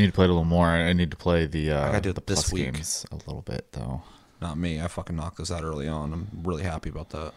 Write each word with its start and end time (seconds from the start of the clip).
I 0.00 0.04
need 0.04 0.08
to 0.08 0.14
play 0.14 0.24
it 0.24 0.30
a 0.30 0.32
little 0.32 0.46
more. 0.46 0.66
I 0.68 0.94
need 0.94 1.10
to 1.10 1.16
play 1.18 1.44
the 1.44 1.72
uh, 1.72 1.86
gotta 1.88 2.00
do 2.00 2.08
it 2.08 2.14
the 2.14 2.22
this 2.22 2.44
plus 2.44 2.52
week. 2.54 2.72
games 2.72 3.04
a 3.12 3.16
little 3.16 3.42
bit 3.42 3.66
though. 3.72 4.00
Not 4.40 4.56
me. 4.56 4.80
I 4.80 4.88
fucking 4.88 5.14
knocked 5.14 5.36
this 5.36 5.50
out 5.52 5.62
early 5.62 5.86
on. 5.86 6.14
I'm 6.14 6.28
really 6.42 6.62
happy 6.62 6.88
about 6.88 7.10
that. 7.10 7.34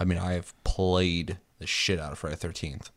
I 0.00 0.04
mean, 0.04 0.16
I 0.16 0.32
have 0.32 0.54
played 0.64 1.36
the 1.58 1.66
shit 1.66 2.00
out 2.00 2.10
of 2.10 2.18
Friday 2.18 2.36
Thirteenth. 2.36 2.88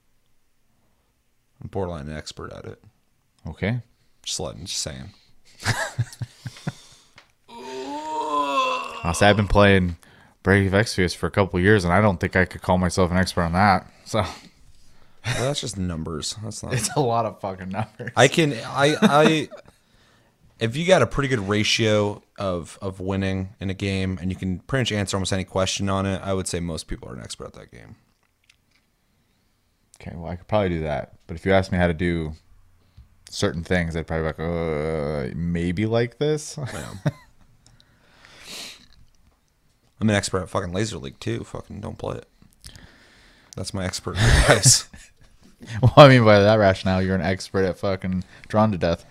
I'm 1.62 1.67
borderline 1.67 2.07
an 2.07 2.15
expert 2.15 2.54
at 2.54 2.63
it. 2.63 2.81
Okay. 3.46 3.81
Just 4.23 4.39
letting, 4.39 4.63
just 4.63 4.81
saying. 4.81 5.09
I'll 9.03 9.13
say 9.13 9.29
I've 9.29 9.35
been 9.35 9.49
playing 9.49 9.97
of 10.45 10.71
Exvius 10.71 11.13
for 11.13 11.27
a 11.27 11.31
couple 11.31 11.59
years, 11.59 11.83
and 11.83 11.91
I 11.93 11.99
don't 11.99 12.21
think 12.21 12.37
I 12.37 12.45
could 12.45 12.61
call 12.61 12.77
myself 12.77 13.11
an 13.11 13.17
expert 13.17 13.41
on 13.41 13.51
that. 13.51 13.85
So 14.05 14.23
Well, 15.36 15.48
that's 15.48 15.61
just 15.61 15.77
numbers. 15.77 16.36
That's 16.43 16.64
not. 16.64 16.73
it's 16.75 16.89
a 16.95 17.00
lot 17.00 17.25
of 17.25 17.39
fucking 17.39 17.70
numbers. 17.70 18.12
I 18.16 18.27
can. 18.27 18.54
I. 18.54 18.95
I. 19.02 19.50
If 20.59 20.76
you 20.76 20.86
got 20.86 21.02
a 21.02 21.08
pretty 21.08 21.30
good 21.30 21.48
ratio 21.48 22.22
of 22.38 22.77
of 22.81 22.99
winning 22.99 23.50
in 23.59 23.70
a 23.70 23.73
game, 23.73 24.17
and 24.22 24.31
you 24.31 24.36
can 24.36 24.59
pretty 24.59 24.81
much 24.81 24.91
answer 24.91 25.17
almost 25.17 25.31
any 25.31 25.45
question 25.45 25.89
on 25.89 26.05
it, 26.05 26.22
I 26.23 26.34
would 26.34 26.48
say 26.48 26.59
most 26.59 26.88
people 26.88 27.09
are 27.09 27.13
an 27.13 27.22
expert 27.22 27.48
at 27.48 27.53
that 27.53 27.72
game. 27.72 27.95
Okay, 30.02 30.16
well, 30.16 30.31
I 30.31 30.36
could 30.36 30.48
probably 30.48 30.70
do 30.70 30.81
that. 30.81 31.13
But 31.27 31.36
if 31.36 31.45
you 31.45 31.52
ask 31.52 31.72
me 31.72 31.77
how 31.77 31.88
to 31.88 31.94
do 31.94 32.34
certain 33.30 33.64
things, 33.64 33.95
I'd 33.95 34.08
probably 34.08 34.31
be 34.31 34.44
like, 34.44 35.31
uh, 35.31 35.34
maybe 35.36 35.86
like 35.86 36.17
this. 36.17 36.58
I'm 40.02 40.09
an 40.09 40.16
expert 40.16 40.44
at 40.44 40.50
fucking 40.50 40.72
Laser 40.72 40.98
League 40.98 41.20
too. 41.20 41.44
Fucking 41.44 41.81
don't 41.81 41.98
play 41.98 42.17
it. 42.17 42.25
That's 43.55 43.73
my 43.73 43.84
expert 43.84 44.11
advice. 44.11 44.88
well, 45.81 45.94
I 45.98 46.08
mean, 46.08 46.23
by 46.23 46.40
that 46.40 46.55
rationale, 46.55 47.02
you're 47.02 47.16
an 47.16 47.22
expert 47.22 47.66
at 47.66 47.77
fucking 47.77 48.23
drawn 48.48 48.72
to 48.72 48.77
death. 48.77 49.05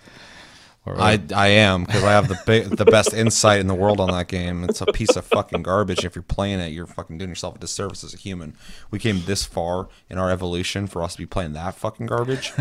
Or, 0.85 0.99
I 0.99 1.19
I 1.35 1.47
am 1.47 1.83
because 1.83 2.03
I 2.03 2.11
have 2.11 2.29
the 2.29 2.39
ba- 2.45 2.75
the 2.75 2.85
best 2.85 3.13
insight 3.13 3.59
in 3.59 3.67
the 3.67 3.75
world 3.75 3.99
on 3.99 4.09
that 4.11 4.27
game. 4.27 4.63
It's 4.63 4.81
a 4.81 4.85
piece 4.87 5.15
of 5.15 5.25
fucking 5.25 5.61
garbage. 5.61 6.05
If 6.05 6.15
you're 6.15 6.23
playing 6.23 6.59
it, 6.61 6.71
you're 6.71 6.87
fucking 6.87 7.17
doing 7.17 7.29
yourself 7.29 7.55
a 7.55 7.59
disservice 7.59 8.03
as 8.03 8.13
a 8.13 8.17
human. 8.17 8.55
We 8.89 8.97
came 8.97 9.23
this 9.25 9.45
far 9.45 9.89
in 10.09 10.17
our 10.17 10.31
evolution 10.31 10.87
for 10.87 11.03
us 11.03 11.13
to 11.13 11.19
be 11.19 11.25
playing 11.25 11.53
that 11.53 11.75
fucking 11.75 12.07
garbage. 12.07 12.53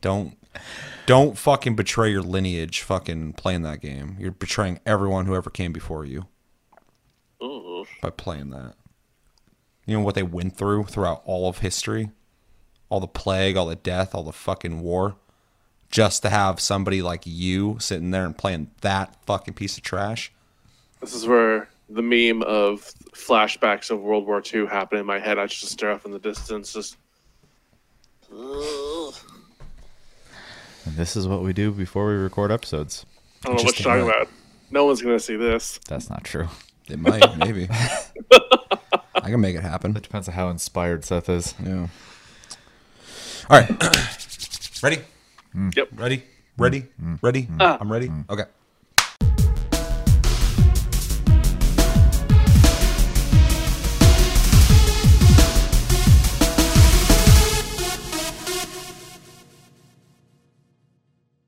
don't 0.00 0.38
don't 1.06 1.36
fucking 1.36 1.74
betray 1.74 2.10
your 2.10 2.22
lineage. 2.22 2.82
Fucking 2.82 3.34
playing 3.34 3.62
that 3.62 3.80
game. 3.80 4.16
You're 4.18 4.30
betraying 4.30 4.80
everyone 4.86 5.26
who 5.26 5.34
ever 5.34 5.50
came 5.50 5.72
before 5.72 6.04
you 6.04 6.26
Ooh. 7.42 7.84
by 8.00 8.10
playing 8.10 8.50
that. 8.50 8.74
You 9.88 9.96
know 9.96 10.04
what 10.04 10.14
they 10.14 10.22
went 10.22 10.54
through 10.54 10.84
throughout 10.84 11.22
all 11.24 11.48
of 11.48 11.60
history? 11.60 12.10
All 12.90 13.00
the 13.00 13.06
plague, 13.06 13.56
all 13.56 13.64
the 13.64 13.74
death, 13.74 14.14
all 14.14 14.22
the 14.22 14.34
fucking 14.34 14.82
war. 14.82 15.16
Just 15.90 16.20
to 16.24 16.28
have 16.28 16.60
somebody 16.60 17.00
like 17.00 17.22
you 17.24 17.78
sitting 17.80 18.10
there 18.10 18.26
and 18.26 18.36
playing 18.36 18.70
that 18.82 19.16
fucking 19.24 19.54
piece 19.54 19.78
of 19.78 19.82
trash. 19.82 20.30
This 21.00 21.14
is 21.14 21.26
where 21.26 21.70
the 21.88 22.02
meme 22.02 22.42
of 22.42 22.82
flashbacks 23.14 23.90
of 23.90 24.02
World 24.02 24.26
War 24.26 24.42
II 24.52 24.66
happened 24.66 25.00
in 25.00 25.06
my 25.06 25.18
head. 25.18 25.38
I 25.38 25.46
just 25.46 25.72
stare 25.72 25.92
off 25.92 26.04
in 26.04 26.12
the 26.12 26.18
distance, 26.18 26.74
just. 26.74 26.98
Ugh. 28.30 29.14
and 30.84 30.96
this 30.96 31.16
is 31.16 31.26
what 31.26 31.40
we 31.40 31.54
do 31.54 31.70
before 31.72 32.08
we 32.08 32.12
record 32.12 32.52
episodes. 32.52 33.06
I 33.42 33.48
don't 33.48 33.56
know 33.56 33.62
what 33.62 33.78
you're 33.78 33.84
talking 33.90 34.06
about. 34.06 34.28
No 34.70 34.84
one's 34.84 35.00
gonna 35.00 35.18
see 35.18 35.36
this. 35.36 35.80
That's 35.88 36.10
not 36.10 36.24
true. 36.24 36.48
It 36.90 36.98
might, 36.98 37.38
maybe. 37.38 37.70
I 39.28 39.30
can 39.30 39.42
make 39.42 39.56
it 39.56 39.60
happen. 39.60 39.94
It 39.94 40.02
depends 40.02 40.26
on 40.26 40.32
how 40.32 40.48
inspired 40.48 41.04
Seth 41.04 41.28
is. 41.28 41.54
Yeah. 41.62 41.88
All 43.50 43.60
right. 43.60 43.68
ready? 44.82 45.00
Mm. 45.54 45.76
Yep. 45.76 45.88
Ready? 45.96 46.22
Ready? 46.56 46.80
Mm. 46.80 46.88
Mm. 46.98 47.18
Ready? 47.20 47.48
Ah. 47.60 47.76
I'm 47.78 47.92
ready. 47.92 48.10
Okay. 48.30 48.44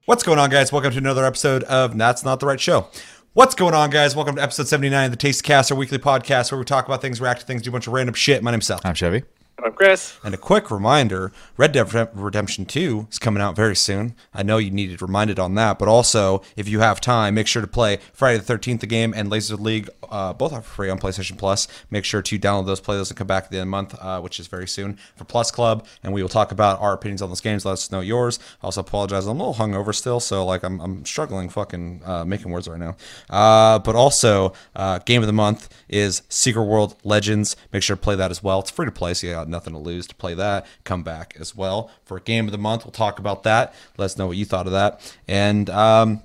What's 0.05 0.23
going 0.23 0.39
on, 0.39 0.51
guys? 0.51 0.71
Welcome 0.71 0.91
to 0.91 0.99
another 0.99 1.25
episode 1.25 1.63
of 1.63 1.97
That's 1.97 2.25
Not 2.25 2.41
the 2.41 2.47
Right 2.47 2.61
Show. 2.61 2.89
What's 3.33 3.55
going 3.55 3.75
on, 3.75 3.91
guys? 3.91 4.17
Welcome 4.17 4.35
to 4.35 4.43
episode 4.43 4.67
79 4.67 5.05
of 5.05 5.11
the 5.13 5.17
Tasty 5.17 5.47
Cast, 5.47 5.71
our 5.71 5.79
weekly 5.79 5.99
podcast 5.99 6.51
where 6.51 6.59
we 6.59 6.65
talk 6.65 6.87
about 6.87 7.01
things, 7.01 7.21
react 7.21 7.39
to 7.43 7.47
things, 7.47 7.63
do 7.63 7.71
a 7.71 7.73
bunch 7.73 7.87
of 7.87 7.93
random 7.93 8.13
shit. 8.13 8.43
My 8.43 8.51
name's 8.51 8.67
Seth. 8.67 8.85
I'm 8.85 8.95
Chevy. 8.95 9.23
I'm 9.63 9.73
Chris. 9.73 10.19
And 10.25 10.35
a 10.35 10.39
quick 10.39 10.71
reminder 10.71 11.33
Red 11.57 11.73
Dead 11.73 12.11
Redemption 12.15 12.65
2 12.65 13.09
is 13.11 13.19
coming 13.19 13.43
out 13.43 13.57
very 13.57 13.77
soon. 13.77 14.15
I 14.33 14.43
know 14.43 14.57
you 14.57 14.71
needed 14.71 15.03
reminded 15.03 15.39
on 15.39 15.55
that, 15.57 15.79
but 15.79 15.89
also, 15.89 16.43
if 16.57 16.69
you 16.69 16.81
have 16.81 17.01
time, 17.01 17.35
make 17.35 17.47
sure 17.47 17.61
to 17.61 17.69
play 17.69 17.99
Friday 18.13 18.39
the 18.39 18.55
13th, 18.55 18.81
the 18.81 18.87
game, 18.87 19.13
and 19.15 19.29
Laser 19.29 19.57
League. 19.57 19.91
Uh, 20.11 20.33
both 20.33 20.53
are 20.53 20.63
free 20.63 20.89
on 20.89 20.99
PlayStation 20.99 21.37
Plus. 21.37 21.69
Make 21.91 22.05
sure 22.05 22.23
to 22.23 22.39
download 22.39 22.67
those, 22.67 22.81
play 22.81 22.97
those, 22.97 23.11
and 23.11 23.19
come 23.19 23.27
back 23.27 23.45
at 23.45 23.51
the 23.51 23.59
end 23.59 23.63
of 23.63 23.67
the 23.67 23.71
month, 23.71 23.95
uh, 24.01 24.21
which 24.21 24.41
is 24.41 24.47
very 24.47 24.67
soon, 24.67 24.99
for 25.17 25.25
Plus 25.25 25.51
Club. 25.51 25.87
And 26.03 26.13
we 26.13 26.23
will 26.23 26.29
talk 26.29 26.53
about 26.53 26.81
our 26.81 26.95
opinions 26.95 27.21
on 27.21 27.29
those 27.29 27.41
games. 27.41 27.65
Let 27.65 27.73
us 27.73 27.91
know 27.93 28.01
yours. 28.01 28.39
I 28.63 28.67
also 28.67 28.81
apologize. 28.81 29.27
I'm 29.27 29.39
a 29.39 29.47
little 29.47 29.67
hungover 29.67 29.95
still, 29.95 30.21
so 30.21 30.45
like 30.45 30.63
I'm, 30.63 30.81
I'm 30.81 31.05
struggling 31.05 31.49
fucking 31.49 32.03
uh, 32.05 32.25
making 32.25 32.51
words 32.51 32.67
right 32.67 32.81
now. 32.81 32.97
Uh, 33.29 33.79
but 33.79 33.95
also, 33.95 34.55
uh, 34.75 34.99
game 35.01 35.23
of 35.23 35.27
the 35.27 35.33
month 35.33 35.69
is 35.89 36.23
Secret 36.29 36.65
World 36.65 36.97
Legends. 37.05 37.57
Make 37.73 37.83
sure 37.83 37.97
to 37.97 38.03
play 38.03 38.17
that 38.17 38.31
as 38.31 38.43
well. 38.43 38.61
It's 38.61 38.71
free 38.71 38.87
to 38.87 38.93
play, 38.93 39.15
so 39.15 39.27
you 39.27 39.35
got 39.35 39.50
nothing 39.51 39.73
to 39.73 39.79
lose 39.79 40.07
to 40.09 40.15
play 40.15 40.35
that. 40.35 40.67
Come 40.85 41.03
back 41.03 41.37
as 41.39 41.55
well 41.55 41.91
for 42.05 42.19
game 42.21 42.47
of 42.47 42.53
the 42.53 42.59
month. 42.59 42.85
We'll 42.85 42.93
talk 42.93 43.19
about 43.19 43.43
that. 43.43 43.75
Let 43.97 44.07
us 44.07 44.19
know 44.19 44.27
what 44.27 44.37
you 44.37 44.45
thought 44.45 44.67
of 44.67 44.73
that. 44.73 45.15
And 45.29 45.69
um, 45.71 46.23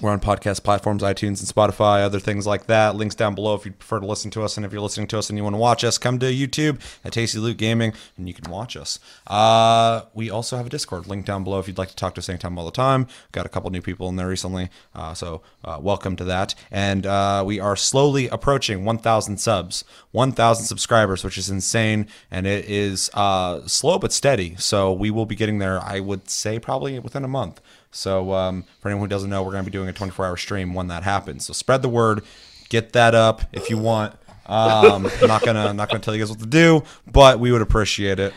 we're 0.00 0.10
on 0.10 0.20
podcast 0.20 0.62
platforms, 0.64 1.02
iTunes 1.02 1.40
and 1.40 1.48
Spotify, 1.48 2.02
other 2.02 2.18
things 2.18 2.46
like 2.46 2.66
that. 2.66 2.96
Links 2.96 3.14
down 3.14 3.34
below 3.34 3.54
if 3.54 3.66
you 3.66 3.72
prefer 3.72 4.00
to 4.00 4.06
listen 4.06 4.30
to 4.30 4.42
us. 4.42 4.56
And 4.56 4.64
if 4.64 4.72
you're 4.72 4.80
listening 4.80 5.06
to 5.08 5.18
us 5.18 5.28
and 5.28 5.36
you 5.36 5.42
want 5.44 5.54
to 5.54 5.58
watch 5.58 5.84
us, 5.84 5.98
come 5.98 6.18
to 6.20 6.26
YouTube 6.26 6.80
at 7.04 7.12
Tasty 7.12 7.38
Loot 7.38 7.58
Gaming 7.58 7.92
and 8.16 8.26
you 8.26 8.32
can 8.32 8.50
watch 8.50 8.74
us. 8.74 8.98
Uh, 9.26 10.02
we 10.14 10.30
also 10.30 10.56
have 10.56 10.66
a 10.66 10.70
Discord 10.70 11.06
link 11.06 11.26
down 11.26 11.44
below 11.44 11.58
if 11.58 11.68
you'd 11.68 11.76
like 11.76 11.90
to 11.90 11.96
talk 11.96 12.14
to 12.14 12.20
us 12.20 12.28
anytime 12.30 12.58
all 12.58 12.64
the 12.64 12.70
time. 12.70 13.06
Got 13.32 13.44
a 13.44 13.50
couple 13.50 13.68
new 13.70 13.82
people 13.82 14.08
in 14.08 14.16
there 14.16 14.28
recently. 14.28 14.70
Uh, 14.94 15.12
so 15.12 15.42
uh, 15.62 15.78
welcome 15.80 16.16
to 16.16 16.24
that. 16.24 16.54
And 16.70 17.04
uh, 17.04 17.44
we 17.46 17.60
are 17.60 17.76
slowly 17.76 18.28
approaching 18.28 18.86
1,000 18.86 19.36
subs, 19.36 19.84
1,000 20.12 20.64
subscribers, 20.64 21.22
which 21.22 21.36
is 21.36 21.50
insane. 21.50 22.08
And 22.30 22.46
it 22.46 22.64
is 22.64 23.10
uh, 23.12 23.66
slow 23.66 23.98
but 23.98 24.12
steady. 24.12 24.56
So 24.56 24.90
we 24.90 25.10
will 25.10 25.26
be 25.26 25.36
getting 25.36 25.58
there, 25.58 25.80
I 25.80 26.00
would 26.00 26.30
say, 26.30 26.58
probably 26.58 26.98
within 26.98 27.24
a 27.24 27.28
month. 27.28 27.60
So 27.92 28.32
um, 28.32 28.64
for 28.80 28.88
anyone 28.88 29.08
who 29.08 29.10
doesn't 29.10 29.30
know, 29.30 29.42
we're 29.42 29.52
going 29.52 29.64
to 29.64 29.70
be 29.70 29.76
doing 29.76 29.88
a 29.88 29.92
24-hour 29.92 30.36
stream 30.36 30.74
when 30.74 30.88
that 30.88 31.02
happens. 31.04 31.46
So 31.46 31.52
spread 31.52 31.82
the 31.82 31.88
word, 31.88 32.24
get 32.68 32.92
that 32.94 33.14
up 33.14 33.42
if 33.52 33.70
you 33.70 33.78
want. 33.78 34.14
Um, 34.46 35.06
I'm 35.06 35.28
not 35.28 35.44
gonna 35.44 35.72
not 35.72 35.88
gonna 35.88 36.00
tell 36.00 36.14
you 36.14 36.20
guys 36.20 36.30
what 36.30 36.40
to 36.40 36.46
do, 36.46 36.82
but 37.10 37.38
we 37.38 37.52
would 37.52 37.62
appreciate 37.62 38.18
it. 38.18 38.34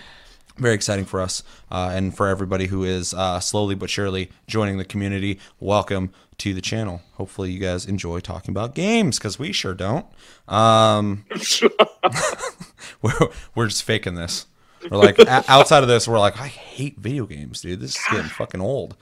Very 0.57 0.75
exciting 0.75 1.03
for 1.05 1.19
us 1.19 1.43
uh, 1.71 1.91
and 1.93 2.15
for 2.15 2.27
everybody 2.27 2.67
who 2.67 2.83
is 2.83 3.13
uh, 3.13 3.39
slowly 3.39 3.75
but 3.75 3.89
surely 3.89 4.29
joining 4.47 4.77
the 4.77 4.85
community. 4.85 5.39
Welcome 5.59 6.11
to 6.37 6.53
the 6.53 6.61
channel. 6.61 7.01
Hopefully, 7.13 7.51
you 7.51 7.59
guys 7.59 7.85
enjoy 7.85 8.19
talking 8.19 8.51
about 8.51 8.75
games 8.75 9.17
because 9.17 9.39
we 9.39 9.51
sure 9.51 9.73
don't. 9.73 10.05
Um, 10.47 11.25
we're 13.01 13.13
we're 13.55 13.67
just 13.67 13.83
faking 13.83 14.15
this. 14.15 14.45
We're 14.89 14.97
like 14.97 15.19
o- 15.19 15.43
outside 15.47 15.81
of 15.81 15.89
this, 15.89 16.07
we're 16.07 16.19
like, 16.19 16.39
I 16.39 16.47
hate 16.47 16.97
video 16.97 17.25
games, 17.25 17.61
dude. 17.61 17.79
This 17.79 17.95
is 17.95 18.03
getting 18.11 18.29
fucking 18.29 18.61
old. 18.61 18.95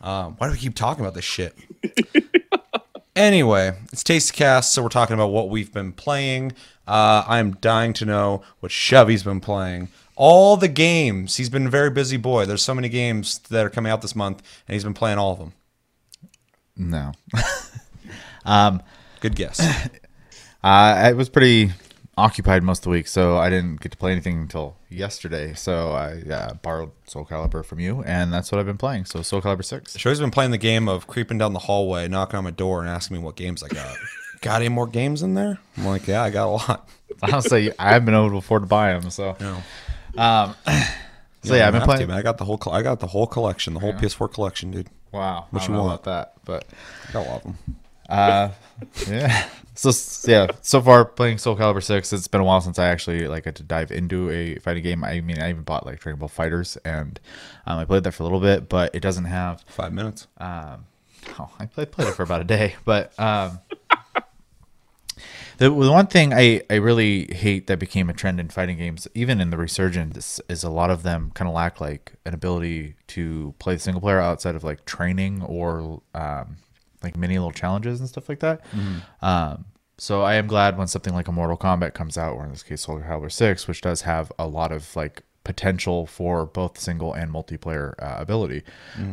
Um, 0.00 0.34
why 0.38 0.46
do 0.46 0.52
we 0.52 0.58
keep 0.58 0.74
talking 0.74 1.04
about 1.04 1.14
this 1.14 1.24
shit? 1.24 1.56
anyway, 3.16 3.76
it's 3.92 4.02
Tasty 4.02 4.36
Cast, 4.36 4.72
so 4.72 4.82
we're 4.82 4.88
talking 4.88 5.14
about 5.14 5.28
what 5.28 5.50
we've 5.50 5.72
been 5.72 5.92
playing. 5.92 6.52
Uh, 6.86 7.24
I'm 7.26 7.52
dying 7.52 7.92
to 7.94 8.04
know 8.04 8.42
what 8.60 8.72
Chevy's 8.72 9.22
been 9.22 9.40
playing. 9.40 9.88
All 10.16 10.56
the 10.56 10.68
games. 10.68 11.36
He's 11.36 11.48
been 11.48 11.66
a 11.66 11.70
very 11.70 11.90
busy 11.90 12.16
boy. 12.16 12.46
There's 12.46 12.62
so 12.62 12.74
many 12.74 12.88
games 12.88 13.38
that 13.50 13.64
are 13.64 13.70
coming 13.70 13.90
out 13.90 14.02
this 14.02 14.16
month, 14.16 14.42
and 14.66 14.74
he's 14.74 14.84
been 14.84 14.94
playing 14.94 15.18
all 15.18 15.32
of 15.32 15.38
them. 15.38 15.52
No. 16.76 17.12
um, 18.44 18.82
Good 19.20 19.36
guess. 19.36 19.60
uh, 19.60 19.88
I 20.64 21.12
was 21.12 21.28
pretty 21.28 21.70
occupied 22.16 22.62
most 22.62 22.80
of 22.80 22.84
the 22.84 22.90
week, 22.90 23.06
so 23.08 23.38
I 23.38 23.48
didn't 23.50 23.80
get 23.80 23.92
to 23.92 23.98
play 23.98 24.12
anything 24.12 24.38
until 24.38 24.76
yesterday. 24.90 25.54
So 25.54 25.92
I 25.92 26.22
uh, 26.30 26.54
borrowed 26.54 26.90
Soul 27.06 27.24
Calibur 27.24 27.64
from 27.64 27.80
you, 27.80 28.02
and 28.04 28.32
that's 28.32 28.52
what 28.52 28.58
I've 28.58 28.66
been 28.66 28.76
playing. 28.78 29.06
So 29.06 29.22
Soul 29.22 29.40
Calibur 29.40 29.64
6. 29.64 29.96
Showy's 29.98 30.20
been 30.20 30.30
playing 30.30 30.50
the 30.50 30.58
game 30.58 30.88
of 30.88 31.06
creeping 31.06 31.38
down 31.38 31.52
the 31.52 31.58
hallway, 31.60 32.08
knocking 32.08 32.36
on 32.38 32.44
my 32.44 32.50
door, 32.50 32.80
and 32.80 32.88
asking 32.88 33.16
me 33.18 33.22
what 33.22 33.36
games 33.36 33.62
I 33.62 33.68
got. 33.68 33.96
got 34.42 34.60
any 34.60 34.68
more 34.68 34.86
games 34.86 35.22
in 35.22 35.34
there? 35.34 35.58
I'm 35.76 35.86
like, 35.86 36.06
yeah, 36.06 36.22
I 36.22 36.30
got 36.30 36.46
a 36.48 36.50
lot. 36.50 36.88
Honestly, 37.22 37.72
I 37.78 37.90
haven't 37.92 38.06
been 38.06 38.14
able 38.14 38.30
to 38.30 38.36
afford 38.38 38.62
to 38.62 38.66
buy 38.68 38.92
them. 38.92 39.10
So, 39.10 39.36
No. 39.40 39.62
um, 40.22 40.54
so 41.42 41.54
yeah, 41.54 41.66
I've 41.66 41.72
been 41.72 41.82
playing. 41.82 42.08
to. 42.08 42.14
I 42.14 42.22
got 42.22 42.38
the 42.38 42.44
whole. 42.44 42.60
I 42.70 42.82
got 42.82 43.00
the 43.00 43.06
whole 43.06 43.26
collection, 43.26 43.74
the 43.74 43.80
whole 43.80 43.92
PS4 43.92 44.32
collection, 44.32 44.70
dude. 44.70 44.88
Wow, 45.12 45.46
What 45.50 45.62
I 45.62 45.66
you 45.66 45.72
want? 45.74 45.86
about 45.86 46.04
that, 46.04 46.34
but 46.44 46.64
I 47.08 47.12
got 47.12 47.26
a 47.26 47.28
lot 47.28 47.36
of 47.36 47.42
them. 47.44 47.76
Uh, 48.08 48.48
yeah. 49.08 49.48
So 49.74 49.90
yeah, 50.30 50.48
so 50.60 50.82
far 50.82 51.04
playing 51.04 51.38
Soul 51.38 51.56
Calibur 51.56 51.82
six. 51.82 52.12
It's 52.12 52.28
been 52.28 52.42
a 52.42 52.44
while 52.44 52.60
since 52.60 52.78
I 52.78 52.88
actually 52.88 53.26
like 53.26 53.46
had 53.46 53.56
to 53.56 53.62
dive 53.62 53.90
into 53.90 54.30
a 54.30 54.56
fighting 54.56 54.82
game. 54.82 55.02
I 55.02 55.20
mean, 55.20 55.40
I 55.40 55.48
even 55.48 55.62
bought 55.62 55.86
like 55.86 56.00
Dragon 56.00 56.18
Ball 56.18 56.28
FighterZ, 56.28 56.76
and 56.84 57.18
um, 57.66 57.78
I 57.78 57.84
played 57.86 58.04
that 58.04 58.12
for 58.12 58.22
a 58.22 58.26
little 58.26 58.40
bit, 58.40 58.68
but 58.68 58.94
it 58.94 59.00
doesn't 59.00 59.24
have. 59.24 59.62
Five 59.66 59.94
minutes. 59.94 60.26
Um, 60.36 60.84
oh, 61.38 61.50
I 61.58 61.66
played, 61.66 61.90
played 61.90 62.08
it 62.08 62.14
for 62.14 62.22
about 62.22 62.42
a 62.42 62.44
day, 62.44 62.76
but 62.84 63.18
um, 63.18 63.60
the, 65.56 65.70
the 65.70 65.70
one 65.70 66.06
thing 66.06 66.34
I, 66.34 66.60
I 66.68 66.74
really 66.74 67.32
hate 67.32 67.66
that 67.68 67.78
became 67.78 68.10
a 68.10 68.12
trend 68.12 68.40
in 68.40 68.50
fighting 68.50 68.76
games, 68.76 69.08
even 69.14 69.40
in 69.40 69.48
the 69.48 69.56
resurgence, 69.56 70.38
is 70.50 70.64
a 70.64 70.70
lot 70.70 70.90
of 70.90 71.02
them 71.02 71.30
kind 71.34 71.48
of 71.48 71.54
lack 71.54 71.80
like 71.80 72.12
an 72.26 72.34
ability 72.34 72.96
to 73.08 73.54
play 73.58 73.78
single 73.78 74.02
player 74.02 74.20
outside 74.20 74.54
of 74.54 74.64
like 74.64 74.84
training 74.84 75.42
or 75.42 76.02
um, 76.14 76.56
like 77.02 77.16
mini 77.16 77.38
little 77.38 77.52
challenges 77.52 78.00
and 78.00 78.08
stuff 78.08 78.28
like 78.28 78.40
that. 78.40 78.60
Um, 79.20 79.64
so 79.98 80.22
I 80.22 80.34
am 80.34 80.46
glad 80.46 80.78
when 80.78 80.88
something 80.88 81.14
like 81.14 81.28
a 81.28 81.32
Mortal 81.32 81.56
Kombat 81.56 81.94
comes 81.94 82.18
out, 82.18 82.34
or 82.34 82.44
in 82.44 82.50
this 82.50 82.62
case 82.62 82.82
Soul 82.82 83.00
Calibur 83.00 83.30
Six, 83.30 83.68
which 83.68 83.80
does 83.80 84.02
have 84.02 84.32
a 84.38 84.46
lot 84.46 84.72
of 84.72 84.96
like 84.96 85.22
potential 85.44 86.06
for 86.06 86.46
both 86.46 86.78
single 86.78 87.12
and 87.12 87.28
multiplayer 87.32 87.94
uh, 88.00 88.14
ability. 88.20 88.62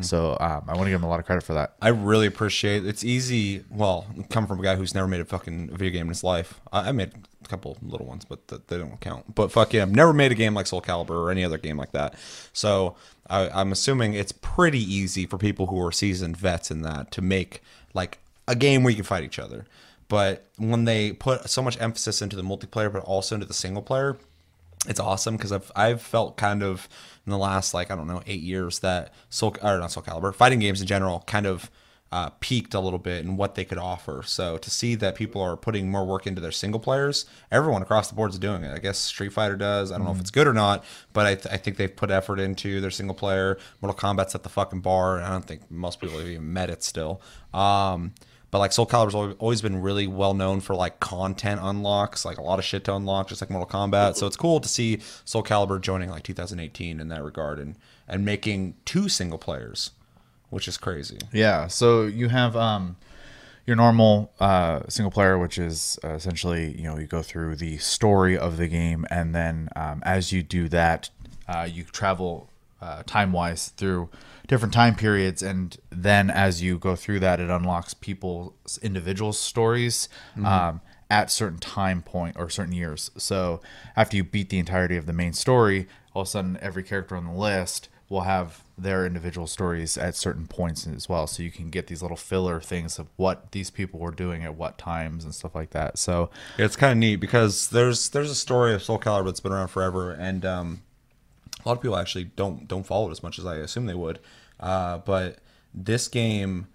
So 0.01 0.37
um, 0.39 0.63
I 0.67 0.73
want 0.75 0.83
to 0.85 0.91
give 0.91 1.01
them 1.01 1.03
a 1.03 1.09
lot 1.09 1.19
of 1.19 1.25
credit 1.25 1.43
for 1.43 1.53
that. 1.53 1.73
I 1.81 1.89
really 1.89 2.27
appreciate 2.27 2.85
it's 2.85 3.03
easy. 3.03 3.63
Well, 3.69 4.05
come 4.29 4.45
from 4.45 4.59
a 4.59 4.63
guy 4.63 4.75
who's 4.75 4.93
never 4.93 5.07
made 5.07 5.21
a 5.21 5.25
fucking 5.25 5.75
video 5.75 5.91
game 5.91 6.03
in 6.03 6.09
his 6.09 6.23
life. 6.23 6.61
I, 6.71 6.89
I 6.89 6.91
made 6.91 7.13
couple 7.49 7.77
little 7.81 8.05
ones, 8.05 8.25
but 8.25 8.47
th- 8.47 8.61
they 8.67 8.77
don't 8.77 8.99
count. 9.01 9.35
But 9.35 9.51
fuck 9.51 9.73
yeah, 9.73 9.81
I've 9.81 9.91
never 9.91 10.13
made 10.13 10.31
a 10.31 10.35
game 10.35 10.53
like 10.53 10.67
Soul 10.67 10.81
Calibur 10.81 11.11
or 11.11 11.31
any 11.31 11.43
other 11.43 11.57
game 11.57 11.77
like 11.77 11.91
that. 11.91 12.15
So 12.53 12.95
I, 13.29 13.49
I'm 13.49 13.71
assuming 13.71 14.13
it's 14.13 14.31
pretty 14.31 14.79
easy 14.79 15.25
for 15.25 15.37
people 15.37 15.67
who 15.67 15.83
are 15.85 15.91
seasoned 15.91 16.37
vets 16.37 16.71
in 16.71 16.81
that 16.83 17.11
to 17.11 17.21
make 17.21 17.61
like 17.93 18.19
a 18.47 18.55
game 18.55 18.83
where 18.83 18.91
you 18.91 18.95
can 18.95 19.05
fight 19.05 19.23
each 19.23 19.39
other. 19.39 19.65
But 20.07 20.45
when 20.57 20.85
they 20.85 21.13
put 21.13 21.49
so 21.49 21.61
much 21.61 21.79
emphasis 21.79 22.21
into 22.21 22.35
the 22.35 22.41
multiplayer, 22.41 22.91
but 22.91 23.03
also 23.03 23.35
into 23.35 23.45
the 23.45 23.53
single 23.53 23.83
player, 23.83 24.17
it's 24.87 24.99
awesome 24.99 25.37
because 25.37 25.51
I've 25.51 25.71
I've 25.75 26.01
felt 26.01 26.37
kind 26.37 26.63
of 26.63 26.87
in 27.25 27.31
the 27.31 27.37
last 27.37 27.73
like 27.73 27.91
I 27.91 27.95
don't 27.95 28.07
know 28.07 28.23
eight 28.25 28.41
years 28.41 28.79
that 28.79 29.13
Soul 29.29 29.55
or 29.61 29.77
not 29.77 29.91
Soul 29.91 30.03
Calibur 30.03 30.33
fighting 30.33 30.59
games 30.59 30.81
in 30.81 30.87
general 30.87 31.23
kind 31.27 31.45
of 31.45 31.69
uh, 32.11 32.29
peaked 32.39 32.73
a 32.73 32.79
little 32.79 32.99
bit 32.99 33.23
in 33.23 33.37
what 33.37 33.55
they 33.55 33.63
could 33.63 33.77
offer. 33.77 34.23
So 34.25 34.57
to 34.57 34.69
see 34.69 34.95
that 34.95 35.15
people 35.15 35.41
are 35.41 35.55
putting 35.55 35.91
more 35.91 36.05
work 36.05 36.25
into 36.25 36.41
their 36.41 36.51
single 36.51 36.79
players, 36.79 37.25
everyone 37.51 37.81
across 37.81 38.09
the 38.09 38.15
board 38.15 38.31
is 38.31 38.39
doing 38.39 38.63
it. 38.63 38.73
I 38.73 38.79
guess 38.79 38.97
Street 38.97 39.31
Fighter 39.33 39.55
does. 39.55 39.91
I 39.91 39.97
don't 39.97 40.05
know 40.05 40.13
if 40.13 40.19
it's 40.19 40.31
good 40.31 40.47
or 40.47 40.53
not, 40.53 40.83
but 41.13 41.25
I, 41.25 41.35
th- 41.35 41.53
I 41.53 41.57
think 41.57 41.77
they've 41.77 41.95
put 41.95 42.09
effort 42.09 42.39
into 42.39 42.81
their 42.81 42.91
single 42.91 43.15
player. 43.15 43.57
Mortal 43.81 43.99
Kombat's 43.99 44.33
at 44.33 44.43
the 44.43 44.49
fucking 44.49 44.81
bar, 44.81 45.17
and 45.17 45.25
I 45.25 45.29
don't 45.29 45.45
think 45.45 45.69
most 45.69 45.99
people 46.01 46.17
have 46.17 46.27
even 46.27 46.51
met 46.51 46.69
it 46.69 46.83
still. 46.83 47.21
Um, 47.53 48.13
but 48.51 48.57
like 48.59 48.71
Soul 48.71 48.87
Calibur's 48.87 49.13
always 49.13 49.61
been 49.61 49.79
really 49.81 50.07
well 50.07 50.33
known 50.33 50.59
for 50.59 50.75
like 50.75 50.99
content 50.99 51.61
unlocks, 51.63 52.25
like 52.25 52.39
a 52.39 52.41
lot 52.41 52.57
of 52.57 52.65
shit 52.65 52.83
to 52.85 52.95
unlock, 52.95 53.27
just 53.27 53.41
like 53.41 53.51
Mortal 53.51 53.69
Kombat. 53.69 54.15
So 54.15 54.25
it's 54.25 54.35
cool 54.37 54.59
to 54.59 54.67
see 54.67 54.99
Soul 55.23 55.43
Calibur 55.43 55.79
joining 55.79 56.09
like 56.09 56.23
2018 56.23 56.99
in 56.99 57.07
that 57.09 57.23
regard 57.23 57.59
and 57.59 57.75
and 58.07 58.25
making 58.25 58.73
two 58.85 59.07
single 59.07 59.37
players, 59.37 59.91
which 60.49 60.67
is 60.67 60.77
crazy. 60.77 61.19
Yeah. 61.31 61.67
So 61.67 62.03
you 62.03 62.29
have 62.29 62.55
um, 62.55 62.97
your 63.65 63.75
normal 63.75 64.31
uh, 64.39 64.81
single 64.89 65.11
player, 65.11 65.37
which 65.37 65.57
is 65.57 65.99
uh, 66.03 66.13
essentially 66.13 66.75
you 66.77 66.83
know 66.83 66.97
you 66.97 67.07
go 67.07 67.21
through 67.21 67.55
the 67.55 67.77
story 67.77 68.37
of 68.37 68.57
the 68.57 68.67
game, 68.67 69.05
and 69.09 69.33
then 69.35 69.69
um, 69.75 70.01
as 70.05 70.31
you 70.31 70.43
do 70.43 70.67
that, 70.69 71.09
uh, 71.47 71.67
you 71.69 71.83
travel 71.83 72.49
uh, 72.81 73.03
time 73.05 73.31
wise 73.31 73.69
through 73.69 74.09
different 74.47 74.73
time 74.73 74.95
periods, 74.95 75.43
and 75.43 75.77
then 75.89 76.29
as 76.29 76.61
you 76.61 76.77
go 76.77 76.95
through 76.95 77.19
that, 77.19 77.39
it 77.39 77.49
unlocks 77.49 77.93
people's 77.93 78.79
individual 78.81 79.33
stories. 79.33 80.09
Um, 80.43 80.81
at 81.11 81.31
certain 81.31 81.57
time 81.57 82.01
point 82.01 82.35
or 82.37 82.49
certain 82.49 82.73
years. 82.73 83.09
So 83.17 83.61
after 83.95 84.15
you 84.15 84.23
beat 84.23 84.49
the 84.49 84.59
entirety 84.59 84.95
of 84.95 85.05
the 85.07 85.13
main 85.13 85.33
story, 85.33 85.87
all 86.13 86.21
of 86.21 86.27
a 86.27 86.31
sudden 86.31 86.59
every 86.61 86.83
character 86.83 87.15
on 87.15 87.25
the 87.25 87.33
list 87.33 87.89
will 88.09 88.21
have 88.21 88.63
their 88.81 89.05
individual 89.05 89.47
stories 89.47 89.97
at 89.97 90.15
certain 90.15 90.47
points 90.47 90.87
as 90.87 91.09
well. 91.09 91.27
So 91.27 91.43
you 91.43 91.51
can 91.51 91.69
get 91.69 91.87
these 91.87 92.01
little 92.01 92.17
filler 92.17 92.59
things 92.61 92.99
of 92.99 93.07
what 93.15 93.51
these 93.51 93.69
people 93.69 93.99
were 93.99 94.11
doing 94.11 94.43
at 94.43 94.55
what 94.55 94.77
times 94.77 95.23
and 95.23 95.33
stuff 95.33 95.55
like 95.55 95.71
that. 95.71 95.97
So 95.97 96.29
It's 96.57 96.75
kind 96.75 96.91
of 96.91 96.97
neat 96.97 97.17
because 97.17 97.69
there's 97.69 98.09
there's 98.09 98.31
a 98.31 98.35
story 98.35 98.73
of 98.73 98.83
Soul 98.83 98.99
Calibur 98.99 99.25
that's 99.25 99.39
been 99.39 99.51
around 99.51 99.69
forever, 99.69 100.11
and 100.11 100.45
um, 100.45 100.81
a 101.63 101.67
lot 101.67 101.77
of 101.77 101.81
people 101.81 101.97
actually 101.97 102.25
don't 102.25 102.67
don't 102.67 102.85
follow 102.85 103.07
it 103.09 103.11
as 103.11 103.23
much 103.23 103.39
as 103.39 103.45
I 103.45 103.57
assume 103.57 103.85
they 103.85 103.93
would. 103.93 104.19
Uh, 104.59 104.99
but 104.99 105.39
this 105.73 106.07
game 106.07 106.67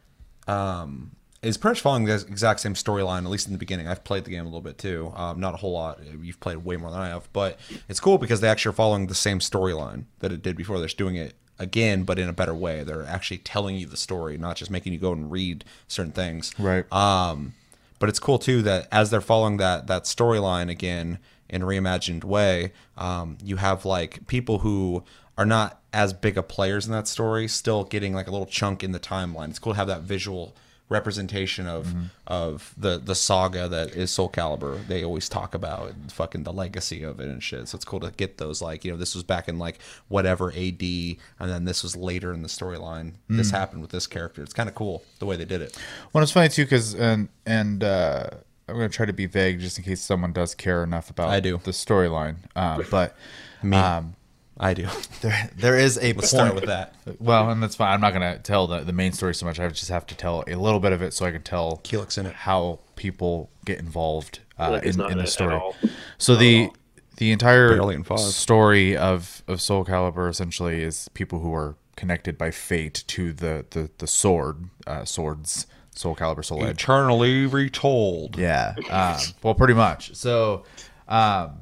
um, 0.46 1.12
is 1.42 1.56
pretty 1.56 1.72
much 1.72 1.80
following 1.80 2.04
the 2.04 2.14
exact 2.14 2.60
same 2.60 2.74
storyline, 2.74 3.24
at 3.24 3.30
least 3.30 3.46
in 3.46 3.52
the 3.52 3.58
beginning. 3.58 3.86
I've 3.86 4.04
played 4.04 4.24
the 4.24 4.30
game 4.30 4.42
a 4.42 4.44
little 4.44 4.60
bit 4.60 4.78
too, 4.78 5.12
um, 5.14 5.40
not 5.40 5.54
a 5.54 5.56
whole 5.58 5.72
lot. 5.72 6.00
You've 6.22 6.40
played 6.40 6.58
way 6.58 6.76
more 6.76 6.90
than 6.90 7.00
I 7.00 7.08
have, 7.08 7.30
but 7.32 7.58
it's 7.88 8.00
cool 8.00 8.18
because 8.18 8.40
they 8.40 8.48
actually 8.48 8.70
are 8.70 8.74
following 8.74 9.06
the 9.06 9.14
same 9.14 9.40
storyline 9.40 10.04
that 10.20 10.32
it 10.32 10.42
did 10.42 10.56
before. 10.56 10.78
They're 10.78 10.86
just 10.86 10.98
doing 10.98 11.16
it 11.16 11.34
again, 11.58 12.04
but 12.04 12.18
in 12.18 12.28
a 12.28 12.32
better 12.32 12.54
way. 12.54 12.82
They're 12.82 13.06
actually 13.06 13.38
telling 13.38 13.76
you 13.76 13.86
the 13.86 13.96
story, 13.96 14.36
not 14.38 14.56
just 14.56 14.70
making 14.70 14.92
you 14.92 14.98
go 14.98 15.12
and 15.12 15.30
read 15.30 15.64
certain 15.88 16.12
things. 16.12 16.52
Right. 16.58 16.90
Um, 16.92 17.54
but 17.98 18.08
it's 18.08 18.18
cool 18.18 18.38
too 18.38 18.62
that 18.62 18.88
as 18.92 19.10
they're 19.10 19.20
following 19.20 19.56
that 19.58 19.86
that 19.86 20.04
storyline 20.04 20.70
again 20.70 21.18
in 21.48 21.62
a 21.62 21.66
reimagined 21.66 22.24
way, 22.24 22.72
um, 22.98 23.38
you 23.42 23.56
have 23.56 23.84
like 23.84 24.26
people 24.26 24.60
who 24.60 25.04
are 25.36 25.46
not 25.46 25.80
as 25.92 26.12
big 26.12 26.36
of 26.36 26.48
players 26.48 26.86
in 26.86 26.92
that 26.92 27.08
story 27.08 27.48
still 27.48 27.84
getting 27.84 28.12
like 28.12 28.26
a 28.26 28.30
little 28.30 28.46
chunk 28.46 28.82
in 28.82 28.92
the 28.92 29.00
timeline. 29.00 29.50
It's 29.50 29.58
cool 29.58 29.72
to 29.72 29.76
have 29.76 29.88
that 29.88 30.02
visual 30.02 30.54
representation 30.88 31.66
of 31.66 31.94
of 32.26 32.74
the 32.76 32.98
the 32.98 33.14
saga 33.14 33.68
that 33.68 33.90
is 33.92 34.10
Soul 34.10 34.28
Calibur. 34.28 34.86
They 34.86 35.02
always 35.04 35.28
talk 35.28 35.54
about 35.54 35.90
and 35.90 36.12
fucking 36.12 36.44
the 36.44 36.52
legacy 36.52 37.02
of 37.02 37.20
it 37.20 37.28
and 37.28 37.42
shit. 37.42 37.68
So 37.68 37.76
it's 37.76 37.84
cool 37.84 38.00
to 38.00 38.10
get 38.10 38.38
those 38.38 38.60
like 38.62 38.84
you 38.84 38.90
know 38.90 38.96
this 38.96 39.14
was 39.14 39.24
back 39.24 39.48
in 39.48 39.58
like 39.58 39.78
whatever 40.08 40.50
AD, 40.52 40.82
and 40.82 41.16
then 41.38 41.64
this 41.64 41.82
was 41.82 41.96
later 41.96 42.32
in 42.32 42.42
the 42.42 42.48
storyline. 42.48 43.14
This 43.28 43.50
happened 43.50 43.80
with 43.82 43.90
this 43.90 44.06
character. 44.06 44.42
It's 44.42 44.52
kind 44.52 44.68
of 44.68 44.74
cool 44.74 45.02
the 45.18 45.26
way 45.26 45.36
they 45.36 45.44
did 45.44 45.60
it. 45.62 45.76
Well, 46.12 46.22
it's 46.22 46.32
funny 46.32 46.48
too 46.48 46.64
because 46.64 46.94
and 46.94 47.28
and 47.46 47.82
uh, 47.82 48.28
I'm 48.68 48.74
gonna 48.76 48.88
try 48.88 49.06
to 49.06 49.12
be 49.12 49.26
vague 49.26 49.60
just 49.60 49.78
in 49.78 49.84
case 49.84 50.00
someone 50.00 50.32
does 50.32 50.54
care 50.54 50.82
enough 50.84 51.10
about 51.10 51.28
I 51.30 51.40
do. 51.40 51.60
the 51.64 51.70
storyline. 51.70 52.36
Uh, 52.54 52.82
but 52.90 53.16
Me. 53.62 53.76
um, 53.76 54.14
I 54.58 54.74
do. 54.74 54.86
there 55.20 55.50
there 55.56 55.76
is 55.76 55.96
a 55.98 56.12
Let's 56.12 56.14
point. 56.14 56.26
start 56.26 56.54
with 56.54 56.66
that. 56.66 56.94
Well, 57.18 57.50
and 57.50 57.62
that's 57.62 57.74
fine. 57.76 57.92
I'm 57.92 58.00
not 58.00 58.12
gonna 58.12 58.38
tell 58.38 58.66
the, 58.66 58.80
the 58.80 58.92
main 58.92 59.12
story 59.12 59.34
so 59.34 59.46
much. 59.46 59.58
I 59.58 59.68
just 59.68 59.88
have 59.90 60.06
to 60.06 60.14
tell 60.16 60.44
a 60.46 60.54
little 60.54 60.80
bit 60.80 60.92
of 60.92 61.02
it 61.02 61.12
so 61.12 61.26
I 61.26 61.30
can 61.32 61.42
tell 61.42 61.80
Kilik's 61.84 62.18
in 62.18 62.26
it. 62.26 62.34
how 62.34 62.80
people 62.96 63.50
get 63.64 63.78
involved 63.78 64.40
uh, 64.58 64.70
Like, 64.72 64.84
in, 64.84 64.96
not 64.96 65.10
in 65.10 65.18
in 65.18 65.24
the 65.24 65.30
story. 65.30 65.54
all. 65.56 65.74
So 66.18 66.36
the 66.36 66.70
the 67.16 67.32
entire 67.32 67.70
Barely 67.70 67.94
in 67.96 68.04
five. 68.04 68.18
story 68.20 68.96
of 68.96 69.42
of 69.48 69.60
Soul 69.60 69.84
Calibur 69.84 70.28
essentially 70.30 70.82
is 70.82 71.08
people 71.14 71.40
who 71.40 71.52
are 71.54 71.76
connected 71.96 72.36
by 72.38 72.50
fate 72.50 73.02
to 73.08 73.32
the 73.32 73.64
the 73.70 73.90
the 73.98 74.06
sword 74.06 74.68
uh, 74.86 75.04
swords 75.04 75.66
Soul 75.96 76.14
Calibur 76.16 76.44
Soul 76.44 76.64
Edge. 76.64 76.70
Eternally 76.82 77.46
retold. 77.46 78.36
Yeah. 78.38 78.74
Um, 78.90 79.16
well, 79.44 79.54
pretty 79.54 79.74
much. 79.74 80.14
So, 80.16 80.64
um, 81.08 81.60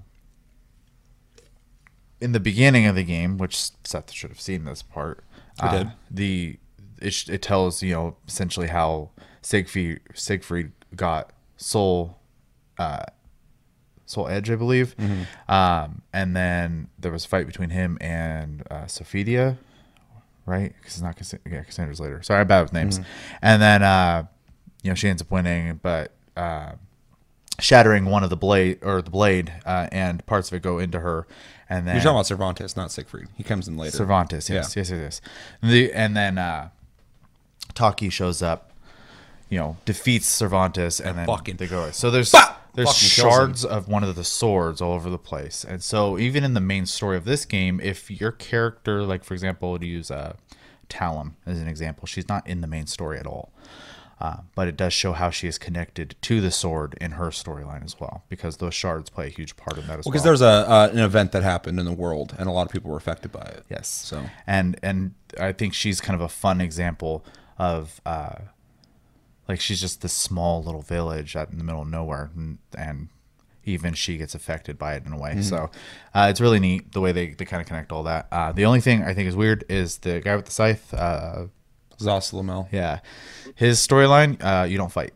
in 2.22 2.32
the 2.32 2.40
beginning 2.40 2.86
of 2.86 2.94
the 2.94 3.04
game, 3.04 3.36
which 3.36 3.70
Seth 3.84 4.12
should 4.12 4.30
have 4.30 4.40
seen 4.40 4.64
this 4.64 4.82
part, 4.82 5.24
I 5.60 5.66
uh, 5.66 5.78
did. 5.78 5.92
the 6.10 6.56
it, 7.00 7.28
it 7.28 7.42
tells 7.42 7.82
you 7.82 7.92
know 7.94 8.16
essentially 8.28 8.68
how 8.68 9.10
Siegfried 9.42 10.00
Siegfried 10.14 10.72
got 10.96 11.30
Soul. 11.56 12.18
Uh, 12.78 13.04
Soul 14.06 14.28
Edge, 14.28 14.50
I 14.50 14.56
believe, 14.56 14.94
um, 15.48 16.02
and 16.12 16.36
then 16.36 16.88
there 16.98 17.10
was 17.10 17.24
a 17.24 17.28
fight 17.28 17.46
between 17.46 17.70
him 17.70 17.96
and 18.00 18.62
uh, 18.70 18.84
Sophitia, 18.84 19.56
right? 20.44 20.74
Because 20.76 20.94
it's 20.94 21.02
not 21.02 21.16
Cass- 21.16 21.34
yeah, 21.50 21.62
Cassandra's 21.62 21.98
later. 22.00 22.20
Sorry, 22.22 22.40
I'm 22.40 22.46
bad 22.46 22.60
with 22.62 22.72
names. 22.74 23.00
And 23.40 23.62
then 23.62 23.82
uh, 23.82 24.24
you 24.82 24.90
know 24.90 24.94
she 24.94 25.08
ends 25.08 25.22
up 25.22 25.30
winning, 25.30 25.80
but 25.82 26.12
uh, 26.36 26.72
shattering 27.60 28.04
one 28.06 28.24
of 28.24 28.30
the 28.30 28.36
blade 28.36 28.78
or 28.82 29.02
the 29.02 29.10
blade, 29.10 29.52
uh, 29.66 29.88
and 29.92 30.24
parts 30.26 30.48
of 30.50 30.54
it 30.56 30.62
go 30.62 30.78
into 30.78 31.00
her. 31.00 31.26
And 31.68 31.86
then 31.86 31.94
You're 31.96 32.02
talking 32.04 32.16
about 32.16 32.26
Cervantes, 32.26 32.76
not 32.76 32.92
Siegfried. 32.92 33.28
He 33.36 33.42
comes 33.42 33.66
in 33.68 33.76
later. 33.76 33.96
Cervantes, 33.96 34.50
yes, 34.50 34.76
Yeah. 34.76 34.80
yes, 34.80 34.90
yes, 34.90 34.98
yes. 35.00 35.20
The, 35.62 35.92
and 35.92 36.16
then 36.16 36.36
uh, 36.38 36.68
Taki 37.74 38.10
shows 38.10 38.42
up, 38.42 38.72
you 39.48 39.58
know, 39.58 39.76
defeats 39.84 40.26
Cervantes, 40.26 41.00
and 41.00 41.16
then 41.18 41.26
fucking- 41.26 41.56
they 41.56 41.66
go. 41.66 41.90
So 41.90 42.10
there's 42.10 42.30
Bah! 42.32 42.56
there's 42.74 42.94
shards 42.96 43.64
of 43.64 43.88
one 43.88 44.02
of 44.04 44.14
the 44.16 44.24
swords 44.24 44.80
all 44.80 44.92
over 44.92 45.08
the 45.10 45.18
place, 45.18 45.64
and 45.64 45.82
so 45.82 46.18
even 46.18 46.42
in 46.44 46.54
the 46.54 46.60
main 46.60 46.86
story 46.86 47.16
of 47.16 47.24
this 47.24 47.44
game, 47.44 47.80
if 47.80 48.10
your 48.10 48.32
character, 48.32 49.02
like 49.02 49.24
for 49.24 49.34
example, 49.34 49.78
to 49.78 49.86
use 49.86 50.10
uh, 50.10 50.34
Talim 50.88 51.32
as 51.46 51.60
an 51.60 51.68
example, 51.68 52.06
she's 52.06 52.28
not 52.28 52.46
in 52.46 52.60
the 52.60 52.66
main 52.66 52.86
story 52.86 53.18
at 53.18 53.26
all. 53.26 53.50
Uh, 54.22 54.36
but 54.54 54.68
it 54.68 54.76
does 54.76 54.92
show 54.92 55.12
how 55.14 55.30
she 55.30 55.48
is 55.48 55.58
connected 55.58 56.14
to 56.22 56.40
the 56.40 56.52
sword 56.52 56.94
in 57.00 57.10
her 57.12 57.26
storyline 57.26 57.84
as 57.84 57.98
well, 57.98 58.22
because 58.28 58.58
those 58.58 58.72
shards 58.72 59.10
play 59.10 59.26
a 59.26 59.30
huge 59.30 59.56
part 59.56 59.76
in 59.76 59.84
that 59.88 59.98
as 59.98 60.04
well. 60.04 60.12
Because 60.12 60.22
there's 60.22 60.40
a 60.40 60.70
uh, 60.70 60.88
an 60.92 61.00
event 61.00 61.32
that 61.32 61.42
happened 61.42 61.80
in 61.80 61.86
the 61.86 61.92
world, 61.92 62.32
and 62.38 62.48
a 62.48 62.52
lot 62.52 62.64
of 62.64 62.72
people 62.72 62.88
were 62.92 62.96
affected 62.96 63.32
by 63.32 63.42
it. 63.42 63.64
Yes. 63.68 63.88
So 63.88 64.22
and 64.46 64.78
and 64.80 65.14
I 65.40 65.50
think 65.50 65.74
she's 65.74 66.00
kind 66.00 66.14
of 66.14 66.20
a 66.20 66.28
fun 66.28 66.60
example 66.60 67.24
of 67.58 68.00
uh, 68.06 68.36
like 69.48 69.60
she's 69.60 69.80
just 69.80 70.02
this 70.02 70.12
small 70.12 70.62
little 70.62 70.82
village 70.82 71.34
out 71.34 71.50
in 71.50 71.58
the 71.58 71.64
middle 71.64 71.82
of 71.82 71.88
nowhere, 71.88 72.30
and, 72.36 72.58
and 72.78 73.08
even 73.64 73.92
she 73.94 74.18
gets 74.18 74.36
affected 74.36 74.78
by 74.78 74.94
it 74.94 75.04
in 75.04 75.12
a 75.12 75.18
way. 75.18 75.42
So 75.42 75.68
uh, 76.14 76.28
it's 76.30 76.40
really 76.40 76.60
neat 76.60 76.92
the 76.92 77.00
way 77.00 77.10
they, 77.10 77.34
they 77.34 77.44
kind 77.44 77.60
of 77.60 77.66
connect 77.66 77.90
all 77.90 78.04
that. 78.04 78.28
Uh, 78.30 78.52
the 78.52 78.66
only 78.66 78.80
thing 78.80 79.02
I 79.02 79.14
think 79.14 79.28
is 79.28 79.34
weird 79.34 79.64
is 79.68 79.98
the 79.98 80.20
guy 80.20 80.36
with 80.36 80.44
the 80.44 80.52
scythe. 80.52 80.94
Uh, 80.94 81.46
Zasalamel. 82.02 82.68
yeah, 82.72 83.00
his 83.54 83.78
storyline. 83.78 84.36
Uh, 84.42 84.64
you 84.64 84.76
don't 84.78 84.92
fight. 84.92 85.12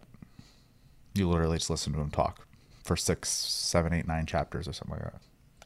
You 1.14 1.28
literally 1.28 1.58
just 1.58 1.70
listen 1.70 1.92
to 1.94 2.00
him 2.00 2.10
talk 2.10 2.46
for 2.84 2.96
six, 2.96 3.28
seven, 3.30 3.92
eight, 3.92 4.06
nine 4.06 4.26
chapters 4.26 4.68
or 4.68 4.72
something 4.72 4.96
like 4.96 5.04
that. 5.12 5.20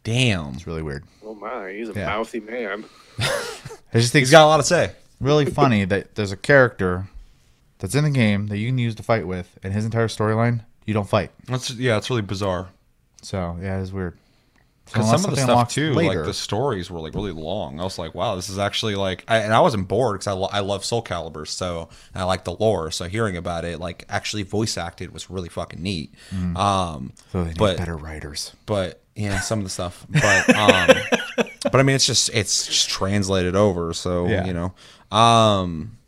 Damn. 0.05 0.55
It's 0.55 0.67
really 0.67 0.83
weird. 0.83 1.05
Oh 1.25 1.35
my, 1.35 1.73
he's 1.73 1.89
a 1.89 1.93
Yeah. 1.93 2.07
mouthy 2.07 2.41
man. 2.41 2.85
I 3.19 3.99
just 3.99 4.13
think 4.13 4.23
He's 4.23 4.31
got 4.31 4.45
a 4.45 4.47
lot 4.47 4.57
to 4.59 4.63
say. 4.63 4.93
really 5.21 5.45
funny 5.45 5.85
that 5.85 6.15
there's 6.15 6.33
a 6.33 6.37
character 6.37 7.09
that's 7.79 7.95
in 7.95 8.05
the 8.05 8.11
game 8.11 8.47
that 8.47 8.59
you 8.59 8.69
can 8.69 8.79
use 8.79 8.95
to 8.95 9.03
fight 9.03 9.27
with, 9.27 9.59
and 9.63 9.73
his 9.75 9.85
entire 9.85 10.09
storyline 10.09 10.65
you 10.87 10.95
don't 10.95 11.09
fight. 11.09 11.31
That's 11.47 11.71
yeah, 11.71 11.97
it's 11.99 12.09
really 12.11 12.23
bizarre. 12.23 12.69
So 13.23 13.59
yeah, 13.61 13.81
it's 13.83 13.93
weird. 13.93 14.17
Because 14.93 15.11
some 15.11 15.25
of 15.31 15.37
the 15.37 15.43
stuff 15.43 15.73
too, 15.73 15.93
later- 15.95 16.19
like 16.21 16.27
the 16.27 16.35
stories 16.35 16.91
were 16.91 17.01
like 17.01 17.15
really 17.15 17.33
long. 17.33 17.81
I 17.81 17.85
was 17.85 17.99
like, 17.99 18.15
wow, 18.15 18.35
this 18.37 18.49
is 18.49 18.59
actually 18.59 18.95
like, 18.97 19.25
I, 19.29 19.39
and 19.39 19.53
I 19.55 19.61
wasn't 19.61 19.89
bored 19.89 20.15
because 20.15 20.27
I, 20.27 20.33
lo- 20.33 20.49
I 20.53 20.61
love 20.61 20.85
Soul 20.85 21.03
Calibur, 21.03 21.47
so 21.47 21.89
I 22.15 22.25
like 22.25 22.45
the 22.45 22.53
lore. 22.55 22.91
So 22.91 23.07
hearing 23.07 23.37
about 23.37 23.65
it, 23.65 23.79
like 23.81 24.05
actually 24.09 24.43
voice 24.43 24.77
acted, 24.77 25.13
was 25.13 25.31
really 25.31 25.49
fucking 25.49 25.83
neat. 25.83 26.13
Um, 26.57 27.13
so 27.33 27.43
they 27.43 27.49
need 27.51 27.59
but 27.59 27.77
better 27.79 27.97
writers. 27.97 28.55
but 28.67 29.01
yeah, 29.17 29.41
some 29.41 29.59
of 29.59 29.65
the 29.65 29.71
stuff. 29.71 30.07
But 30.09 30.55
um, 30.57 30.97
but 31.63 31.77
I 31.77 31.83
mean, 31.83 31.97
it's 31.97 32.07
just 32.07 32.31
it's 32.33 32.67
just 32.67 32.89
translated 32.89 33.55
over, 33.57 33.93
so 33.93 34.27
Yeah. 34.29 34.47
you 34.47 34.53
know. 34.55 34.75
Um, 35.17 35.99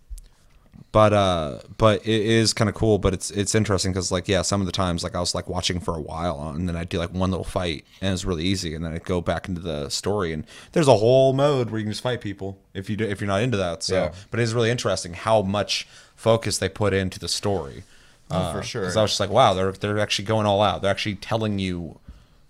but 0.92 1.12
uh, 1.14 1.58
but 1.78 2.06
it 2.06 2.20
is 2.22 2.52
kind 2.52 2.68
of 2.68 2.74
cool. 2.74 2.98
But 2.98 3.14
it's 3.14 3.30
it's 3.30 3.54
interesting 3.54 3.92
because 3.92 4.12
like 4.12 4.28
yeah, 4.28 4.42
some 4.42 4.60
of 4.60 4.66
the 4.66 4.72
times 4.72 5.02
like 5.02 5.14
I 5.14 5.20
was 5.20 5.34
like 5.34 5.48
watching 5.48 5.80
for 5.80 5.96
a 5.96 6.00
while, 6.00 6.50
and 6.54 6.68
then 6.68 6.76
I'd 6.76 6.88
do 6.90 6.98
like 6.98 7.12
one 7.14 7.30
little 7.30 7.44
fight, 7.44 7.84
and 8.00 8.12
it's 8.12 8.24
really 8.24 8.44
easy, 8.44 8.74
and 8.74 8.84
then 8.84 8.92
I'd 8.92 9.04
go 9.04 9.20
back 9.20 9.48
into 9.48 9.60
the 9.62 9.88
story, 9.88 10.32
and 10.32 10.44
there's 10.72 10.88
a 10.88 10.96
whole 10.96 11.32
mode 11.32 11.70
where 11.70 11.78
you 11.78 11.84
can 11.86 11.92
just 11.92 12.02
fight 12.02 12.20
people 12.20 12.58
if 12.74 12.88
you 12.90 12.96
do, 12.96 13.04
if 13.04 13.20
you're 13.20 13.28
not 13.28 13.42
into 13.42 13.56
that. 13.56 13.82
So, 13.82 13.94
Yeah. 13.94 14.12
but 14.30 14.38
it's 14.38 14.52
really 14.52 14.70
interesting 14.70 15.14
how 15.14 15.42
much 15.42 15.88
focus 16.14 16.58
they 16.58 16.68
put 16.68 16.92
into 16.92 17.18
the 17.18 17.28
story. 17.28 17.84
Oh, 18.30 18.52
for 18.52 18.62
sure. 18.62 18.82
Because 18.82 18.96
I 18.96 19.02
was 19.02 19.10
just 19.12 19.20
like, 19.20 19.30
wow, 19.30 19.54
they're 19.54 19.72
they're 19.72 19.98
actually 19.98 20.26
going 20.26 20.46
all 20.46 20.62
out. 20.62 20.82
They're 20.82 20.90
actually 20.90 21.16
telling 21.16 21.58
you 21.58 21.98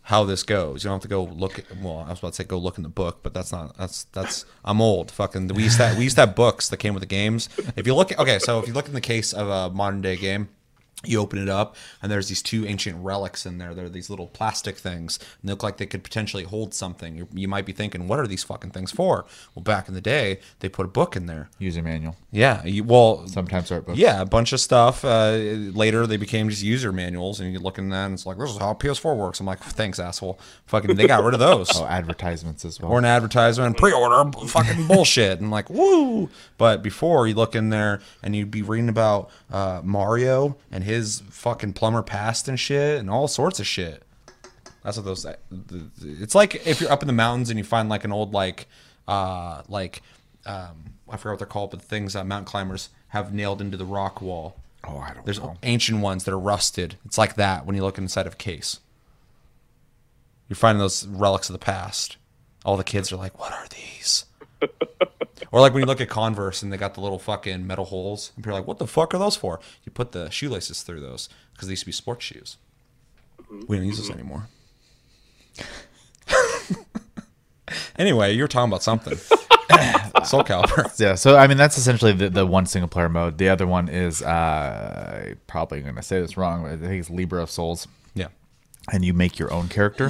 how 0.02 0.24
this 0.24 0.42
goes. 0.42 0.82
You 0.82 0.88
don't 0.88 0.96
have 0.96 1.02
to 1.02 1.08
go 1.08 1.24
look. 1.24 1.58
At, 1.58 1.76
well, 1.80 2.04
I 2.06 2.10
was 2.10 2.18
about 2.18 2.32
to 2.32 2.34
say 2.34 2.44
go 2.44 2.58
look 2.58 2.76
in 2.76 2.82
the 2.82 2.88
book, 2.88 3.20
but 3.22 3.34
that's 3.34 3.52
not. 3.52 3.76
That's 3.76 4.04
that's. 4.04 4.44
I'm 4.64 4.80
old. 4.80 5.10
Fucking. 5.10 5.48
We 5.48 5.64
used 5.64 5.76
to 5.78 5.86
have, 5.88 5.98
we 5.98 6.04
used 6.04 6.16
to 6.16 6.22
have 6.22 6.34
books 6.34 6.68
that 6.68 6.78
came 6.78 6.94
with 6.94 7.02
the 7.02 7.06
games. 7.06 7.48
If 7.76 7.86
you 7.86 7.94
look, 7.94 8.18
okay, 8.18 8.38
so 8.38 8.58
if 8.58 8.66
you 8.66 8.74
look 8.74 8.88
in 8.88 8.94
the 8.94 9.00
case 9.00 9.32
of 9.32 9.48
a 9.48 9.74
modern 9.74 10.02
day 10.02 10.16
game. 10.16 10.48
You 11.04 11.18
open 11.20 11.38
it 11.40 11.48
up, 11.48 11.76
and 12.02 12.10
there's 12.12 12.28
these 12.28 12.42
two 12.42 12.64
ancient 12.66 13.02
relics 13.04 13.44
in 13.46 13.58
there. 13.58 13.74
They're 13.74 13.88
these 13.88 14.08
little 14.08 14.28
plastic 14.28 14.76
things, 14.76 15.18
and 15.18 15.48
they 15.48 15.52
look 15.52 15.62
like 15.62 15.76
they 15.78 15.86
could 15.86 16.04
potentially 16.04 16.44
hold 16.44 16.74
something. 16.74 17.16
You, 17.16 17.28
you 17.32 17.48
might 17.48 17.66
be 17.66 17.72
thinking, 17.72 18.06
"What 18.08 18.18
are 18.20 18.26
these 18.26 18.44
fucking 18.44 18.70
things 18.70 18.92
for?" 18.92 19.24
Well, 19.54 19.62
back 19.62 19.88
in 19.88 19.94
the 19.94 20.00
day, 20.00 20.38
they 20.60 20.68
put 20.68 20.86
a 20.86 20.88
book 20.88 21.16
in 21.16 21.26
there. 21.26 21.50
User 21.58 21.82
manual. 21.82 22.16
Yeah, 22.30 22.64
you, 22.64 22.84
well, 22.84 23.26
Sometimes 23.26 23.70
art 23.72 23.86
books. 23.86 23.98
yeah, 23.98 24.20
a 24.20 24.26
bunch 24.26 24.52
of 24.52 24.60
stuff. 24.60 25.04
Uh, 25.04 25.32
later, 25.74 26.06
they 26.06 26.16
became 26.16 26.48
just 26.48 26.62
user 26.62 26.92
manuals, 26.92 27.40
and 27.40 27.52
you 27.52 27.58
look 27.58 27.78
in 27.78 27.88
that, 27.88 28.04
and 28.06 28.14
it's 28.14 28.24
like, 28.24 28.38
this 28.38 28.50
is 28.50 28.58
how 28.58 28.72
PS4 28.74 29.16
works. 29.16 29.40
I'm 29.40 29.46
like, 29.46 29.58
thanks, 29.60 29.98
asshole. 29.98 30.38
Fucking, 30.66 30.94
they 30.96 31.06
got 31.06 31.24
rid 31.24 31.34
of 31.34 31.40
those. 31.48 31.68
Oh, 31.74 31.84
advertisements 31.86 32.64
as 32.64 32.80
well. 32.80 32.92
Or 32.92 32.98
an 32.98 33.04
advertisement, 33.04 33.76
pre-order, 33.76 34.30
fucking 34.46 34.86
bullshit, 34.88 35.40
and 35.40 35.50
like, 35.50 35.68
woo. 35.68 36.30
But 36.58 36.82
before, 36.82 37.26
you 37.26 37.34
look 37.34 37.54
in 37.54 37.70
there, 37.70 38.00
and 38.22 38.36
you'd 38.36 38.50
be 38.50 38.62
reading 38.62 38.88
about 38.88 39.30
uh, 39.50 39.80
Mario 39.82 40.56
and 40.70 40.84
his 40.84 40.91
fucking 41.30 41.72
plumber 41.74 42.02
past 42.02 42.48
and 42.48 42.58
shit, 42.58 42.98
and 42.98 43.08
all 43.10 43.28
sorts 43.28 43.60
of 43.60 43.66
shit. 43.66 44.02
That's 44.82 44.96
what 44.96 45.06
those. 45.06 45.26
It's 46.02 46.34
like 46.34 46.66
if 46.66 46.80
you're 46.80 46.90
up 46.90 47.02
in 47.02 47.06
the 47.06 47.12
mountains 47.12 47.50
and 47.50 47.58
you 47.58 47.64
find 47.64 47.88
like 47.88 48.04
an 48.04 48.12
old 48.12 48.32
like, 48.32 48.66
uh, 49.06 49.62
like, 49.68 50.02
um, 50.44 50.94
I 51.08 51.16
forgot 51.16 51.32
what 51.32 51.38
they're 51.38 51.46
called, 51.46 51.70
but 51.70 51.80
the 51.80 51.86
things 51.86 52.14
that 52.14 52.26
mountain 52.26 52.46
climbers 52.46 52.88
have 53.08 53.32
nailed 53.32 53.60
into 53.60 53.76
the 53.76 53.84
rock 53.84 54.20
wall. 54.20 54.56
oh, 54.84 54.98
I 54.98 55.12
don't 55.14 55.24
There's 55.24 55.38
know. 55.38 55.56
ancient 55.62 56.00
ones 56.00 56.24
that 56.24 56.32
are 56.32 56.38
rusted. 56.38 56.96
It's 57.04 57.18
like 57.18 57.36
that 57.36 57.64
when 57.64 57.76
you 57.76 57.82
look 57.82 57.98
inside 57.98 58.26
of 58.26 58.32
a 58.32 58.36
case. 58.36 58.80
You're 60.48 60.56
finding 60.56 60.80
those 60.80 61.06
relics 61.06 61.48
of 61.48 61.52
the 61.52 61.58
past. 61.58 62.16
All 62.64 62.76
the 62.76 62.84
kids 62.84 63.12
are 63.12 63.16
like, 63.16 63.38
"What 63.38 63.52
are 63.52 63.66
these?" 63.68 64.24
Or 65.50 65.60
like 65.60 65.72
when 65.72 65.82
you 65.82 65.86
look 65.86 66.00
at 66.00 66.08
Converse 66.08 66.62
and 66.62 66.72
they 66.72 66.76
got 66.76 66.94
the 66.94 67.00
little 67.00 67.18
fucking 67.18 67.66
metal 67.66 67.84
holes, 67.84 68.32
and 68.36 68.44
people 68.44 68.56
are 68.56 68.60
like, 68.60 68.68
"What 68.68 68.78
the 68.78 68.86
fuck 68.86 69.14
are 69.14 69.18
those 69.18 69.36
for?" 69.36 69.60
You 69.84 69.92
put 69.92 70.12
the 70.12 70.30
shoelaces 70.30 70.82
through 70.82 71.00
those 71.00 71.28
because 71.52 71.68
they 71.68 71.72
used 71.72 71.82
to 71.82 71.86
be 71.86 71.92
sports 71.92 72.24
shoes. 72.24 72.56
We 73.68 73.76
don't 73.76 73.86
use 73.86 73.98
those 73.98 74.10
anymore. 74.10 74.48
anyway, 77.98 78.34
you 78.34 78.42
were 78.42 78.48
talking 78.48 78.70
about 78.70 78.82
something. 78.82 79.16
Soul 80.24 80.44
Calibur. 80.44 80.88
Yeah, 80.98 81.16
so 81.16 81.36
I 81.36 81.46
mean 81.46 81.56
that's 81.56 81.78
essentially 81.78 82.12
the, 82.12 82.30
the 82.30 82.46
one 82.46 82.66
single 82.66 82.88
player 82.88 83.08
mode. 83.08 83.38
The 83.38 83.48
other 83.48 83.66
one 83.66 83.88
is 83.88 84.22
uh 84.22 85.34
probably 85.46 85.80
gonna 85.80 86.02
say 86.02 86.20
this 86.20 86.36
wrong, 86.36 86.62
but 86.62 86.72
I 86.72 86.76
think 86.76 87.00
it's 87.00 87.10
Libra 87.10 87.42
of 87.42 87.50
Souls. 87.50 87.88
Yeah. 88.14 88.28
And 88.92 89.04
you 89.04 89.14
make 89.14 89.38
your 89.38 89.52
own 89.52 89.68
character. 89.68 90.08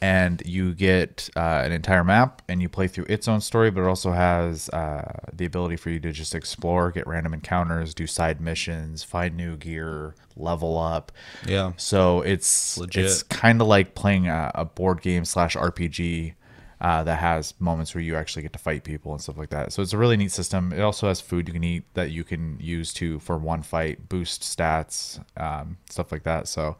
And 0.00 0.42
you 0.46 0.74
get 0.74 1.28
uh, 1.34 1.62
an 1.64 1.72
entire 1.72 2.04
map 2.04 2.42
and 2.48 2.62
you 2.62 2.68
play 2.68 2.86
through 2.86 3.06
its 3.08 3.26
own 3.26 3.40
story, 3.40 3.70
but 3.70 3.82
it 3.82 3.86
also 3.86 4.12
has 4.12 4.68
uh, 4.68 5.18
the 5.32 5.44
ability 5.44 5.76
for 5.76 5.90
you 5.90 5.98
to 6.00 6.12
just 6.12 6.34
explore, 6.34 6.92
get 6.92 7.06
random 7.06 7.34
encounters, 7.34 7.94
do 7.94 8.06
side 8.06 8.40
missions, 8.40 9.02
find 9.02 9.36
new 9.36 9.56
gear, 9.56 10.14
level 10.36 10.78
up. 10.78 11.10
Yeah. 11.46 11.72
So 11.76 12.20
it's 12.20 12.78
Legit. 12.78 13.04
it's 13.04 13.22
kind 13.24 13.60
of 13.60 13.66
like 13.66 13.94
playing 13.94 14.28
a, 14.28 14.52
a 14.54 14.64
board 14.64 15.02
game 15.02 15.24
slash 15.24 15.56
RPG 15.56 16.34
uh, 16.80 17.02
that 17.02 17.18
has 17.18 17.54
moments 17.58 17.94
where 17.94 18.02
you 18.02 18.14
actually 18.14 18.42
get 18.42 18.52
to 18.52 18.58
fight 18.58 18.84
people 18.84 19.12
and 19.12 19.20
stuff 19.20 19.36
like 19.36 19.50
that. 19.50 19.72
So 19.72 19.82
it's 19.82 19.92
a 19.92 19.98
really 19.98 20.16
neat 20.16 20.30
system. 20.30 20.72
It 20.72 20.80
also 20.80 21.08
has 21.08 21.20
food 21.20 21.48
you 21.48 21.54
can 21.54 21.64
eat 21.64 21.82
that 21.94 22.10
you 22.10 22.22
can 22.24 22.56
use 22.60 22.92
to 22.94 23.18
for 23.18 23.36
one 23.36 23.62
fight, 23.62 24.08
boost 24.08 24.42
stats, 24.42 25.20
um, 25.36 25.78
stuff 25.90 26.12
like 26.12 26.22
that. 26.22 26.46
So 26.46 26.76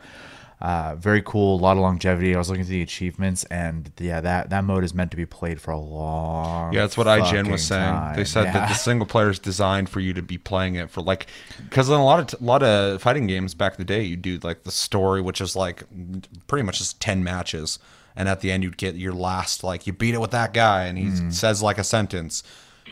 uh, 0.60 0.96
very 0.96 1.22
cool. 1.22 1.56
A 1.56 1.62
lot 1.62 1.76
of 1.76 1.82
longevity. 1.82 2.34
I 2.34 2.38
was 2.38 2.48
looking 2.48 2.62
at 2.62 2.68
the 2.68 2.82
achievements, 2.82 3.44
and 3.44 3.92
yeah, 3.98 4.20
that 4.20 4.50
that 4.50 4.64
mode 4.64 4.82
is 4.82 4.92
meant 4.92 5.12
to 5.12 5.16
be 5.16 5.26
played 5.26 5.60
for 5.60 5.70
a 5.70 5.78
long. 5.78 6.72
Yeah, 6.72 6.80
that's 6.80 6.96
what 6.96 7.06
IGN 7.06 7.48
was 7.50 7.64
saying. 7.64 7.84
time. 7.84 8.16
They 8.16 8.24
said 8.24 8.46
that 8.46 8.68
the 8.68 8.74
single 8.74 9.06
player 9.06 9.30
is 9.30 9.38
designed 9.38 9.88
for 9.88 10.00
you 10.00 10.12
to 10.14 10.22
be 10.22 10.36
playing 10.36 10.74
it 10.74 10.90
for 10.90 11.00
like, 11.00 11.28
because 11.68 11.88
in 11.88 11.94
a 11.94 12.04
lot 12.04 12.34
of 12.34 12.40
a 12.40 12.44
lot 12.44 12.64
of 12.64 13.00
fighting 13.00 13.28
games 13.28 13.54
back 13.54 13.74
in 13.74 13.78
the 13.78 13.84
day, 13.84 14.02
you 14.02 14.16
do 14.16 14.38
like 14.42 14.64
the 14.64 14.72
story, 14.72 15.20
which 15.20 15.40
is 15.40 15.54
like 15.54 15.84
pretty 16.48 16.64
much 16.64 16.78
just 16.78 17.00
ten 17.00 17.22
matches, 17.22 17.78
and 18.16 18.28
at 18.28 18.40
the 18.40 18.50
end 18.50 18.64
you'd 18.64 18.76
get 18.78 18.96
your 18.96 19.12
last 19.12 19.62
like 19.62 19.86
you 19.86 19.92
beat 19.92 20.14
it 20.14 20.20
with 20.20 20.32
that 20.32 20.52
guy, 20.52 20.86
and 20.86 20.98
he 20.98 21.30
says 21.30 21.62
like 21.62 21.78
a 21.78 21.84
sentence, 21.84 22.42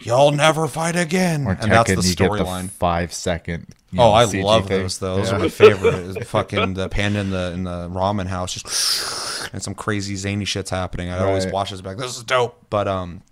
"You'll 0.03 0.31
never 0.31 0.69
fight 0.69 0.95
again,". 0.95 1.49
Or 1.49 1.59
and 1.61 1.73
that's 1.73 1.91
Tekken, 1.91 2.17
get 2.17 2.29
the 2.29 2.29
storyline. 2.29 2.71
five 2.71 3.13
second. 3.13 3.67
You 3.97 4.03
Oh, 4.03 4.11
know, 4.11 4.13
I 4.13 4.25
love 4.25 4.67
thing. 4.69 4.83
those. 4.83 4.99
Though. 4.99 5.17
Those 5.17 5.31
Yeah. 5.31 5.37
are 5.37 5.39
my 5.41 5.49
favorite. 5.49 6.27
Fucking 6.29 6.75
the 6.75 6.89
panda 6.89 7.21
in 7.21 7.31
the 7.31 7.53
in 7.53 7.65
the 7.65 7.89
ramen 7.91 8.27
house, 8.27 8.53
just 8.55 9.53
and 9.53 9.63
some 9.63 9.75
crazy 9.75 10.17
zany 10.17 10.45
shit's 10.45 10.71
happening. 10.71 11.11
I 11.11 11.25
always 11.25 11.45
Right. 11.45 11.55
watch 11.55 11.71
this 11.71 11.81
back. 11.81 11.97
This 11.99 12.17
is 12.17 12.23
dope. 12.25 12.57
But 12.71 12.89
um, 12.89 13.23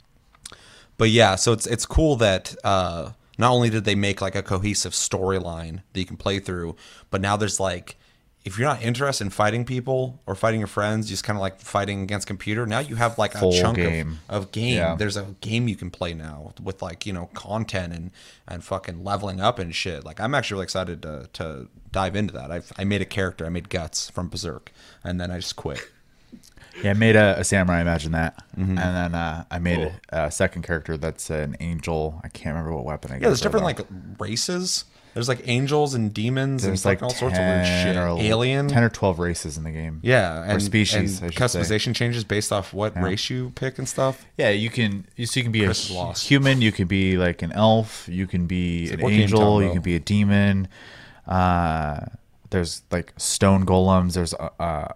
but 0.99 1.11
yeah. 1.11 1.35
So 1.37 1.53
it's 1.53 1.67
it's 1.67 1.87
cool 1.87 2.17
that 2.17 2.55
uh, 2.65 3.11
not 3.39 3.51
only 3.53 3.71
did 3.71 3.85
they 3.85 3.95
make 3.95 4.21
like 4.21 4.35
a 4.35 4.43
cohesive 4.43 4.93
storyline 4.93 5.81
that 5.93 6.01
you 6.01 6.07
can 6.07 6.17
play 6.17 6.39
through, 6.39 6.77
but 7.11 7.21
now 7.21 7.37
there's 7.37 7.59
like. 7.61 7.97
If 8.45 8.59
you're 8.59 8.69
not 8.69 8.83
interested 8.83 9.25
in 9.25 9.31
fighting 9.31 9.65
people 9.65 10.21
or 10.27 10.35
fighting 10.35 10.61
your 10.61 10.67
friends, 10.67 11.09
just 11.09 11.25
kind 11.25 11.37
of 11.37 11.41
like 11.41 11.61
fighting 11.61 12.03
against 12.03 12.27
computer, 12.27 12.67
now 12.67 12.79
you 12.81 12.97
have 12.97 13.17
like 13.17 13.33
Full 13.33 13.55
a 13.55 13.59
chunk 13.61 13.77
game. 13.79 14.19
of, 14.29 14.45
of 14.45 14.53
game. 14.53 14.77
Yeah. 14.77 14.97
There's 14.97 15.17
a 15.17 15.35
game 15.41 15.67
you 15.67 15.77
can 15.77 15.91
play 15.91 16.13
now 16.13 16.53
with 16.63 16.83
like 16.83 17.07
you 17.07 17.13
know 17.15 17.31
content 17.33 17.95
and 17.95 18.11
and 18.47 18.63
fucking 18.63 19.03
leveling 19.03 19.41
up 19.41 19.59
and 19.59 19.75
shit. 19.75 20.05
Like 20.05 20.21
I'm 20.21 20.35
actually 20.35 20.57
really 20.57 20.65
excited 20.65 21.03
to 21.03 21.29
to 21.33 21.69
dive 21.91 22.17
into 22.17 22.35
that. 22.35 22.53
I 22.53 22.61
I 22.77 22.85
made 22.85 23.01
a 23.01 23.07
character. 23.07 23.47
I 23.47 23.49
made 23.49 23.71
guts 23.71 24.11
from 24.11 24.29
Berserk, 24.29 24.71
and 25.03 25.19
then 25.19 25.31
I 25.31 25.37
just 25.39 25.57
quit. 25.57 25.81
Yeah, 26.83 26.91
I 26.91 26.95
made 26.95 27.17
a, 27.17 27.39
a 27.39 27.45
samurai. 27.45 27.81
Imagine 27.81 28.13
that, 28.13 28.43
Mm-hmm. 28.59 28.79
and 28.79 28.79
then 28.79 29.15
uh, 29.15 29.45
I 29.51 29.59
made 29.59 29.79
a, 30.11 30.25
a 30.27 30.31
second 30.31 30.63
character 30.63 30.97
that's 30.97 31.31
an 31.31 31.57
angel. 31.61 32.21
I 32.25 32.29
can't 32.29 32.55
remember 32.55 32.75
what 32.75 32.85
weapon 32.85 33.13
I 33.13 33.15
Yeah, 33.17 33.21
there's 33.29 33.41
different 33.41 33.65
like 33.65 33.81
races. 34.19 34.85
There's 35.15 35.29
like 35.29 35.43
angels 35.47 35.95
and 35.95 36.13
demons 36.13 36.65
there's 36.65 36.85
and 36.85 36.91
like 36.91 37.01
all 37.01 37.11
sorts 37.11 37.39
of 37.39 37.45
weird 37.45 37.65
shit. 37.67 37.97
or 37.97 38.09
Alien. 38.21 38.67
ten 38.67 38.83
or 38.83 38.89
twelve 38.89 39.21
races 39.21 39.57
in 39.57 39.63
the 39.63 39.71
game. 39.71 40.01
yeah, 40.03 40.43
and 40.45 40.61
species, 40.61 41.21
and 41.23 41.33
should 41.33 41.53
say. 41.53 41.61
customization 41.61 41.95
changes 41.95 42.25
based 42.25 42.51
off 42.51 42.73
what 42.73 43.01
race 43.01 43.31
you 43.31 43.53
pick 43.55 43.79
and 43.79 43.89
stuff. 43.89 44.27
Yeah, 44.37 44.51
you 44.51 44.71
can. 44.71 45.07
You, 45.15 45.27
so 45.27 45.39
you 45.39 45.45
can 45.45 45.53
be 45.53 45.65
Chris 45.65 45.89
a 45.91 45.95
lost. 45.95 46.27
human. 46.27 46.61
You 46.61 46.73
can 46.73 46.89
be 46.89 47.17
like 47.17 47.43
an 47.43 47.53
elf. 47.53 48.09
You 48.11 48.27
can 48.27 48.47
be 48.49 48.91
like, 48.91 48.99
an 49.03 49.11
angel. 49.11 49.63
You 49.63 49.71
can 49.71 49.83
be 49.83 49.95
a 49.95 50.01
demon. 50.01 50.67
Uh, 51.29 52.01
there's 52.51 52.83
like 52.91 53.13
stone 53.17 53.65
golems. 53.65 54.15
There's 54.15 54.35
uh, 54.35 54.49
uh, 54.59 54.89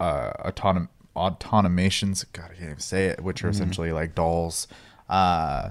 uh, 0.00 0.50
autonom- 0.50 0.88
automations. 1.16 2.24
God, 2.32 2.46
I 2.52 2.54
can't 2.54 2.62
even 2.70 2.78
say 2.80 3.06
it. 3.06 3.22
Which 3.22 3.38
Mm-hmm. 3.38 3.46
are 3.46 3.50
essentially 3.50 3.92
like 3.92 4.14
dolls. 4.14 4.68
Uh, 5.08 5.70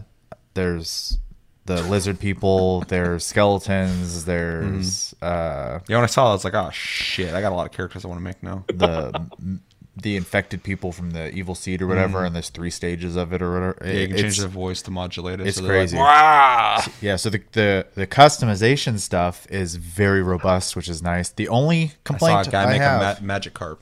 there's 0.53 1.17
the 1.65 1.81
lizard 1.83 2.19
people. 2.19 2.81
There's 2.87 3.25
skeletons. 3.25 4.25
There's 4.25 5.13
uh, 5.21 5.79
Yeah, 5.87 5.97
when 5.97 6.03
I 6.03 6.07
saw 6.07 6.27
it, 6.27 6.29
I 6.29 6.33
was 6.33 6.43
like, 6.45 6.53
oh 6.53 6.69
shit, 6.71 7.33
I 7.33 7.41
got 7.41 7.51
a 7.51 7.55
lot 7.55 7.65
of 7.65 7.71
characters 7.71 8.05
I 8.05 8.07
want 8.07 8.19
to 8.19 8.23
make 8.23 8.41
now. 8.43 8.63
the 8.73 9.27
the 9.97 10.17
infected 10.17 10.61
people 10.61 10.91
from 10.91 11.11
the 11.11 11.29
evil 11.31 11.55
seed 11.55 11.81
or 11.81 11.87
whatever, 11.87 12.25
and 12.25 12.35
there's 12.35 12.49
three 12.49 12.69
stages 12.69 13.15
of 13.15 13.31
it 13.31 13.41
or 13.41 13.53
whatever. 13.53 13.73
Mm-hmm. 13.75 13.87
Yeah, 13.87 13.93
you 14.01 14.07
can 14.09 14.17
change 14.17 14.33
it's- 14.33 14.41
the 14.41 14.47
voice 14.49 14.81
to 14.83 14.91
modulate 14.91 15.39
it. 15.39 15.47
it's 15.47 15.57
like, 15.59 15.69
crazy. 15.69 15.95
"Wah!" 15.97 16.81
Yeah, 17.01 17.15
so 17.15 17.29
the, 17.29 17.41
the 17.53 17.87
the 17.95 18.05
customization 18.07 18.99
stuff 18.99 19.47
is 19.49 19.75
very 19.75 20.21
robust, 20.21 20.75
which 20.75 20.89
is 20.89 21.01
nice. 21.01 21.29
The 21.29 21.47
only 21.47 21.77
I 21.83 21.87
saw 21.87 21.93
complaint 22.03 22.47
a 22.47 22.51
guy 22.51 22.63
I 22.63 22.69
make 22.71 22.81
have, 22.81 23.19
a 23.19 23.23
ma- 23.23 23.39
Magikarp. 23.39 23.77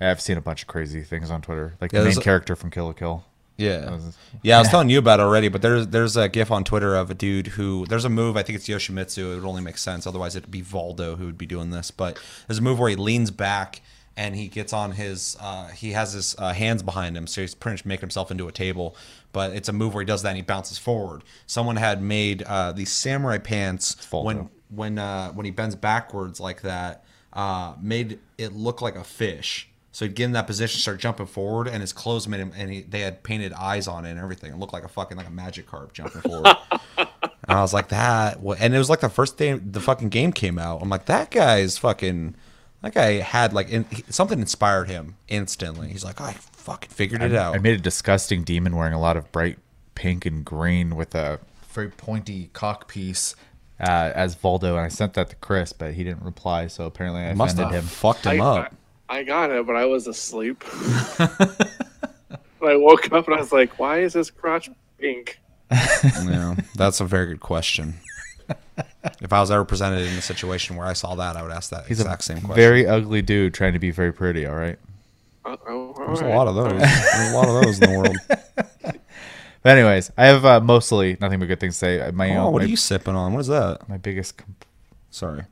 I've 0.00 0.20
seen 0.20 0.36
a 0.36 0.40
bunch 0.40 0.62
of 0.62 0.68
crazy 0.68 1.02
things 1.02 1.30
on 1.30 1.40
Twitter, 1.42 1.74
like 1.80 1.92
Yeah, 1.92 2.00
the 2.00 2.08
main 2.08 2.18
a- 2.18 2.20
character 2.22 2.56
from 2.56 2.70
Kill 2.70 2.86
la 2.86 2.92
Kill. 2.92 3.24
Yeah, 3.56 3.90
was- 3.92 4.16
yeah. 4.42 4.56
I 4.56 4.58
was 4.58 4.68
telling 4.68 4.90
you 4.90 4.98
about 4.98 5.20
it 5.20 5.22
already, 5.22 5.46
but 5.48 5.62
there's 5.62 5.86
there's 5.88 6.16
a 6.16 6.28
gif 6.28 6.50
on 6.50 6.64
Twitter 6.64 6.96
of 6.96 7.08
a 7.10 7.14
dude 7.14 7.46
who 7.48 7.86
there's 7.86 8.04
a 8.04 8.08
move. 8.10 8.36
I 8.36 8.42
think 8.42 8.56
it's 8.56 8.66
Yoshimitsu. 8.68 9.32
It 9.32 9.36
would 9.36 9.44
only 9.48 9.62
make 9.62 9.78
sense 9.78 10.06
otherwise 10.08 10.34
it'd 10.34 10.50
be 10.50 10.60
Voldo 10.62 11.16
who 11.16 11.26
would 11.26 11.38
be 11.38 11.46
doing 11.46 11.70
this. 11.70 11.92
But 11.92 12.18
there's 12.48 12.58
a 12.58 12.62
move 12.62 12.80
where 12.80 12.90
he 12.90 12.96
leans 12.96 13.30
back 13.30 13.80
and 14.16 14.34
he 14.34 14.48
gets 14.48 14.72
on 14.72 14.92
his 14.92 15.36
uh, 15.40 15.68
he 15.68 15.92
has 15.92 16.14
his 16.14 16.34
uh, 16.38 16.52
hands 16.52 16.82
behind 16.82 17.16
him, 17.16 17.28
so 17.28 17.42
he's 17.42 17.54
pretty 17.54 17.74
much 17.74 17.84
making 17.84 18.00
himself 18.02 18.32
into 18.32 18.48
a 18.48 18.52
table. 18.52 18.96
But 19.32 19.52
it's 19.52 19.68
a 19.68 19.72
move 19.72 19.94
where 19.94 20.02
he 20.02 20.06
does 20.06 20.22
that 20.22 20.30
and 20.30 20.36
he 20.36 20.42
bounces 20.42 20.76
forward. 20.78 21.22
Someone 21.46 21.76
had 21.76 22.02
made 22.02 22.42
uh, 22.42 22.72
these 22.72 22.90
samurai 22.90 23.38
pants 23.38 23.94
when 24.24 24.48
when 24.68 24.98
uh, 24.98 25.30
when 25.30 25.44
he 25.44 25.52
bends 25.52 25.76
backwards 25.76 26.40
like 26.40 26.62
that, 26.62 27.04
uh, 27.32 27.74
made 27.80 28.18
it 28.36 28.52
look 28.52 28.82
like 28.82 28.96
a 28.96 29.04
fish. 29.04 29.68
So 29.94 30.04
he'd 30.04 30.16
get 30.16 30.24
in 30.24 30.32
that 30.32 30.48
position, 30.48 30.80
start 30.80 30.98
jumping 30.98 31.26
forward, 31.26 31.68
and 31.68 31.80
his 31.80 31.92
clothes 31.92 32.26
made 32.26 32.40
him, 32.40 32.50
and 32.56 32.68
he, 32.68 32.80
they 32.80 32.98
had 32.98 33.22
painted 33.22 33.52
eyes 33.52 33.86
on 33.86 34.04
it 34.04 34.10
and 34.10 34.18
everything. 34.18 34.52
It 34.52 34.58
looked 34.58 34.72
like 34.72 34.82
a 34.82 34.88
fucking 34.88 35.16
like 35.16 35.28
a 35.28 35.30
Magikarp 35.30 35.92
jumping 35.92 36.20
forward. 36.20 36.56
and 36.98 37.08
I 37.46 37.60
was 37.60 37.72
like 37.72 37.90
that, 37.90 38.38
and 38.58 38.74
it 38.74 38.78
was 38.78 38.90
like 38.90 38.98
the 38.98 39.08
first 39.08 39.38
day 39.38 39.52
the 39.52 39.78
fucking 39.78 40.08
game 40.08 40.32
came 40.32 40.58
out. 40.58 40.82
I'm 40.82 40.88
like 40.88 41.06
that 41.06 41.30
guy's 41.30 41.78
fucking. 41.78 42.34
That 42.82 42.92
guy 42.92 43.20
had 43.20 43.52
like 43.52 43.70
in, 43.70 43.84
he- 43.84 44.02
something 44.10 44.40
inspired 44.40 44.88
him 44.88 45.14
instantly. 45.28 45.90
He's 45.90 46.04
like, 46.04 46.20
I 46.20 46.32
fucking 46.32 46.90
figured 46.90 47.22
it 47.22 47.32
out. 47.32 47.54
I 47.54 47.58
made 47.58 47.78
a 47.78 47.80
disgusting 47.80 48.42
demon 48.42 48.74
wearing 48.74 48.94
a 48.94 49.00
lot 49.00 49.16
of 49.16 49.30
bright 49.30 49.58
pink 49.94 50.26
and 50.26 50.44
green 50.44 50.96
with 50.96 51.14
a 51.14 51.38
very 51.68 51.90
pointy 51.90 52.50
cock 52.52 52.88
piece 52.88 53.36
uh, 53.78 54.10
as 54.12 54.34
Voldo, 54.34 54.70
and 54.70 54.80
I 54.80 54.88
sent 54.88 55.14
that 55.14 55.30
to 55.30 55.36
Chris, 55.36 55.72
but 55.72 55.94
he 55.94 56.02
didn't 56.02 56.24
reply. 56.24 56.66
So 56.66 56.84
apparently, 56.84 57.22
I 57.22 57.34
Must 57.34 57.54
offended 57.54 57.74
have 57.76 57.84
him. 57.84 57.88
fucked 57.88 58.26
him 58.26 58.40
I, 58.40 58.44
up. 58.44 58.74
I, 59.08 59.18
I 59.18 59.22
got 59.24 59.50
it, 59.50 59.66
but 59.66 59.76
I 59.76 59.84
was 59.86 60.06
asleep. 60.06 60.64
I 61.18 62.76
woke 62.76 63.12
up 63.12 63.26
and 63.26 63.36
I 63.36 63.40
was 63.40 63.52
like, 63.52 63.78
"Why 63.78 64.00
is 64.00 64.14
this 64.14 64.30
crotch 64.30 64.70
pink?" 64.98 65.38
yeah, 65.70 66.54
that's 66.74 67.00
a 67.00 67.04
very 67.04 67.26
good 67.26 67.40
question. 67.40 67.94
if 69.20 69.32
I 69.32 69.40
was 69.40 69.50
ever 69.50 69.64
presented 69.64 70.00
in 70.00 70.16
a 70.16 70.22
situation 70.22 70.76
where 70.76 70.86
I 70.86 70.92
saw 70.94 71.14
that, 71.16 71.36
I 71.36 71.42
would 71.42 71.52
ask 71.52 71.70
that 71.70 71.86
He's 71.86 72.00
exact 72.00 72.22
a 72.22 72.24
same 72.24 72.36
question. 72.40 72.54
very 72.56 72.86
ugly 72.86 73.22
dude 73.22 73.52
trying 73.54 73.74
to 73.74 73.78
be 73.78 73.90
very 73.90 74.12
pretty. 74.12 74.46
All 74.46 74.54
right. 74.56 74.78
Uh, 75.44 75.56
oh, 75.68 75.92
There's 76.06 76.20
a 76.20 76.28
lot 76.28 76.48
of 76.48 76.54
those. 76.54 76.72
There's 76.80 77.32
a 77.32 77.36
lot 77.36 77.48
of 77.48 77.62
those 77.64 77.80
in 77.80 77.90
the 77.90 77.98
world. 77.98 78.16
But 79.62 79.78
anyways, 79.78 80.12
I 80.18 80.26
have 80.26 80.44
uh, 80.44 80.60
mostly 80.60 81.16
nothing 81.22 81.38
but 81.40 81.46
good 81.48 81.58
things 81.58 81.78
to 81.78 81.78
say. 81.78 82.10
My 82.12 82.36
Oh, 82.36 82.50
what 82.50 82.58
my, 82.60 82.66
are 82.66 82.68
you 82.68 82.76
sipping 82.76 83.16
on? 83.16 83.32
What 83.32 83.40
is 83.40 83.46
that? 83.46 83.88
my 83.88 83.96
biggest. 83.96 84.36
Comp- 84.36 84.62
Sorry, 85.10 85.44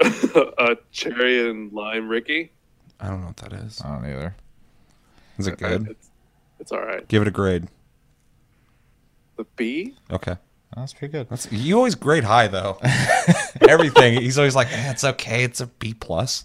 uh, 0.00 0.74
cherry 0.92 1.50
and 1.50 1.70
lime, 1.70 2.08
Ricky. 2.08 2.52
I 3.00 3.08
don't 3.08 3.20
know 3.20 3.28
what 3.28 3.36
that 3.38 3.52
is. 3.52 3.80
I 3.84 3.88
don't 3.94 4.04
either. 4.04 4.34
Is 5.38 5.46
it 5.46 5.58
good? 5.58 5.88
It's, 5.88 6.10
it's 6.58 6.72
all 6.72 6.80
right. 6.80 7.06
Give 7.08 7.22
it 7.22 7.28
a 7.28 7.30
grade. 7.30 7.68
The 9.36 9.44
B. 9.56 9.94
Okay. 10.10 10.36
That's 10.76 10.92
pretty 10.92 11.12
good. 11.12 11.28
That's 11.28 11.50
you 11.50 11.76
always 11.76 11.94
grade 11.94 12.24
high 12.24 12.48
though. 12.48 12.78
Everything. 13.68 14.20
He's 14.20 14.38
always 14.38 14.54
like, 14.54 14.68
eh, 14.70 14.90
it's 14.90 15.04
okay. 15.04 15.44
It's 15.44 15.60
a 15.60 15.66
B 15.66 15.94
plus. 15.94 16.44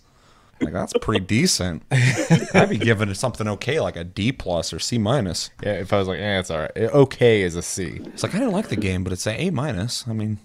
Like 0.62 0.74
that's 0.74 0.94
pretty 1.02 1.26
decent. 1.26 1.84
I'd 1.92 2.70
be 2.70 2.78
giving 2.78 3.10
it 3.10 3.16
something 3.16 3.48
okay, 3.48 3.80
like 3.80 3.96
a 3.96 4.04
D 4.04 4.32
plus 4.32 4.72
or 4.72 4.80
C 4.80 4.98
minus. 4.98 5.50
Yeah, 5.62 5.74
if 5.74 5.92
I 5.92 6.00
was 6.00 6.08
like, 6.08 6.20
eh, 6.20 6.40
it's 6.40 6.50
all 6.50 6.60
right. 6.60 6.72
Okay 6.78 7.42
is 7.42 7.56
a 7.56 7.62
C. 7.62 8.00
It's 8.06 8.24
like 8.24 8.34
I 8.34 8.40
didn't 8.40 8.54
like 8.54 8.70
the 8.70 8.76
game, 8.76 9.04
but 9.04 9.12
it's 9.12 9.28
a 9.28 9.34
A 9.34 9.50
minus. 9.50 10.08
I 10.08 10.14
mean, 10.14 10.40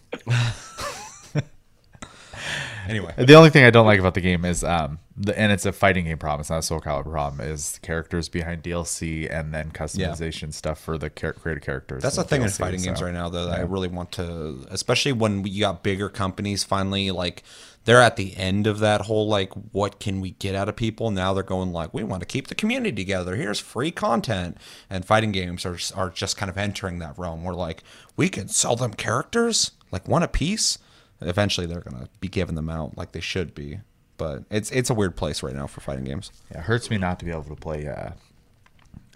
anyway. 2.89 3.15
The 3.17 3.35
only 3.35 3.51
thing 3.51 3.65
I 3.65 3.71
don't 3.71 3.87
like 3.87 4.01
about 4.01 4.15
the 4.15 4.21
game 4.21 4.45
is, 4.45 4.65
um, 4.65 4.99
the, 5.17 5.39
and 5.39 5.53
it's 5.53 5.67
a 5.67 5.73
fighting 5.73 6.05
game 6.05 6.19
problem. 6.19 6.41
It's 6.41 6.51
not 6.51 6.59
a 6.59 6.63
Soul 6.63 6.81
Calibur 6.81 7.11
problem. 7.11 7.41
Is 7.41 7.79
characters 7.83 8.29
behind 8.29 8.63
DLC 8.63 9.33
and 9.33 9.53
then 9.53 9.71
customization 9.71 10.53
stuff 10.53 10.81
for 10.81 10.97
the 10.99 11.11
char- 11.11 11.33
created 11.33 11.63
characters. 11.63 12.03
That's 12.03 12.17
the 12.17 12.25
thing 12.25 12.43
in 12.43 12.49
DLC, 12.49 12.59
fighting 12.59 12.83
games 12.83 13.03
right 13.03 13.13
now, 13.13 13.29
though, 13.29 13.47
that 13.47 13.59
I 13.59 13.63
really 13.63 13.89
want 13.89 14.13
to, 14.13 14.67
especially 14.71 15.13
when 15.13 15.45
you 15.45 15.61
got 15.61 15.83
bigger 15.83 16.09
companies 16.09 16.65
finally, 16.65 17.11
like, 17.11 17.43
they're 17.85 18.03
at 18.03 18.17
the 18.17 18.37
end 18.37 18.67
of 18.67 18.81
that 18.81 19.03
whole, 19.03 19.27
like, 19.29 19.51
what 19.73 19.99
can 19.99 20.21
we 20.21 20.33
get 20.33 20.55
out 20.55 20.69
of 20.69 20.77
people? 20.77 21.11
Now 21.11 21.33
they're 21.33 21.43
going, 21.43 21.73
like, 21.73 21.95
we 21.95 22.05
want 22.05 22.21
to 22.21 22.27
keep 22.27 22.49
the 22.49 22.55
community 22.55 22.95
together. 22.95 23.35
Here's 23.35 23.59
free 23.59 23.91
content. 23.91 24.59
And 24.91 25.07
fighting 25.07 25.33
games 25.33 25.65
are, 25.65 25.79
are 25.95 26.11
just 26.11 26.37
kind 26.37 26.51
of 26.51 26.59
entering 26.59 26.99
that 26.99 27.19
realm 27.19 27.45
where, 27.45 27.55
like, 27.55 27.83
we 28.15 28.29
can 28.29 28.49
sell 28.49 28.77
them 28.77 28.93
characters, 28.93 29.71
like, 29.91 30.07
one 30.07 30.23
a 30.23 30.29
piece. 30.29 30.79
Eventually, 31.21 31.67
they're 31.67 31.81
going 31.81 32.03
to 32.03 32.09
be 32.21 32.29
giving 32.29 32.55
them 32.55 32.69
out 32.69 32.97
like 32.97 33.13
they 33.13 33.21
should 33.21 33.55
be. 33.55 33.81
But 34.17 34.45
it's 34.51 34.71
it's 34.71 34.91
a 34.91 34.95
weird 34.95 35.17
place 35.17 35.43
right 35.43 35.55
now 35.55 35.67
for 35.67 35.81
fighting 35.81 36.05
games. 36.05 36.31
Yeah, 36.51 36.59
it 36.59 36.65
hurts 36.65 36.91
me 36.91 36.99
not 36.99 37.19
to 37.21 37.25
be 37.25 37.31
able 37.31 37.45
to 37.45 37.55
play 37.55 37.87
uh, 37.87 38.11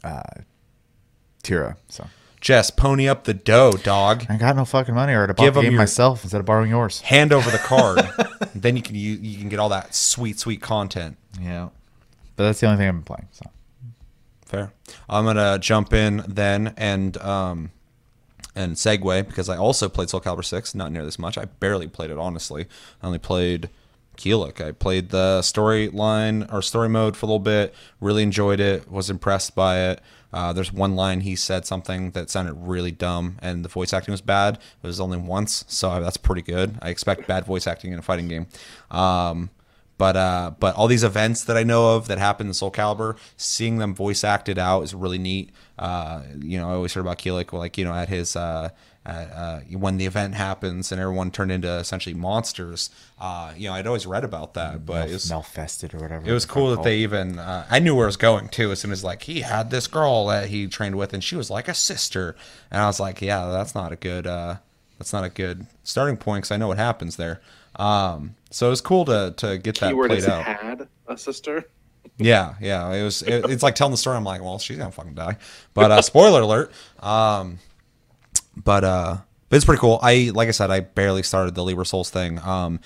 uh, 0.06 0.22
Tira. 1.42 1.76
So 1.88 2.06
Jess, 2.40 2.70
pony 2.70 3.08
up 3.08 3.24
the 3.24 3.34
dough, 3.34 3.72
dog. 3.72 4.26
I 4.28 4.36
got 4.36 4.56
no 4.56 4.64
fucking 4.64 4.94
money, 4.94 5.12
or 5.12 5.26
have 5.26 5.36
bought 5.36 5.42
Give 5.44 5.54
the 5.54 5.60
'em 5.60 5.64
game 5.64 5.72
your- 5.72 5.80
myself 5.80 6.22
instead 6.24 6.38
of 6.40 6.46
borrowing 6.46 6.70
yours. 6.70 7.00
Hand 7.02 7.32
over 7.32 7.50
the 7.50 7.58
card. 7.58 8.08
then 8.54 8.76
you 8.76 8.82
can 8.82 8.94
you, 8.94 9.12
you 9.14 9.38
can 9.38 9.48
get 9.48 9.58
all 9.58 9.68
that 9.70 9.94
sweet 9.94 10.38
sweet 10.38 10.60
content. 10.60 11.16
Yeah, 11.40 11.68
but 12.36 12.44
that's 12.44 12.60
the 12.60 12.66
only 12.66 12.78
thing 12.78 12.88
I've 12.88 12.94
been 12.94 13.02
playing. 13.02 13.28
So 13.32 13.50
Fair. 14.46 14.72
I'm 15.08 15.24
gonna 15.24 15.58
jump 15.58 15.92
in 15.92 16.24
then 16.28 16.74
and 16.76 17.16
um 17.18 17.70
and 18.54 18.74
segue 18.76 19.26
because 19.26 19.48
I 19.48 19.56
also 19.56 19.88
played 19.88 20.10
Soul 20.10 20.20
Calibur 20.20 20.44
Six, 20.44 20.74
not 20.74 20.92
near 20.92 21.04
this 21.04 21.18
much. 21.18 21.38
I 21.38 21.46
barely 21.46 21.88
played 21.88 22.10
it 22.10 22.18
honestly. 22.18 22.66
I 23.02 23.06
only 23.06 23.18
played 23.18 23.70
Kilik. 24.16 24.60
I 24.60 24.72
played 24.72 25.10
the 25.10 25.40
storyline 25.40 26.52
or 26.52 26.62
story 26.62 26.88
mode 26.88 27.16
for 27.16 27.26
a 27.26 27.28
little 27.28 27.38
bit. 27.38 27.74
Really 28.00 28.22
enjoyed 28.22 28.60
it. 28.60 28.90
Was 28.90 29.10
impressed 29.10 29.54
by 29.54 29.78
it. 29.90 30.00
Uh, 30.32 30.52
there's 30.52 30.72
one 30.72 30.96
line 30.96 31.20
he 31.20 31.36
said 31.36 31.66
something 31.66 32.12
that 32.12 32.30
sounded 32.30 32.54
really 32.54 32.90
dumb, 32.90 33.36
and 33.42 33.64
the 33.64 33.68
voice 33.68 33.92
acting 33.92 34.12
was 34.12 34.22
bad. 34.22 34.54
It 34.82 34.86
was 34.86 34.98
only 34.98 35.18
once, 35.18 35.64
so 35.68 36.00
that's 36.00 36.16
pretty 36.16 36.40
good. 36.40 36.78
I 36.80 36.88
expect 36.88 37.26
bad 37.26 37.44
voice 37.44 37.66
acting 37.66 37.92
in 37.92 37.98
a 37.98 38.02
fighting 38.02 38.28
game. 38.28 38.46
Um, 38.90 39.50
but 39.98 40.16
uh, 40.16 40.52
but 40.58 40.74
all 40.74 40.88
these 40.88 41.04
events 41.04 41.44
that 41.44 41.56
I 41.56 41.62
know 41.62 41.96
of 41.96 42.08
that 42.08 42.18
happen 42.18 42.46
in 42.46 42.54
Soul 42.54 42.70
Calibur, 42.70 43.16
seeing 43.36 43.78
them 43.78 43.94
voice 43.94 44.24
acted 44.24 44.58
out 44.58 44.82
is 44.82 44.94
really 44.94 45.18
neat. 45.18 45.50
Uh, 45.78 46.22
you 46.40 46.58
know, 46.58 46.70
I 46.70 46.74
always 46.74 46.92
heard 46.94 47.02
about 47.02 47.18
Kilik, 47.18 47.52
like 47.52 47.78
you 47.78 47.84
know, 47.84 47.92
at 47.94 48.08
his 48.08 48.34
uh, 48.36 48.70
at, 49.04 49.32
uh, 49.32 49.60
when 49.76 49.96
the 49.96 50.06
event 50.06 50.34
happens 50.34 50.92
and 50.92 51.00
everyone 51.00 51.30
turned 51.30 51.50
into 51.50 51.68
essentially 51.68 52.14
monsters. 52.14 52.90
Uh, 53.20 53.52
you 53.56 53.68
know, 53.68 53.74
I'd 53.74 53.86
always 53.86 54.06
read 54.06 54.24
about 54.24 54.54
that, 54.54 54.86
but 54.86 55.08
it 55.08 55.12
was 55.12 55.30
Malfested 55.30 55.94
or 55.94 55.98
whatever. 55.98 56.28
it 56.28 56.32
was 56.32 56.46
cool 56.46 56.70
that 56.70 56.76
called. 56.76 56.86
they 56.86 56.98
even. 56.98 57.38
Uh, 57.38 57.66
I 57.70 57.78
knew 57.78 57.94
where 57.94 58.06
it 58.06 58.08
was 58.08 58.16
going 58.16 58.48
too. 58.48 58.70
As 58.72 58.80
soon 58.80 58.92
as 58.92 59.02
like 59.04 59.22
he 59.22 59.40
had 59.40 59.70
this 59.70 59.86
girl 59.86 60.26
that 60.26 60.48
he 60.48 60.66
trained 60.68 60.96
with, 60.96 61.12
and 61.12 61.22
she 61.22 61.36
was 61.36 61.50
like 61.50 61.68
a 61.68 61.74
sister, 61.74 62.36
and 62.70 62.80
I 62.80 62.86
was 62.86 63.00
like, 63.00 63.20
yeah, 63.20 63.46
that's 63.46 63.74
not 63.74 63.92
a 63.92 63.96
good. 63.96 64.26
Uh, 64.26 64.56
that's 64.98 65.12
not 65.12 65.24
a 65.24 65.30
good 65.30 65.66
starting 65.82 66.16
point 66.16 66.42
because 66.42 66.52
I 66.52 66.56
know 66.58 66.68
what 66.68 66.78
happens 66.78 67.16
there. 67.16 67.40
Um, 67.74 68.36
so 68.52 68.66
it 68.66 68.70
was 68.70 68.80
cool 68.80 69.04
to 69.06 69.34
to 69.38 69.58
get 69.58 69.78
that 69.80 69.88
Keyword 69.88 70.08
played 70.10 70.18
is 70.18 70.28
out. 70.28 70.44
had 70.44 70.88
a 71.08 71.18
sister. 71.18 71.68
Yeah, 72.18 72.54
yeah. 72.60 72.92
It 72.92 73.02
was. 73.02 73.22
It, 73.22 73.48
it's 73.50 73.62
like 73.62 73.74
telling 73.74 73.92
the 73.92 73.96
story. 73.96 74.16
I'm 74.16 74.24
like, 74.24 74.42
well, 74.42 74.58
she's 74.58 74.76
gonna 74.76 74.92
fucking 74.92 75.14
die. 75.14 75.36
But 75.74 75.90
uh, 75.90 76.02
spoiler 76.02 76.42
alert. 76.42 76.72
Um, 77.00 77.58
but 78.56 78.84
uh, 78.84 79.16
but 79.48 79.56
it's 79.56 79.64
pretty 79.64 79.80
cool. 79.80 79.98
I 80.02 80.30
like 80.34 80.48
I 80.48 80.52
said, 80.52 80.70
I 80.70 80.80
barely 80.80 81.22
started 81.22 81.54
the 81.54 81.64
Libra 81.64 81.86
Souls 81.86 82.10
thing. 82.10 82.38
Um, 82.40 82.80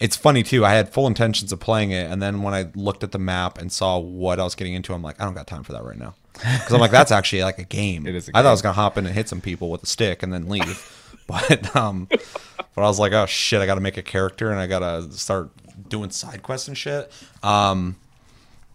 it's 0.00 0.16
funny 0.16 0.42
too. 0.42 0.64
I 0.64 0.72
had 0.72 0.88
full 0.88 1.06
intentions 1.06 1.52
of 1.52 1.60
playing 1.60 1.92
it, 1.92 2.10
and 2.10 2.20
then 2.20 2.42
when 2.42 2.54
I 2.54 2.70
looked 2.74 3.04
at 3.04 3.12
the 3.12 3.18
map 3.18 3.58
and 3.58 3.70
saw 3.70 3.98
what 3.98 4.40
I 4.40 4.44
was 4.44 4.54
getting 4.56 4.74
into, 4.74 4.92
I'm 4.94 5.02
like, 5.02 5.20
I 5.20 5.24
don't 5.24 5.34
got 5.34 5.46
time 5.46 5.62
for 5.62 5.72
that 5.72 5.84
right 5.84 5.98
now. 5.98 6.14
Because 6.32 6.72
I'm 6.72 6.80
like, 6.80 6.90
that's 6.90 7.12
actually 7.12 7.44
like 7.44 7.58
a 7.58 7.64
game. 7.64 8.06
It 8.12 8.14
is 8.16 8.28
a 8.28 8.36
I 8.36 8.42
thought 8.42 8.48
I 8.48 8.52
was 8.52 8.62
gonna 8.62 8.72
hop 8.72 8.98
in 8.98 9.06
and 9.06 9.14
hit 9.14 9.28
some 9.28 9.40
people 9.40 9.70
with 9.70 9.84
a 9.84 9.86
stick 9.86 10.22
and 10.22 10.32
then 10.32 10.48
leave. 10.48 10.98
but 11.26 11.74
um, 11.76 12.08
but 12.10 12.82
I 12.82 12.86
was 12.86 12.98
like, 12.98 13.12
oh 13.12 13.26
shit, 13.26 13.60
I 13.60 13.66
got 13.66 13.76
to 13.76 13.80
make 13.80 13.96
a 13.96 14.02
character 14.02 14.50
and 14.50 14.58
I 14.58 14.66
gotta 14.66 15.10
start 15.12 15.50
doing 15.88 16.10
side 16.10 16.42
quests 16.42 16.68
and 16.68 16.76
shit. 16.76 17.10
Um, 17.42 17.96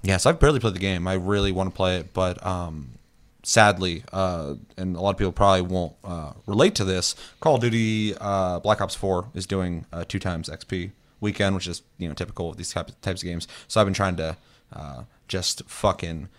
yeah, 0.03 0.17
so 0.17 0.29
I've 0.29 0.39
barely 0.39 0.59
played 0.59 0.75
the 0.75 0.79
game. 0.79 1.07
I 1.07 1.13
really 1.13 1.51
want 1.51 1.69
to 1.69 1.75
play 1.75 1.97
it, 1.97 2.13
but 2.13 2.43
um, 2.45 2.91
sadly, 3.43 4.03
uh, 4.13 4.55
and 4.77 4.95
a 4.95 5.01
lot 5.01 5.11
of 5.11 5.17
people 5.17 5.31
probably 5.31 5.61
won't 5.61 5.95
uh, 6.03 6.33
relate 6.45 6.75
to 6.75 6.85
this. 6.85 7.15
Call 7.39 7.55
of 7.55 7.61
Duty 7.61 8.15
uh, 8.19 8.59
Black 8.59 8.81
Ops 8.81 8.95
Four 8.95 9.29
is 9.33 9.45
doing 9.45 9.85
uh, 9.91 10.05
two 10.07 10.19
times 10.19 10.49
XP 10.49 10.91
weekend, 11.19 11.55
which 11.55 11.67
is 11.67 11.81
you 11.97 12.07
know 12.07 12.13
typical 12.13 12.49
of 12.51 12.57
these 12.57 12.71
types 12.71 13.21
of 13.21 13.23
games. 13.23 13.47
So 13.67 13.81
I've 13.81 13.87
been 13.87 13.93
trying 13.93 14.15
to 14.17 14.37
uh, 14.73 15.03
just 15.27 15.63
fucking 15.67 16.29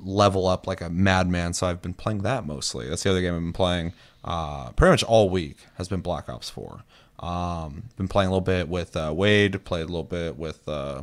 level 0.00 0.46
up 0.46 0.66
like 0.66 0.80
a 0.80 0.90
madman. 0.90 1.52
So 1.52 1.66
I've 1.66 1.82
been 1.82 1.94
playing 1.94 2.22
that 2.22 2.46
mostly. 2.46 2.88
That's 2.88 3.02
the 3.02 3.10
other 3.10 3.20
game 3.20 3.34
I've 3.34 3.40
been 3.40 3.52
playing. 3.52 3.92
Uh, 4.26 4.70
pretty 4.72 4.90
much 4.90 5.04
all 5.04 5.30
week 5.30 5.58
has 5.76 5.88
been 5.88 6.00
Black 6.00 6.28
Ops 6.28 6.50
4. 6.50 6.82
Um, 7.20 7.84
been 7.96 8.08
playing 8.08 8.28
a 8.28 8.30
little 8.30 8.40
bit 8.40 8.68
with 8.68 8.96
uh, 8.96 9.12
Wade, 9.14 9.64
played 9.64 9.84
a 9.84 9.86
little 9.86 10.02
bit 10.02 10.36
with 10.36 10.68
uh, 10.68 11.02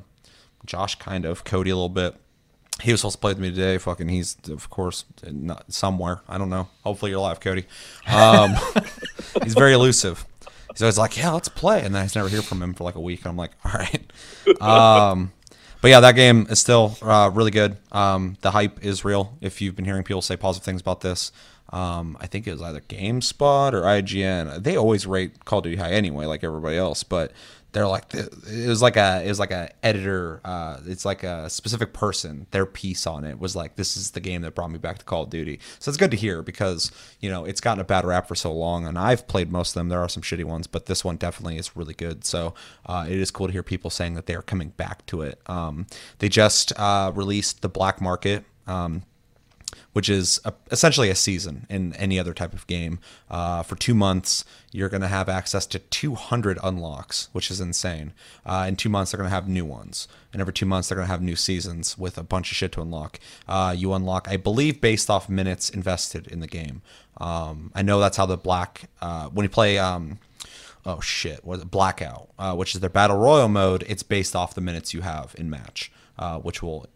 Josh, 0.65 0.95
kind 0.95 1.25
of, 1.25 1.43
Cody 1.43 1.69
a 1.69 1.75
little 1.75 1.89
bit. 1.89 2.15
He 2.81 2.91
was 2.91 3.01
supposed 3.01 3.15
to 3.15 3.21
play 3.21 3.31
with 3.31 3.39
me 3.39 3.49
today. 3.49 3.77
Fucking, 3.77 4.09
he's 4.09 4.35
of 4.49 4.69
course 4.69 5.05
not 5.23 5.71
somewhere. 5.71 6.21
I 6.27 6.37
don't 6.37 6.49
know. 6.49 6.69
Hopefully 6.83 7.11
you're 7.11 7.19
alive, 7.19 7.39
Cody. 7.39 7.65
Um, 8.07 8.55
he's 9.43 9.53
very 9.53 9.73
elusive. 9.73 10.25
He's 10.71 10.81
always 10.81 10.97
like, 10.97 11.15
"Yeah, 11.15 11.31
let's 11.31 11.49
play," 11.49 11.83
and 11.83 11.93
then 11.93 12.01
I 12.01 12.05
just 12.05 12.15
never 12.15 12.29
hear 12.29 12.41
from 12.41 12.63
him 12.63 12.73
for 12.73 12.83
like 12.83 12.95
a 12.95 12.99
week. 12.99 13.19
And 13.21 13.27
I'm 13.27 13.37
like, 13.37 13.51
"All 13.63 13.73
right." 13.73 14.11
Um, 14.59 15.31
but 15.81 15.89
yeah, 15.89 15.99
that 15.99 16.15
game 16.15 16.47
is 16.49 16.59
still 16.59 16.97
uh, 17.01 17.29
really 17.31 17.51
good. 17.51 17.77
Um, 17.91 18.37
the 18.41 18.51
hype 18.51 18.83
is 18.83 19.05
real. 19.05 19.37
If 19.39 19.61
you've 19.61 19.75
been 19.75 19.85
hearing 19.85 20.03
people 20.03 20.21
say 20.21 20.35
positive 20.35 20.65
things 20.65 20.81
about 20.81 21.01
this, 21.01 21.31
um, 21.73 22.15
I 22.21 22.27
think 22.27 22.47
it 22.47 22.51
was 22.51 22.61
either 22.61 22.81
GameSpot 22.81 23.73
or 23.73 23.81
IGN. 23.81 24.63
They 24.63 24.77
always 24.77 25.07
rate 25.07 25.43
Call 25.43 25.59
of 25.59 25.63
Duty 25.63 25.77
high 25.77 25.91
anyway, 25.91 26.25
like 26.25 26.43
everybody 26.43 26.77
else. 26.77 27.03
But 27.03 27.33
they're 27.73 27.87
like 27.87 28.13
it 28.13 28.67
was 28.67 28.83
like 28.83 28.95
a 28.97 29.23
it 29.25 29.27
was 29.27 29.39
like 29.39 29.49
a 29.49 29.67
editor 29.83 30.39
uh, 30.45 30.77
it's 30.85 31.05
like 31.05 31.23
a 31.23 31.49
specific 31.49 31.91
person 31.91 32.45
their 32.51 32.67
piece 32.67 33.07
on 33.07 33.23
it 33.23 33.39
was 33.39 33.55
like 33.55 33.75
this 33.75 33.97
is 33.97 34.11
the 34.11 34.19
game 34.19 34.43
that 34.43 34.53
brought 34.53 34.69
me 34.69 34.77
back 34.77 34.99
to 34.99 35.05
call 35.05 35.23
of 35.23 35.31
duty 35.31 35.59
so 35.79 35.89
it's 35.89 35.97
good 35.97 36.11
to 36.11 36.17
hear 36.17 36.43
because 36.43 36.91
you 37.19 37.31
know 37.31 37.45
it's 37.45 37.59
gotten 37.59 37.81
a 37.81 37.83
bad 37.83 38.05
rap 38.05 38.27
for 38.27 38.35
so 38.35 38.53
long 38.53 38.85
and 38.85 38.97
i've 38.97 39.27
played 39.27 39.51
most 39.51 39.71
of 39.71 39.73
them 39.73 39.89
there 39.89 39.99
are 39.99 40.07
some 40.07 40.21
shitty 40.21 40.43
ones 40.43 40.67
but 40.67 40.85
this 40.85 41.03
one 41.03 41.17
definitely 41.17 41.57
is 41.57 41.75
really 41.75 41.95
good 41.95 42.23
so 42.23 42.53
uh, 42.85 43.07
it 43.09 43.17
is 43.17 43.31
cool 43.31 43.47
to 43.47 43.53
hear 43.53 43.63
people 43.63 43.89
saying 43.89 44.13
that 44.13 44.27
they're 44.27 44.43
coming 44.43 44.69
back 44.69 45.03
to 45.07 45.23
it 45.23 45.39
um, 45.47 45.87
they 46.19 46.29
just 46.29 46.71
uh, 46.79 47.11
released 47.15 47.63
the 47.63 47.69
black 47.69 47.99
market 47.99 48.45
um, 48.67 49.01
which 49.93 50.09
is 50.09 50.39
a, 50.45 50.53
essentially 50.71 51.09
a 51.09 51.15
season 51.15 51.65
in 51.69 51.93
any 51.95 52.19
other 52.19 52.33
type 52.33 52.53
of 52.53 52.65
game. 52.67 52.99
Uh, 53.29 53.63
for 53.63 53.75
two 53.75 53.93
months, 53.93 54.45
you're 54.71 54.89
going 54.89 55.01
to 55.01 55.07
have 55.07 55.29
access 55.29 55.65
to 55.67 55.79
200 55.79 56.57
unlocks, 56.63 57.29
which 57.31 57.51
is 57.51 57.61
insane. 57.61 58.13
Uh, 58.45 58.65
in 58.67 58.75
two 58.75 58.89
months, 58.89 59.11
they're 59.11 59.17
going 59.17 59.29
to 59.29 59.35
have 59.35 59.47
new 59.47 59.65
ones. 59.65 60.07
And 60.31 60.41
every 60.41 60.53
two 60.53 60.65
months, 60.65 60.89
they're 60.89 60.95
going 60.95 61.07
to 61.07 61.11
have 61.11 61.21
new 61.21 61.35
seasons 61.35 61.97
with 61.97 62.17
a 62.17 62.23
bunch 62.23 62.51
of 62.51 62.57
shit 62.57 62.71
to 62.73 62.81
unlock. 62.81 63.19
Uh, 63.47 63.75
you 63.77 63.93
unlock, 63.93 64.27
I 64.29 64.37
believe, 64.37 64.81
based 64.81 65.09
off 65.09 65.29
minutes 65.29 65.69
invested 65.69 66.27
in 66.27 66.39
the 66.39 66.47
game. 66.47 66.81
Um, 67.17 67.71
I 67.75 67.83
know 67.83 67.99
that's 67.99 68.17
how 68.17 68.25
the 68.25 68.37
black, 68.37 68.89
uh, 69.01 69.29
when 69.29 69.43
you 69.43 69.49
play. 69.49 69.77
Um, 69.77 70.19
oh 70.85 70.99
shit, 70.99 71.41
it 71.45 71.71
Blackout, 71.71 72.29
uh, 72.37 72.55
which 72.55 72.75
is 72.75 72.81
their 72.81 72.89
battle 72.89 73.17
royal 73.17 73.47
mode. 73.47 73.83
It's 73.87 74.03
based 74.03 74.35
off 74.35 74.55
the 74.55 74.61
minutes 74.61 74.93
you 74.93 75.01
have 75.01 75.35
in 75.37 75.49
match, 75.49 75.91
uh, 76.17 76.39
which 76.39 76.61
will 76.61 76.87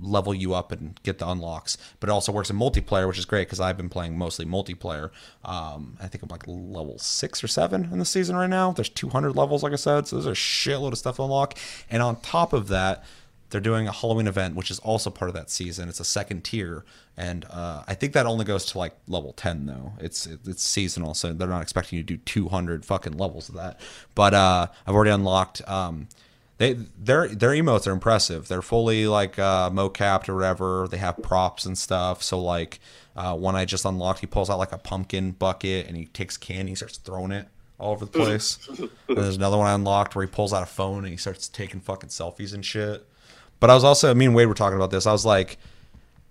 level 0.00 0.34
you 0.34 0.54
up 0.54 0.72
and 0.72 1.00
get 1.02 1.18
the 1.18 1.28
unlocks. 1.28 1.78
But 2.00 2.08
it 2.08 2.12
also 2.12 2.32
works 2.32 2.50
in 2.50 2.56
multiplayer, 2.56 3.06
which 3.06 3.18
is 3.18 3.24
great 3.24 3.46
because 3.46 3.60
I've 3.60 3.76
been 3.76 3.88
playing 3.88 4.18
mostly 4.18 4.44
multiplayer. 4.44 5.10
Um, 5.44 5.96
I 6.00 6.08
think 6.08 6.22
I'm 6.22 6.28
like 6.28 6.44
level 6.46 6.98
six 6.98 7.42
or 7.42 7.48
seven 7.48 7.88
in 7.92 7.98
the 7.98 8.04
season 8.04 8.36
right 8.36 8.50
now. 8.50 8.72
There's 8.72 8.88
200 8.88 9.36
levels, 9.36 9.62
like 9.62 9.72
I 9.72 9.76
said, 9.76 10.06
so 10.06 10.16
there's 10.16 10.26
a 10.26 10.30
shitload 10.30 10.92
of 10.92 10.98
stuff 10.98 11.16
to 11.16 11.22
unlock. 11.22 11.58
And 11.90 12.02
on 12.02 12.20
top 12.20 12.52
of 12.52 12.68
that, 12.68 13.04
they're 13.50 13.60
doing 13.60 13.86
a 13.86 13.92
Halloween 13.92 14.26
event, 14.26 14.56
which 14.56 14.70
is 14.70 14.78
also 14.80 15.08
part 15.08 15.28
of 15.28 15.34
that 15.34 15.50
season. 15.50 15.88
It's 15.88 16.00
a 16.00 16.04
second 16.04 16.42
tier, 16.42 16.84
and 17.16 17.44
uh, 17.48 17.84
I 17.86 17.94
think 17.94 18.12
that 18.14 18.26
only 18.26 18.44
goes 18.44 18.66
to 18.66 18.78
like 18.78 18.96
level 19.06 19.32
ten 19.34 19.66
though. 19.66 19.92
It's 20.00 20.26
it's 20.26 20.64
seasonal, 20.64 21.14
so 21.14 21.32
they're 21.32 21.46
not 21.46 21.62
expecting 21.62 21.96
you 21.98 22.02
to 22.02 22.14
do 22.14 22.16
200 22.16 22.84
fucking 22.84 23.16
levels 23.16 23.48
of 23.48 23.54
that. 23.54 23.80
But 24.16 24.34
uh, 24.34 24.66
I've 24.86 24.94
already 24.94 25.12
unlocked. 25.12 25.66
Um, 25.68 26.08
they 26.58 26.72
their 26.72 27.28
their 27.28 27.50
emotes 27.50 27.86
are 27.86 27.92
impressive. 27.92 28.48
They're 28.48 28.62
fully 28.62 29.06
like 29.06 29.38
uh, 29.38 29.70
mocapped 29.70 30.28
or 30.28 30.34
whatever. 30.34 30.88
They 30.88 30.96
have 30.96 31.22
props 31.22 31.66
and 31.66 31.76
stuff. 31.76 32.22
So 32.22 32.40
like 32.40 32.80
uh, 33.14 33.34
one 33.36 33.56
I 33.56 33.64
just 33.64 33.84
unlocked, 33.84 34.20
he 34.20 34.26
pulls 34.26 34.48
out 34.48 34.58
like 34.58 34.72
a 34.72 34.78
pumpkin 34.78 35.32
bucket 35.32 35.86
and 35.86 35.96
he 35.96 36.06
takes 36.06 36.36
candy, 36.36 36.72
he 36.72 36.76
starts 36.76 36.98
throwing 36.98 37.32
it 37.32 37.48
all 37.78 37.92
over 37.92 38.06
the 38.06 38.10
place. 38.10 38.58
there's 39.08 39.36
another 39.36 39.58
one 39.58 39.66
I 39.66 39.74
unlocked 39.74 40.14
where 40.14 40.24
he 40.24 40.30
pulls 40.30 40.52
out 40.52 40.62
a 40.62 40.66
phone 40.66 40.98
and 40.98 41.08
he 41.08 41.16
starts 41.16 41.48
taking 41.48 41.80
fucking 41.80 42.10
selfies 42.10 42.54
and 42.54 42.64
shit. 42.64 43.06
But 43.60 43.70
I 43.70 43.74
was 43.74 43.84
also 43.84 44.14
me 44.14 44.26
and 44.26 44.34
Wade 44.34 44.48
were 44.48 44.54
talking 44.54 44.76
about 44.76 44.90
this. 44.90 45.06
I 45.06 45.12
was 45.12 45.26
like. 45.26 45.58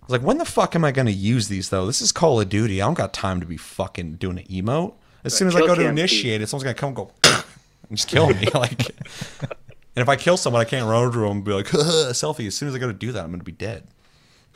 I 0.01 0.05
was 0.05 0.19
like, 0.19 0.27
when 0.27 0.37
the 0.37 0.45
fuck 0.45 0.75
am 0.75 0.85
I 0.85 0.91
going 0.91 1.07
to 1.07 1.11
use 1.11 1.47
these 1.47 1.69
though? 1.69 1.87
This 1.87 1.99
is 1.99 2.11
Call 2.11 2.39
of 2.39 2.47
Duty. 2.47 2.79
I 2.79 2.85
don't 2.85 2.93
got 2.93 3.11
time 3.11 3.39
to 3.39 3.47
be 3.47 3.57
fucking 3.57 4.17
doing 4.17 4.37
an 4.37 4.45
emote. 4.45 4.93
As 5.23 5.35
soon 5.35 5.47
as 5.47 5.55
I 5.55 5.61
go 5.61 5.73
to 5.73 5.87
initiate 5.87 6.41
it, 6.41 6.47
someone's 6.47 6.63
gonna 6.63 6.75
come 6.75 6.89
and 6.89 6.95
go 6.95 7.11
and 7.89 7.97
just 7.97 8.07
kill 8.07 8.29
me. 8.29 8.45
like, 8.53 8.91
and 9.95 10.01
if 10.01 10.09
I 10.09 10.15
kill 10.15 10.37
someone, 10.37 10.61
I 10.61 10.65
can't 10.65 10.85
run 10.87 11.03
over 11.03 11.13
to 11.13 11.19
them 11.19 11.31
and 11.37 11.43
be 11.43 11.51
like, 11.53 11.67
a 11.73 11.77
selfie. 12.13 12.47
As 12.47 12.55
soon 12.55 12.69
as 12.69 12.75
I 12.75 12.79
go 12.79 12.87
to 12.87 12.93
do 12.93 13.11
that, 13.13 13.23
I'm 13.23 13.29
going 13.29 13.39
to 13.39 13.45
be 13.45 13.51
dead. 13.51 13.87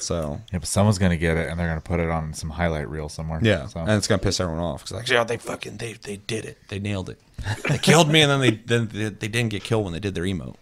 So 0.02 0.40
Yeah, 0.54 0.60
but 0.60 0.68
someone's 0.68 0.98
gonna 0.98 1.18
get 1.18 1.36
it 1.36 1.50
and 1.50 1.60
they're 1.60 1.68
gonna 1.68 1.82
put 1.82 2.00
it 2.00 2.10
on 2.10 2.34
some 2.34 2.50
highlight 2.50 2.90
reel 2.90 3.10
somewhere. 3.10 3.40
yeah, 3.44 3.68
So 3.68 3.82
and 3.82 3.92
it's 3.92 4.08
gonna 4.08 4.22
piss 4.22 4.40
everyone 4.40 4.64
off 4.64 4.84
because 4.86 4.96
like, 4.96 5.10
yeah, 5.10 5.26
they 5.26 5.36
fucking 5.36 5.76
they 5.76 5.94
they 5.94 6.16
did 6.16 6.46
it. 6.46 6.58
They 6.70 6.80
nailed 6.80 7.10
it. 7.10 7.20
They 7.68 7.78
killed 7.78 8.10
me, 8.10 8.22
and 8.22 8.32
then 8.32 8.40
they 8.40 8.52
then 8.52 8.88
they, 8.94 9.10
they 9.10 9.28
didn't 9.28 9.50
get 9.50 9.64
killed 9.64 9.84
when 9.84 9.92
they 9.94 10.00
did 10.00 10.16
their 10.16 10.24
emote. 10.24 10.56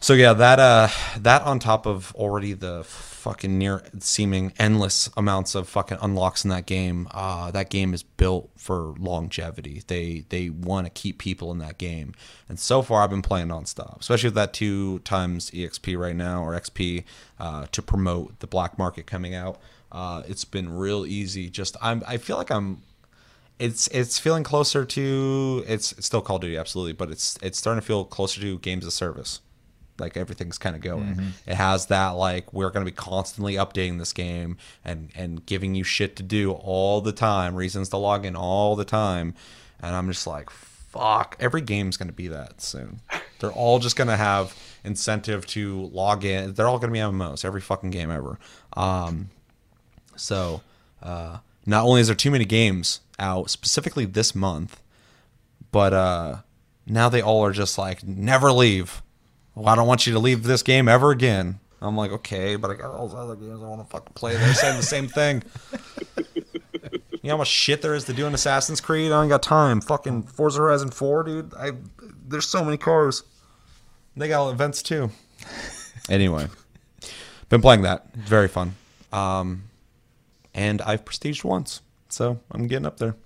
So 0.00 0.12
yeah, 0.14 0.34
that 0.34 0.60
uh 0.60 0.88
that 1.18 1.42
on 1.42 1.58
top 1.58 1.86
of 1.86 2.14
already 2.14 2.52
the 2.52 2.84
fucking 2.84 3.58
near 3.58 3.82
seeming 3.98 4.52
endless 4.58 5.08
amounts 5.16 5.54
of 5.56 5.68
fucking 5.68 5.98
unlocks 6.00 6.44
in 6.44 6.50
that 6.50 6.66
game, 6.66 7.08
uh 7.10 7.50
that 7.50 7.70
game 7.70 7.92
is 7.94 8.02
built 8.02 8.50
for 8.56 8.94
longevity. 8.98 9.82
They 9.86 10.24
they 10.28 10.50
want 10.50 10.86
to 10.86 10.90
keep 10.90 11.18
people 11.18 11.50
in 11.50 11.58
that 11.58 11.78
game. 11.78 12.14
And 12.48 12.58
so 12.60 12.82
far 12.82 13.02
I've 13.02 13.10
been 13.10 13.22
playing 13.22 13.48
nonstop, 13.48 14.00
especially 14.00 14.28
with 14.28 14.34
that 14.36 14.52
two 14.52 15.00
times 15.00 15.50
EXP 15.50 15.98
right 15.98 16.14
now 16.14 16.44
or 16.44 16.52
XP 16.52 17.04
uh 17.40 17.66
to 17.72 17.82
promote 17.82 18.38
the 18.40 18.46
black 18.46 18.78
market 18.78 19.06
coming 19.06 19.34
out. 19.34 19.58
Uh 19.90 20.22
it's 20.28 20.44
been 20.44 20.68
real 20.72 21.04
easy. 21.06 21.50
Just 21.50 21.76
I'm 21.82 22.02
I 22.06 22.18
feel 22.18 22.36
like 22.36 22.50
I'm 22.50 22.82
it's 23.58 23.88
it's 23.88 24.18
feeling 24.18 24.44
closer 24.44 24.84
to 24.84 25.64
it's, 25.66 25.92
it's 25.92 26.06
still 26.06 26.20
Call 26.20 26.36
of 26.36 26.42
Duty 26.42 26.58
absolutely, 26.58 26.92
but 26.92 27.10
it's 27.10 27.38
it's 27.42 27.58
starting 27.58 27.80
to 27.80 27.86
feel 27.86 28.04
closer 28.04 28.40
to 28.42 28.58
games 28.58 28.84
of 28.86 28.92
service. 28.92 29.40
Like 29.98 30.16
everything's 30.16 30.58
kind 30.58 30.76
of 30.76 30.82
going. 30.82 31.32
It 31.46 31.54
has 31.54 31.86
that 31.86 32.10
like 32.10 32.52
we're 32.52 32.70
going 32.70 32.84
to 32.84 32.90
be 32.90 32.94
constantly 32.96 33.54
updating 33.54 33.98
this 33.98 34.12
game 34.12 34.56
and 34.84 35.10
and 35.14 35.44
giving 35.46 35.74
you 35.74 35.84
shit 35.84 36.16
to 36.16 36.22
do 36.22 36.52
all 36.52 37.00
the 37.00 37.12
time, 37.12 37.54
reasons 37.54 37.88
to 37.90 37.96
log 37.96 38.24
in 38.24 38.36
all 38.36 38.76
the 38.76 38.84
time, 38.84 39.34
and 39.80 39.94
I'm 39.94 40.08
just 40.08 40.26
like 40.26 40.50
fuck. 40.50 41.36
Every 41.40 41.60
game's 41.60 41.96
going 41.96 42.08
to 42.08 42.14
be 42.14 42.28
that 42.28 42.60
soon. 42.60 43.00
They're 43.38 43.52
all 43.52 43.78
just 43.78 43.96
going 43.96 44.08
to 44.08 44.16
have 44.16 44.56
incentive 44.84 45.46
to 45.48 45.86
log 45.92 46.24
in. 46.24 46.54
They're 46.54 46.68
all 46.68 46.78
going 46.78 46.92
to 46.92 46.92
be 46.92 47.00
MMOs. 47.00 47.44
Every 47.44 47.60
fucking 47.60 47.90
game 47.90 48.10
ever. 48.10 48.38
Um, 48.74 49.30
so, 50.16 50.62
uh, 51.02 51.38
not 51.66 51.84
only 51.84 52.00
is 52.00 52.06
there 52.06 52.16
too 52.16 52.30
many 52.30 52.44
games 52.44 53.00
out 53.18 53.50
specifically 53.50 54.04
this 54.04 54.34
month, 54.34 54.80
but 55.72 55.92
uh, 55.92 56.36
now 56.86 57.08
they 57.08 57.20
all 57.20 57.44
are 57.44 57.52
just 57.52 57.76
like 57.76 58.04
never 58.04 58.52
leave. 58.52 59.02
Well, 59.56 59.68
I 59.68 59.74
don't 59.74 59.88
want 59.88 60.06
you 60.06 60.12
to 60.12 60.18
leave 60.18 60.42
this 60.42 60.62
game 60.62 60.86
ever 60.86 61.10
again. 61.10 61.60
I'm 61.80 61.96
like, 61.96 62.10
okay, 62.10 62.56
but 62.56 62.70
I 62.70 62.74
got 62.74 62.90
all 62.90 63.08
those 63.08 63.18
other 63.18 63.36
games 63.36 63.62
I 63.62 63.66
want 63.66 63.80
to 63.80 63.86
fucking 63.88 64.12
play. 64.14 64.36
They're 64.36 64.54
saying 64.54 64.76
the 64.76 64.82
same 64.82 65.08
thing. 65.08 65.42
you 66.26 67.22
know 67.24 67.30
how 67.30 67.36
much 67.38 67.48
shit 67.48 67.80
there 67.80 67.94
is 67.94 68.04
to 68.04 68.12
do 68.12 68.26
in 68.26 68.34
Assassin's 68.34 68.82
Creed? 68.82 69.12
I 69.12 69.22
ain't 69.22 69.30
got 69.30 69.42
time. 69.42 69.80
Fucking 69.80 70.24
Forza 70.24 70.58
Horizon 70.58 70.90
4, 70.90 71.22
dude. 71.22 71.54
I 71.54 71.72
there's 72.28 72.46
so 72.46 72.64
many 72.64 72.76
cars. 72.76 73.22
They 74.16 74.28
got 74.28 74.50
events 74.50 74.82
too. 74.82 75.10
anyway, 76.08 76.48
been 77.48 77.62
playing 77.62 77.82
that. 77.82 78.12
Very 78.14 78.48
fun. 78.48 78.74
Um, 79.10 79.64
and 80.54 80.82
I've 80.82 81.04
prestiged 81.04 81.44
once, 81.44 81.80
so 82.10 82.40
I'm 82.50 82.66
getting 82.66 82.86
up 82.86 82.98
there. 82.98 83.16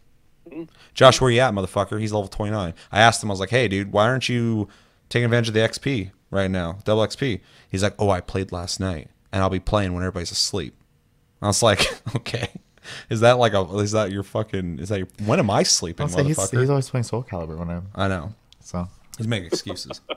Josh, 0.95 1.21
where 1.21 1.31
you 1.31 1.41
at, 1.41 1.55
motherfucker? 1.55 2.01
He's 2.01 2.13
level 2.13 2.29
29. 2.29 2.75
I 2.93 3.01
asked 3.01 3.23
him, 3.23 3.31
I 3.31 3.33
was 3.33 3.41
like, 3.41 3.51
hey, 3.51 3.69
dude, 3.69 3.93
why 3.93 4.09
aren't 4.09 4.29
you 4.29 4.69
taking 5.11 5.27
advantage 5.27 5.49
of 5.49 5.55
the 5.55 5.61
XP 5.61 6.11
right 6.31 6.51
now, 6.51 6.79
double 6.85 7.03
XP? 7.03 7.41
He's 7.71 7.83
like, 7.83 7.95
oh, 7.99 8.09
I 8.09 8.23
played 8.23 8.53
last 8.53 8.81
night, 8.81 9.09
and 9.33 9.43
I'll 9.43 9.51
be 9.51 9.61
playing 9.61 9.93
when 9.93 10.03
everybody's 10.03 10.31
asleep. 10.31 10.75
I 11.43 11.49
was 11.49 11.63
like, 11.63 11.87
okay. 12.17 12.49
Is 13.11 13.21
that 13.21 13.33
like 13.39 13.53
a? 13.53 13.61
Is 13.79 13.93
that 13.93 14.11
your 14.11 14.23
fucking? 14.23 14.79
Is 14.79 14.89
that 14.89 14.99
your? 14.99 15.09
When 15.27 15.39
am 15.39 15.51
I 15.51 15.63
sleeping, 15.65 16.09
say 16.09 16.25
he's, 16.25 16.39
motherfucker? 16.39 16.61
he's 16.61 16.71
always 16.71 16.89
playing 16.89 17.05
Soul 17.05 17.23
Calibur 17.23 17.59
when 17.59 17.69
I'm 17.69 17.89
I 17.95 18.09
know. 18.09 18.35
so. 18.61 18.89
He's 19.19 19.29
making 19.29 19.49
excuses. 19.49 20.01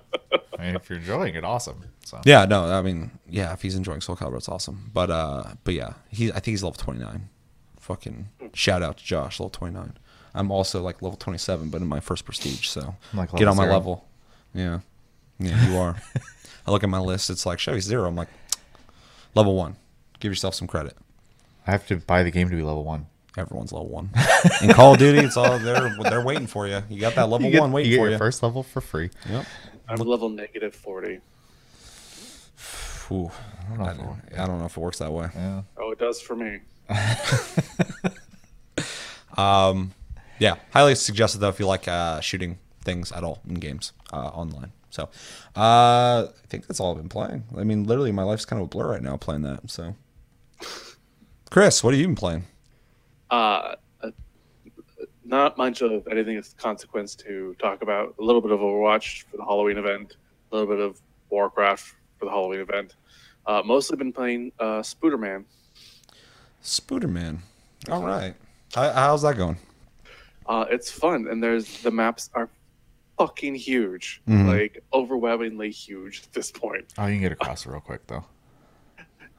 I 0.58 0.68
mean, 0.68 0.76
if 0.78 0.90
you're 0.90 1.00
enjoying 1.00 1.36
it, 1.36 1.44
awesome. 1.44 1.84
So 2.06 2.22
yeah, 2.26 2.46
no, 2.46 2.64
I 2.72 2.82
mean, 2.82 3.12
yeah, 3.28 3.52
if 3.52 3.62
he's 3.62 3.76
enjoying 3.76 4.00
Soul 4.00 4.16
Calibur, 4.16 4.38
it's 4.38 4.48
awesome. 4.48 4.92
But 4.94 5.10
uh, 5.10 5.44
but 5.66 5.74
yeah, 5.74 5.94
he 6.10 6.30
I 6.30 6.36
think 6.36 6.46
he's 6.46 6.64
level 6.64 6.78
twenty 6.78 7.02
nine. 7.02 7.30
Fucking 7.80 8.30
shout 8.54 8.82
out 8.82 8.98
to 8.98 9.04
Josh, 9.04 9.40
level 9.42 9.50
twenty 9.50 9.74
nine. 9.74 9.98
I'm 10.34 10.52
also 10.52 10.82
like 10.82 11.02
level 11.02 11.18
twenty 11.18 11.38
seven, 11.40 11.70
but 11.70 11.82
in 11.82 11.88
my 11.88 12.00
first 12.00 12.24
prestige, 12.24 12.70
so 12.70 12.96
like 13.14 13.32
get 13.34 13.48
on 13.50 13.58
my 13.58 13.64
zero. 13.64 13.74
level. 13.74 14.08
Yeah, 14.54 14.80
yeah, 15.40 15.70
you 15.70 15.78
are. 15.78 15.96
I 16.68 16.72
look 16.72 16.84
at 16.84 16.90
my 16.90 17.00
list; 17.00 17.30
it's 17.30 17.46
like 17.46 17.60
Chevy 17.60 17.80
zero. 17.80 18.08
I'm 18.08 18.16
like 18.16 18.30
level 19.36 19.56
one. 19.56 19.76
Give 20.20 20.32
yourself 20.32 20.56
some 20.56 20.68
credit. 20.68 20.96
I 21.68 21.72
have 21.72 21.88
to 21.88 21.98
buy 21.98 22.24
the 22.24 22.32
game 22.32 22.50
to 22.50 22.56
be 22.56 22.62
level 22.62 22.84
one. 22.84 23.08
Everyone's 23.38 23.72
level 23.72 23.90
one. 23.90 24.10
In 24.62 24.70
Call 24.74 24.94
of 24.94 25.00
Duty, 25.00 25.20
it's 25.20 25.38
all 25.38 25.58
they're 25.60 25.96
they're 26.04 26.24
waiting 26.24 26.48
for 26.48 26.68
you. 26.68 26.84
You 26.90 27.00
got 27.02 27.16
that 27.16 27.30
level 27.30 27.48
You 27.48 27.54
get, 27.54 27.62
one 27.62 27.72
waiting 27.72 27.92
you 27.92 27.98
get 27.98 28.02
for 28.02 28.06
your 28.06 28.12
you. 28.14 28.18
first 28.20 28.44
level 28.44 28.62
for 28.64 28.80
free. 28.82 29.10
Yep. 29.30 29.46
I'm 29.90 29.98
level 29.98 30.30
negative 30.30 30.74
40. 30.76 31.20
Ooh, 33.12 33.30
I 33.74 33.76
don't 33.76 33.78
know 33.78 33.84
I, 33.86 33.94
don't, 33.94 34.40
I 34.40 34.46
don't 34.48 34.60
know 34.60 34.66
if 34.66 34.78
it 34.78 34.80
works 34.80 35.00
that 35.00 35.12
way. 35.12 35.28
Yeah. 35.36 35.64
Oh, 35.78 35.92
it 35.92 36.00
does 36.00 36.22
for 36.22 36.36
me. 36.36 36.60
Um, 39.38 39.94
yeah, 40.40 40.56
highly 40.72 40.94
suggested 40.96 41.40
though 41.40 41.50
if 41.50 41.60
you 41.60 41.66
like 41.66 41.88
uh, 41.88 42.20
shooting 42.20 42.60
things 42.84 43.12
at 43.12 43.24
all 43.24 43.42
in 43.48 43.56
games 43.56 43.94
uh, 44.12 44.28
online. 44.28 44.72
So 44.90 45.04
uh, 45.56 46.28
I 46.28 46.48
think 46.50 46.68
that's 46.68 46.80
all 46.80 46.92
I've 46.92 46.98
been 46.98 47.10
playing. 47.10 47.46
I 47.58 47.64
mean, 47.64 47.86
literally, 47.86 48.12
my 48.12 48.24
life's 48.24 48.46
kind 48.46 48.62
of 48.62 48.68
a 48.68 48.70
blur 48.70 48.92
right 48.92 49.02
now 49.02 49.18
playing 49.18 49.42
that. 49.42 49.70
So, 49.72 49.96
Chris, 51.50 51.84
what 51.84 51.94
have 51.94 52.00
you 52.00 52.08
been 52.08 52.16
playing? 52.16 52.44
Uh, 53.32 53.76
uh, 54.02 54.12
not 55.26 55.58
much 55.58 55.82
of 55.82 56.08
anything 56.08 56.38
of 56.38 56.56
consequence 56.58 57.16
to 57.16 57.56
talk 57.58 57.82
about. 57.82 58.14
A 58.20 58.24
little 58.24 58.42
bit 58.42 58.52
of 58.52 58.60
Overwatch 58.60 59.24
for 59.24 59.38
the 59.38 59.44
Halloween 59.44 59.80
event, 59.80 60.16
a 60.52 60.56
little 60.56 60.76
bit 60.76 60.84
of 60.84 61.02
Warcraft 61.30 61.96
for 62.20 62.26
the 62.26 62.32
Halloween 62.32 62.60
event. 62.60 62.96
Uh, 63.48 63.64
mostly 63.66 63.98
been 63.98 64.14
playing 64.14 64.52
uh, 64.60 64.82
Spooderman. 64.82 65.44
Spooderman. 66.64 67.40
All 67.90 68.04
right. 68.04 68.36
How, 68.76 68.92
how's 68.92 69.24
that 69.24 69.38
going? 69.38 69.58
Uh, 70.46 70.66
it's 70.70 70.92
fun, 70.92 71.28
and 71.28 71.42
there's 71.42 71.82
the 71.82 71.92
maps 71.92 72.30
are 72.34 72.50
fucking 73.26 73.56
huge, 73.56 74.22
Mhm. 74.28 74.48
like 74.48 74.84
overwhelmingly 74.94 75.72
huge 75.72 76.24
at 76.26 76.34
this 76.34 76.52
point. 76.52 76.86
Oh, 76.98 77.06
you 77.06 77.14
can 77.16 77.22
get 77.22 77.32
across 77.32 77.66
it 77.66 77.70
real 77.70 77.80
quick 77.80 78.06
though. 78.08 78.26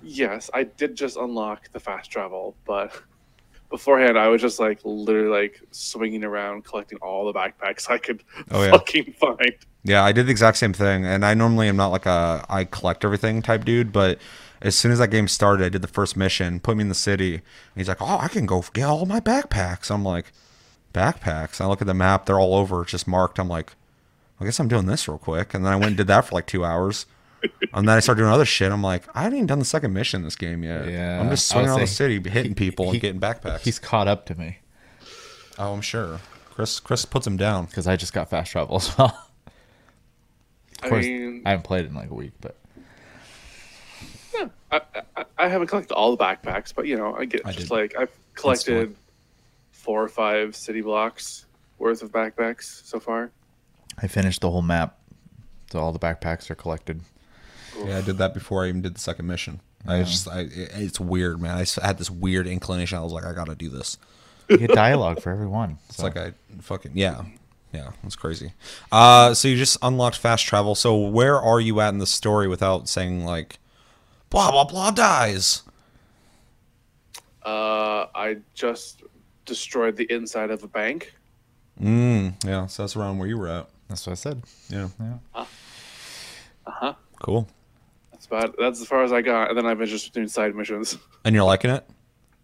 Yes, 0.03 0.51
I 0.53 0.65
did 0.65 0.97
just 0.97 1.17
unlock 1.17 1.71
the 1.73 1.81
fast 1.81 2.11
travel, 2.11 2.55
but 2.67 2.93
beforehand 3.71 4.19
I 4.19 4.29
was 4.29 4.41
just 4.41 4.59
like 4.61 4.81
literally 4.85 5.29
like 5.29 5.61
swinging 5.71 6.25
around 6.25 6.65
collecting 6.65 6.99
all 7.03 7.25
the 7.25 7.33
backpacks 7.33 7.91
I 7.91 7.99
could 7.99 8.23
Oh, 8.51 8.63
yeah. 8.65 8.71
fucking 8.73 9.15
find. 9.21 9.55
Yeah, 9.83 10.03
I 10.05 10.13
did 10.13 10.27
the 10.27 10.31
exact 10.31 10.57
same 10.59 10.73
thing, 10.73 11.05
and 11.05 11.25
I 11.25 11.35
normally 11.35 11.69
am 11.69 11.77
not 11.77 11.89
like 11.89 12.07
a 12.07 12.45
I 12.49 12.65
collect 12.65 13.05
everything 13.05 13.43
type 13.43 13.65
dude, 13.65 13.93
but 13.93 14.19
as 14.63 14.75
soon 14.75 14.93
as 14.93 14.99
that 14.99 15.09
game 15.09 15.29
started, 15.29 15.65
I 15.65 15.69
did 15.69 15.83
the 15.83 15.89
first 15.89 16.17
mission, 16.17 16.61
put 16.61 16.77
me 16.77 16.83
in 16.83 16.89
the 16.89 16.95
city, 16.95 17.35
and 17.35 17.43
he's 17.77 17.89
like, 17.89 18.01
"Oh, 18.01 18.19
I 18.19 18.29
can 18.29 18.47
go 18.47 18.65
get 18.73 18.85
all 18.85 19.05
my 19.05 19.21
backpacks." 19.21 19.91
I'm 19.91 20.03
like, 20.05 20.33
"Backpacks?" 20.95 21.61
I 21.61 21.67
look 21.67 21.83
at 21.83 21.87
the 21.87 21.93
map; 21.95 22.25
they're 22.25 22.41
all 22.41 22.55
over, 22.55 22.81
it's 22.83 22.93
just 22.93 23.07
marked. 23.07 23.39
I'm 23.39 23.49
like, 23.49 23.73
"I 24.41 24.45
guess 24.47 24.59
I'm 24.59 24.69
doing 24.69 24.87
this 24.87 25.07
real 25.07 25.19
quick," 25.19 25.53
and 25.53 25.65
then 25.67 25.73
I 25.73 25.77
went 25.77 25.89
and 25.89 25.97
did 25.99 26.07
that 26.07 26.23
for 26.25 26.35
like 26.35 26.47
two 26.47 26.65
hours, 26.65 27.05
and 27.75 27.87
then 27.87 27.97
I 27.97 28.01
started 28.01 28.23
doing 28.23 28.33
other 28.33 28.47
shit. 28.47 28.73
I'm 28.73 28.83
like, 28.83 29.03
I 29.15 29.25
haven't 29.25 29.37
even 29.37 29.47
done 29.47 29.59
the 29.59 29.65
second 29.67 29.93
mission 29.93 30.21
in 30.21 30.25
this 30.25 30.37
game 30.37 30.63
yet. 30.65 30.89
Yeah, 30.89 31.21
I'm 31.21 31.29
just 31.29 31.49
swinging 31.49 31.69
around 31.69 31.81
the 31.81 31.87
city, 31.87 32.15
hitting 32.31 32.53
he- 32.53 32.55
people 32.55 32.87
he- 32.87 32.93
and 32.93 33.01
getting 33.03 33.21
backpacks. 33.21 33.61
He's 33.61 33.79
caught 33.79 34.09
up 34.09 34.25
to 34.27 34.35
me 34.35 34.59
oh, 35.59 35.73
I'm 35.73 35.81
sure. 35.81 36.21
Chris 36.51 36.81
Chris 36.81 37.05
puts 37.05 37.27
him 37.27 37.37
down. 37.37 37.67
because 37.67 37.87
I 37.87 37.97
just 37.97 38.13
got 38.13 38.31
fast 38.31 38.51
travel 38.53 38.77
as 38.77 38.97
well. 38.97 39.17
I 40.83 40.87
Of 40.87 40.91
course, 40.91 41.07
mean, 41.07 41.43
I 41.47 41.51
haven't 41.51 41.65
played 41.65 41.85
it 41.85 41.89
in 41.89 41.95
like 41.95 42.11
a 42.11 42.15
week, 42.15 42.33
but 42.41 42.57
I, 44.71 44.81
I, 45.17 45.25
I 45.39 45.49
haven't 45.49 45.69
collected 45.69 45.95
all 45.95 46.15
the 46.15 46.23
backpacks, 46.23 46.75
but 46.75 46.87
you 46.87 46.97
know, 46.97 47.15
I 47.15 47.25
get 47.25 47.43
I 47.47 47.53
just 47.53 47.69
did. 47.69 47.71
like 47.71 47.95
I've 47.99 48.11
collected 48.35 48.95
four 49.85 50.03
or 50.03 50.09
five 50.09 50.57
city 50.57 50.81
blocks 50.81 51.45
worth 51.79 52.03
of 52.03 52.11
backpacks 52.11 52.85
so 52.87 52.99
far. 52.99 53.31
I 54.03 54.07
finished 54.07 54.41
the 54.41 54.51
whole 54.51 54.63
map, 54.63 54.99
so 55.71 55.79
all 55.79 55.93
the 55.93 55.99
backpacks 55.99 56.51
are 56.51 56.55
collected. 56.55 57.01
Yeah, 57.85 57.99
I 57.99 58.01
did 58.01 58.19
that 58.19 58.33
before 58.35 58.65
I 58.65 58.69
even 58.69 58.81
did 58.83 58.95
the 58.95 59.01
second 59.01 59.27
mission. 59.27 59.61
I 59.87 59.99
was 59.99 60.11
just, 60.11 60.29
I, 60.29 60.41
it- 60.41 60.71
it's 60.77 60.99
weird, 60.99 61.41
man. 61.41 61.57
I 61.59 61.87
had 61.87 61.99
this 61.99 62.11
weird 62.11 62.47
inclination. 62.47 62.97
I 62.97 63.03
was 63.03 63.13
like, 63.13 63.25
I 63.25 63.33
gotta 63.35 63.55
do 63.55 63.69
this. 63.69 63.99
You 64.49 64.57
get 64.59 64.71
dialogue 64.73 65.21
for 65.21 65.31
every 65.31 65.47
one. 65.47 65.79
It's 65.89 65.99
so- 65.99 66.05
like 66.05 66.17
I 66.17 66.33
fucking 66.63 66.93
yeah, 66.95 67.25
yeah. 67.73 67.91
It's 68.05 68.17
crazy. 68.17 68.53
Uh, 68.91 69.35
so 69.35 69.49
you 69.49 69.57
just 69.57 69.77
unlocked 69.83 70.17
fast 70.17 70.47
travel. 70.47 70.75
So 70.75 70.97
where 70.97 71.39
are 71.39 71.61
you 71.61 71.81
at 71.81 71.91
in 71.91 71.99
the 71.99 72.07
story 72.07 72.49
without 72.49 72.89
saying 72.89 73.25
like, 73.27 73.59
blah 74.31 74.51
blah 74.51 74.65
blah 74.65 74.91
dies? 74.91 75.63
Uh, 77.45 78.07
I 78.15 78.39
just 78.55 79.03
destroyed 79.45 79.97
the 79.97 80.05
inside 80.13 80.51
of 80.51 80.63
a 80.63 80.69
bank. 80.69 81.15
Mm, 81.81 82.35
yeah. 82.45 82.67
So 82.67 82.83
that's 82.83 82.97
around 82.97 83.19
where 83.19 83.29
you 83.29 83.39
were 83.39 83.49
at. 83.49 83.69
that's 83.89 84.07
what 84.07 84.13
I 84.13 84.15
said. 84.17 84.43
Yeah. 84.69 84.89
Yeah. 85.01 85.15
Uh 85.35 85.45
huh. 86.67 86.95
Cool. 87.23 87.49
That's 88.13 88.27
about 88.27 88.57
that's 88.59 88.81
as 88.81 88.87
far 88.87 89.03
as 89.05 89.13
I 89.13 89.23
got, 89.23 89.49
and 89.51 89.59
then 89.59 89.67
I've 89.67 89.79
been 89.79 89.87
just 89.87 90.13
doing 90.15 90.29
side 90.29 90.55
missions. 90.55 90.99
And 91.27 91.35
you're 91.35 91.45
liking 91.45 91.71
it? 91.71 91.87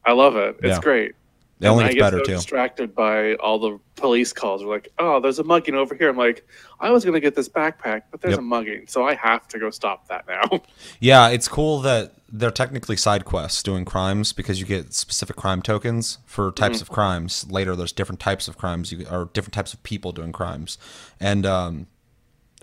I 0.07 0.13
love 0.13 0.37
it. 0.37 0.57
It's 0.63 0.77
Yeah. 0.77 0.81
great. 0.81 1.13
It 1.61 1.67
only 1.67 1.85
And 1.85 1.93
gets 1.95 2.03
I 2.03 2.07
better 2.07 2.19
so 2.21 2.25
too. 2.25 2.33
distracted 2.37 2.95
by 2.95 3.35
all 3.35 3.59
the 3.59 3.79
police 3.97 4.33
calls. 4.33 4.65
We're 4.65 4.73
like, 4.73 4.89
oh, 4.99 5.21
there's 5.21 5.39
a 5.39 5.45
mugging 5.45 5.75
over 5.75 5.95
here. 5.95 6.09
I'm 6.09 6.17
like, 6.17 6.49
I 6.81 6.91
was 6.91 7.05
gonna 7.05 7.21
get 7.21 7.35
this 7.35 7.51
backpack, 7.51 8.05
but 8.11 8.23
there's 8.23 8.33
Yep. 8.33 8.39
a 8.39 8.43
mugging, 8.43 8.87
so 8.87 9.05
I 9.07 9.15
have 9.17 9.47
to 9.49 9.59
go 9.59 9.69
stop 9.69 10.09
that 10.09 10.27
now. 10.27 10.63
Yeah, 11.01 11.29
it's 11.29 11.47
cool 11.47 11.81
that 11.83 12.15
they're 12.33 12.51
technically 12.51 12.97
side 12.97 13.25
quests 13.25 13.63
doing 13.63 13.85
crimes 13.85 14.33
because 14.33 14.61
you 14.61 14.67
get 14.67 14.95
specific 14.95 15.37
crime 15.37 15.63
tokens 15.63 16.19
for 16.25 16.53
types 16.53 16.81
of 16.81 16.89
crimes. 16.91 17.51
Later, 17.51 17.75
there's 17.75 17.93
different 17.93 18.21
types 18.21 18.49
of 18.49 18.57
crimes 18.57 18.93
you 18.93 19.07
or 19.11 19.31
different 19.33 19.55
types 19.55 19.75
of 19.75 19.83
people 19.83 20.13
doing 20.13 20.33
crimes, 20.33 20.79
and 21.19 21.45
um, 21.45 21.87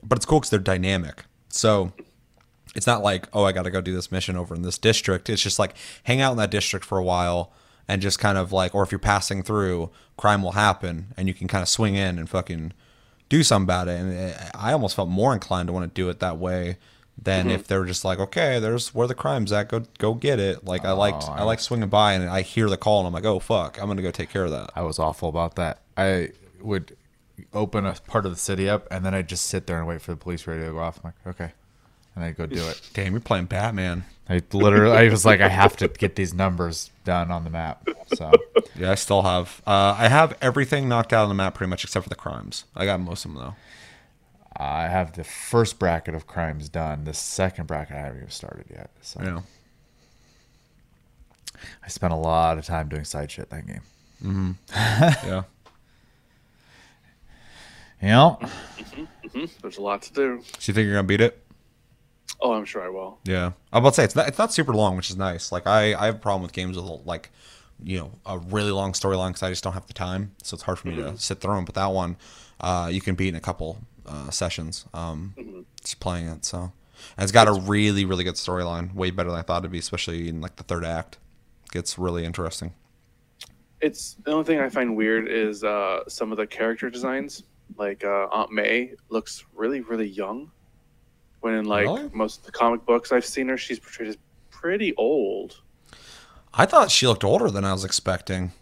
but 0.03 0.17
it's 0.17 0.25
cool 0.25 0.39
because 0.39 0.49
they're 0.49 0.60
dynamic. 0.60 1.25
So 1.49 1.91
it's 2.75 2.88
not 2.88 3.03
like 3.03 3.27
oh, 3.34 3.43
I 3.43 3.51
got 3.51 3.63
to 3.63 3.71
go 3.71 3.82
do 3.82 3.93
this 3.93 4.12
mission 4.12 4.38
over 4.38 4.56
in 4.56 4.62
this 4.62 4.77
district. 4.77 5.30
It's 5.30 5.41
just 5.41 5.60
like 5.60 5.75
hang 6.03 6.21
out 6.21 6.32
in 6.32 6.38
that 6.38 6.51
district 6.51 6.86
for 6.86 6.97
a 6.97 7.03
while 7.03 7.51
and 7.88 8.01
just 8.01 8.19
kind 8.19 8.38
of 8.38 8.51
like, 8.51 8.75
or 8.75 8.84
if 8.84 8.91
you're 8.91 8.99
passing 8.99 9.43
through, 9.43 9.89
crime 10.17 10.43
will 10.43 10.51
happen 10.51 11.13
and 11.15 11.27
you 11.27 11.34
can 11.34 11.47
kind 11.47 11.62
of 11.62 11.69
swing 11.69 11.95
in 11.95 12.19
and 12.19 12.30
fucking 12.30 12.73
do 13.30 13.43
something 13.43 13.65
about 13.65 13.88
it. 13.88 13.99
And 13.99 14.34
uh, 14.34 14.49
I 14.56 14.73
almost 14.73 14.95
felt 14.95 15.10
more 15.10 15.34
inclined 15.34 15.67
to 15.67 15.73
want 15.73 15.93
to 15.93 16.01
do 16.01 16.10
it 16.10 16.19
that 16.19 16.38
way 16.38 16.77
than 17.21 17.49
if 17.49 17.67
they're 17.67 17.86
just 17.86 18.06
like, 18.06 18.19
okay, 18.19 18.60
there's 18.60 18.93
where 18.93 19.08
the 19.08 19.15
crime's 19.15 19.51
at. 19.51 19.69
Go 19.69 19.84
go 19.97 20.13
get 20.13 20.39
it. 20.39 20.65
Like 20.65 20.86
I 20.86 20.91
liked 20.91 21.23
Oh, 21.27 21.32
I 21.32 21.39
I 21.39 21.43
like 21.43 21.60
swinging 21.60 21.89
by 21.89 22.13
and 22.13 22.30
I 22.30 22.41
hear 22.41 22.69
the 22.69 22.77
call 22.77 22.99
and 22.99 23.08
I'm 23.08 23.13
like, 23.13 23.25
oh 23.25 23.39
fuck, 23.39 23.80
I'm 23.82 23.88
gonna 23.88 24.01
go 24.01 24.12
take 24.12 24.30
care 24.30 24.45
of 24.45 24.51
that. 24.51 24.71
I 24.75 24.82
was 24.84 24.99
awful 24.99 25.30
about 25.30 25.56
that. 25.56 25.82
I 25.97 26.30
would 26.62 26.95
open 27.53 27.86
a 27.86 27.93
part 28.08 28.25
of 28.25 28.32
the 28.32 28.38
city 28.38 28.67
up, 28.69 28.88
and 28.91 29.06
then 29.06 29.13
I'd 29.13 29.27
just 29.30 29.45
sit 29.45 29.67
there 29.67 29.77
and 29.77 29.88
wait 29.88 30.01
for 30.01 30.12
the 30.12 30.17
police 30.17 30.47
radio 30.47 30.67
to 30.67 30.71
go 30.73 30.80
off. 30.80 30.99
I'm 31.03 31.13
like, 31.25 31.36
okay, 31.36 31.53
and 32.15 32.23
I'd 32.23 32.36
go 32.38 32.45
do 32.45 32.67
it. 32.67 32.82
Damn, 32.93 33.12
you're 33.13 33.19
playing 33.21 33.45
Batman. 33.45 34.06
I 34.30 34.41
literally, 34.51 34.95
I 34.95 35.08
was 35.10 35.25
like, 35.25 35.39
I 35.39 35.47
have 35.47 35.77
to 35.77 35.88
get 35.88 36.15
these 36.17 36.34
numbers 36.34 36.91
done 37.06 37.32
on 37.32 37.43
the 37.45 37.49
map. 37.49 37.88
So 38.15 38.32
Yeah, 38.75 38.91
I 38.91 38.95
still 38.95 39.21
have. 39.21 39.62
Uh, 39.65 39.95
I 39.97 40.08
have 40.10 40.38
everything 40.41 40.89
knocked 40.89 41.13
out 41.13 41.23
on 41.23 41.30
the 41.30 41.36
map 41.36 41.56
pretty 41.56 41.69
much 41.69 41.84
except 41.84 42.03
for 42.03 42.10
the 42.10 42.15
crimes. 42.15 42.65
I 42.75 42.86
got 42.86 42.99
most 42.99 43.23
of 43.25 43.34
them 43.34 43.41
though. 43.41 43.56
I 44.58 44.88
have 44.88 45.13
the 45.13 45.24
first 45.24 45.78
bracket 45.78 46.15
of 46.15 46.26
crimes 46.26 46.67
done. 46.67 47.04
The 47.04 47.13
second 47.13 47.67
bracket 47.67 47.96
I 47.96 48.00
haven't 48.00 48.17
even 48.17 48.30
started 48.32 48.65
yet. 48.70 48.89
So 49.02 49.22
Yeah. 49.22 49.41
I 51.84 51.88
spent 51.88 52.13
a 52.13 52.17
lot 52.17 52.58
of 52.58 52.65
time 52.65 52.89
doing 52.89 53.04
side 53.04 53.32
shit 53.32 53.50
that 53.50 53.65
game. 53.65 53.82
Mm-hmm. 54.24 54.52
yeah. 55.28 55.43
You 58.02 58.08
know, 58.10 58.38
mm-hmm. 58.41 59.02
mm-hmm. 59.02 59.46
there's 59.62 59.78
a 59.78 59.82
lot 59.82 60.04
to 60.04 60.13
do. 60.13 60.43
So 60.60 60.70
you 60.70 60.74
think 60.74 60.86
you're 60.86 60.96
gonna 60.96 61.08
beat 61.08 61.22
it? 61.22 61.43
Oh, 62.39 62.54
I'm 62.54 62.65
sure 62.65 62.84
I 62.84 62.89
will. 62.89 63.17
Yeah, 63.24 63.54
I'm 63.74 63.82
about 63.82 63.89
to 63.89 63.96
say 63.96 64.04
it's 64.04 64.15
not, 64.15 64.28
it's 64.28 64.38
not 64.38 64.54
super 64.54 64.74
long, 64.74 64.96
which 64.96 65.10
is 65.10 65.17
nice. 65.17 65.52
Like 65.52 65.65
I, 65.65 65.96
I 65.96 66.06
have 66.06 66.15
a 66.15 66.20
problem 66.20 66.43
with 66.43 66.54
games 66.54 66.78
with 66.78 66.86
like, 67.06 67.32
you 67.84 67.98
know, 67.98 68.12
a 68.26 68.38
really 68.38 68.70
long 68.70 68.91
storyline 68.91 69.30
because 69.30 69.41
I 69.41 69.50
just 69.50 69.63
don't 69.63 69.74
have 69.74 69.88
the 69.88 69.93
time, 69.93 70.34
so 70.43 70.54
it's 70.54 70.63
hard 70.63 70.78
for 70.78 70.89
me 70.89 70.96
to 70.98 71.17
sit 71.17 71.39
through 71.39 71.56
them. 71.56 71.65
But 71.65 71.74
that 71.74 71.88
one, 71.88 72.17
uh, 72.62 72.89
you 72.91 73.02
can 73.02 73.15
beat 73.15 73.30
in 73.30 73.36
a 73.36 73.39
couple 73.39 73.80
uh, 74.08 74.30
sessions, 74.30 74.86
um, 74.93 75.65
just 75.82 76.00
playing 76.00 76.28
it. 76.28 76.46
So, 76.46 76.60
and 77.17 77.24
it's 77.24 77.32
got 77.32 77.48
a 77.48 77.54
really, 77.54 78.06
really 78.06 78.24
good 78.24 78.36
storyline, 78.36 78.93
way 78.93 79.12
better 79.12 79.30
than 79.30 79.39
I 79.39 79.43
thought 79.43 79.60
it'd 79.62 79.72
be, 79.72 79.80
especially 79.80 80.30
in 80.30 80.41
like 80.41 80.56
the 80.56 80.63
third 80.63 80.86
act. 80.86 81.17
It 81.65 81.72
Gets 81.72 81.98
really 81.98 82.26
interesting. 82.26 82.74
It's 83.82 84.15
the 84.24 84.32
only 84.32 84.43
thing 84.46 84.60
I 84.60 84.70
find 84.70 84.96
weird 84.98 85.28
is 85.28 85.63
uh, 85.63 86.02
some 86.08 86.32
of 86.32 86.38
the 86.38 86.48
character 86.48 86.89
designs. 86.89 87.43
Like 87.78 88.04
uh, 88.04 88.28
Aunt 88.32 88.52
May 88.52 88.93
looks 89.10 89.43
really, 89.54 89.82
really 89.82 90.08
young. 90.08 90.50
When 91.41 91.54
in 91.54 91.65
like 91.65 91.86
Really? 91.86 92.10
most 92.13 92.39
of 92.39 92.46
the 92.46 92.52
comic 92.52 92.86
books 92.86 93.12
I've 93.12 93.26
seen 93.26 93.48
her, 93.50 93.58
she's 93.58 93.78
portrayed 93.80 94.10
as 94.10 94.17
pretty 94.50 94.96
old. 94.96 95.62
I 96.54 96.65
thought 96.65 96.89
she 96.89 97.06
looked 97.06 97.24
older 97.24 97.52
than 97.52 97.63
I 97.65 97.74
was 97.74 97.86
expecting. 97.86 98.54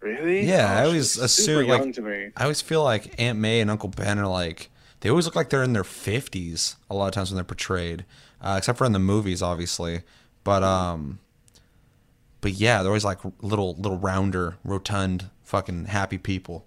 Really? 0.00 0.46
Yeah, 0.46 0.78
I 0.78 0.84
always 0.84 1.16
assume, 1.16 1.66
like-. 1.66 1.98
I 2.36 2.42
always 2.42 2.60
feel 2.60 2.84
like 2.84 3.14
Aunt 3.20 3.38
May 3.38 3.60
and 3.60 3.70
Uncle 3.70 3.88
Ben 3.88 4.18
are 4.18 4.28
like 4.28 4.70
they 5.02 5.10
always 5.10 5.26
look 5.26 5.36
like 5.36 5.50
they're 5.50 5.62
in 5.64 5.72
their 5.72 5.84
fifties 5.84 6.76
a 6.88 6.94
lot 6.94 7.06
of 7.08 7.12
times 7.12 7.30
when 7.30 7.36
they're 7.36 7.44
portrayed, 7.44 8.04
uh, 8.40 8.54
except 8.56 8.78
for 8.78 8.84
in 8.84 8.92
the 8.92 8.98
movies, 8.98 9.42
obviously. 9.42 10.02
But 10.44 10.62
um, 10.62 11.18
but 12.40 12.52
yeah, 12.52 12.78
they're 12.78 12.90
always 12.90 13.04
like 13.04 13.18
little 13.42 13.74
little 13.74 13.98
rounder, 13.98 14.56
rotund, 14.64 15.28
fucking 15.42 15.86
happy 15.86 16.18
people, 16.18 16.66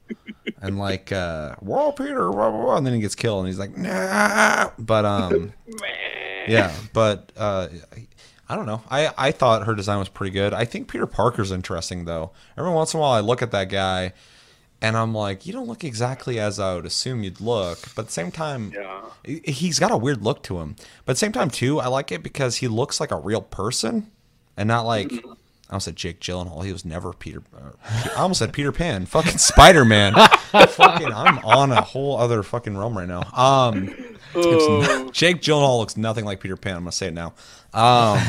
and 0.61 0.77
like 0.77 1.11
uh, 1.11 1.55
whoa, 1.55 1.93
Peter, 1.93 2.29
blah, 2.29 2.51
blah, 2.51 2.61
blah, 2.61 2.77
and 2.77 2.85
then 2.85 2.93
he 2.93 2.99
gets 2.99 3.15
killed, 3.15 3.39
and 3.39 3.47
he's 3.47 3.59
like, 3.59 3.77
nah. 3.77 4.69
But 4.77 5.05
um, 5.05 5.53
yeah, 6.47 6.75
but 6.91 7.31
uh, 7.37 7.69
I 8.49 8.55
don't 8.55 8.65
know. 8.65 8.83
I 8.91 9.11
I 9.17 9.31
thought 9.31 9.65
her 9.65 9.75
design 9.75 9.97
was 9.99 10.09
pretty 10.09 10.31
good. 10.31 10.53
I 10.53 10.65
think 10.65 10.89
Peter 10.89 11.07
Parker's 11.07 11.51
interesting 11.51 12.03
though. 12.03 12.31
Every 12.57 12.71
once 12.71 12.93
in 12.93 12.99
a 12.99 13.01
while, 13.01 13.13
I 13.13 13.21
look 13.21 13.41
at 13.41 13.51
that 13.51 13.69
guy, 13.69 14.13
and 14.85 14.95
I'm 14.97 15.13
like, 15.15 15.45
you 15.45 15.53
don't 15.53 15.67
look 15.67 15.83
exactly 15.83 16.39
as 16.39 16.59
I 16.59 16.75
would 16.75 16.85
assume 16.85 17.23
you'd 17.23 17.41
look. 17.41 17.79
But 17.95 18.03
at 18.03 18.05
the 18.07 18.13
same 18.13 18.31
time, 18.31 18.71
Yeah. 18.75 19.01
he- 19.25 19.41
he's 19.51 19.79
got 19.79 19.91
a 19.91 19.97
weird 19.97 20.21
look 20.23 20.43
to 20.43 20.59
him. 20.59 20.75
But 21.05 21.11
at 21.11 21.15
the 21.15 21.19
same 21.19 21.31
time, 21.31 21.49
too, 21.49 21.79
I 21.79 21.87
like 21.87 22.11
it 22.11 22.21
because 22.23 22.57
he 22.57 22.67
looks 22.67 22.99
like 22.99 23.11
a 23.11 23.17
real 23.17 23.41
person, 23.41 24.11
and 24.57 24.67
not 24.67 24.85
like 24.85 25.11
I 25.11 25.71
almost 25.71 25.85
said 25.85 25.95
Jake 25.95 26.19
Gyllenhaal. 26.19 26.63
He 26.63 26.71
was 26.71 26.85
never 26.85 27.11
Peter. 27.13 27.41
Uh, 27.55 27.71
I 28.15 28.21
almost 28.21 28.37
said 28.39 28.53
Peter 28.53 28.71
Pan. 28.71 29.05
Fucking 29.15 29.39
Spider 29.39 29.83
Man. 29.85 30.13
fucking, 30.13 31.11
I'm 31.11 31.39
on 31.39 31.71
a 31.71 31.81
whole 31.81 32.17
other 32.17 32.43
fucking 32.43 32.77
realm 32.77 32.95
right 32.97 33.07
now. 33.07 33.23
Um, 33.33 33.87
Jake 35.11 35.41
Gyllenhaal 35.41 35.79
looks 35.79 35.97
nothing 35.97 36.25
like 36.25 36.39
Peter 36.39 36.55
Pan. 36.57 36.75
I'm 36.75 36.81
gonna 36.83 36.91
say 36.91 37.07
it 37.07 37.13
now. 37.15 37.33
Um, 37.73 38.19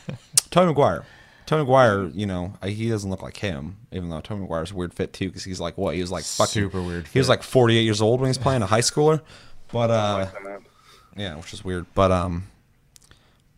Tony 0.50 0.66
Maguire. 0.66 1.04
Tony 1.50 1.64
Maguire, 1.64 2.04
you 2.14 2.26
know, 2.26 2.52
he 2.64 2.88
doesn't 2.90 3.10
look 3.10 3.22
like 3.22 3.36
him, 3.38 3.76
even 3.90 4.08
though 4.08 4.20
Tony 4.20 4.42
Maguire's 4.42 4.70
a 4.70 4.74
weird 4.76 4.94
fit 4.94 5.12
too, 5.12 5.26
because 5.26 5.42
he's 5.42 5.58
like 5.58 5.76
what? 5.76 5.96
He 5.96 6.00
was 6.00 6.12
like 6.12 6.22
fucking 6.22 6.62
Super 6.62 6.80
weird 6.80 7.08
He 7.08 7.18
was 7.18 7.28
like 7.28 7.42
48 7.42 7.82
years 7.82 8.00
old 8.00 8.20
when 8.20 8.28
he's 8.28 8.38
playing 8.38 8.62
a 8.62 8.66
high 8.66 8.82
schooler, 8.82 9.20
but 9.72 9.90
uh, 9.90 10.28
man. 10.44 10.60
yeah, 11.16 11.34
which 11.34 11.52
is 11.52 11.64
weird. 11.64 11.86
But 11.92 12.12
um, 12.12 12.44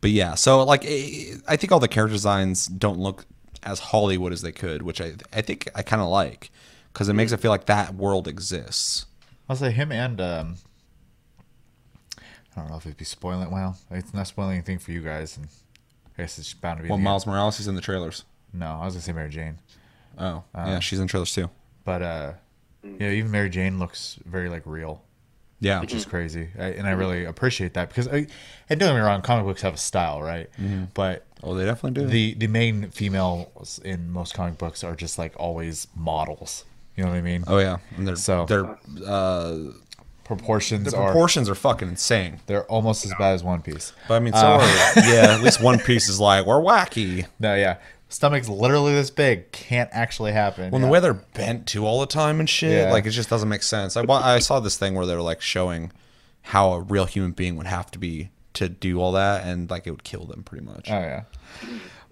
but 0.00 0.09
yeah. 0.09 0.37
So 0.37 0.62
like, 0.62 0.87
eh, 0.87 1.35
I 1.46 1.57
think 1.57 1.70
all 1.70 1.81
the 1.81 1.87
character 1.87 2.14
designs 2.14 2.66
don't 2.66 2.98
look 2.98 3.26
as 3.62 3.78
Hollywood 3.78 4.33
as 4.33 4.40
they 4.40 4.52
could, 4.52 4.81
which 4.81 5.02
I 5.02 5.12
I 5.31 5.42
think 5.42 5.68
I 5.74 5.83
kind 5.83 6.00
of 6.00 6.09
like 6.09 6.50
because 6.94 7.11
it 7.11 7.12
makes 7.12 7.31
it 7.33 7.40
feel 7.40 7.50
like 7.50 7.66
that 7.66 7.94
world 7.94 8.26
exists. 8.26 9.05
I'll 9.50 9.57
say 9.57 9.70
him 9.70 9.92
and 9.92 10.18
um, 10.18 10.57
I 12.57 12.61
don't 12.62 12.70
know 12.70 12.76
if 12.76 12.87
it'd 12.87 12.96
be 12.96 13.05
spoiling. 13.05 13.50
Well, 13.50 13.76
it's 13.90 14.14
not 14.14 14.28
spoiling 14.28 14.55
anything 14.55 14.78
for 14.78 14.92
you 14.92 15.02
guys, 15.02 15.37
and 15.37 15.48
I 16.18 16.22
guess 16.22 16.38
it's 16.38 16.53
bound 16.55 16.79
to 16.79 16.83
be. 16.83 16.88
Well, 16.88 16.98
the- 16.98 17.05
Miles 17.05 17.27
Morales 17.27 17.61
is 17.61 17.68
in 17.68 17.75
the 17.75 17.81
trailers. 17.81 18.25
No, 18.53 18.66
I 18.81 18.85
was 18.85 18.94
gonna 18.94 19.03
say 19.03 19.12
Mary 19.12 19.31
Jane, 19.31 19.59
Oh, 20.18 20.44
uh, 20.55 20.64
yeah, 20.66 20.79
she's 20.81 21.01
in 21.01 21.09
trailers 21.09 21.33
too. 21.35 21.48
but 21.85 22.03
uh, 22.03 22.33
mm. 22.85 23.01
yeah, 23.01 23.09
even 23.11 23.31
Mary 23.31 23.48
Jane 23.48 23.79
looks 23.79 24.18
very 24.27 24.51
like 24.51 24.62
real, 24.66 25.03
Yeah, 25.61 25.81
which 25.81 25.94
is 25.94 26.03
mm-hmm. 26.03 26.11
crazy, 26.11 26.48
I, 26.59 26.64
and 26.64 26.87
I 26.87 26.90
mm-hmm. 26.90 27.01
really 27.01 27.25
appreciate 27.25 27.72
that 27.75 27.88
because, 27.88 28.09
I, 28.09 28.27
and 28.68 28.79
don't 28.79 28.90
get 28.90 28.94
me 28.94 29.01
wrong, 29.01 29.22
comic 29.22 29.46
books 29.46 29.62
have 29.62 29.72
a 29.75 29.79
style, 29.79 30.20
right? 30.22 30.51
Mm-hmm. 30.61 30.85
But 30.92 31.25
oh, 31.42 31.55
they 31.55 31.64
definitely 31.64 32.03
do. 32.03 32.09
the 32.09 32.35
the 32.35 32.46
main 32.46 32.90
females 32.90 33.81
in 33.83 34.11
most 34.11 34.35
comic 34.35 34.59
books 34.59 34.85
are 34.85 34.94
just 34.94 35.16
like 35.18 35.33
always 35.38 35.88
models. 35.96 36.66
You 36.94 37.05
know 37.05 37.11
what 37.11 37.16
I 37.16 37.22
mean? 37.22 37.44
oh 37.46 37.57
yeah, 37.59 37.79
and 37.96 38.07
they're 38.07 38.16
So- 38.16 38.44
their 38.44 38.77
uh, 39.07 39.57
Proportions 40.37 40.90
the 40.90 40.97
proportions 40.97 41.49
are 41.49 41.55
fucking 41.55 41.88
insane. 41.88 42.40
they're 42.47 42.64
almost 42.64 43.05
as 43.05 43.12
bad 43.18 43.33
as 43.33 43.45
One 43.45 43.62
Piece. 43.62 43.92
But 44.09 44.14
I 44.14 44.18
mean, 44.21 44.33
so 44.33 44.47
uh, 44.47 44.59
are, 44.59 44.61
yeah, 44.97 45.35
at 45.35 45.40
least 45.40 45.61
One 45.61 45.79
Piece 45.79 46.09
is 46.09 46.21
like 46.21 46.47
we're 46.47 46.61
wacky. 46.61 47.27
No, 47.38 47.55
yeah, 47.55 47.79
stomach's 48.09 48.49
literally 48.49 48.95
this 48.95 49.11
big, 49.11 49.51
can't 49.53 49.90
actually 49.92 50.33
happen. 50.33 50.71
When 50.71 50.83
yeah. 50.83 50.88
the 50.88 50.92
way 50.92 51.01
they're 51.01 51.14
bent 51.14 51.66
to 51.68 51.87
all 51.87 52.01
the 52.01 52.07
time 52.07 52.40
and 52.40 52.49
shit, 52.49 52.87
Yeah. 52.87 52.92
like 52.92 53.07
it 53.07 53.11
just 53.11 53.31
doesn't 53.31 53.49
make 53.49 53.62
sense. 53.62 53.97
I, 53.97 54.05
I 54.09 54.38
saw 54.38 54.61
this 54.61 54.77
thing 54.77 54.95
where 54.95 55.07
they 55.07 55.14
were 55.14 55.23
like 55.23 55.40
showing 55.40 55.92
how 56.42 56.73
a 56.73 56.81
real 56.81 57.07
human 57.07 57.33
being 57.33 57.57
would 57.57 57.66
have 57.66 57.90
to 57.92 57.99
be 57.99 58.31
to 58.55 58.68
do 58.68 59.01
all 59.01 59.12
that, 59.12 59.47
and 59.47 59.71
like 59.71 59.87
it 59.87 59.90
would 59.90 60.05
kill 60.05 60.27
them 60.27 60.42
pretty 60.42 60.64
much. 60.64 60.90
Oh 60.90 60.99
yeah. 60.99 61.23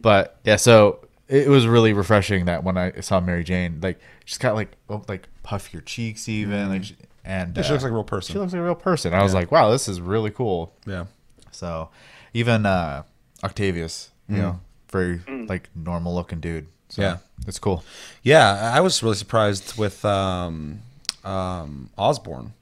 But 0.00 0.38
yeah, 0.44 0.56
so 0.56 1.06
it 1.28 1.48
was 1.48 1.66
really 1.66 1.92
refreshing 1.92 2.46
that 2.46 2.64
when 2.64 2.76
I 2.76 3.00
saw 3.00 3.20
Mary 3.20 3.44
Jane, 3.44 3.80
like 3.82 4.00
she's 4.24 4.38
got 4.38 4.54
like 4.54 4.72
oh, 4.88 5.04
like 5.08 5.28
puff 5.42 5.72
your 5.72 5.82
cheeks 5.82 6.28
even, 6.28 6.68
like 6.68 6.82
mm-hmm. 6.82 7.00
she, 7.00 7.08
and 7.24 7.56
Yeah, 7.56 7.62
she 7.62 7.68
uh, 7.68 7.72
looks 7.72 7.84
like 7.84 7.90
a 7.92 7.94
real 7.94 8.04
person. 8.04 8.32
She 8.32 8.38
looks 8.38 8.52
like 8.52 8.60
a 8.60 8.64
real 8.64 8.74
person. 8.74 9.14
I 9.14 9.22
was 9.22 9.34
like, 9.34 9.50
wow, 9.52 9.70
this 9.70 9.88
is 9.88 10.00
really 10.00 10.30
cool. 10.30 10.72
yeah, 10.86 11.04
So 11.50 11.90
even 12.34 12.66
uh 12.66 13.02
Octavius, 13.42 14.10
you 14.28 14.36
know, 14.36 14.60
very 14.90 15.20
like 15.48 15.68
normal 15.74 16.14
looking 16.14 16.40
dude. 16.40 16.66
So 16.88 17.02
Yeah. 17.02 17.18
it's 17.46 17.58
cool. 17.58 17.84
yeah. 18.22 18.72
I 18.74 18.80
was 18.80 19.02
really 19.02 19.16
surprised 19.16 19.76
with 19.78 20.04
um, 20.04 20.80
um, 21.24 21.90
Osborne. 21.96 22.52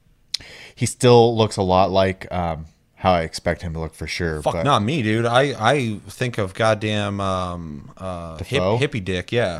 He 0.75 0.85
still 0.85 1.35
looks 1.35 1.57
a 1.57 1.61
lot 1.63 1.91
like 1.91 2.31
um 2.31 2.65
how 2.95 3.13
I 3.13 3.21
expect 3.21 3.61
him 3.61 3.73
to 3.73 3.79
look 3.79 3.93
for 3.93 4.07
sure. 4.07 4.41
Fuck, 4.41 4.53
but 4.55 4.63
not 4.63 4.83
me, 4.83 5.01
dude. 5.01 5.25
I 5.25 5.53
I 5.73 5.99
think 6.07 6.37
of 6.37 6.53
goddamn 6.53 7.19
um, 7.21 7.91
uh, 7.97 8.37
hip, 8.43 8.61
hippie 8.61 9.03
dick. 9.03 9.31
Yeah, 9.31 9.57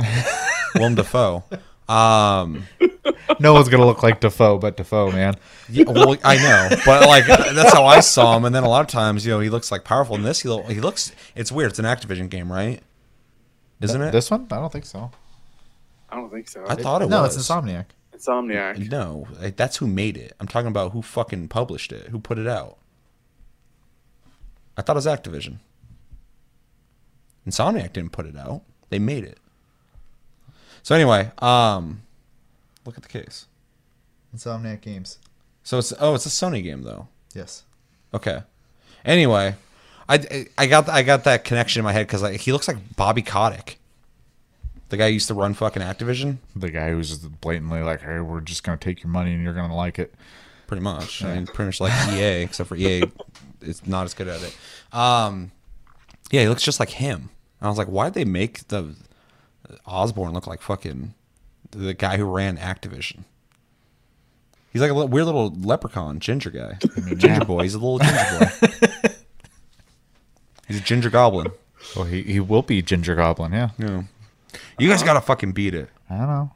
Willem 0.76 0.96
Dafoe. 0.96 1.44
Um, 1.90 2.68
no 3.40 3.54
one's 3.54 3.68
gonna 3.68 3.86
look 3.86 4.04
like 4.04 4.20
Dafoe, 4.20 4.60
but 4.60 4.78
Dafoe, 4.78 5.12
man. 5.12 5.36
Yeah, 5.68 5.86
well, 5.88 6.16
I 6.24 6.38
know, 6.38 6.78
but 6.86 7.08
like 7.08 7.26
that's 7.26 7.74
how 7.74 7.86
I 7.86 8.00
saw 8.00 8.38
him. 8.38 8.46
And 8.46 8.54
then 8.54 8.64
a 8.64 8.70
lot 8.70 8.82
of 8.82 8.88
times, 8.88 9.26
you 9.26 9.32
know, 9.32 9.40
he 9.40 9.50
looks 9.50 9.72
like 9.72 9.84
powerful. 9.84 10.16
In 10.16 10.22
this, 10.22 10.42
he 10.42 10.50
lo- 10.50 10.64
he 10.64 10.80
looks. 10.80 11.12
It's 11.36 11.52
weird. 11.52 11.72
It's 11.72 11.80
an 11.80 11.86
Activision 11.86 12.30
game, 12.30 12.52
right? 12.52 12.82
Isn't 13.82 14.02
it? 14.02 14.12
This 14.12 14.30
one? 14.30 14.48
I 14.52 14.58
don't 14.58 14.72
think 14.72 14.86
so. 14.86 15.10
I 16.10 16.16
don't 16.18 16.32
think 16.32 16.48
so. 16.48 16.64
I 16.68 16.76
thought 16.76 17.02
it 17.02 17.10
no, 17.10 17.24
was. 17.24 17.36
No, 17.36 17.40
it's 17.40 17.50
Insomniac. 17.50 17.86
Insomniac. 18.16 18.90
No, 18.92 19.28
that's 19.56 19.78
who 19.78 19.88
made 19.88 20.18
it. 20.18 20.34
I'm 20.40 20.48
talking 20.48 20.68
about 20.68 20.92
who 20.92 21.02
fucking 21.02 21.48
published 21.48 21.92
it, 21.92 22.08
who 22.08 22.20
put 22.20 22.38
it 22.38 22.48
out. 22.48 22.78
I 24.78 24.82
thought 24.82 24.96
it 24.96 25.04
was 25.04 25.08
Activision. 25.08 25.60
Insomniac 27.48 27.94
didn't 27.94 28.12
put 28.12 28.26
it 28.26 28.38
out. 28.38 28.62
They 28.90 29.00
made 29.00 29.24
it. 29.24 29.40
So 30.84 30.96
anyway, 30.96 31.32
um, 31.40 32.02
look 32.86 32.98
at 32.98 33.04
the 33.04 33.10
case. 33.10 33.48
Insomniac 34.36 34.82
Games. 34.82 35.18
So 35.64 35.78
it's 35.78 35.94
oh, 36.00 36.16
it's 36.16 36.26
a 36.26 36.30
Sony 36.30 36.64
game 36.64 36.84
though. 36.84 37.08
Yes. 37.34 37.64
Okay. 38.14 38.44
Anyway, 39.06 39.56
I, 40.08 40.48
I 40.58 40.68
got 40.68 40.90
I 40.90 41.04
got 41.04 41.24
that 41.26 41.44
connection 41.44 41.80
in 41.80 41.84
my 41.84 41.94
head 41.94 42.08
because 42.08 42.22
like, 42.22 42.40
he 42.40 42.52
looks 42.52 42.68
like 42.68 42.78
Bobby 42.96 43.22
Kotick, 43.22 43.80
the 44.90 44.98
guy 44.98 45.08
who 45.08 45.14
used 45.14 45.28
to 45.28 45.34
run 45.34 45.54
fucking 45.54 45.82
Activision, 45.82 46.38
The 46.56 46.72
guy 46.72 46.92
who's 46.92 47.10
just 47.10 47.42
blatantly 47.42 47.82
like, 47.82 48.02
"Hey, 48.02 48.20
we're 48.20 48.42
just 48.42 48.64
gonna 48.64 48.78
take 48.78 49.04
your 49.04 49.12
money 49.12 49.34
and 49.34 49.44
you're 49.44 49.54
gonna 49.54 49.76
like 49.76 50.00
it." 50.00 50.14
pretty 50.70 50.84
much. 50.84 51.24
I 51.24 51.34
mean, 51.34 51.48
pretty 51.48 51.68
much 51.68 51.82
like 51.82 51.92
EA, 52.14 52.44
except 52.44 52.70
for 52.70 52.76
EA, 52.76 53.04
it's 53.60 53.86
not 53.88 54.06
as 54.06 54.14
good 54.14 54.28
at 54.28 54.42
it. 54.42 54.56
Um, 54.96 55.52
yeah, 56.32 56.42
he 56.42 56.48
looks 56.48 56.62
just 56.62 56.80
like 56.80 56.92
him. 56.92 57.30
And 57.60 57.68
I 57.68 57.70
was 57.70 57.78
like, 57.78 57.88
why'd 57.88 58.14
they 58.14 58.24
make 58.24 58.68
the 58.68 58.96
Osborne 59.86 60.34
look 60.34 60.48
like 60.48 60.62
fucking 60.62 61.14
the 61.72 61.94
guy 61.94 62.18
who 62.18 62.26
ran 62.26 62.58
Activision? 62.58 63.24
He's 64.72 64.82
like 64.82 64.92
a 64.92 64.94
little, 64.94 65.10
weird 65.10 65.26
little 65.26 65.52
leprechaun, 65.62 66.20
ginger 66.20 66.52
guy, 66.52 66.78
ginger 67.16 67.46
boy. 67.46 67.64
He's 67.64 67.74
a 67.74 67.80
little 67.80 68.00
ginger 68.00 68.40
boy. 68.40 69.10
He's 70.68 70.78
a 70.78 70.84
ginger 70.84 71.10
goblin. 71.10 71.52
Well, 71.96 72.06
he, 72.06 72.22
he 72.22 72.40
will 72.40 72.62
be 72.62 72.82
Ginger 72.82 73.16
Goblin. 73.16 73.52
Yeah. 73.52 73.70
Yeah. 73.78 74.04
You 74.78 74.90
guys 74.90 75.04
gotta 75.04 75.22
fucking 75.22 75.54
beat 75.54 75.74
it. 75.74 75.90
I 76.10 76.18
don't 76.18 76.28
know. 76.28 76.52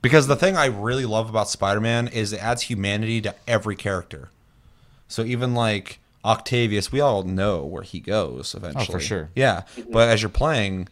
Because 0.00 0.26
the 0.26 0.36
thing 0.36 0.56
I 0.56 0.66
really 0.66 1.04
love 1.04 1.28
about 1.28 1.48
Spider-Man 1.48 2.08
is 2.08 2.32
it 2.32 2.42
adds 2.42 2.62
humanity 2.62 3.20
to 3.22 3.34
every 3.46 3.74
character. 3.74 4.30
So 5.08 5.22
even 5.24 5.54
like 5.54 5.98
Octavius, 6.24 6.92
we 6.92 7.00
all 7.00 7.24
know 7.24 7.64
where 7.64 7.82
he 7.82 8.00
goes 8.00 8.54
eventually. 8.54 8.86
Oh, 8.88 8.92
for 8.92 9.00
sure. 9.00 9.30
Yeah, 9.34 9.62
but 9.90 10.08
as 10.08 10.22
you're 10.22 10.28
playing, 10.28 10.88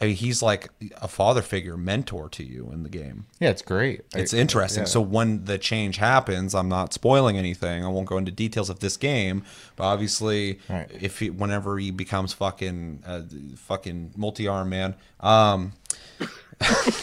I 0.00 0.06
mean, 0.06 0.14
he's 0.16 0.42
like 0.42 0.70
a 1.02 1.08
father 1.08 1.42
figure, 1.42 1.76
mentor 1.76 2.28
to 2.30 2.42
you 2.42 2.70
in 2.72 2.84
the 2.84 2.88
game. 2.88 3.26
Yeah, 3.38 3.50
it's 3.50 3.60
great. 3.60 4.00
It's 4.14 4.32
I- 4.32 4.38
interesting. 4.38 4.82
yeah. 4.84 4.86
So 4.88 5.00
when 5.00 5.44
the 5.44 5.58
change 5.58 5.98
happens, 5.98 6.54
I'm 6.54 6.68
not 6.70 6.94
spoiling 6.94 7.36
anything. 7.36 7.84
I 7.84 7.88
won't 7.88 8.06
go 8.06 8.16
into 8.16 8.30
details 8.32 8.70
of 8.70 8.80
this 8.80 8.96
game, 8.96 9.44
but 9.76 9.84
obviously, 9.84 10.58
Right. 10.70 10.90
if 11.00 11.18
he, 11.18 11.28
whenever 11.28 11.78
he 11.78 11.90
becomes 11.90 12.32
fucking 12.32 13.02
uh, 13.06 13.22
fucking 13.56 14.12
multi-arm 14.16 14.70
man, 14.70 14.94
um, 15.20 15.72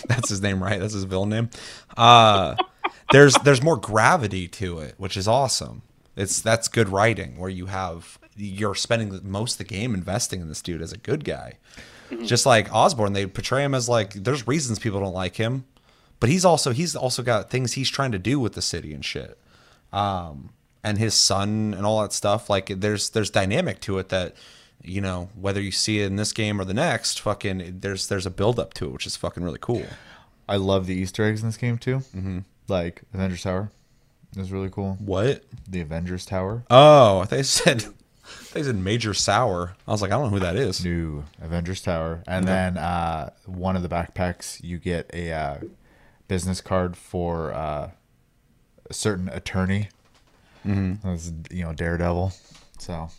that's 0.08 0.30
his 0.30 0.42
name, 0.42 0.64
right? 0.64 0.80
That's 0.80 0.94
his 0.94 1.04
villain 1.04 1.30
name. 1.30 1.50
Uh, 1.96 2.56
there's 3.12 3.36
there's 3.44 3.62
more 3.62 3.78
gravity 3.78 4.48
to 4.50 4.80
it, 4.80 4.96
which 4.98 5.16
is 5.18 5.28
awesome. 5.28 5.82
It's 6.16 6.42
that's 6.42 6.68
good 6.68 6.90
writing 6.90 7.38
where 7.38 7.50
you 7.50 7.68
have 7.68 8.20
you're 8.36 8.76
spending 8.76 9.20
most 9.24 9.54
of 9.54 9.58
the 9.60 9.64
game 9.64 9.94
investing 9.94 10.42
in 10.42 10.48
this 10.48 10.62
dude 10.62 10.82
as 10.82 10.92
a 10.92 10.98
good 10.98 11.24
guy. 11.24 11.54
Just 12.24 12.46
like 12.46 12.74
Osborne, 12.74 13.14
they 13.14 13.26
portray 13.26 13.64
him 13.64 13.74
as 13.74 13.90
like 13.90 14.14
there's 14.14 14.48
reasons 14.48 14.80
people 14.80 15.00
don't 15.00 15.14
like 15.14 15.36
him, 15.36 15.66
but 16.20 16.30
he's 16.30 16.46
also 16.46 16.72
he's 16.72 16.96
also 16.96 17.24
got 17.24 17.50
things 17.50 17.74
he's 17.74 17.90
trying 17.90 18.12
to 18.12 18.20
do 18.20 18.40
with 18.40 18.54
the 18.54 18.62
city 18.62 18.94
and 18.94 19.04
shit. 19.04 19.38
Um, 19.92 20.52
and 20.84 20.98
his 20.98 21.14
son 21.14 21.74
and 21.74 21.86
all 21.86 22.02
that 22.02 22.14
stuff. 22.14 22.50
Like 22.50 22.68
there's 22.68 23.10
there's 23.10 23.30
dynamic 23.30 23.82
to 23.82 23.98
it 23.98 24.10
that 24.10 24.36
you 24.84 25.02
know 25.02 25.30
whether 25.36 25.62
you 25.62 25.72
see 25.72 26.00
it 26.02 26.06
in 26.06 26.16
this 26.16 26.32
game 26.32 26.62
or 26.62 26.66
the 26.66 26.74
next, 26.74 27.20
fucking 27.20 27.80
there's 27.82 28.08
there's 28.08 28.26
a 28.26 28.32
build 28.32 28.60
up 28.60 28.74
to 28.76 28.86
it, 28.86 28.94
which 28.94 29.06
is 29.06 29.16
fucking 29.16 29.44
really 29.44 29.60
cool. 29.60 29.86
I 30.48 30.56
love 30.56 30.88
the 30.88 30.96
Easter 30.96 31.26
eggs 31.26 31.42
in 31.42 31.50
this 31.50 31.58
game 31.58 31.78
too. 31.78 31.98
Mm-hmm. 32.16 32.40
Like 32.68 33.02
Avengers 33.14 33.44
Tower 33.44 33.72
is 34.38 34.52
really 34.52 34.70
cool. 34.70 34.98
What? 35.00 35.44
The 35.68 35.82
Avengers 35.82 36.26
Tower. 36.26 36.64
Oh, 36.70 37.26
they 37.26 37.44
said 37.44 37.86
they 38.54 38.64
said 38.64 38.76
Major 38.76 39.14
Sour. 39.14 39.76
I 39.88 39.92
was 39.92 40.02
like, 40.02 40.12
I 40.12 40.16
don't 40.16 40.26
know 40.26 40.38
who 40.38 40.40
that 40.40 40.56
is. 40.56 40.84
New 40.84 41.24
Avengers 41.42 41.82
Tower, 41.82 42.24
and 42.28 42.48
then 42.48 42.78
uh, 42.78 43.32
one 43.46 43.76
of 43.76 43.84
the 43.84 43.90
backpacks 43.90 44.64
you 44.64 44.78
get 44.78 45.10
a 45.14 45.32
uh, 45.32 45.58
business 46.28 46.62
card 46.62 46.98
for 46.98 47.54
uh, 47.54 47.92
a 48.90 48.94
certain 48.94 49.30
attorney. 49.30 49.90
Mm-hmm. 50.66 51.08
That's 51.08 51.32
you 51.52 51.64
know 51.64 51.74
Daredevil, 51.74 52.34
so 52.80 53.10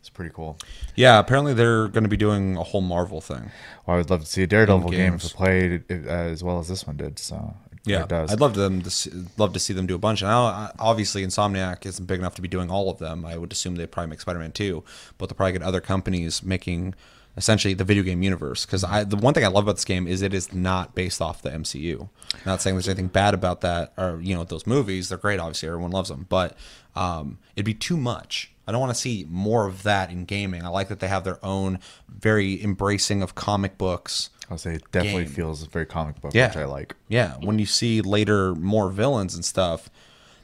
it's 0.00 0.10
pretty 0.10 0.32
cool. 0.34 0.58
Yeah, 0.94 1.18
apparently 1.18 1.54
they're 1.54 1.88
going 1.88 2.04
to 2.04 2.08
be 2.08 2.16
doing 2.16 2.56
a 2.56 2.62
whole 2.62 2.80
Marvel 2.80 3.20
thing. 3.20 3.50
Well, 3.86 3.96
I 3.96 3.98
would 3.98 4.10
love 4.10 4.20
to 4.20 4.26
see 4.26 4.42
a 4.42 4.46
Daredevil 4.46 4.90
game 4.90 5.14
if 5.14 5.20
games. 5.20 5.24
it 5.26 5.34
played 5.34 5.84
uh, 5.90 6.10
as 6.10 6.44
well 6.44 6.58
as 6.60 6.68
this 6.68 6.86
one 6.86 6.96
did. 6.96 7.18
So 7.18 7.54
Yeah, 7.88 8.02
it 8.02 8.08
does. 8.08 8.32
I'd 8.32 8.40
love 8.40 8.54
them 8.54 8.82
to 8.82 8.90
see, 8.90 9.10
love 9.36 9.52
to 9.52 9.60
see 9.60 9.72
them 9.72 9.86
do 9.86 9.94
a 9.94 9.98
bunch. 9.98 10.22
And 10.22 10.30
I, 10.30 10.72
obviously, 10.78 11.24
Insomniac 11.24 11.86
isn't 11.86 12.06
big 12.06 12.18
enough 12.18 12.34
to 12.36 12.42
be 12.42 12.48
doing 12.48 12.70
all 12.70 12.90
of 12.90 12.98
them. 12.98 13.24
I 13.24 13.36
would 13.36 13.52
assume 13.52 13.76
they'd 13.76 13.90
probably 13.90 14.10
make 14.10 14.20
Spider-Man 14.20 14.52
two, 14.52 14.84
but 15.16 15.28
they'll 15.28 15.36
probably 15.36 15.52
get 15.52 15.62
other 15.62 15.80
companies 15.80 16.42
making 16.42 16.94
essentially 17.36 17.72
the 17.72 17.84
video 17.84 18.02
game 18.02 18.22
universe. 18.22 18.66
Because 18.66 18.84
I 18.84 19.04
the 19.04 19.16
one 19.16 19.32
thing 19.32 19.44
I 19.44 19.48
love 19.48 19.64
about 19.64 19.76
this 19.76 19.84
game 19.84 20.06
is 20.06 20.20
it 20.20 20.34
is 20.34 20.52
not 20.52 20.94
based 20.94 21.22
off 21.22 21.40
the 21.40 21.50
MCU. 21.50 22.08
Not 22.44 22.60
saying 22.60 22.76
there's 22.76 22.88
anything 22.88 23.08
bad 23.08 23.32
about 23.32 23.62
that 23.62 23.92
or 23.96 24.20
you 24.20 24.34
know 24.34 24.44
those 24.44 24.66
movies. 24.66 25.08
They're 25.08 25.18
great, 25.18 25.40
obviously 25.40 25.68
everyone 25.68 25.92
loves 25.92 26.10
them, 26.10 26.26
but 26.28 26.56
um, 26.94 27.38
it'd 27.56 27.64
be 27.64 27.74
too 27.74 27.96
much. 27.96 28.52
I 28.66 28.72
don't 28.72 28.80
want 28.80 28.92
to 28.92 29.00
see 29.00 29.24
more 29.30 29.66
of 29.66 29.84
that 29.84 30.10
in 30.10 30.26
gaming. 30.26 30.62
I 30.62 30.68
like 30.68 30.88
that 30.88 31.00
they 31.00 31.08
have 31.08 31.24
their 31.24 31.42
own 31.42 31.78
very 32.08 32.62
embracing 32.62 33.22
of 33.22 33.34
comic 33.34 33.78
books. 33.78 34.28
I'll 34.50 34.58
say 34.58 34.74
it 34.76 34.90
definitely 34.92 35.24
Game. 35.24 35.32
feels 35.34 35.62
very 35.64 35.86
comic 35.86 36.20
book, 36.20 36.32
Yeah. 36.34 36.48
which 36.48 36.56
I 36.56 36.64
like. 36.64 36.94
Yeah, 37.08 37.34
when 37.40 37.58
you 37.58 37.66
see 37.66 38.00
later 38.00 38.54
more 38.54 38.88
villains 38.90 39.34
and 39.34 39.44
stuff, 39.44 39.90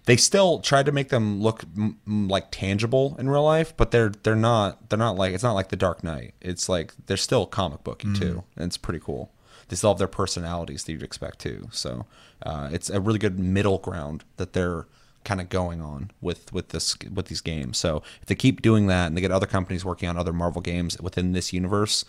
they 0.07 0.17
still 0.17 0.59
try 0.61 0.83
to 0.83 0.93
make 0.93 1.09
them 1.09 1.41
look 1.41 1.65
m- 1.77 1.97
m- 2.07 2.29
like 2.29 2.49
tangible 2.51 3.17
in 3.19 3.31
real 3.31 3.45
life, 3.45 3.75
but 3.77 3.91
they're 3.91 4.11
they're 4.23 4.37
not 4.37 4.91
they're 4.91 4.99
not 4.99 5.17
like 5.17 5.33
it's 5.33 5.43
not 5.43 5.53
like 5.55 5.69
the 5.71 5.77
Dark 5.77 6.05
Knight. 6.05 6.35
It's 6.43 6.69
like 6.69 6.93
they're 7.07 7.17
still 7.17 7.47
comic 7.47 7.83
booky 7.85 8.13
too, 8.13 8.45
and 8.57 8.67
it's 8.67 8.77
pretty 8.77 9.01
cool. 9.01 9.31
They 9.69 9.77
still 9.77 9.91
have 9.91 9.99
their 9.99 10.07
personalities 10.09 10.85
that 10.85 10.93
you'd 10.93 11.03
expect 11.03 11.39
too. 11.39 11.69
So 11.73 12.05
uh, 12.45 12.69
it's 12.71 12.91
a 12.91 13.01
really 13.01 13.19
good 13.19 13.39
middle 13.39 13.79
ground 13.79 14.25
that 14.37 14.53
they're 14.53 14.87
kind 15.25 15.41
of 15.41 15.49
going 15.49 15.81
on 15.81 16.11
with 16.21 16.53
with 16.53 16.69
this 16.69 16.95
with 17.11 17.29
these 17.29 17.41
games. 17.41 17.79
So 17.79 18.03
if 18.21 18.27
they 18.27 18.35
keep 18.35 18.61
doing 18.61 18.89
that 18.89 19.07
and 19.07 19.17
they 19.17 19.23
get 19.23 19.31
other 19.31 19.47
companies 19.47 19.83
working 19.83 20.07
on 20.11 20.19
other 20.19 20.35
Marvel 20.35 20.61
games 20.61 21.01
within 21.01 21.33
this 21.33 21.51
universe, 21.55 22.05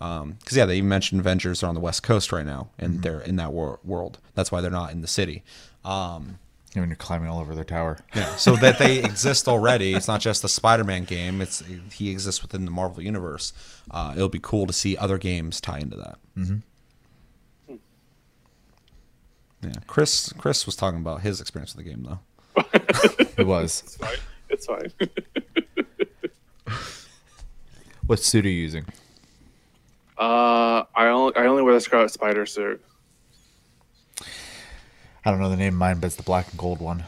because 0.00 0.56
yeah, 0.56 0.64
they 0.64 0.78
even 0.78 0.88
mentioned 0.88 1.20
Avengers 1.20 1.62
are 1.62 1.66
on 1.68 1.74
the 1.74 1.80
West 1.80 2.02
Coast 2.02 2.32
right 2.32 2.46
now, 2.46 2.70
and 2.78 3.02
they're 3.02 3.20
in 3.20 3.36
that 3.36 3.52
wor- 3.52 3.78
world. 3.84 4.18
That's 4.34 4.50
why 4.50 4.60
they're 4.62 4.70
not 4.70 4.90
in 4.92 5.02
the 5.02 5.06
city. 5.06 5.42
Um, 5.84 6.38
You 6.72 6.76
know, 6.76 6.82
when 6.82 6.88
you're 6.88 6.96
climbing 6.96 7.28
all 7.28 7.38
over 7.40 7.54
their 7.54 7.64
tower. 7.64 7.98
yeah, 8.14 8.34
so 8.36 8.56
that 8.56 8.78
they 8.78 8.98
exist 9.04 9.46
already. 9.48 9.92
It's 9.94 10.08
not 10.08 10.20
just 10.20 10.42
a 10.44 10.48
Spider-Man 10.48 11.04
game. 11.04 11.40
It's 11.42 11.62
he 11.92 12.10
exists 12.10 12.40
within 12.42 12.64
the 12.64 12.70
Marvel 12.70 13.02
universe. 13.02 13.52
Uh, 13.90 14.14
it'll 14.16 14.28
be 14.30 14.38
cool 14.40 14.66
to 14.66 14.72
see 14.72 14.96
other 14.96 15.18
games 15.18 15.60
tie 15.60 15.78
into 15.80 15.96
that. 15.98 16.18
Mm-hmm. 16.36 17.76
Yeah, 19.62 19.72
Chris. 19.86 20.32
Chris 20.38 20.64
was 20.64 20.74
talking 20.76 21.00
about 21.00 21.20
his 21.20 21.40
experience 21.42 21.74
with 21.76 21.84
the 21.84 21.90
game 21.90 22.02
though. 22.04 22.20
It 23.36 23.46
was. 23.46 23.82
It's 23.84 23.96
fine. 23.96 24.16
It's 24.48 24.66
fine. 24.66 24.92
what 28.06 28.18
suit 28.20 28.44
are 28.44 28.48
you 28.48 28.60
using? 28.62 28.84
Uh, 30.20 30.84
I 30.94 31.06
only 31.06 31.34
I 31.36 31.46
only 31.46 31.62
wear 31.62 31.74
the 31.74 31.80
Scarlet 31.80 32.10
Spider 32.10 32.46
suit. 32.46 32.84
I 35.24 35.30
don't 35.30 35.40
know 35.40 35.50
the 35.50 35.56
name 35.56 35.74
of 35.74 35.78
mine, 35.78 35.98
but 36.00 36.06
it's 36.06 36.16
the 36.16 36.22
black 36.22 36.48
and 36.50 36.58
gold 36.58 36.80
one. 36.80 37.04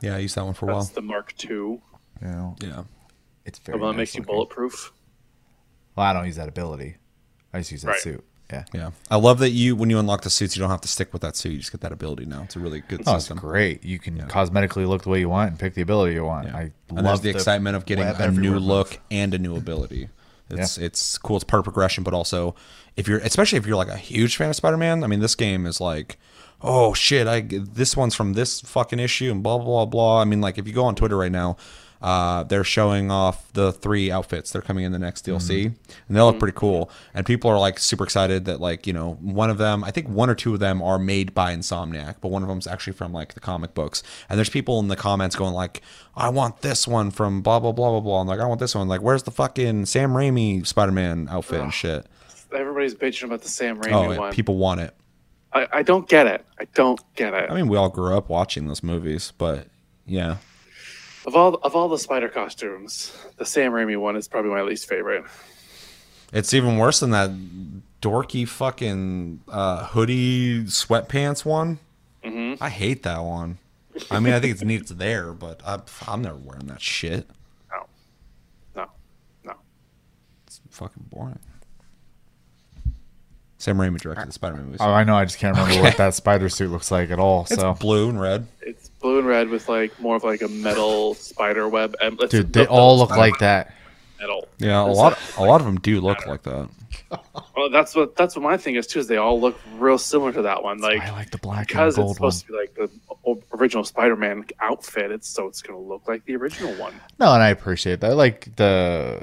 Yeah, 0.00 0.16
I 0.16 0.18
used 0.18 0.34
that 0.36 0.44
one 0.44 0.54
for 0.54 0.68
a 0.70 0.74
That's 0.74 0.88
while. 0.88 0.94
the 0.94 1.02
Mark 1.02 1.34
II. 1.48 1.80
Yeah. 2.20 2.52
Yeah, 2.60 2.84
it's 3.44 3.58
The 3.58 3.72
very. 3.72 3.78
one 3.80 3.88
that 3.88 3.92
nice 3.94 3.98
makes 3.98 4.14
you 4.14 4.20
looking. 4.20 4.34
bulletproof. 4.34 4.92
Well, 5.96 6.06
I 6.06 6.12
don't 6.12 6.26
use 6.26 6.36
that 6.36 6.48
ability. 6.48 6.96
I 7.52 7.58
just 7.58 7.72
use 7.72 7.82
that 7.82 7.88
Right. 7.88 8.00
suit. 8.00 8.24
Yeah. 8.52 8.64
yeah. 8.74 8.90
I 9.10 9.16
love 9.16 9.38
that 9.38 9.50
you 9.50 9.74
when 9.74 9.88
you 9.90 9.98
unlock 9.98 10.22
the 10.22 10.30
suits, 10.30 10.56
you 10.56 10.60
don't 10.60 10.70
have 10.70 10.80
to 10.82 10.88
stick 10.88 11.12
with 11.12 11.22
that 11.22 11.36
suit. 11.36 11.52
You 11.52 11.58
just 11.58 11.72
get 11.72 11.80
that 11.80 11.92
ability 11.92 12.26
now. 12.26 12.42
It's 12.42 12.54
a 12.54 12.60
really 12.60 12.80
good 12.80 13.00
Oh, 13.06 13.14
it's 13.16 13.24
system. 13.24 13.38
great. 13.38 13.82
You 13.82 13.98
can 13.98 14.18
cosmetically 14.28 14.86
look 14.86 15.02
the 15.04 15.08
way 15.08 15.20
you 15.20 15.28
want 15.30 15.50
and 15.50 15.58
pick 15.58 15.74
the 15.74 15.80
ability 15.82 16.14
you 16.14 16.24
want. 16.24 16.48
Yeah. 16.48 16.56
I 16.56 16.60
and 16.90 17.02
love 17.02 17.04
there's 17.04 17.20
the, 17.22 17.30
excitement 17.30 17.76
of 17.76 17.86
getting 17.86 18.04
web 18.04 18.16
a 18.20 18.30
new 18.30 18.36
everywhere 18.38 18.60
look 18.60 18.90
move. 18.90 19.00
and 19.10 19.34
a 19.34 19.38
new 19.38 19.56
ability. 19.56 20.08
It's 20.50 20.78
it's 20.78 21.18
cool. 21.18 21.36
It's 21.36 21.44
part 21.44 21.60
of 21.60 21.64
progression, 21.64 22.04
but 22.04 22.14
also 22.14 22.54
if 22.96 23.08
you're 23.08 23.18
especially 23.18 23.58
if 23.58 23.66
you're 23.66 23.76
like 23.76 23.88
a 23.88 23.96
huge 23.96 24.36
fan 24.36 24.50
of 24.50 24.56
Spider-Man. 24.56 25.02
I 25.02 25.06
mean, 25.06 25.20
this 25.20 25.34
game 25.34 25.66
is 25.66 25.80
like, 25.80 26.18
oh 26.60 26.94
shit, 26.94 27.26
I 27.26 27.40
this 27.40 27.96
one's 27.96 28.14
from 28.14 28.34
this 28.34 28.60
fucking 28.60 28.98
issue 28.98 29.30
and 29.30 29.42
blah 29.42 29.58
blah 29.58 29.86
blah. 29.86 30.20
I 30.20 30.24
mean, 30.24 30.40
like 30.40 30.58
if 30.58 30.66
you 30.66 30.72
go 30.72 30.84
on 30.84 30.94
Twitter 30.94 31.16
right 31.16 31.32
now. 31.32 31.56
Uh, 32.02 32.42
they're 32.42 32.64
showing 32.64 33.10
off 33.10 33.52
the 33.52 33.72
three 33.72 34.10
outfits 34.10 34.50
They're 34.50 34.60
coming 34.62 34.84
in 34.84 34.92
the 34.92 34.98
next 34.98 35.24
DLC, 35.26 35.66
and 35.66 35.76
they 36.16 36.20
look 36.20 36.38
pretty 36.38 36.56
cool. 36.56 36.90
And 37.14 37.24
people 37.24 37.50
are 37.50 37.58
like 37.58 37.78
super 37.78 38.04
excited 38.04 38.44
that 38.46 38.60
like 38.60 38.86
you 38.86 38.92
know 38.92 39.14
one 39.20 39.50
of 39.50 39.58
them, 39.58 39.84
I 39.84 39.90
think 39.90 40.08
one 40.08 40.28
or 40.28 40.34
two 40.34 40.54
of 40.54 40.60
them 40.60 40.82
are 40.82 40.98
made 40.98 41.32
by 41.34 41.54
Insomniac, 41.54 42.16
but 42.20 42.28
one 42.28 42.42
of 42.42 42.48
them's 42.48 42.66
actually 42.66 42.94
from 42.94 43.12
like 43.12 43.34
the 43.34 43.40
comic 43.40 43.74
books. 43.74 44.02
And 44.28 44.38
there's 44.38 44.50
people 44.50 44.80
in 44.80 44.88
the 44.88 44.96
comments 44.96 45.36
going 45.36 45.54
like, 45.54 45.82
I 46.16 46.28
want 46.28 46.62
this 46.62 46.88
one 46.88 47.10
from 47.10 47.40
blah 47.42 47.60
blah 47.60 47.72
blah 47.72 47.90
blah 47.90 48.00
blah. 48.00 48.20
I'm 48.20 48.26
like, 48.26 48.40
I 48.40 48.46
want 48.46 48.60
this 48.60 48.74
one. 48.74 48.88
Like, 48.88 49.02
where's 49.02 49.22
the 49.22 49.30
fucking 49.30 49.86
Sam 49.86 50.12
Raimi 50.12 50.66
Spider-Man 50.66 51.28
outfit 51.30 51.60
and 51.60 51.72
shit? 51.72 52.06
Everybody's 52.54 52.94
bitching 52.94 53.24
about 53.24 53.42
the 53.42 53.48
Sam 53.48 53.80
Raimi 53.80 53.92
Oh, 53.92 54.10
yeah, 54.12 54.18
one. 54.18 54.32
people 54.32 54.56
want 54.56 54.80
it. 54.80 54.94
I, 55.54 55.68
I 55.72 55.82
don't 55.82 56.08
get 56.08 56.26
it. 56.26 56.44
I 56.58 56.64
don't 56.74 57.00
get 57.14 57.32
it. 57.34 57.50
I 57.50 57.54
mean, 57.54 57.68
we 57.68 57.76
all 57.76 57.88
grew 57.90 58.16
up 58.16 58.28
watching 58.28 58.66
those 58.66 58.82
movies, 58.82 59.32
but 59.38 59.68
yeah, 60.06 60.36
of 61.26 61.36
all 61.36 61.54
of 61.56 61.74
all 61.74 61.88
the 61.88 61.98
spider 61.98 62.28
costumes, 62.28 63.16
the 63.36 63.44
Sam 63.46 63.72
Raimi 63.72 63.96
one 63.98 64.16
is 64.16 64.28
probably 64.28 64.50
my 64.50 64.62
least 64.62 64.88
favorite. 64.88 65.24
it's 66.32 66.54
even 66.54 66.78
worse 66.78 67.00
than 67.00 67.10
that 67.10 67.30
dorky 68.00 68.46
fucking 68.46 69.40
uh, 69.48 69.86
hoodie 69.86 70.64
sweatpants 70.64 71.44
one. 71.44 71.78
Mm-hmm. 72.24 72.62
I 72.62 72.68
hate 72.68 73.02
that 73.04 73.22
one. 73.22 73.58
I 74.10 74.20
mean, 74.20 74.32
I 74.32 74.40
think 74.40 74.52
it's 74.52 74.62
neat 74.62 74.80
it's 74.80 74.90
there, 74.90 75.32
but 75.32 75.60
I, 75.66 75.80
I'm 76.08 76.22
never 76.22 76.36
wearing 76.36 76.66
that 76.68 76.80
shit. 76.80 77.28
No, 77.70 77.86
no, 78.74 78.86
no. 79.44 79.52
It's 80.46 80.60
fucking 80.70 81.06
boring. 81.10 81.38
Sam 83.62 83.76
Raimi 83.78 84.00
directed 84.00 84.26
the 84.26 84.32
Spider-Man 84.32 84.64
movies. 84.64 84.80
Oh, 84.80 84.90
I 84.90 85.04
know. 85.04 85.14
I 85.14 85.24
just 85.24 85.38
can't 85.38 85.56
remember 85.56 85.82
what 85.82 85.96
that 85.96 86.14
spider 86.14 86.48
suit 86.48 86.72
looks 86.72 86.90
like 86.90 87.12
at 87.12 87.20
all. 87.20 87.46
it's 87.48 87.78
blue 87.78 88.08
and 88.08 88.20
red. 88.20 88.44
It's 88.60 88.88
blue 88.88 89.20
and 89.20 89.28
red 89.28 89.50
with 89.50 89.68
like 89.68 89.98
more 90.00 90.16
of 90.16 90.24
like 90.24 90.42
a 90.42 90.48
metal 90.48 91.14
spider 91.14 91.68
web. 91.68 91.94
em- 92.00 92.18
it's 92.20 92.32
dude, 92.32 92.46
a 92.46 92.48
they 92.48 92.60
metal 92.62 92.76
all 92.76 92.98
look 92.98 93.10
like 93.10 93.38
that. 93.38 93.72
metal. 94.18 94.48
Yeah, 94.58 94.82
a 94.82 94.90
lot. 94.90 95.16
A 95.38 95.44
lot 95.44 95.60
of 95.60 95.66
them 95.68 95.78
do 95.78 96.00
look 96.00 96.26
like 96.26 96.42
that. 96.42 96.68
Well, 97.56 97.70
that's 97.70 97.94
what 97.94 98.16
that's 98.16 98.34
what 98.34 98.42
my 98.42 98.56
thing 98.56 98.74
is 98.74 98.88
too. 98.88 98.98
Is 98.98 99.06
they 99.06 99.18
all 99.18 99.40
look 99.40 99.56
real 99.76 99.96
similar 99.96 100.32
to 100.32 100.42
that 100.42 100.60
one. 100.60 100.80
Like 100.80 101.00
I 101.00 101.12
like 101.12 101.30
the 101.30 101.38
black 101.38 101.58
and 101.58 101.68
because 101.68 101.94
it's 101.94 101.98
gold 101.98 102.18
one. 102.18 102.32
supposed 102.32 102.46
to 102.46 102.52
be 102.52 102.58
like 102.58 102.74
the 102.74 103.56
original 103.56 103.84
Spider-Man 103.84 104.44
outfit. 104.60 105.12
It's 105.12 105.28
so 105.28 105.46
it's 105.46 105.62
gonna 105.62 105.78
look 105.78 106.08
like 106.08 106.24
the 106.24 106.34
original 106.34 106.74
one. 106.74 106.94
No, 107.20 107.32
and 107.32 107.44
I 107.44 107.50
appreciate 107.50 108.00
that. 108.00 108.10
I 108.10 108.14
like 108.14 108.56
the 108.56 109.22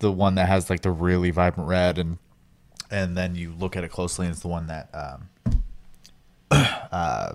the 0.00 0.10
one 0.10 0.34
that 0.34 0.48
has 0.48 0.68
like 0.68 0.80
the 0.80 0.90
really 0.90 1.30
vibrant 1.30 1.68
red, 1.68 1.98
and 1.98 2.18
and 2.92 3.16
then 3.16 3.34
you 3.34 3.54
look 3.58 3.76
at 3.76 3.82
it 3.82 3.90
closely, 3.90 4.26
and 4.26 4.32
it's 4.32 4.42
the 4.42 4.48
one 4.48 4.66
that 4.68 4.88
um, 4.94 5.56
uh, 6.92 7.32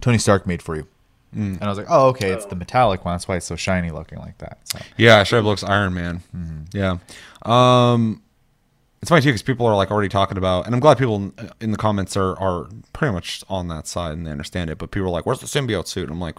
Tony 0.00 0.18
Stark 0.18 0.46
made 0.46 0.60
for 0.60 0.76
you. 0.76 0.86
Mm. 1.34 1.54
And 1.54 1.62
I 1.62 1.68
was 1.68 1.78
like, 1.78 1.86
oh, 1.88 2.08
okay, 2.08 2.30
it's 2.30 2.46
the 2.46 2.56
metallic 2.56 3.04
one. 3.04 3.14
That's 3.14 3.26
why 3.26 3.36
it's 3.36 3.46
so 3.46 3.56
shiny 3.56 3.90
looking 3.90 4.18
like 4.18 4.38
that. 4.38 4.58
So 4.64 4.78
Yeah, 4.96 5.20
it 5.20 5.26
sure 5.26 5.42
looks 5.42 5.64
Iron 5.64 5.94
Man. 5.94 6.22
Yeah. 6.72 6.98
Um, 7.42 8.22
it's 9.00 9.10
funny 9.10 9.20
too 9.20 9.28
because 9.28 9.42
people 9.42 9.66
are 9.66 9.76
like 9.76 9.90
already 9.90 10.08
talking 10.08 10.38
about, 10.38 10.66
and 10.66 10.74
I'm 10.74 10.80
glad 10.80 10.96
people 10.96 11.16
in, 11.16 11.32
in 11.60 11.70
the 11.72 11.76
comments 11.76 12.16
are 12.16 12.38
are 12.38 12.68
pretty 12.92 13.12
much 13.12 13.44
on 13.48 13.68
that 13.68 13.86
side 13.86 14.12
and 14.12 14.26
they 14.26 14.30
understand 14.30 14.70
it. 14.70 14.78
But 14.78 14.92
people 14.92 15.08
are 15.08 15.10
like, 15.10 15.26
"Where's 15.26 15.40
the 15.40 15.46
symbiote 15.46 15.88
suit?" 15.88 16.04
And 16.04 16.12
I'm 16.12 16.20
like, 16.20 16.38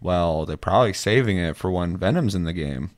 "Well, 0.00 0.44
they're 0.44 0.56
probably 0.58 0.92
saving 0.92 1.38
it 1.38 1.56
for 1.56 1.70
when 1.70 1.96
Venom's 1.96 2.34
in 2.34 2.44
the 2.44 2.52
game." 2.52 2.90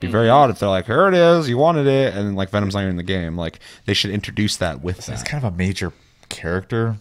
Be 0.00 0.06
very 0.06 0.28
odd 0.28 0.50
if 0.50 0.58
they're 0.60 0.68
like, 0.68 0.86
"Here 0.86 1.08
it 1.08 1.14
is, 1.14 1.48
you 1.48 1.58
wanted 1.58 1.86
it," 1.86 2.14
and 2.14 2.36
like 2.36 2.50
Venom's 2.50 2.74
not 2.74 2.80
even 2.82 2.90
in 2.90 2.96
the 2.96 3.02
game. 3.02 3.36
Like 3.36 3.58
they 3.84 3.94
should 3.94 4.10
introduce 4.12 4.56
that 4.58 4.80
with 4.80 4.98
it's 4.98 5.06
that. 5.08 5.24
kind 5.24 5.44
of 5.44 5.52
a 5.52 5.56
major 5.56 5.92
character. 6.28 6.96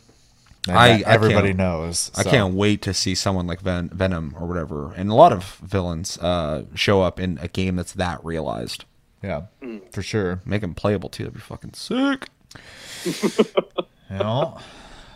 I- 0.69 1.03
I 1.03 1.03
everybody 1.05 1.49
can't- 1.49 1.57
knows. 1.59 2.11
I 2.17 2.23
can't 2.23 2.53
wait 2.55 2.81
to 2.81 2.93
see 2.93 3.15
someone 3.15 3.47
like 3.47 3.61
Ven- 3.61 3.89
Venom 3.93 4.35
or 4.39 4.47
whatever, 4.47 4.93
and 4.97 5.09
a 5.09 5.13
lot 5.13 5.31
of 5.31 5.57
villains 5.63 6.17
uh, 6.17 6.63
show 6.75 7.01
up 7.03 7.19
in 7.19 7.37
a 7.41 7.47
game 7.47 7.75
that's 7.77 7.93
that 7.93 8.23
realized. 8.25 8.83
Yeah, 9.23 9.43
for 9.91 10.01
sure. 10.01 10.41
Make 10.45 10.61
them 10.61 10.73
playable 10.73 11.09
too. 11.09 11.23
That'd 11.23 11.35
be 11.35 11.39
fucking 11.39 11.73
sick. 11.73 12.27
You 14.09 14.17
know? 14.19 14.57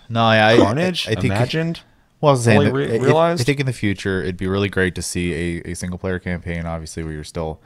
No, 0.09 0.31
yeah, 0.33 0.47
I, 0.47 0.57
Carnage, 0.57 1.07
I, 1.07 1.11
I 1.11 1.15
think 1.15 1.25
imagined. 1.33 1.79
Well, 2.21 2.29
I 2.29 2.33
was 2.33 2.43
saying, 2.43 2.71
re- 2.71 2.91
I- 2.91 2.95
I- 2.95 2.99
realized? 2.99 3.41
I 3.41 3.43
think 3.43 3.59
in 3.59 3.65
the 3.65 3.73
future 3.73 4.21
it'd 4.21 4.37
be 4.37 4.47
really 4.47 4.69
great 4.69 4.93
to 4.95 5.01
see 5.01 5.33
a, 5.65 5.71
a 5.71 5.73
single 5.73 5.97
player 5.99 6.19
campaign, 6.19 6.65
obviously, 6.65 7.03
where 7.03 7.11
you're 7.13 7.23
still, 7.23 7.59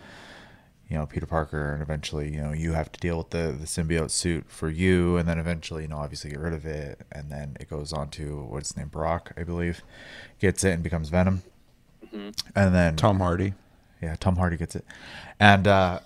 you 0.90 0.98
know, 0.98 1.06
Peter 1.06 1.26
Parker, 1.26 1.74
and 1.74 1.82
eventually, 1.82 2.34
you 2.34 2.42
know, 2.42 2.54
you 2.54 2.72
have 2.74 2.92
to 2.92 3.00
deal 3.00 3.18
with 3.18 3.32
the, 3.32 3.54
the 3.60 3.66
symbiote 3.66 4.12
suit 4.12 4.46
for 4.48 4.70
you, 4.70 5.18
and 5.18 5.28
then 5.28 5.38
eventually, 5.40 5.82
you 5.84 5.88
know, 5.90 5.98
obviously 5.98 6.30
get 6.30 6.40
rid 6.40 6.54
of 6.54 6.66
it, 6.66 7.02
and 7.12 7.30
then 7.30 7.58
it 7.60 7.70
goes 7.70 7.92
on 7.92 8.10
to 8.12 8.44
what's 8.50 8.70
his 8.70 8.78
name, 8.78 8.88
Brock, 8.88 9.34
I 9.36 9.44
believe, 9.44 9.82
gets 10.40 10.64
it 10.64 10.72
and 10.72 10.82
becomes 10.84 11.10
Venom, 11.10 11.44
and 12.14 12.34
then 12.74 12.96
Tom 12.96 13.20
Hardy. 13.20 13.56
yeah, 14.02 14.16
Tom 14.20 14.38
Hardy 14.38 14.56
gets 14.58 14.76
it, 14.76 14.86
and 15.40 15.68
uh, 15.68 16.00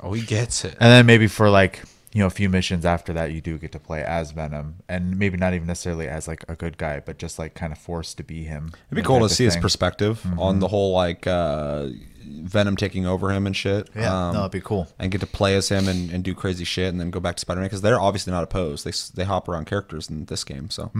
Oh, 0.00 0.14
he 0.14 0.22
gets 0.22 0.64
it. 0.64 0.72
and 0.80 0.90
then 0.90 1.04
maybe 1.06 1.26
for 1.26 1.50
like 1.50 1.82
you 2.14 2.20
know 2.20 2.26
a 2.26 2.30
few 2.30 2.48
missions 2.48 2.84
after 2.84 3.12
that 3.12 3.32
you 3.32 3.40
do 3.40 3.56
get 3.58 3.72
to 3.72 3.78
play 3.78 4.02
as 4.04 4.32
venom 4.32 4.76
and 4.88 5.18
maybe 5.18 5.36
not 5.38 5.54
even 5.54 5.66
necessarily 5.66 6.06
as 6.08 6.28
like 6.28 6.44
a 6.48 6.54
good 6.54 6.76
guy 6.76 7.00
but 7.00 7.16
just 7.18 7.38
like 7.38 7.54
kind 7.54 7.72
of 7.72 7.78
forced 7.78 8.16
to 8.18 8.22
be 8.22 8.44
him 8.44 8.70
It'd 8.90 8.96
be 8.96 9.02
cool 9.02 9.20
to 9.20 9.28
see 9.34 9.44
his 9.44 9.56
perspective 9.56 10.24
on 10.38 10.58
the 10.60 10.68
whole 10.68 10.92
like 10.92 11.26
uh, 11.26 11.86
Venom 12.24 12.76
taking 12.76 13.04
over 13.06 13.30
him 13.32 13.46
and 13.46 13.56
shit. 13.56 13.88
yeah 13.96 14.28
Um, 14.28 14.34
no 14.34 14.40
it'd 14.40 14.52
be 14.52 14.60
cool 14.60 14.88
and 14.98 15.10
get 15.10 15.20
to 15.22 15.26
play 15.26 15.54
as 15.56 15.68
him 15.70 15.88
and, 15.88 16.10
and 16.10 16.22
do 16.22 16.34
crazy 16.34 16.64
shit 16.64 16.88
and 16.88 17.00
then 17.00 17.10
go 17.10 17.18
back 17.20 17.36
to 17.36 17.40
Spider 17.40 17.60
Man 17.60 17.66
because 17.68 17.80
they're 17.82 18.00
obviously 18.00 18.32
not 18.32 18.44
opposed. 18.44 18.84
They 18.84 18.92
they 19.14 19.24
hop 19.26 19.48
around 19.48 19.64
characters 19.66 20.08
in 20.10 20.26
this 20.26 20.44
game. 20.44 20.70
So 20.70 20.90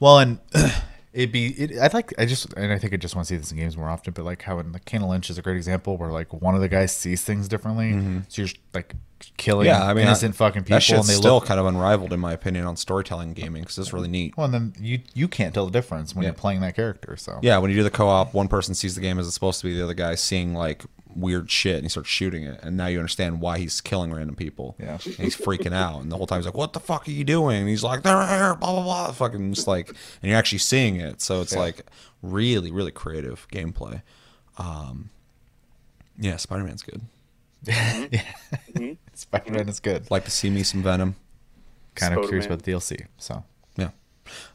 well 0.00 0.18
and 0.20 0.38
It'd 1.14 1.30
be. 1.32 1.46
It, 1.52 1.78
I'd 1.78 1.94
like. 1.94 2.12
I 2.18 2.26
just 2.26 2.52
and 2.54 2.72
I 2.72 2.78
think 2.78 2.92
I 2.92 2.96
just 2.96 3.14
want 3.14 3.28
to 3.28 3.32
see 3.34 3.38
this 3.38 3.50
in 3.52 3.56
games 3.56 3.76
more 3.76 3.88
often. 3.88 4.12
But 4.12 4.24
like 4.24 4.42
how 4.42 4.58
in 4.58 4.72
the 4.72 4.80
Kane 4.80 5.00
& 5.02 5.08
Lynch 5.08 5.30
is 5.30 5.38
a 5.38 5.42
great 5.42 5.56
example 5.56 5.96
where 5.96 6.10
like 6.10 6.32
one 6.32 6.56
of 6.56 6.60
the 6.60 6.68
guys 6.68 6.94
sees 6.94 7.22
things 7.22 7.46
differently. 7.46 7.92
So 8.28 8.42
you're 8.42 8.48
like 8.74 8.94
killing 9.36 9.68
Mm-hmm. 9.68 9.80
Yeah, 9.80 9.88
I 9.88 9.94
mean, 9.94 10.06
innocent 10.06 10.34
I- 10.34 10.38
fucking 10.38 10.62
people, 10.64 10.76
that 10.76 10.82
shit's 10.82 11.00
and 11.00 11.08
they 11.08 11.14
still 11.14 11.34
look. 11.36 11.46
kind 11.46 11.60
of 11.60 11.66
unrivaled 11.66 12.12
in 12.12 12.18
my 12.18 12.32
opinion 12.32 12.66
on 12.66 12.76
storytelling 12.76 13.32
gaming 13.32 13.62
because 13.62 13.78
it's 13.78 13.92
really 13.92 14.08
neat. 14.08 14.36
Well, 14.36 14.46
and 14.46 14.52
then 14.54 14.74
you 14.80 15.00
you 15.14 15.28
can't 15.28 15.54
tell 15.54 15.66
the 15.66 15.70
difference 15.72 16.14
when 16.16 16.24
Yeah. 16.24 16.30
you're 16.30 16.34
playing 16.34 16.60
that 16.62 16.74
character. 16.74 17.16
So 17.16 17.38
Yeah, 17.42 17.58
when 17.58 17.70
you 17.70 17.76
do 17.76 17.84
the 17.84 17.90
co-op, 17.90 18.34
one 18.34 18.48
person 18.48 18.74
sees 18.74 18.96
the 18.96 19.00
game 19.00 19.18
as 19.20 19.26
it's 19.28 19.34
supposed 19.34 19.60
to 19.60 19.66
be. 19.68 19.74
The 19.74 19.84
other 19.84 19.94
guy 19.94 20.16
seeing 20.16 20.52
like 20.52 20.84
weird 21.16 21.50
shit, 21.50 21.76
and 21.76 21.84
he 21.84 21.88
starts 21.88 22.08
shooting 22.08 22.44
it, 22.44 22.60
and 22.62 22.76
now 22.76 22.86
you 22.86 22.98
understand 22.98 23.40
why 23.40 23.58
he's 23.58 23.80
killing 23.80 24.12
random 24.12 24.36
people. 24.36 24.76
Yeah. 24.78 24.98
and 25.04 25.14
he's 25.16 25.36
freaking 25.36 25.72
out, 25.74 26.00
and 26.02 26.10
the 26.12 26.16
whole 26.16 26.26
time 26.26 26.38
he's 26.40 26.46
like, 26.46 26.54
"What 26.56 26.72
the 26.72 26.80
fuck 26.80 27.06
are 27.08 27.10
you 27.10 27.24
doing?" 27.24 27.56
And 27.60 27.68
he's 27.68 27.82
like, 27.82 28.02
"They're 28.02 28.26
here," 28.26 28.54
blah 28.54 28.72
blah 28.72 28.82
blah. 28.82 29.12
Fucking 29.12 29.52
just 29.54 29.66
like, 29.66 29.88
and 29.88 30.30
you're 30.30 30.36
actually 30.38 30.58
seeing 30.58 30.96
it, 31.00 31.20
so 31.20 31.40
it's 31.40 31.52
Yeah. 31.52 31.58
like 31.60 31.86
really, 32.22 32.70
really 32.70 32.90
creative 32.92 33.46
gameplay. 33.48 34.02
Um, 34.58 35.10
yeah, 36.18 36.36
Spider 36.36 36.64
Man's 36.64 36.82
good. 36.82 37.00
yeah. 37.66 38.22
Spider 39.14 39.52
Man 39.52 39.68
is 39.68 39.80
good. 39.80 40.10
Like 40.10 40.24
to 40.26 40.30
see 40.30 40.50
me 40.50 40.62
some 40.62 40.82
Venom. 40.82 41.16
Kind 41.94 42.14
of 42.14 42.24
curious 42.26 42.46
about 42.46 42.62
the 42.62 42.72
DLC. 42.72 43.06
So 43.18 43.34
Yeah. 43.34 43.40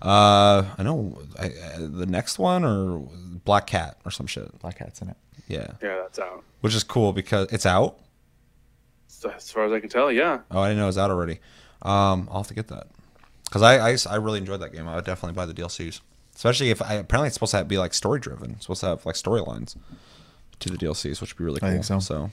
Uh, 0.01 0.63
I 0.77 0.83
know 0.83 1.19
I, 1.39 1.45
I, 1.45 1.51
the 1.79 2.05
next 2.05 2.39
one 2.39 2.63
or 2.65 2.99
Black 3.45 3.67
Cat 3.67 3.97
or 4.05 4.11
some 4.11 4.27
shit. 4.27 4.57
Black 4.59 4.77
Cat's 4.79 5.01
in 5.01 5.09
it. 5.09 5.17
Yeah, 5.47 5.67
Yeah, 5.81 5.97
that's 6.03 6.19
out. 6.19 6.43
which 6.61 6.75
is 6.75 6.83
cool 6.83 7.11
because 7.13 7.51
it's 7.51 7.65
out. 7.65 7.97
So 9.07 9.29
as 9.31 9.51
far 9.51 9.65
as 9.65 9.71
I 9.71 9.79
can 9.79 9.89
tell, 9.89 10.11
yeah. 10.11 10.39
Oh, 10.51 10.59
I 10.61 10.67
didn't 10.69 10.77
know 10.79 10.85
it 10.85 10.87
was 10.87 10.97
out 10.97 11.11
already. 11.11 11.39
Um, 11.81 12.27
I'll 12.31 12.37
have 12.41 12.47
to 12.47 12.53
get 12.53 12.67
that 12.69 12.87
because 13.45 13.61
I, 13.61 13.89
I 13.91 13.97
I 14.09 14.15
really 14.17 14.37
enjoyed 14.39 14.61
that 14.61 14.73
game. 14.73 14.87
I 14.87 14.95
would 14.95 15.05
definitely 15.05 15.35
buy 15.35 15.45
the 15.45 15.53
DLCs, 15.53 16.01
especially 16.35 16.69
if 16.69 16.81
I 16.81 16.93
apparently 16.95 17.27
it's 17.27 17.33
supposed 17.35 17.51
to 17.53 17.63
be 17.65 17.77
like 17.77 17.93
story 17.93 18.19
driven. 18.19 18.51
It's 18.51 18.61
supposed 18.63 18.81
to 18.81 18.87
have 18.87 19.05
like 19.05 19.15
storylines 19.15 19.75
to 20.59 20.69
the 20.69 20.77
DLCs, 20.77 21.19
which 21.21 21.33
would 21.33 21.37
be 21.37 21.43
really 21.45 21.59
cool. 21.59 21.69
I 21.69 21.73
think 21.73 21.83
so. 21.85 21.99
So, 21.99 22.31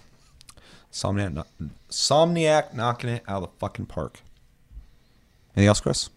Somniac, 0.92 1.32
kno- 1.32 1.46
Somniac 1.90 2.74
knocking 2.74 3.10
it 3.10 3.22
out 3.28 3.42
of 3.42 3.50
the 3.50 3.58
fucking 3.58 3.86
park. 3.86 4.20
Anything 5.56 5.68
else, 5.68 5.80
Chris? 5.80 6.10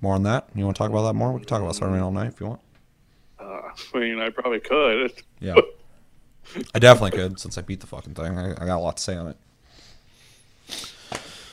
More 0.00 0.14
on 0.14 0.22
that? 0.24 0.48
You 0.54 0.64
want 0.64 0.76
to 0.76 0.78
talk 0.78 0.90
about 0.90 1.02
that 1.02 1.14
more? 1.14 1.32
We 1.32 1.40
can 1.40 1.48
talk 1.48 1.60
about 1.60 1.74
Spider-Man 1.74 2.02
all 2.02 2.12
night 2.12 2.28
if 2.28 2.40
you 2.40 2.46
want. 2.46 2.60
Uh, 3.38 3.44
I 3.94 3.98
mean, 3.98 4.20
I 4.20 4.30
probably 4.30 4.60
could. 4.60 5.12
Yeah, 5.40 5.54
I 6.74 6.78
definitely 6.78 7.18
could 7.18 7.40
since 7.40 7.58
I 7.58 7.62
beat 7.62 7.80
the 7.80 7.86
fucking 7.86 8.14
thing. 8.14 8.38
I, 8.38 8.52
I 8.52 8.66
got 8.66 8.76
a 8.76 8.80
lot 8.80 8.96
to 8.96 9.02
say 9.02 9.16
on 9.16 9.28
it. 9.28 9.36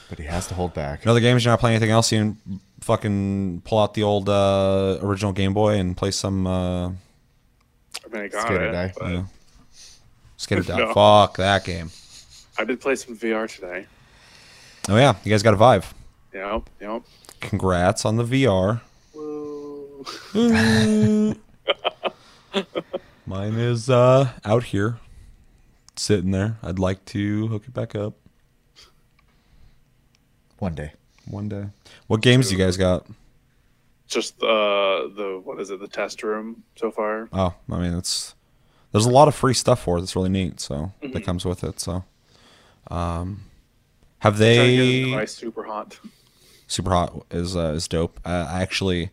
But 0.09 0.19
he 0.19 0.25
has 0.25 0.45
to 0.47 0.53
hold 0.53 0.73
back. 0.75 1.03
In 1.03 1.09
other 1.09 1.19
games, 1.19 1.43
you're 1.43 1.51
not 1.51 1.59
playing 1.59 1.75
anything 1.75 1.91
else. 1.91 2.11
You 2.11 2.19
can 2.45 2.59
fucking 2.81 3.61
pull 3.65 3.79
out 3.79 3.95
the 3.95 4.03
old 4.03 4.29
uh, 4.29 4.99
original 5.01 5.31
Game 5.31 5.53
Boy 5.53 5.79
and 5.79 5.97
play 5.97 6.11
some 6.11 6.45
uh, 6.45 6.87
I 6.89 6.91
mean, 8.11 8.21
I 8.21 8.27
got 8.27 8.41
Skater 8.45 8.65
it. 8.65 8.71
Die. 8.71 8.93
but 8.99 9.11
yeah. 9.11 9.23
Skater 10.37 10.61
Down. 10.63 10.79
No. 10.79 10.93
Fuck 10.93 11.37
that 11.37 11.65
game. 11.65 11.89
I 12.57 12.63
did 12.63 12.79
play 12.79 12.95
some 12.95 13.17
VR 13.17 13.53
today. 13.53 13.87
Oh 14.87 14.95
yeah, 14.97 15.15
you 15.23 15.31
guys 15.31 15.41
got 15.41 15.55
a 15.55 15.57
Vive. 15.57 15.93
Yep, 16.33 16.69
yep. 16.79 17.01
Congrats 17.49 18.05
on 18.05 18.15
the 18.17 18.23
VR. 18.23 18.81
Mine 23.25 23.53
is 23.55 23.89
uh, 23.89 24.29
out 24.43 24.65
here, 24.65 24.99
sitting 25.95 26.31
there. 26.31 26.57
I'd 26.61 26.79
like 26.79 27.03
to 27.05 27.47
hook 27.47 27.63
it 27.67 27.73
back 27.73 27.95
up 27.95 28.13
One 30.59 30.75
day. 30.75 30.93
one 31.25 31.49
day. 31.49 31.65
What 32.07 32.21
games 32.21 32.49
do 32.49 32.55
you 32.55 32.63
guys 32.63 32.77
got? 32.77 33.05
Just 34.07 34.41
uh, 34.43 35.07
the 35.15 35.41
what 35.43 35.59
is 35.59 35.71
it? 35.71 35.79
The 35.79 35.87
test 35.87 36.21
room 36.23 36.63
so 36.75 36.91
far. 36.91 37.27
Oh, 37.33 37.53
I 37.71 37.79
mean 37.79 37.93
it's 37.93 38.35
there's 38.91 39.05
a 39.07 39.11
lot 39.11 39.27
of 39.27 39.33
free 39.35 39.55
stuff 39.55 39.81
for 39.83 39.97
it. 39.97 40.01
That's 40.01 40.15
really 40.15 40.29
neat. 40.29 40.59
So 40.59 40.75
Mm-hmm. 41.01 41.11
that 41.13 41.23
comes 41.25 41.43
with 41.45 41.63
it. 41.63 41.79
So, 41.79 42.03
um, 42.91 43.41
have 44.19 44.37
Trying 44.37 44.47
to 44.57 44.75
get 44.75 45.05
the 45.11 45.15
they? 45.17 45.25
super 45.25 45.63
hot. 45.63 45.99
Super 46.67 46.91
hot 46.91 47.25
is 47.31 47.55
uh, 47.55 47.73
is 47.75 47.87
dope. 47.87 48.19
I, 48.25 48.35
I 48.35 48.61
actually 48.61 49.11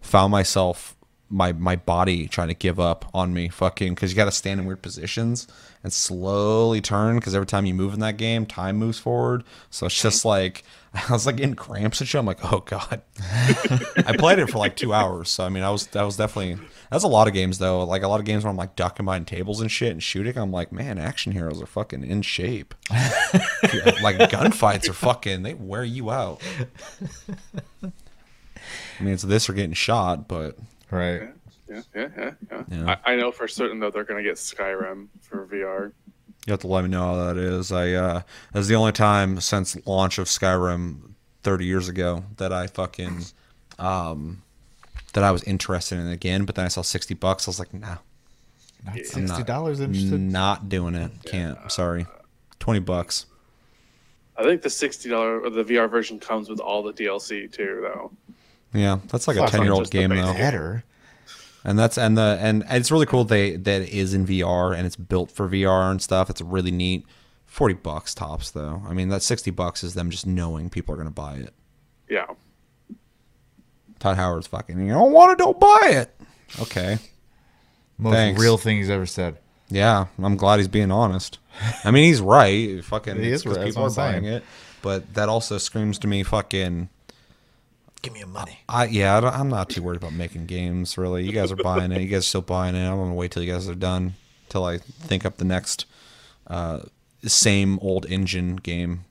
found 0.00 0.30
myself 0.30 0.96
my 1.30 1.52
my 1.52 1.76
body 1.76 2.26
trying 2.26 2.48
to 2.48 2.54
give 2.54 2.80
up 2.80 3.08
on 3.14 3.32
me 3.32 3.48
fucking 3.48 3.94
because 3.94 4.10
you 4.10 4.16
got 4.16 4.24
to 4.24 4.32
stand 4.32 4.60
in 4.60 4.66
weird 4.66 4.82
positions 4.82 5.46
and 5.84 5.92
slowly 5.92 6.80
turn 6.80 7.16
because 7.16 7.34
every 7.34 7.46
time 7.46 7.64
you 7.64 7.72
move 7.72 7.94
in 7.94 8.00
that 8.00 8.16
game 8.16 8.44
time 8.44 8.76
moves 8.76 8.98
forward 8.98 9.44
so 9.70 9.86
it's 9.86 10.02
just 10.02 10.24
like 10.24 10.64
i 11.08 11.12
was 11.12 11.26
like 11.26 11.36
getting 11.36 11.54
cramps 11.54 12.00
and 12.00 12.08
shit 12.08 12.18
i'm 12.18 12.26
like 12.26 12.52
oh 12.52 12.60
god 12.60 13.02
i 14.06 14.14
played 14.16 14.38
it 14.38 14.50
for 14.50 14.58
like 14.58 14.76
two 14.76 14.92
hours 14.92 15.28
so 15.28 15.44
i 15.44 15.48
mean 15.48 15.62
i 15.62 15.70
was 15.70 15.86
that 15.88 16.02
was 16.02 16.16
definitely 16.16 16.58
that's 16.90 17.04
a 17.04 17.08
lot 17.08 17.28
of 17.28 17.34
games 17.34 17.58
though 17.58 17.84
like 17.84 18.02
a 18.02 18.08
lot 18.08 18.20
of 18.20 18.26
games 18.26 18.44
where 18.44 18.50
i'm 18.50 18.56
like 18.56 18.74
ducking 18.76 19.06
behind 19.06 19.26
tables 19.26 19.60
and 19.60 19.70
shit 19.70 19.92
and 19.92 20.02
shooting 20.02 20.36
i'm 20.36 20.50
like 20.50 20.72
man 20.72 20.98
action 20.98 21.32
heroes 21.32 21.62
are 21.62 21.66
fucking 21.66 22.04
in 22.04 22.22
shape 22.22 22.74
like 22.90 24.16
gunfights 24.30 24.88
are 24.88 24.94
fucking 24.94 25.42
they 25.42 25.54
wear 25.54 25.84
you 25.84 26.10
out 26.10 26.42
I 28.98 29.02
mean, 29.02 29.14
it's 29.14 29.22
this 29.22 29.48
or 29.48 29.54
getting 29.54 29.72
shot, 29.72 30.28
but 30.28 30.58
Right. 30.90 31.30
Yeah, 31.68 31.82
yeah, 31.94 32.08
yeah, 32.16 32.30
yeah. 32.50 32.62
Yeah. 32.68 32.96
I, 33.04 33.12
I 33.12 33.16
know 33.16 33.30
for 33.30 33.46
certain 33.46 33.78
that 33.80 33.92
they're 33.92 34.04
gonna 34.04 34.22
get 34.24 34.34
Skyrim 34.34 35.06
for 35.20 35.46
VR. 35.46 35.92
You 36.50 36.52
have 36.54 36.60
to 36.60 36.66
let 36.66 36.82
me 36.84 36.90
know 36.90 37.14
how 37.14 37.24
that 37.26 37.36
is. 37.38 37.72
I 37.72 37.92
uh 37.92 38.22
that's 38.52 38.66
the 38.66 38.74
only 38.74 38.92
time 38.92 39.40
since 39.40 39.76
launch 39.86 40.18
of 40.18 40.26
Skyrim 40.26 41.12
30 41.42 41.64
years 41.64 41.88
ago 41.88 42.24
that 42.36 42.52
I 42.52 42.66
fucking 42.66 43.22
um 43.78 44.42
that 45.14 45.24
I 45.24 45.30
was 45.30 45.42
interested 45.44 45.98
in 45.98 46.06
it 46.08 46.12
again, 46.12 46.44
but 46.44 46.54
then 46.54 46.64
I 46.64 46.68
saw 46.68 46.82
60 46.82 47.14
bucks. 47.14 47.48
I 47.48 47.50
was 47.50 47.58
like, 47.58 47.72
nah, 47.74 47.96
Not 48.84 48.96
I'm 48.96 49.04
sixty 49.04 49.42
dollars 49.42 49.80
interested. 49.80 50.20
not 50.20 50.68
doing 50.68 50.94
it. 50.94 51.10
Can't. 51.24 51.58
I'm 51.62 51.70
sorry. 51.70 52.06
20 52.60 52.80
bucks. 52.80 53.26
I 54.36 54.42
think 54.42 54.62
the 54.62 54.70
sixty 54.70 55.08
dollar 55.08 55.40
or 55.40 55.50
the 55.50 55.64
VR 55.64 55.90
version 55.90 56.18
comes 56.18 56.48
with 56.48 56.60
all 56.60 56.82
the 56.82 56.92
DLC 56.92 57.50
too, 57.52 57.80
though. 57.82 58.12
Yeah, 58.72 58.98
that's 59.08 59.26
like 59.28 59.36
a 59.36 59.46
10 59.46 59.62
year 59.62 59.72
old 59.72 59.90
game 59.90 60.10
base 60.10 60.24
though. 60.24 60.32
game. 60.32 60.82
Better. 61.62 61.70
And 61.70 61.78
that's 61.78 61.98
and 61.98 62.16
the 62.16 62.38
and 62.40 62.64
it's 62.70 62.90
really 62.90 63.06
cool 63.06 63.24
they 63.24 63.56
that 63.56 63.82
it 63.82 63.88
is 63.90 64.14
in 64.14 64.26
VR 64.26 64.76
and 64.76 64.86
it's 64.86 64.96
built 64.96 65.30
for 65.30 65.48
VR 65.48 65.90
and 65.90 66.00
stuff. 66.00 66.30
It's 66.30 66.40
really 66.40 66.70
neat. 66.70 67.04
40 67.46 67.74
bucks 67.74 68.14
tops 68.14 68.52
though. 68.52 68.80
I 68.88 68.92
mean, 68.94 69.08
that 69.08 69.22
60 69.22 69.50
bucks 69.50 69.82
is 69.82 69.94
them 69.94 70.10
just 70.10 70.26
knowing 70.26 70.70
people 70.70 70.94
are 70.94 70.96
going 70.96 71.08
to 71.08 71.14
buy 71.14 71.34
it. 71.34 71.52
Yeah. 72.08 72.26
Todd 73.98 74.16
Howard's 74.16 74.46
fucking, 74.46 74.80
you 74.86 74.92
don't 74.92 75.12
want 75.12 75.32
it, 75.32 75.38
don't 75.38 75.58
buy 75.60 75.88
it. 75.90 76.16
Okay. 76.60 76.98
Most 77.98 78.14
Thanks. 78.14 78.40
real 78.40 78.56
thing 78.56 78.78
he's 78.78 78.88
ever 78.88 79.04
said. 79.04 79.36
Yeah, 79.68 80.06
I'm 80.22 80.36
glad 80.36 80.58
he's 80.58 80.68
being 80.68 80.90
honest. 80.90 81.38
I 81.84 81.90
mean, 81.90 82.04
he's 82.04 82.20
right. 82.20 82.82
Fucking, 82.84 83.16
He 83.16 83.28
it's 83.28 83.40
is 83.40 83.42
'cause 83.44 83.56
right, 83.58 83.66
people 83.66 83.84
are 83.84 83.90
buying 83.90 84.24
it. 84.24 84.42
But 84.82 85.12
that 85.14 85.28
also 85.28 85.58
screams 85.58 85.98
to 86.00 86.06
me 86.08 86.22
fucking, 86.22 86.88
Give 88.02 88.12
me 88.14 88.20
your 88.20 88.28
money. 88.28 88.60
I 88.68 88.86
yeah, 88.86 89.16
I 89.16 89.20
don't- 89.20 89.34
I'm 89.34 89.48
not 89.48 89.68
too 89.68 89.82
worried 89.82 89.98
about 89.98 90.12
making 90.14 90.46
games, 90.46 90.96
really. 90.96 91.24
You 91.24 91.32
guys 91.32 91.52
are 91.52 91.56
buying 91.56 91.92
it. 91.92 92.00
You 92.00 92.08
guys 92.08 92.20
are 92.20 92.22
still 92.22 92.40
buying 92.42 92.74
it. 92.74 92.86
I'm 92.88 92.96
going 92.96 93.10
to 93.10 93.14
wait 93.14 93.30
till 93.30 93.42
you 93.42 93.52
guys 93.52 93.68
are 93.68 93.74
done, 93.74 94.14
till 94.48 94.64
I 94.64 94.78
think 94.78 95.26
up 95.26 95.36
the 95.36 95.44
next 95.44 95.84
uh, 96.46 96.80
same 97.24 97.78
old 97.80 98.06
engine 98.06 98.56
game. 98.56 99.04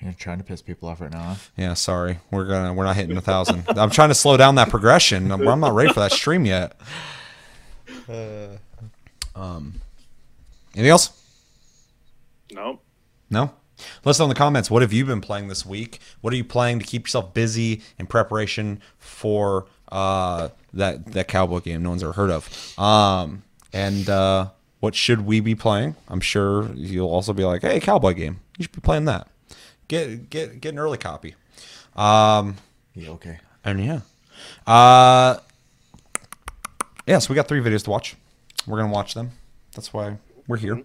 You're 0.00 0.12
trying 0.12 0.38
to 0.38 0.44
piss 0.44 0.62
people 0.62 0.88
off 0.88 1.00
right 1.00 1.10
now. 1.10 1.36
Yeah, 1.56 1.74
sorry. 1.74 2.20
We're 2.30 2.44
gonna 2.46 2.72
we're 2.72 2.84
not 2.84 2.94
hitting 2.94 3.16
a 3.16 3.20
thousand. 3.20 3.64
I'm 3.68 3.90
trying 3.90 4.10
to 4.10 4.14
slow 4.14 4.36
down 4.36 4.54
that 4.54 4.68
progression. 4.70 5.32
I'm, 5.32 5.46
I'm 5.48 5.58
not 5.58 5.74
ready 5.74 5.92
for 5.92 5.98
that 5.98 6.12
stream 6.12 6.46
yet. 6.46 6.76
Um, 9.34 9.80
anything 10.74 10.90
else? 10.90 11.10
Nope. 12.52 12.82
No. 13.30 13.52
Let 14.04 14.10
us 14.10 14.18
know 14.18 14.24
in 14.24 14.28
the 14.30 14.34
comments. 14.34 14.70
What 14.70 14.82
have 14.82 14.92
you 14.92 15.04
been 15.04 15.20
playing 15.20 15.48
this 15.48 15.64
week? 15.66 16.00
What 16.20 16.32
are 16.32 16.36
you 16.36 16.44
playing 16.44 16.78
to 16.80 16.84
keep 16.84 17.04
yourself 17.06 17.32
busy 17.34 17.82
in 17.98 18.06
preparation 18.06 18.80
for 18.98 19.66
uh, 19.90 20.48
that 20.74 21.06
that 21.12 21.28
cowboy 21.28 21.60
game 21.60 21.82
no 21.82 21.90
one's 21.90 22.02
ever 22.02 22.12
heard 22.12 22.30
of? 22.30 22.78
Um, 22.78 23.42
and 23.72 24.08
uh, 24.08 24.50
what 24.80 24.94
should 24.94 25.22
we 25.26 25.40
be 25.40 25.54
playing? 25.54 25.96
I'm 26.08 26.20
sure 26.20 26.70
you'll 26.74 27.08
also 27.10 27.32
be 27.32 27.44
like, 27.44 27.62
"Hey, 27.62 27.80
cowboy 27.80 28.14
game, 28.14 28.40
you 28.56 28.64
should 28.64 28.72
be 28.72 28.80
playing 28.80 29.04
that." 29.06 29.28
Get 29.88 30.28
get 30.30 30.60
get 30.60 30.72
an 30.72 30.78
early 30.78 30.98
copy. 30.98 31.34
Um, 31.96 32.56
Yeah. 32.94 33.10
Okay. 33.10 33.38
and 33.64 33.84
yeah. 33.84 34.00
Uh 34.66 35.38
yeah, 37.06 37.18
so 37.18 37.30
we 37.30 37.34
got 37.36 37.48
three 37.48 37.60
videos 37.60 37.84
to 37.84 37.90
watch. 37.90 38.16
We're 38.66 38.78
gonna 38.78 38.92
watch 38.92 39.14
them. 39.14 39.30
That's 39.74 39.92
why 39.92 40.18
we're 40.48 40.56
here. 40.56 40.82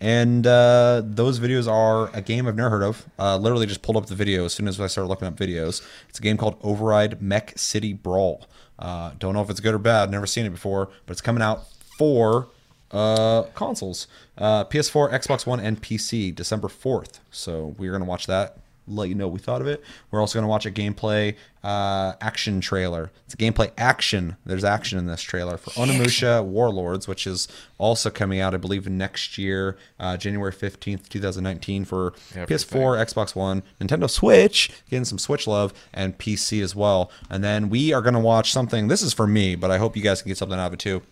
And 0.00 0.46
uh 0.46 1.00
those 1.04 1.40
videos 1.40 1.70
are 1.70 2.10
a 2.14 2.20
game 2.20 2.46
I've 2.46 2.56
never 2.56 2.68
heard 2.68 2.82
of. 2.82 3.06
Uh 3.18 3.38
literally 3.38 3.66
just 3.66 3.80
pulled 3.80 3.96
up 3.96 4.06
the 4.06 4.14
video 4.14 4.44
as 4.44 4.52
soon 4.52 4.68
as 4.68 4.78
I 4.78 4.88
started 4.88 5.08
looking 5.08 5.26
up 5.28 5.36
videos. 5.36 5.82
It's 6.10 6.18
a 6.18 6.22
game 6.22 6.36
called 6.36 6.56
Override 6.62 7.22
Mech 7.22 7.54
City 7.56 7.94
Brawl. 7.94 8.46
Uh 8.78 9.12
don't 9.18 9.32
know 9.32 9.40
if 9.42 9.48
it's 9.48 9.60
good 9.60 9.72
or 9.74 9.78
bad, 9.78 10.10
never 10.10 10.26
seen 10.26 10.44
it 10.44 10.50
before, 10.50 10.90
but 11.06 11.12
it's 11.12 11.22
coming 11.22 11.42
out 11.42 11.64
for 11.96 12.48
uh 12.90 13.44
consoles. 13.54 14.08
Uh 14.36 14.64
PS4, 14.64 15.12
Xbox 15.12 15.46
One, 15.46 15.60
and 15.60 15.80
PC 15.80 16.34
December 16.34 16.68
4th. 16.68 17.20
So 17.30 17.74
we're 17.78 17.92
gonna 17.92 18.04
watch 18.04 18.26
that 18.26 18.58
let 18.86 19.08
you 19.08 19.14
know 19.14 19.26
what 19.26 19.34
we 19.34 19.38
thought 19.38 19.60
of 19.60 19.66
it. 19.66 19.82
We're 20.10 20.20
also 20.20 20.38
going 20.38 20.44
to 20.44 20.48
watch 20.48 20.66
a 20.66 20.70
gameplay 20.70 21.36
uh, 21.62 22.12
action 22.20 22.60
trailer. 22.60 23.10
It's 23.24 23.34
a 23.34 23.36
gameplay 23.36 23.70
action. 23.78 24.36
There's 24.44 24.64
action 24.64 24.98
in 24.98 25.06
this 25.06 25.22
trailer 25.22 25.56
for 25.56 25.70
Onimusha 25.70 26.44
Warlords, 26.44 27.08
which 27.08 27.26
is 27.26 27.48
also 27.78 28.10
coming 28.10 28.40
out, 28.40 28.52
I 28.54 28.58
believe, 28.58 28.88
next 28.88 29.38
year, 29.38 29.78
uh, 29.98 30.16
January 30.16 30.52
15th, 30.52 31.08
2019, 31.08 31.84
for 31.86 32.12
Yeah, 32.34 32.44
PS4, 32.44 33.02
Xbox 33.06 33.34
One, 33.34 33.62
Nintendo 33.80 34.08
Switch, 34.10 34.70
getting 34.90 35.04
some 35.06 35.18
Switch 35.18 35.46
love, 35.46 35.72
and 35.92 36.18
PC 36.18 36.62
as 36.62 36.76
well. 36.76 37.10
And 37.30 37.42
then 37.42 37.70
we 37.70 37.92
are 37.92 38.02
going 38.02 38.14
to 38.14 38.20
watch 38.20 38.52
something. 38.52 38.88
This 38.88 39.00
is 39.02 39.14
for 39.14 39.26
me, 39.26 39.54
but 39.54 39.70
I 39.70 39.78
hope 39.78 39.96
you 39.96 40.02
guys 40.02 40.20
can 40.20 40.28
get 40.28 40.36
something 40.38 40.58
out 40.58 40.66
of 40.66 40.72
it 40.74 40.78
too. 40.80 41.02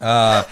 Uh, 0.00 0.44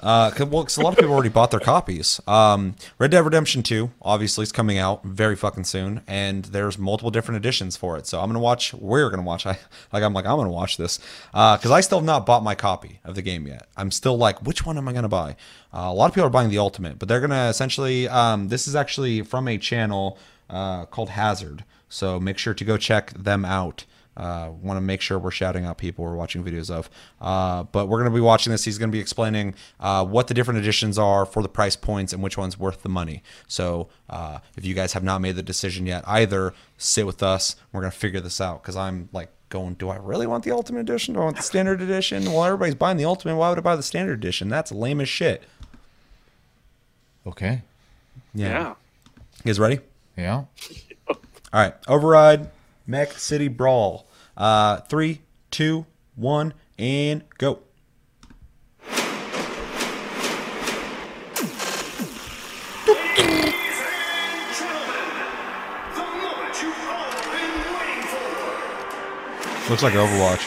uh, 0.00 0.30
well, 0.38 0.62
'cause 0.64 0.76
a 0.76 0.80
lot 0.82 0.92
of 0.92 0.98
people 0.98 1.12
already 1.12 1.28
bought 1.28 1.50
their 1.50 1.60
copies. 1.60 2.20
Um, 2.26 2.74
Red 2.98 3.10
Dead 3.10 3.24
Redemption 3.24 3.62
2, 3.62 3.90
obviously, 4.02 4.42
is 4.42 4.52
coming 4.52 4.78
out 4.78 5.04
very 5.04 5.36
fucking 5.36 5.64
soon, 5.64 6.02
and 6.06 6.44
there's 6.46 6.78
multiple 6.78 7.10
different 7.10 7.36
editions 7.38 7.76
for 7.76 7.96
it. 7.96 8.06
So 8.06 8.20
I'm 8.20 8.28
gonna 8.28 8.38
watch. 8.40 8.74
We're 8.74 9.10
gonna 9.10 9.22
watch. 9.22 9.46
I 9.46 9.58
like. 9.92 10.02
I'm 10.02 10.12
like. 10.12 10.26
I'm 10.26 10.36
gonna 10.36 10.50
watch 10.50 10.76
this 10.76 10.98
because 11.32 11.70
I 11.70 11.80
still 11.80 11.98
have 11.98 12.04
not 12.04 12.26
bought 12.26 12.42
my 12.42 12.54
copy 12.54 13.00
of 13.04 13.14
the 13.14 13.22
game 13.22 13.46
yet. 13.46 13.66
I'm 13.76 13.90
still 13.90 14.16
like, 14.16 14.42
which 14.44 14.66
one 14.66 14.76
am 14.78 14.88
I 14.88 14.92
gonna 14.92 15.08
buy? 15.08 15.36
Uh, 15.74 15.88
a 15.88 15.94
lot 15.94 16.06
of 16.06 16.14
people 16.14 16.26
are 16.26 16.30
buying 16.30 16.50
the 16.50 16.58
Ultimate, 16.58 16.98
but 16.98 17.08
they're 17.08 17.20
gonna 17.20 17.48
essentially. 17.48 18.08
Um, 18.08 18.48
this 18.48 18.66
is 18.68 18.76
actually 18.76 19.22
from 19.22 19.48
a 19.48 19.58
channel 19.58 20.18
uh, 20.50 20.84
called 20.86 21.10
Hazard. 21.10 21.64
So 21.88 22.18
make 22.20 22.36
sure 22.38 22.52
to 22.54 22.64
go 22.64 22.76
check 22.76 23.12
them 23.12 23.44
out. 23.44 23.84
Uh, 24.16 24.50
want 24.62 24.76
to 24.76 24.80
make 24.80 25.00
sure 25.00 25.18
we're 25.18 25.30
shouting 25.30 25.64
out 25.64 25.78
people 25.78 26.04
we're 26.04 26.16
watching 26.16 26.42
videos 26.42 26.70
of. 26.70 26.88
Uh, 27.20 27.64
but 27.64 27.86
we're 27.86 27.98
going 27.98 28.10
to 28.10 28.14
be 28.14 28.20
watching 28.20 28.50
this. 28.50 28.64
He's 28.64 28.78
going 28.78 28.90
to 28.90 28.92
be 28.92 29.00
explaining 29.00 29.54
uh, 29.78 30.04
what 30.04 30.28
the 30.28 30.34
different 30.34 30.58
editions 30.58 30.98
are 30.98 31.26
for 31.26 31.42
the 31.42 31.48
price 31.48 31.76
points 31.76 32.12
and 32.12 32.22
which 32.22 32.38
one's 32.38 32.58
worth 32.58 32.82
the 32.82 32.88
money. 32.88 33.22
So 33.46 33.88
uh, 34.08 34.38
if 34.56 34.64
you 34.64 34.74
guys 34.74 34.92
have 34.94 35.04
not 35.04 35.20
made 35.20 35.36
the 35.36 35.42
decision 35.42 35.86
yet, 35.86 36.04
either 36.06 36.54
sit 36.78 37.06
with 37.06 37.22
us. 37.22 37.56
We're 37.72 37.80
going 37.80 37.92
to 37.92 37.98
figure 37.98 38.20
this 38.20 38.40
out 38.40 38.62
because 38.62 38.76
I'm 38.76 39.08
like 39.12 39.30
going, 39.48 39.74
do 39.74 39.88
I 39.88 39.96
really 39.96 40.26
want 40.26 40.44
the 40.44 40.50
Ultimate 40.50 40.80
Edition? 40.80 41.14
Do 41.14 41.20
I 41.20 41.24
want 41.24 41.36
the 41.36 41.42
Standard 41.42 41.80
Edition? 41.80 42.24
Well, 42.24 42.44
everybody's 42.44 42.74
buying 42.74 42.96
the 42.96 43.04
Ultimate. 43.04 43.36
Why 43.36 43.48
would 43.50 43.58
I 43.58 43.62
buy 43.62 43.76
the 43.76 43.82
Standard 43.82 44.14
Edition? 44.14 44.48
That's 44.48 44.72
lame 44.72 45.00
as 45.00 45.08
shit. 45.08 45.42
Okay. 47.26 47.62
Yeah. 48.34 48.70
You 48.70 48.74
guys 49.44 49.60
ready? 49.60 49.80
Yeah. 50.16 50.44
All 51.08 51.62
right, 51.62 51.74
override, 51.88 52.50
Mech 52.86 53.12
City 53.12 53.48
Brawl. 53.48 54.05
Uh, 54.36 54.78
three, 54.82 55.22
two, 55.50 55.86
one, 56.14 56.52
and 56.78 57.24
go. 57.38 57.60
Ladies 62.86 63.80
and 63.82 64.54
gentlemen, 64.54 65.08
the 65.94 66.06
moment 66.22 66.54
you've 66.62 66.86
all 66.86 67.10
been 67.32 67.54
waiting 67.74 68.06
for. 68.06 69.70
Looks 69.70 69.82
like 69.82 69.94
Overwatch. 69.94 70.44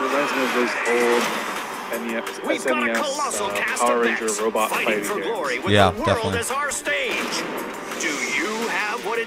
reminds 0.00 0.32
me 0.32 0.40
of 0.44 0.52
those 0.54 0.74
old 0.88 1.22
NES, 2.06 2.40
We've 2.46 2.60
SNES 2.62 2.96
uh, 2.96 3.76
Power 3.78 3.98
Ranger 4.00 4.28
robot 4.42 4.70
fighting 4.70 4.86
fighting 4.86 5.04
for 5.04 5.14
games. 5.16 5.26
glory 5.26 5.58
with 5.58 5.72
Yeah, 5.72 5.90
the 5.90 5.96
world 5.96 6.06
definitely. 6.06 6.32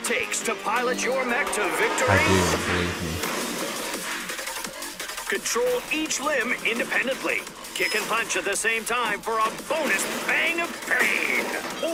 It 0.04 0.06
takes 0.06 0.42
to 0.44 0.54
pilot 0.56 1.04
your 1.04 1.26
mech 1.26 1.46
to 1.54 1.62
victory? 1.78 2.08
I 2.10 2.20
do, 2.28 2.36
believe 2.68 3.04
me. 3.04 3.14
Control 5.30 5.82
each 5.94 6.20
limb 6.20 6.54
independently. 6.70 7.40
Kick 7.74 7.96
and 7.96 8.06
punch 8.08 8.36
at 8.36 8.46
the 8.46 8.56
same 8.56 8.84
time 8.84 9.20
for 9.20 9.40
a 9.40 9.50
bonus 9.70 10.04
bang 10.28 10.60
of 10.62 10.70
pain. 10.88 11.46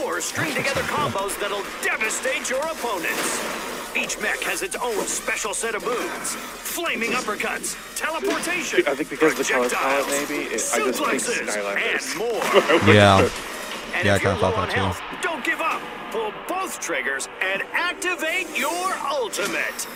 Or 0.02 0.20
string 0.20 0.54
together 0.54 0.82
combos 0.82 1.38
that'll 1.40 1.62
devastate 1.82 2.50
your 2.50 2.60
opponents. 2.60 3.38
Each 3.96 4.20
mech 4.20 4.40
has 4.42 4.62
its 4.62 4.76
own 4.76 5.04
special 5.06 5.54
set 5.54 5.74
of 5.74 5.84
moves. 5.84 6.34
Flaming 6.34 7.10
uppercuts, 7.12 7.74
teleportation, 7.96 8.84
I 8.86 8.94
think 8.94 9.10
because 9.10 9.32
of 9.32 9.38
the 9.38 9.52
color 9.52 9.68
palette, 9.68 10.04
projectiles, 10.06 10.28
maybe, 10.30 10.44
it- 10.44 10.70
I 10.74 10.78
just 10.78 10.98
think 10.98 11.22
Skylanders. 11.48 12.10
and 12.10 12.86
more. 12.86 12.94
Yeah. 12.94 13.28
And 14.00 14.06
Yeah, 14.06 14.14
I 14.14 14.16
if 14.16 14.22
you're 14.22 14.32
kinda 14.32 14.40
thought 14.46 14.56
low 14.56 14.62
on 14.62 14.68
too. 14.70 14.74
health, 14.80 15.02
don't 15.20 15.44
give 15.44 15.60
up. 15.60 15.82
Pull 16.10 16.32
both 16.48 16.80
triggers 16.80 17.28
and 17.42 17.62
activate 17.74 18.48
your 18.58 18.94
ultimate. 19.06 19.86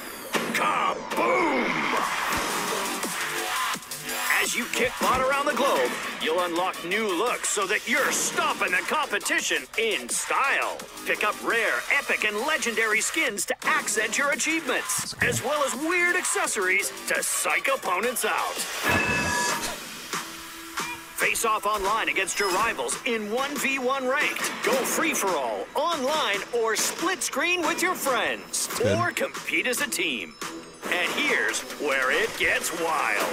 Kaboom! 0.52 1.72
As 4.42 4.54
you 4.54 4.66
kick 4.74 4.92
bot 5.00 5.22
around 5.22 5.46
the 5.46 5.54
globe, 5.54 5.90
you'll 6.20 6.40
unlock 6.40 6.76
new 6.84 7.08
looks 7.08 7.48
so 7.48 7.66
that 7.66 7.88
you're 7.88 8.12
stopping 8.12 8.72
the 8.72 8.82
competition 8.86 9.62
in 9.78 10.06
style. 10.10 10.76
Pick 11.06 11.24
up 11.24 11.34
rare, 11.42 11.80
epic, 11.98 12.24
and 12.24 12.36
legendary 12.40 13.00
skins 13.00 13.46
to 13.46 13.54
accent 13.66 14.18
your 14.18 14.32
achievements, 14.32 15.14
as 15.22 15.42
well 15.42 15.64
as 15.64 15.74
weird 15.76 16.14
accessories 16.14 16.92
to 17.08 17.22
psych 17.22 17.68
opponents 17.74 18.26
out. 18.26 19.43
Face 21.14 21.44
off 21.44 21.64
online 21.64 22.08
against 22.08 22.40
your 22.40 22.50
rivals 22.50 22.98
in 23.06 23.28
1v1 23.28 24.10
ranked. 24.10 24.50
Go 24.64 24.72
free 24.72 25.14
for 25.14 25.28
all, 25.28 25.64
online, 25.76 26.40
or 26.52 26.74
split 26.74 27.22
screen 27.22 27.62
with 27.62 27.80
your 27.80 27.94
friends. 27.94 28.68
Or 28.96 29.12
compete 29.12 29.68
as 29.68 29.80
a 29.80 29.88
team. 29.88 30.34
And 30.90 31.08
here's 31.12 31.62
where 31.80 32.10
it 32.10 32.36
gets 32.36 32.78
wild. 32.80 33.28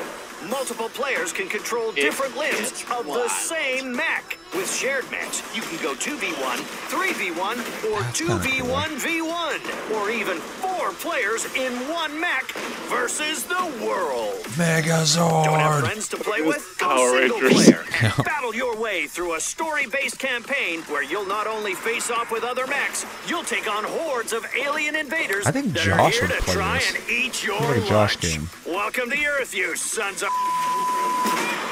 Multiple 0.47 0.89
players 0.89 1.33
can 1.33 1.49
control 1.49 1.91
different 1.91 2.37
limbs 2.37 2.85
of 2.95 3.07
the 3.07 3.27
same 3.27 3.95
mech. 3.95 4.37
With 4.53 4.69
shared 4.69 5.09
mechs, 5.11 5.41
you 5.55 5.61
can 5.61 5.81
go 5.81 5.93
2v1, 5.95 6.57
3v1, 6.89 7.57
or 7.93 7.99
2v1v1, 8.11 9.95
or 9.95 10.09
even 10.11 10.37
four 10.37 10.91
players 10.91 11.45
in 11.55 11.71
one 11.89 12.19
mech 12.19 12.43
versus 12.89 13.43
the 13.43 13.71
world. 13.85 14.35
Megazord. 14.59 15.45
Don't 15.45 15.57
have 15.59 15.83
friends 15.85 16.09
to 16.09 16.17
play 16.17 16.41
with? 16.41 16.75
Go 16.79 16.87
Power 16.87 17.19
single 17.21 17.39
Rangers. 17.39 17.63
player 17.65 17.85
and 18.01 18.25
battle 18.25 18.53
your 18.53 18.75
way 18.75 19.07
through 19.07 19.35
a 19.35 19.39
story-based 19.39 20.19
campaign 20.19 20.81
where 20.83 21.01
you'll 21.03 21.25
not 21.27 21.47
only 21.47 21.73
face 21.73 22.11
off 22.11 22.29
with 22.29 22.43
other 22.43 22.67
mechs, 22.67 23.05
you'll 23.27 23.43
take 23.43 23.73
on 23.73 23.85
hordes 23.85 24.33
of 24.33 24.45
alien 24.59 24.95
invaders 24.97 25.45
I 25.45 25.51
think 25.51 25.71
that 25.73 25.83
Josh 25.83 26.21
are 26.21 26.27
here 26.27 26.37
to 26.39 26.45
try 26.51 26.79
this. 26.79 26.95
and 26.95 27.09
eat 27.09 27.41
your 27.45 27.59
like 27.61 27.85
Josh 27.85 28.15
lunch. 28.15 28.21
game. 28.21 28.49
Welcome 28.65 29.09
to 29.11 29.25
Earth, 29.25 29.55
you 29.55 29.77
sons 29.77 30.23
of. 30.23 30.29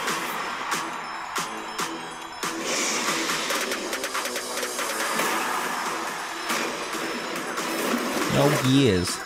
No, 8.40 8.48
he 8.64 8.88
is. 8.88 9.20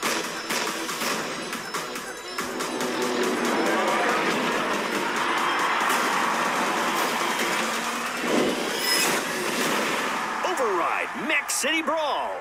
Override 10.46 11.28
Mech 11.28 11.52
City 11.52 11.82
Brawl. 11.82 12.32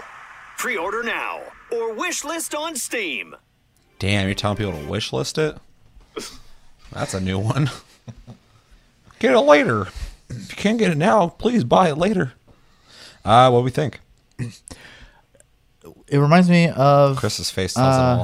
Pre-order 0.57 1.03
now 1.03 1.41
or 1.71 1.93
wish 1.93 2.25
list 2.25 2.55
on 2.55 2.77
Steam. 2.77 3.37
Damn, 3.99 4.27
you're 4.27 4.35
telling 4.35 4.57
people 4.57 4.73
to 4.73 4.89
wish 4.89 5.13
list 5.13 5.37
it? 5.39 5.57
That's 6.93 7.15
a 7.15 7.21
new 7.21 7.39
one. 7.39 7.71
Get 9.19 9.35
it 9.35 9.41
later. 9.41 9.89
If 10.37 10.51
you 10.51 10.57
can't 10.57 10.78
get 10.78 10.91
it 10.91 10.97
now, 10.99 11.28
please 11.28 11.64
buy 11.64 11.89
it 11.91 11.99
later. 11.99 12.33
Uh, 13.24 13.51
what 13.51 13.61
do 13.61 13.64
we 13.64 13.70
think? 13.70 14.01
It 16.09 16.18
reminds 16.18 16.49
me 16.49 16.68
of 16.68 17.16
Chris's 17.16 17.51
face 17.51 17.74
tells 17.74 17.87
Uh, 17.97 17.99
it 17.99 18.18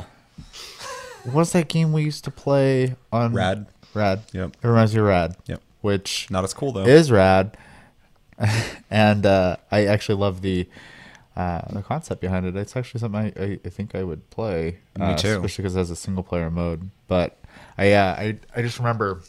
all. 1.27 1.33
what's 1.33 1.53
that 1.53 1.69
game 1.69 1.93
we 1.93 2.03
used 2.03 2.25
to 2.25 2.31
play 2.31 2.95
on 3.13 3.33
Rad. 3.33 3.67
Rad. 3.95 4.23
Yep. 4.33 4.57
It 4.63 4.67
reminds 4.69 4.95
me 4.95 5.01
of 5.01 5.07
Rad. 5.07 5.37
Yep. 5.47 5.61
Which 5.81 6.31
Not 6.31 6.45
as 6.45 6.53
cool 6.55 6.73
though. 6.73 6.85
is 6.85 7.11
rad, 7.13 7.57
and 8.91 9.25
uh, 9.25 9.57
I 9.71 9.87
actually 9.87 10.17
love 10.17 10.43
the 10.43 10.69
uh, 11.37 11.63
the 11.73 11.83
concept 11.83 12.21
behind 12.21 12.47
it. 12.47 12.57
It's 12.57 12.77
actually 12.77 12.99
something 13.01 13.33
I, 13.37 13.43
I, 13.43 13.61
I 13.65 13.69
think 13.69 13.95
I 13.95 14.03
would 14.03 14.29
play. 14.31 14.79
Me 14.99 15.07
uh, 15.07 15.17
too. 15.17 15.29
especially 15.37 15.63
because 15.63 15.77
it 15.77 15.79
has 15.79 15.91
a 15.91 15.97
single 15.97 16.25
player 16.25 16.51
mode. 16.51 16.91
But 17.07 17.39
I 17.79 17.93
uh, 17.93 18.15
I 18.19 18.39
I 18.57 18.63
just 18.63 18.79
remember 18.79 19.23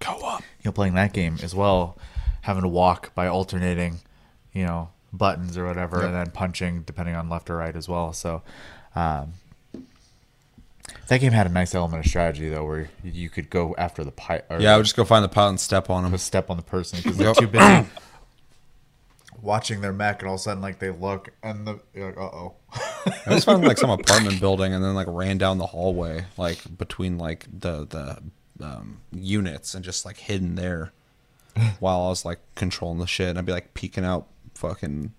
Go 0.00 0.12
up. 0.24 0.40
you 0.40 0.64
know 0.68 0.72
playing 0.72 0.94
that 0.94 1.12
game 1.12 1.36
as 1.42 1.54
well, 1.54 1.98
having 2.42 2.62
to 2.62 2.68
walk 2.68 3.14
by 3.14 3.26
alternating, 3.26 3.98
you 4.52 4.64
know, 4.64 4.90
buttons 5.12 5.56
or 5.58 5.66
whatever, 5.66 5.96
Yep. 5.98 6.06
and 6.06 6.14
then 6.14 6.30
punching 6.30 6.82
depending 6.82 7.14
on 7.16 7.28
left 7.28 7.50
or 7.50 7.56
right 7.56 7.74
as 7.74 7.88
well. 7.88 8.12
So. 8.12 8.42
Um, 8.94 9.32
that 11.08 11.18
game 11.20 11.32
had 11.32 11.46
a 11.46 11.50
nice 11.50 11.74
element 11.74 12.04
of 12.04 12.08
strategy 12.10 12.48
though, 12.48 12.64
where 12.64 12.90
you 13.04 13.30
could 13.30 13.48
go 13.50 13.74
after 13.78 14.02
the 14.04 14.10
pi- 14.10 14.42
or 14.50 14.60
Yeah, 14.60 14.74
I 14.74 14.76
would 14.76 14.84
just 14.84 14.96
go 14.96 15.04
find 15.04 15.24
the 15.24 15.28
pilot 15.28 15.50
and 15.50 15.60
step 15.60 15.88
on 15.90 16.04
him. 16.04 16.16
step 16.18 16.50
on 16.50 16.56
the 16.56 16.62
person 16.62 16.98
because 17.02 17.16
they're 17.16 17.34
too 17.34 17.46
busy 17.46 17.86
watching 19.40 19.80
their 19.80 19.92
mech, 19.92 20.20
and 20.20 20.28
all 20.28 20.34
of 20.34 20.40
a 20.40 20.42
sudden, 20.42 20.62
like 20.62 20.78
they 20.78 20.90
look 20.90 21.30
and 21.42 21.66
the 21.66 21.80
you're 21.94 22.06
like, 22.08 22.18
uh 22.18 22.20
oh. 22.22 22.54
I 23.26 23.30
just 23.34 23.46
found 23.46 23.64
like 23.64 23.78
some 23.78 23.90
apartment 23.98 24.40
building 24.40 24.72
and 24.72 24.82
then 24.84 24.94
like 24.94 25.06
ran 25.08 25.38
down 25.38 25.58
the 25.58 25.66
hallway, 25.66 26.24
like 26.36 26.58
between 26.78 27.18
like 27.18 27.46
the 27.52 27.86
the 27.86 28.64
um, 28.64 28.98
units 29.12 29.74
and 29.74 29.84
just 29.84 30.04
like 30.04 30.18
hidden 30.18 30.54
there 30.54 30.92
while 31.80 32.02
I 32.02 32.08
was 32.08 32.24
like 32.24 32.40
controlling 32.54 32.98
the 32.98 33.06
shit. 33.06 33.28
And 33.28 33.38
I'd 33.38 33.46
be 33.46 33.52
like 33.52 33.74
peeking 33.74 34.04
out 34.04 34.26
fucking 34.54 35.12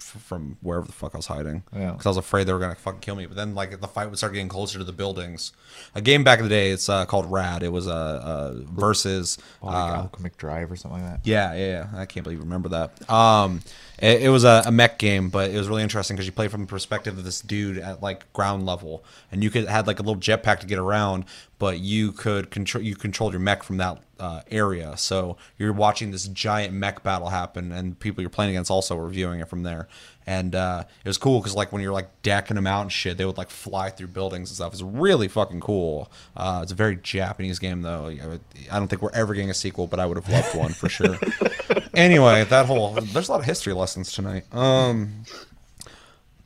f- 0.00 0.22
from 0.22 0.56
wherever 0.62 0.86
the 0.86 0.92
fuck 0.92 1.14
I 1.14 1.18
was 1.18 1.26
hiding. 1.26 1.62
Yeah. 1.74 1.92
Because 1.92 2.06
I 2.06 2.10
was 2.10 2.16
afraid 2.16 2.46
they 2.46 2.52
were 2.52 2.58
gonna 2.58 2.74
fucking 2.74 3.00
kill 3.00 3.14
me. 3.16 3.26
But 3.26 3.36
then 3.36 3.54
like 3.54 3.80
the 3.80 3.88
fight 3.88 4.08
would 4.08 4.16
start 4.18 4.32
getting 4.32 4.48
closer 4.48 4.78
to 4.78 4.84
the 4.84 4.92
buildings. 4.92 5.52
A 5.94 6.00
game 6.00 6.24
back 6.24 6.38
in 6.38 6.44
the 6.44 6.48
day, 6.48 6.70
it's 6.70 6.88
uh, 6.88 7.04
called 7.06 7.30
Rad. 7.30 7.62
It 7.62 7.70
was 7.70 7.86
a 7.86 7.90
uh, 7.90 7.94
uh, 7.94 8.54
versus. 8.70 9.38
like 9.62 9.74
uh, 9.74 9.94
Alchemic 9.96 10.36
Drive 10.36 10.70
or 10.72 10.76
something 10.76 11.02
like 11.02 11.10
that. 11.10 11.20
yeah, 11.26 11.54
yeah, 11.54 11.86
yeah. 11.92 12.00
I 12.00 12.06
can't 12.06 12.24
believe 12.24 12.38
you 12.38 12.44
remember 12.44 12.68
that. 12.70 13.10
Um, 13.10 13.60
it, 13.98 14.22
it 14.22 14.28
was 14.30 14.44
a, 14.44 14.62
a 14.66 14.72
mech 14.72 14.98
game, 14.98 15.28
but 15.28 15.50
it 15.50 15.56
was 15.56 15.68
really 15.68 15.82
interesting 15.82 16.16
because 16.16 16.26
you 16.26 16.32
play 16.32 16.48
from 16.48 16.62
the 16.62 16.66
perspective 16.66 17.18
of 17.18 17.24
this 17.24 17.40
dude 17.40 17.78
at 17.78 18.02
like 18.02 18.32
ground 18.32 18.64
level, 18.66 19.04
and 19.32 19.42
you 19.42 19.50
could 19.50 19.66
had 19.68 19.86
like 19.86 19.98
a 19.98 20.02
little 20.02 20.20
jetpack 20.20 20.60
to 20.60 20.66
get 20.66 20.78
around, 20.78 21.24
but 21.58 21.80
you 21.80 22.12
could 22.12 22.50
control 22.50 22.82
you 22.82 22.94
controlled 22.96 23.32
your 23.32 23.40
mech 23.40 23.62
from 23.62 23.76
that 23.78 23.98
uh, 24.18 24.42
area. 24.50 24.96
So 24.96 25.36
you're 25.58 25.72
watching 25.72 26.10
this 26.10 26.26
giant 26.28 26.74
mech 26.74 27.02
battle 27.02 27.28
happen, 27.28 27.72
and 27.72 27.98
people 27.98 28.20
you're 28.22 28.30
playing 28.30 28.50
against 28.50 28.70
also 28.70 28.96
were 28.96 29.08
viewing 29.08 29.40
it 29.40 29.48
from 29.48 29.62
there. 29.62 29.88
And 30.26 30.54
uh, 30.54 30.84
it 31.04 31.08
was 31.08 31.16
cool 31.16 31.40
because 31.40 31.54
like 31.56 31.72
when 31.72 31.80
you're 31.80 31.92
like 31.92 32.10
decking 32.22 32.56
them 32.56 32.66
out 32.66 32.82
and 32.82 32.92
shit, 32.92 33.16
they 33.16 33.24
would 33.24 33.38
like 33.38 33.48
fly 33.48 33.88
through 33.88 34.08
buildings 34.08 34.50
and 34.50 34.56
stuff. 34.56 34.74
It's 34.74 34.82
really 34.82 35.26
fucking 35.26 35.60
cool. 35.60 36.10
Uh, 36.36 36.60
it's 36.62 36.72
a 36.72 36.74
very 36.74 36.96
Japanese 36.96 37.58
game 37.58 37.80
though. 37.80 38.08
I 38.08 38.38
I 38.70 38.78
don't 38.78 38.88
think 38.88 39.00
we're 39.00 39.12
ever 39.14 39.32
getting 39.32 39.48
a 39.48 39.54
sequel, 39.54 39.86
but 39.86 39.98
I 39.98 40.04
would 40.04 40.18
have 40.18 40.28
loved 40.28 40.54
one 40.54 40.72
for 40.74 40.90
sure. 40.90 41.18
anyway, 41.94 42.44
that 42.44 42.66
whole 42.66 42.92
there's 42.92 43.28
a 43.28 43.32
lot 43.32 43.40
of 43.40 43.46
history 43.46 43.72
lessons 43.72 44.12
tonight. 44.12 44.44
Um, 44.54 45.24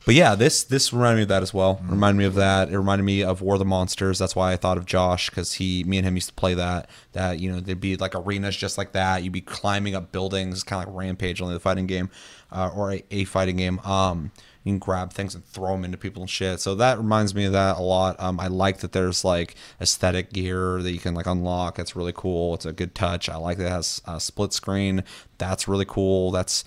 but 0.05 0.15
yeah, 0.15 0.35
this 0.35 0.63
this 0.63 0.91
reminded 0.91 1.15
me 1.15 1.21
of 1.23 1.27
that 1.29 1.43
as 1.43 1.53
well. 1.53 1.79
Reminded 1.87 2.17
me 2.17 2.25
of 2.25 2.35
that. 2.35 2.69
It 2.69 2.77
reminded 2.77 3.03
me 3.03 3.23
of 3.23 3.41
War 3.41 3.55
of 3.55 3.59
the 3.59 3.65
Monsters. 3.65 4.19
That's 4.19 4.35
why 4.35 4.51
I 4.51 4.57
thought 4.57 4.77
of 4.77 4.85
Josh 4.85 5.29
because 5.29 5.53
he, 5.53 5.83
me 5.85 5.97
and 5.97 6.05
him 6.05 6.15
used 6.15 6.29
to 6.29 6.33
play 6.33 6.53
that. 6.55 6.89
That 7.13 7.39
you 7.39 7.51
know 7.51 7.59
there'd 7.59 7.79
be 7.79 7.95
like 7.95 8.13
arenas 8.15 8.57
just 8.57 8.77
like 8.77 8.91
that. 8.91 9.23
You'd 9.23 9.33
be 9.33 9.41
climbing 9.41 9.95
up 9.95 10.11
buildings, 10.11 10.63
kind 10.63 10.81
of 10.81 10.89
like 10.89 10.97
Rampage, 10.97 11.41
only 11.41 11.53
the 11.53 11.59
fighting 11.59 11.87
game, 11.87 12.09
uh, 12.51 12.71
or 12.75 12.93
a, 12.93 13.03
a 13.11 13.23
fighting 13.23 13.57
game. 13.57 13.79
Um, 13.79 14.31
you 14.63 14.71
can 14.71 14.79
grab 14.79 15.11
things 15.11 15.35
and 15.35 15.45
throw 15.45 15.73
them 15.73 15.83
into 15.83 15.97
people 15.97 16.23
and 16.23 16.29
shit. 16.29 16.59
So 16.59 16.75
that 16.75 16.97
reminds 16.97 17.35
me 17.35 17.45
of 17.45 17.51
that 17.51 17.77
a 17.77 17.81
lot. 17.81 18.19
Um, 18.19 18.39
I 18.39 18.47
like 18.47 18.79
that 18.79 18.93
there's 18.93 19.25
like 19.25 19.55
aesthetic 19.81 20.31
gear 20.31 20.81
that 20.81 20.91
you 20.91 20.99
can 20.99 21.13
like 21.13 21.25
unlock. 21.25 21.75
That's 21.75 21.95
really 21.95 22.13
cool. 22.15 22.53
It's 22.53 22.65
a 22.65 22.71
good 22.71 22.95
touch. 22.95 23.27
I 23.27 23.35
like 23.35 23.57
that 23.57 23.67
it 23.67 23.71
has 23.71 24.01
a 24.05 24.19
split 24.19 24.53
screen. 24.53 25.03
That's 25.37 25.67
really 25.67 25.85
cool. 25.85 26.31
That's 26.31 26.63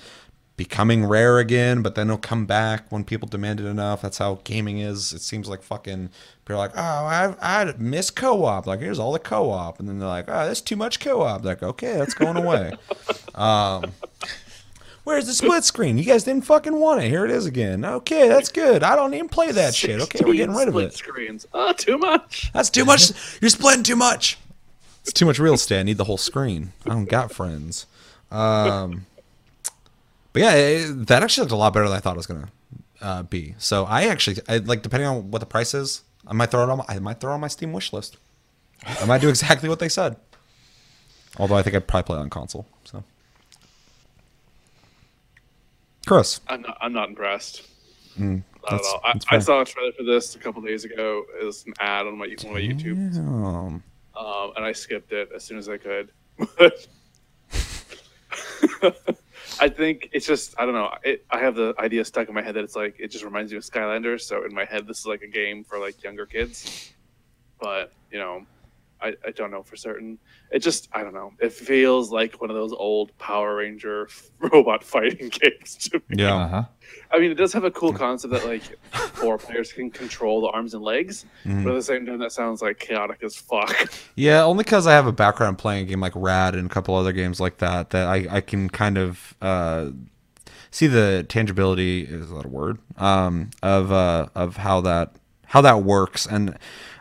becoming 0.56 1.04
rare 1.04 1.38
again, 1.38 1.82
but 1.82 1.94
then 1.94 2.08
it'll 2.08 2.18
come 2.18 2.46
back 2.46 2.90
when 2.90 3.04
people 3.04 3.28
demand 3.28 3.60
it 3.60 3.66
enough. 3.66 4.02
That's 4.02 4.18
how 4.18 4.40
gaming 4.44 4.78
is. 4.78 5.12
It 5.12 5.20
seems 5.20 5.48
like 5.48 5.62
fucking 5.62 6.10
people 6.44 6.56
are 6.56 6.58
like, 6.58 6.76
oh, 6.76 6.80
I 6.80 7.34
I 7.40 7.74
miss 7.78 8.10
co-op. 8.10 8.66
Like 8.66 8.80
here's 8.80 8.98
all 8.98 9.12
the 9.12 9.18
co-op, 9.18 9.78
and 9.78 9.88
then 9.88 9.98
they're 9.98 10.08
like, 10.08 10.26
oh, 10.28 10.46
that's 10.46 10.60
too 10.60 10.76
much 10.76 11.00
co-op. 11.00 11.44
Like 11.44 11.62
okay, 11.62 11.96
that's 11.96 12.14
going 12.14 12.36
away. 12.36 12.72
um, 13.34 13.92
where's 15.04 15.26
the 15.26 15.34
split 15.34 15.64
screen? 15.64 15.98
You 15.98 16.04
guys 16.04 16.24
didn't 16.24 16.44
fucking 16.44 16.78
want 16.78 17.02
it. 17.02 17.08
Here 17.08 17.24
it 17.24 17.30
is 17.30 17.46
again. 17.46 17.84
Okay, 17.84 18.28
that's 18.28 18.50
good. 18.50 18.82
I 18.82 18.96
don't 18.96 19.12
even 19.14 19.28
play 19.28 19.52
that 19.52 19.74
shit. 19.74 20.00
Okay, 20.00 20.24
we're 20.24 20.34
getting 20.34 20.56
rid 20.56 20.68
of 20.68 20.76
it. 20.76 20.92
Split. 20.92 20.94
Screens. 20.94 21.46
Oh, 21.52 21.72
too 21.72 21.98
much. 21.98 22.50
That's 22.52 22.70
too 22.70 22.84
much. 22.84 23.10
You're 23.40 23.50
splitting 23.50 23.82
too 23.82 23.96
much. 23.96 24.38
It's 25.02 25.12
too 25.12 25.26
much 25.26 25.38
real 25.38 25.54
estate. 25.54 25.80
I 25.80 25.82
need 25.84 25.98
the 25.98 26.04
whole 26.04 26.16
screen. 26.16 26.72
I 26.84 26.88
don't 26.88 27.08
got 27.08 27.30
friends. 27.30 27.86
Um, 28.32 29.06
but 30.36 30.42
yeah, 30.42 30.54
it, 30.54 31.06
that 31.06 31.22
actually 31.22 31.44
looked 31.44 31.52
a 31.52 31.56
lot 31.56 31.72
better 31.72 31.88
than 31.88 31.96
I 31.96 32.00
thought 32.00 32.12
it 32.12 32.18
was 32.18 32.26
gonna 32.26 32.48
uh, 33.00 33.22
be. 33.22 33.54
So 33.56 33.86
I 33.86 34.02
actually, 34.02 34.36
I, 34.46 34.58
like, 34.58 34.82
depending 34.82 35.08
on 35.08 35.30
what 35.30 35.38
the 35.38 35.46
price 35.46 35.72
is, 35.72 36.02
I 36.26 36.34
might 36.34 36.50
throw 36.50 36.62
it 36.62 36.68
on. 36.68 36.76
My, 36.76 36.84
I 36.90 36.98
might 36.98 37.20
throw 37.20 37.32
on 37.32 37.40
my 37.40 37.48
Steam 37.48 37.72
wish 37.72 37.90
list. 37.90 38.18
I 38.84 39.06
might 39.06 39.22
do 39.22 39.28
exactly 39.30 39.70
what 39.70 39.78
they 39.78 39.88
said. 39.88 40.16
Although 41.38 41.54
I 41.54 41.62
think 41.62 41.74
I'd 41.74 41.86
probably 41.86 42.02
play 42.02 42.16
it 42.18 42.20
on 42.20 42.28
console. 42.28 42.66
So, 42.84 43.02
Chris, 46.06 46.42
I'm 46.48 46.60
not, 46.60 46.76
I'm 46.82 46.92
not 46.92 47.08
impressed. 47.08 47.62
Mm, 48.18 48.42
that's- 48.62 48.86
at 48.86 48.94
all. 48.94 49.00
I, 49.30 49.36
I 49.36 49.38
saw 49.38 49.62
a 49.62 49.64
trailer 49.64 49.92
for 49.92 50.02
this 50.02 50.34
a 50.34 50.38
couple 50.38 50.60
days 50.60 50.84
ago. 50.84 51.24
It 51.40 51.46
was 51.46 51.64
an 51.64 51.72
ad 51.80 52.06
on 52.06 52.18
my, 52.18 52.26
my 52.26 52.60
YouTube, 52.60 53.16
um, 53.16 53.82
and 54.54 54.66
I 54.66 54.72
skipped 54.72 55.12
it 55.12 55.30
as 55.34 55.44
soon 55.44 55.56
as 55.56 55.70
I 55.70 55.78
could. 55.78 56.10
I 59.58 59.68
think 59.68 60.10
it's 60.12 60.26
just 60.26 60.54
I 60.58 60.64
don't 60.64 60.74
know. 60.74 60.90
It, 61.02 61.24
I 61.30 61.38
have 61.38 61.54
the 61.54 61.74
idea 61.78 62.04
stuck 62.04 62.28
in 62.28 62.34
my 62.34 62.42
head 62.42 62.54
that 62.54 62.64
it's 62.64 62.76
like 62.76 62.96
it 62.98 63.08
just 63.08 63.24
reminds 63.24 63.52
me 63.52 63.58
of 63.58 63.64
Skylanders. 63.64 64.22
So 64.22 64.44
in 64.44 64.54
my 64.54 64.64
head, 64.64 64.86
this 64.86 65.00
is 65.00 65.06
like 65.06 65.22
a 65.22 65.26
game 65.26 65.64
for 65.64 65.78
like 65.78 66.02
younger 66.02 66.26
kids. 66.26 66.92
But 67.60 67.92
you 68.10 68.18
know, 68.18 68.46
I, 69.00 69.14
I 69.26 69.30
don't 69.32 69.50
know 69.50 69.62
for 69.62 69.76
certain. 69.76 70.18
It 70.50 70.60
just 70.60 70.88
I 70.92 71.02
don't 71.02 71.12
know. 71.14 71.32
It 71.40 71.52
feels 71.52 72.10
like 72.10 72.40
one 72.40 72.50
of 72.50 72.56
those 72.56 72.72
old 72.72 73.16
Power 73.18 73.56
Ranger 73.56 74.08
robot 74.38 74.82
fighting 74.82 75.28
games 75.40 75.76
to 75.90 75.98
me. 76.08 76.16
yeah. 76.22 76.34
Uh 76.36 76.48
huh. 76.48 76.64
I 77.12 77.18
mean, 77.18 77.30
it 77.30 77.34
does 77.34 77.52
have 77.52 77.64
a 77.64 77.70
cool 77.70 77.92
concept 77.92 78.32
that 78.32 78.46
like 78.46 78.62
four 78.92 79.38
players 79.38 79.72
can 79.72 79.90
control 79.90 80.40
the 80.40 80.48
arms 80.48 80.74
and 80.74 80.82
legs, 80.82 81.24
Mm-hmm. 81.44 81.64
but 81.64 81.70
at 81.70 81.74
the 81.74 81.82
same 81.82 82.06
time, 82.06 82.18
that 82.20 82.32
sounds 82.32 82.62
like 82.62 82.78
chaotic 82.78 83.22
as 83.22 83.36
fuck. 83.36 83.92
Yeah, 84.14 84.42
only 84.42 84.64
because 84.64 84.86
I 84.86 84.92
have 84.92 85.06
a 85.06 85.12
background 85.12 85.58
playing 85.58 85.84
a 85.86 85.88
game 85.88 86.00
like 86.00 86.12
Rad 86.14 86.54
and 86.54 86.70
a 86.70 86.72
couple 86.72 86.94
other 86.94 87.12
games 87.12 87.38
like 87.40 87.58
that 87.58 87.90
that 87.90 88.06
I, 88.08 88.26
I 88.30 88.40
can 88.40 88.68
kind 88.70 88.98
of 88.98 89.34
uh, 89.42 89.90
see 90.70 90.86
the 90.86 91.24
tangibility 91.28 92.02
is 92.02 92.30
that 92.30 92.44
a 92.44 92.48
word 92.48 92.78
um, 92.96 93.50
of 93.62 93.92
uh, 93.92 94.28
of 94.34 94.56
how 94.56 94.80
that 94.82 95.12
how 95.46 95.60
that 95.60 95.82
works, 95.84 96.26
and 96.26 96.56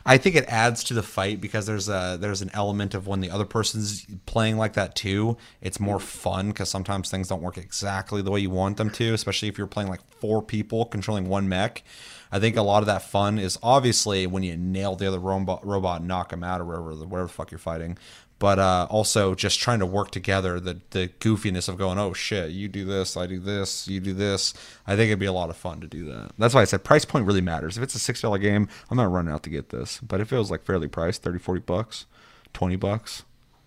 I 0.08 0.18
think 0.18 0.36
it 0.36 0.46
adds 0.48 0.84
to 0.86 0.94
the 0.94 1.02
fight 1.02 1.42
because 1.42 1.66
there's 1.66 1.90
a 1.90 2.18
there's 2.20 2.44
an 2.44 2.52
element 2.54 2.94
of 2.94 3.08
when 3.08 3.22
the 3.22 3.32
other 3.32 3.46
person's 3.46 4.06
playing 4.28 4.58
like 4.58 4.74
that 4.74 4.96
too. 4.96 5.36
It's 5.62 5.80
more 5.80 5.98
mm-hmm. 5.98 6.06
fun 6.06 6.48
because 6.50 6.70
sometimes 6.70 7.10
things 7.10 7.28
don't 7.28 7.42
work 7.42 7.58
exactly 7.58 8.22
the 8.22 8.30
way 8.30 8.40
you 8.40 8.52
want 8.52 8.78
them 8.78 8.92
to, 8.92 9.14
especially 9.14 9.48
if 9.48 9.58
you're 9.58 9.66
playing 9.66 9.90
like 9.90 10.02
four 10.20 10.44
people 10.44 10.86
controlling 10.86 11.28
one 11.28 11.50
mech. 11.50 11.84
I 12.32 12.40
think 12.40 12.56
a 12.58 12.62
lot 12.62 12.84
of 12.84 12.88
that 12.88 13.02
fun 13.02 13.40
is 13.40 13.58
obviously 13.64 14.28
when 14.28 14.44
you 14.44 14.58
nail 14.58 14.96
the 14.96 15.08
other 15.08 15.20
robot, 15.20 15.66
robot 15.66 16.02
and 16.02 16.08
knock 16.08 16.34
him 16.34 16.44
out 16.44 16.60
or 16.60 16.66
whatever, 16.66 16.94
whatever 17.06 17.28
the 17.28 17.34
fuck 17.34 17.50
you're 17.50 17.58
fighting. 17.58 17.98
But 18.38 18.60
uh, 18.60 18.88
also 18.90 19.34
just 19.34 19.60
trying 19.62 19.80
to 19.80 19.86
work 19.86 20.12
together, 20.12 20.60
the 20.60 20.82
the 20.90 21.08
goofiness 21.20 21.70
of 21.70 21.78
going, 21.78 21.98
oh 21.98 22.14
shit, 22.14 22.52
you 22.52 22.68
do 22.68 22.84
this, 22.84 23.16
I 23.16 23.28
do 23.28 23.40
this, 23.40 23.88
you 23.88 24.00
do 24.02 24.14
this. 24.14 24.54
I 24.86 24.96
think 24.96 25.08
it'd 25.08 25.20
be 25.20 25.26
a 25.26 25.32
lot 25.34 25.50
of 25.50 25.56
fun 25.56 25.80
to 25.82 25.88
do 25.88 26.04
that. 26.06 26.32
That's 26.38 26.54
why 26.54 26.62
I 26.62 26.66
said 26.66 26.84
price 26.84 27.06
point 27.06 27.26
really 27.26 27.42
matters. 27.42 27.78
If 27.78 27.84
it's 27.84 27.96
a 27.96 28.00
six 28.00 28.22
dollar 28.22 28.38
game, 28.38 28.68
I'm 28.90 28.98
not 28.98 29.10
running 29.12 29.34
out 29.34 29.44
to 29.44 29.50
get 29.50 29.70
this. 29.70 30.00
But 30.02 30.20
if 30.20 30.34
it 30.34 30.38
was 30.38 30.52
like 30.52 30.66
fairly 30.66 30.90
priced, 30.90 31.24
30, 31.24 31.40
40 31.40 31.62
bucks, 31.62 32.06
20 32.54 32.76
bucks, 32.76 33.24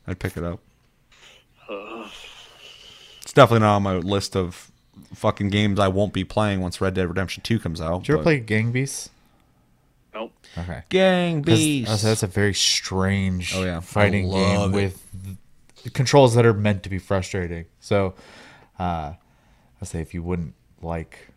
I'd 0.06 0.18
pick 0.18 0.36
it 0.36 0.44
up. 0.44 0.60
It's 3.22 3.32
definitely 3.32 3.60
not 3.60 3.76
on 3.76 3.82
my 3.82 3.96
list 3.96 4.36
of 4.36 4.70
fucking 5.14 5.48
games 5.48 5.78
I 5.78 5.88
won't 5.88 6.12
be 6.12 6.24
playing 6.24 6.60
once 6.60 6.80
Red 6.80 6.94
Dead 6.94 7.08
Redemption 7.08 7.42
2 7.42 7.58
comes 7.58 7.80
out. 7.80 8.00
Did 8.00 8.08
you 8.08 8.14
ever 8.14 8.18
but- 8.18 8.24
play 8.24 8.40
Gang 8.40 8.72
Beasts? 8.72 9.10
Nope. 10.14 10.32
Okay. 10.56 10.82
Gang 10.88 11.42
'Cause 11.42 11.58
Beast? 11.58 12.02
That's 12.02 12.22
a 12.22 12.26
very 12.26 12.54
strange 12.54 13.54
Oh, 13.54 13.64
yeah. 13.64 13.80
Fighting 13.80 14.30
game 14.30 14.70
it. 14.70 14.74
with 14.74 15.06
th- 15.82 15.92
controls 15.94 16.34
that 16.34 16.44
are 16.46 16.54
meant 16.54 16.82
to 16.84 16.88
be 16.88 16.98
frustrating. 16.98 17.66
So, 17.80 18.14
uh, 18.78 19.12
I 19.80 19.84
say 19.84 20.00
if 20.00 20.12
you 20.14 20.22
wouldn't 20.22 20.54
like 20.82 21.28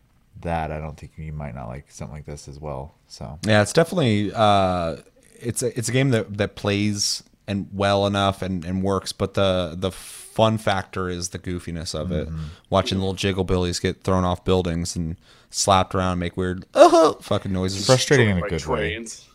that, 0.42 0.72
I 0.72 0.80
don't 0.80 0.98
think 0.98 1.12
you 1.18 1.32
might 1.34 1.54
not 1.56 1.68
like 1.68 1.92
something 1.92 2.16
like 2.16 2.26
this 2.26 2.48
as 2.48 2.60
well. 2.60 2.96
So, 3.08 3.38
Yeah, 3.46 3.62
it's 3.62 3.74
definitely 3.74 4.32
uh, 4.34 4.98
it's 5.40 5.62
a 5.64 5.78
it's 5.78 5.90
a 5.90 5.92
game 5.92 6.10
that 6.12 6.38
that 6.38 6.56
plays 6.56 7.24
and 7.48 7.68
well 7.74 8.06
enough 8.08 8.42
and, 8.42 8.64
and 8.66 8.82
works, 8.82 9.12
but 9.12 9.34
the 9.34 9.76
the 9.78 9.92
fun 9.92 10.58
factor 10.58 11.10
is 11.10 11.30
the 11.30 11.40
goofiness 11.40 11.94
of 11.94 12.12
it. 12.12 12.30
Watching 12.70 13.00
little 13.00 13.14
jiggle 13.14 13.44
billies 13.44 13.80
get 13.80 14.04
thrown 14.04 14.24
off 14.24 14.46
buildings 14.46 14.96
and 14.96 15.18
slapped 15.52 15.94
around, 15.96 16.20
make 16.20 16.36
weird 16.38 16.66
uh 16.74 17.14
fucking 17.22 17.52
noises. 17.54 17.86
frustrating 17.86 18.30
in 18.30 18.38
a 18.38 18.42
By 18.42 18.50
good 18.50 18.66
way. 18.66 18.78
trains. 18.96 19.28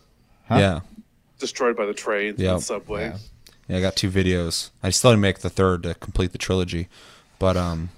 Yeah, 0.50 0.80
Destroyed 1.38 1.76
by 1.76 1.86
the 1.86 1.94
trains 1.94 2.38
Yep. 2.40 2.52
and 2.54 2.62
subway. 2.62 3.02
Yeah. 3.08 3.18
yeah. 3.68 3.76
I 3.78 3.80
got 3.80 3.96
two 3.96 4.10
videos. 4.10 4.70
I 4.82 4.90
still 4.90 5.10
need 5.10 5.16
to 5.16 5.20
make 5.20 5.38
the 5.40 5.50
third 5.50 5.82
to 5.84 5.94
complete 5.94 6.32
the 6.32 6.38
trilogy, 6.38 6.88
but 7.38 7.56
um, 7.56 7.90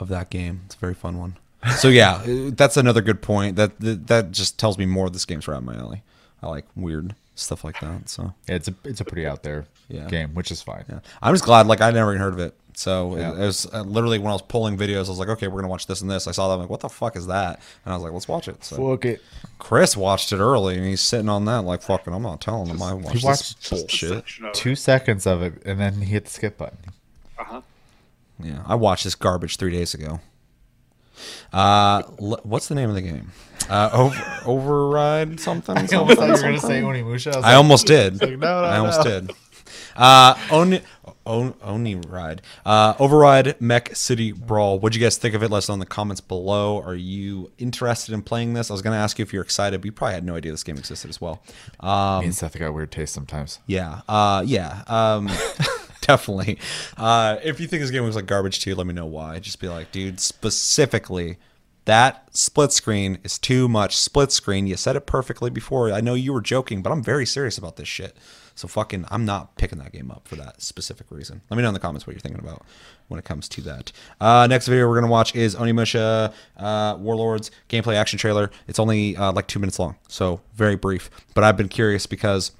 of 0.00 0.08
that 0.08 0.30
game, 0.30 0.62
it's 0.66 0.74
a 0.74 0.78
very 0.78 0.94
fun 0.94 1.18
one. 1.18 1.36
So 1.78 1.88
yeah, 1.88 2.14
uh, 2.26 2.50
that's 2.52 2.76
another 2.76 3.00
good 3.02 3.22
point. 3.22 3.56
That 3.56 3.78
that, 3.80 4.06
that 4.08 4.30
just 4.32 4.58
tells 4.58 4.78
me 4.78 4.86
more 4.86 5.06
of 5.06 5.12
this 5.12 5.24
game's 5.24 5.46
right 5.48 5.56
up 5.56 5.62
my 5.62 5.74
alley. 5.76 6.02
I 6.42 6.48
like 6.48 6.66
weird 6.74 7.14
stuff 7.34 7.64
like 7.64 7.80
that. 7.80 8.08
So. 8.08 8.32
Yeah, 8.48 8.54
it's 8.56 8.68
a 8.68 8.74
it's 8.84 9.00
a 9.00 9.04
pretty 9.04 9.26
out 9.26 9.42
there 9.42 9.66
Yeah. 9.88 10.06
game, 10.08 10.34
which 10.34 10.50
is 10.50 10.62
fine. 10.62 10.84
Yeah. 10.88 11.00
I'm 11.22 11.34
just 11.34 11.44
glad. 11.44 11.66
Like 11.66 11.80
I 11.80 11.90
never 11.90 12.12
even 12.12 12.20
heard 12.22 12.32
of 12.34 12.40
it. 12.40 12.54
So 12.78 13.14
it- 13.16 13.20
Yeah. 13.20 13.32
it, 13.32 13.38
was 13.38 13.66
uh, 13.72 13.80
literally 13.80 14.18
when 14.18 14.28
I 14.28 14.34
was 14.34 14.42
pulling 14.42 14.76
videos, 14.76 15.06
I 15.06 15.08
was 15.08 15.18
like, 15.18 15.30
okay, 15.30 15.48
we're 15.48 15.60
gonna 15.62 15.70
watch 15.70 15.86
this 15.86 16.02
and 16.02 16.10
this. 16.10 16.26
I 16.28 16.32
saw 16.32 16.46
that. 16.48 16.54
I'm 16.54 16.60
like, 16.60 16.68
what 16.68 16.80
the 16.80 16.90
fuck 16.90 17.16
is 17.16 17.26
that? 17.26 17.58
And 17.86 17.92
I 17.94 17.96
was 17.96 18.04
like, 18.04 18.12
let's 18.12 18.28
watch 18.28 18.48
it. 18.48 18.62
So 18.62 18.76
Fuck 18.90 19.06
it. 19.06 19.22
Chris 19.58 19.96
watched 19.96 20.30
it 20.30 20.40
early, 20.40 20.76
and 20.76 20.84
he's 20.84 21.00
sitting 21.00 21.30
on 21.30 21.46
that 21.46 21.62
like, 21.62 21.80
fucking. 21.80 22.12
I'm 22.12 22.22
not 22.22 22.42
telling 22.42 22.68
him 22.68 22.82
I 22.82 22.92
watched 22.92 23.14
this 23.14 23.24
watched 23.24 23.70
bullshit. 23.70 24.10
Section 24.10 24.44
of 24.44 24.48
it. 24.50 24.54
Two 24.54 24.74
seconds 24.76 25.26
of 25.26 25.40
it, 25.40 25.54
and 25.64 25.80
then 25.80 25.94
he 26.02 26.04
hit 26.12 26.24
the 26.26 26.30
skip 26.30 26.58
button. 26.58 26.78
Uh-huh. 27.38 27.62
Yeah, 28.42 28.62
I 28.66 28.74
watched 28.74 29.04
this 29.04 29.14
garbage 29.14 29.56
three 29.56 29.72
days 29.72 29.94
ago. 29.94 30.20
Uh, 31.52 32.02
l- 32.20 32.40
what's 32.42 32.68
the 32.68 32.74
name 32.74 32.90
of 32.90 32.94
the 32.94 33.00
game? 33.00 33.32
Uh, 33.70 33.88
over, 33.94 34.40
override 34.46 35.40
something. 35.40 35.74
I 35.76 35.80
almost 35.80 35.92
something, 35.92 36.16
thought 36.16 36.26
you 36.26 36.32
were 36.32 36.42
gonna 36.42 36.60
say 36.60 36.82
Onimusha. 36.82 37.32
I, 37.34 37.38
I 37.38 37.40
like, 37.40 37.56
almost 37.56 37.86
did. 37.86 38.20
like, 38.20 38.30
no, 38.32 38.36
no, 38.36 38.64
I 38.66 38.76
almost 38.76 39.02
no. 39.04 39.20
did. 39.20 39.30
Uh, 39.96 40.34
Oni, 40.50 40.80
On- 41.26 41.54
Oni 41.62 41.96
Ride. 41.96 42.40
Uh, 42.64 42.94
Override 42.98 43.60
Mech 43.60 43.94
City 43.96 44.32
Brawl. 44.32 44.78
What'd 44.78 44.96
you 44.98 45.04
guys 45.04 45.16
think 45.16 45.34
of 45.34 45.42
it? 45.42 45.50
Let 45.50 45.58
us 45.58 45.68
know 45.68 45.74
in 45.74 45.80
the 45.80 45.86
comments 45.86 46.20
below. 46.20 46.80
Are 46.82 46.94
you 46.94 47.50
interested 47.58 48.14
in 48.14 48.22
playing 48.22 48.54
this? 48.54 48.70
I 48.70 48.74
was 48.74 48.82
going 48.82 48.94
to 48.94 48.98
ask 49.00 49.18
you 49.18 49.22
if 49.24 49.32
you're 49.32 49.42
excited, 49.42 49.80
but 49.80 49.84
you 49.86 49.92
probably 49.92 50.14
had 50.14 50.24
no 50.24 50.36
idea 50.36 50.52
this 50.52 50.62
game 50.62 50.78
existed 50.78 51.08
as 51.10 51.20
well. 51.20 51.42
Um, 51.80 52.20
Me 52.20 52.26
and 52.26 52.34
Seth 52.34 52.58
got 52.58 52.72
weird 52.72 52.90
taste 52.92 53.12
sometimes. 53.12 53.58
yeah. 53.66 54.00
Uh, 54.08 54.42
yeah. 54.46 54.82
Um, 54.86 55.28
definitely. 56.00 56.58
Uh, 56.96 57.36
if 57.42 57.58
you 57.60 57.66
think 57.66 57.82
this 57.82 57.90
game 57.90 58.04
looks 58.04 58.16
like 58.16 58.26
garbage 58.26 58.60
too, 58.60 58.74
let 58.74 58.86
me 58.86 58.94
know 58.94 59.06
why. 59.06 59.38
Just 59.40 59.60
be 59.60 59.68
like, 59.68 59.90
dude, 59.92 60.20
specifically, 60.20 61.38
that 61.86 62.28
split 62.36 62.72
screen 62.72 63.18
is 63.24 63.38
too 63.38 63.68
much 63.68 63.96
split 63.96 64.32
screen. 64.32 64.66
You 64.66 64.76
said 64.76 64.96
it 64.96 65.06
perfectly 65.06 65.50
before. 65.50 65.92
I 65.92 66.00
know 66.00 66.14
you 66.14 66.32
were 66.32 66.40
joking, 66.40 66.82
but 66.82 66.90
I'm 66.92 67.02
very 67.02 67.26
serious 67.26 67.58
about 67.58 67.76
this 67.76 67.88
shit. 67.88 68.16
So 68.56 68.66
fucking, 68.66 69.04
I'm 69.10 69.26
not 69.26 69.54
picking 69.56 69.78
that 69.80 69.92
game 69.92 70.10
up 70.10 70.26
for 70.26 70.34
that 70.36 70.62
specific 70.62 71.08
reason. 71.10 71.42
Let 71.50 71.58
me 71.58 71.62
know 71.62 71.68
in 71.68 71.74
the 71.74 71.80
comments 71.80 72.06
what 72.06 72.14
you're 72.14 72.20
thinking 72.20 72.42
about 72.42 72.64
when 73.08 73.18
it 73.18 73.26
comes 73.26 73.50
to 73.50 73.60
that. 73.60 73.92
Uh, 74.18 74.46
next 74.48 74.66
video 74.66 74.88
we're 74.88 74.94
gonna 74.98 75.12
watch 75.12 75.34
is 75.36 75.54
Onimusha 75.54 76.32
uh, 76.56 76.96
Warlords 76.98 77.50
gameplay 77.68 77.96
action 77.96 78.18
trailer. 78.18 78.50
It's 78.66 78.78
only 78.78 79.14
uh, 79.14 79.30
like 79.32 79.46
two 79.46 79.58
minutes 79.58 79.78
long, 79.78 79.96
so 80.08 80.40
very 80.54 80.74
brief. 80.74 81.10
But 81.34 81.44
I've 81.44 81.58
been 81.58 81.68
curious 81.68 82.06
because 82.06 82.52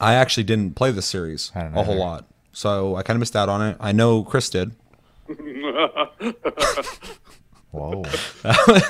I 0.00 0.12
actually 0.14 0.44
didn't 0.44 0.76
play 0.76 0.90
this 0.90 1.06
series 1.06 1.50
a 1.54 1.70
whole 1.82 1.94
either. 1.94 1.94
lot, 1.94 2.26
so 2.52 2.96
I 2.96 3.02
kind 3.02 3.16
of 3.16 3.20
missed 3.20 3.34
out 3.34 3.48
on 3.48 3.62
it. 3.62 3.78
I 3.80 3.92
know 3.92 4.24
Chris 4.24 4.50
did. 4.50 4.72
Whoa. 7.70 8.02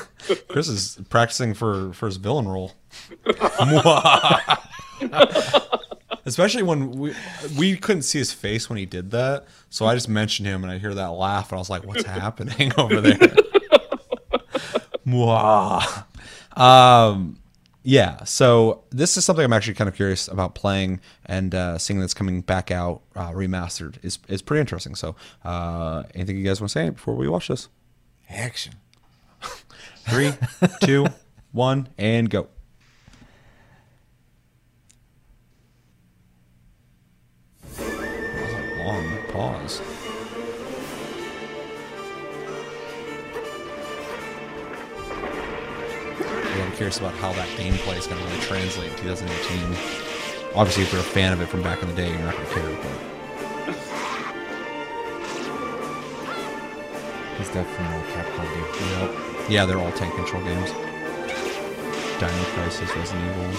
Chris 0.49 0.67
is 0.67 0.99
practicing 1.09 1.55
for 1.55 1.93
for 1.93 2.07
his 2.07 2.17
villain 2.17 2.49
role. 2.49 2.73
Especially 6.25 6.63
when 6.63 6.91
we 6.93 7.15
we 7.57 7.77
couldn't 7.77 8.03
see 8.03 8.19
his 8.19 8.33
face 8.33 8.69
when 8.69 8.79
he 8.79 8.87
did 8.87 9.11
that, 9.11 9.47
so 9.71 9.87
I 9.87 9.95
just 9.95 10.09
mentioned 10.09 10.47
him 10.47 10.63
and 10.63 10.73
I 10.73 10.79
hear 10.79 10.95
that 10.95 11.09
laugh 11.09 11.51
and 11.51 11.57
I 11.57 11.61
was 11.61 11.71
like, 11.71 11.85
"What's 11.85 12.05
happening 12.07 12.73
over 12.79 13.01
there?" 13.01 13.19
Mwah. 15.07 16.05
um, 16.57 17.39
yeah. 17.83 18.23
So 18.25 18.85
this 18.91 19.17
is 19.17 19.25
something 19.25 19.45
I'm 19.45 19.53
actually 19.53 19.75
kind 19.75 19.89
of 19.89 19.97
curious 19.97 20.29
about 20.29 20.55
playing 20.55 21.01
and 21.27 21.55
uh, 21.55 21.79
seeing 21.79 21.99
that's 21.99 22.15
coming 22.15 22.41
back 22.41 22.71
out 22.71 23.03
uh, 23.17 23.31
remastered 23.33 23.97
is 24.05 24.19
is 24.29 24.43
pretty 24.43 24.61
interesting. 24.61 24.95
So, 24.95 25.17
uh, 25.45 26.05
anything 26.15 26.37
you 26.37 26.45
guys 26.45 26.61
want 26.61 26.71
to 26.71 26.73
say 26.73 26.91
before 26.91 27.15
we 27.15 27.29
watch 27.29 27.49
this? 27.49 27.69
Action. 28.31 28.75
Three, 30.09 30.33
two, 30.83 31.07
one, 31.53 31.89
and 31.99 32.31
go. 32.31 32.49
Curious 46.83 46.99
about 46.99 47.15
how 47.15 47.33
that 47.35 47.47
gameplay 47.51 47.97
is 47.97 48.09
going 48.09 48.21
to 48.21 48.27
really 48.27 48.41
translate 48.41 48.91
in 48.91 48.99
2018. 48.99 50.57
Obviously, 50.57 50.83
if 50.83 50.91
you're 50.91 51.01
a 51.01 51.05
fan 51.05 51.33
of 51.33 51.41
it 51.41 51.47
from 51.47 51.63
back 51.63 51.81
in 51.81 51.89
the 51.89 51.95
day, 51.95 52.09
you're 52.09 52.19
not 52.19 52.35
going 52.35 52.45
to 52.45 52.53
care. 52.53 52.65
But 52.65 53.77
He's 57.39 57.47
definitely 57.51 57.87
a 57.87 58.03
Capcom 58.11 58.47
dude. 59.39 59.49
yeah, 59.49 59.65
they're 59.65 59.79
all 59.79 59.93
tank 59.93 60.13
control 60.17 60.43
games. 60.43 60.73
Dino 62.19 62.45
Crisis, 62.51 62.97
Resident 62.97 63.31
Evil. 63.31 63.53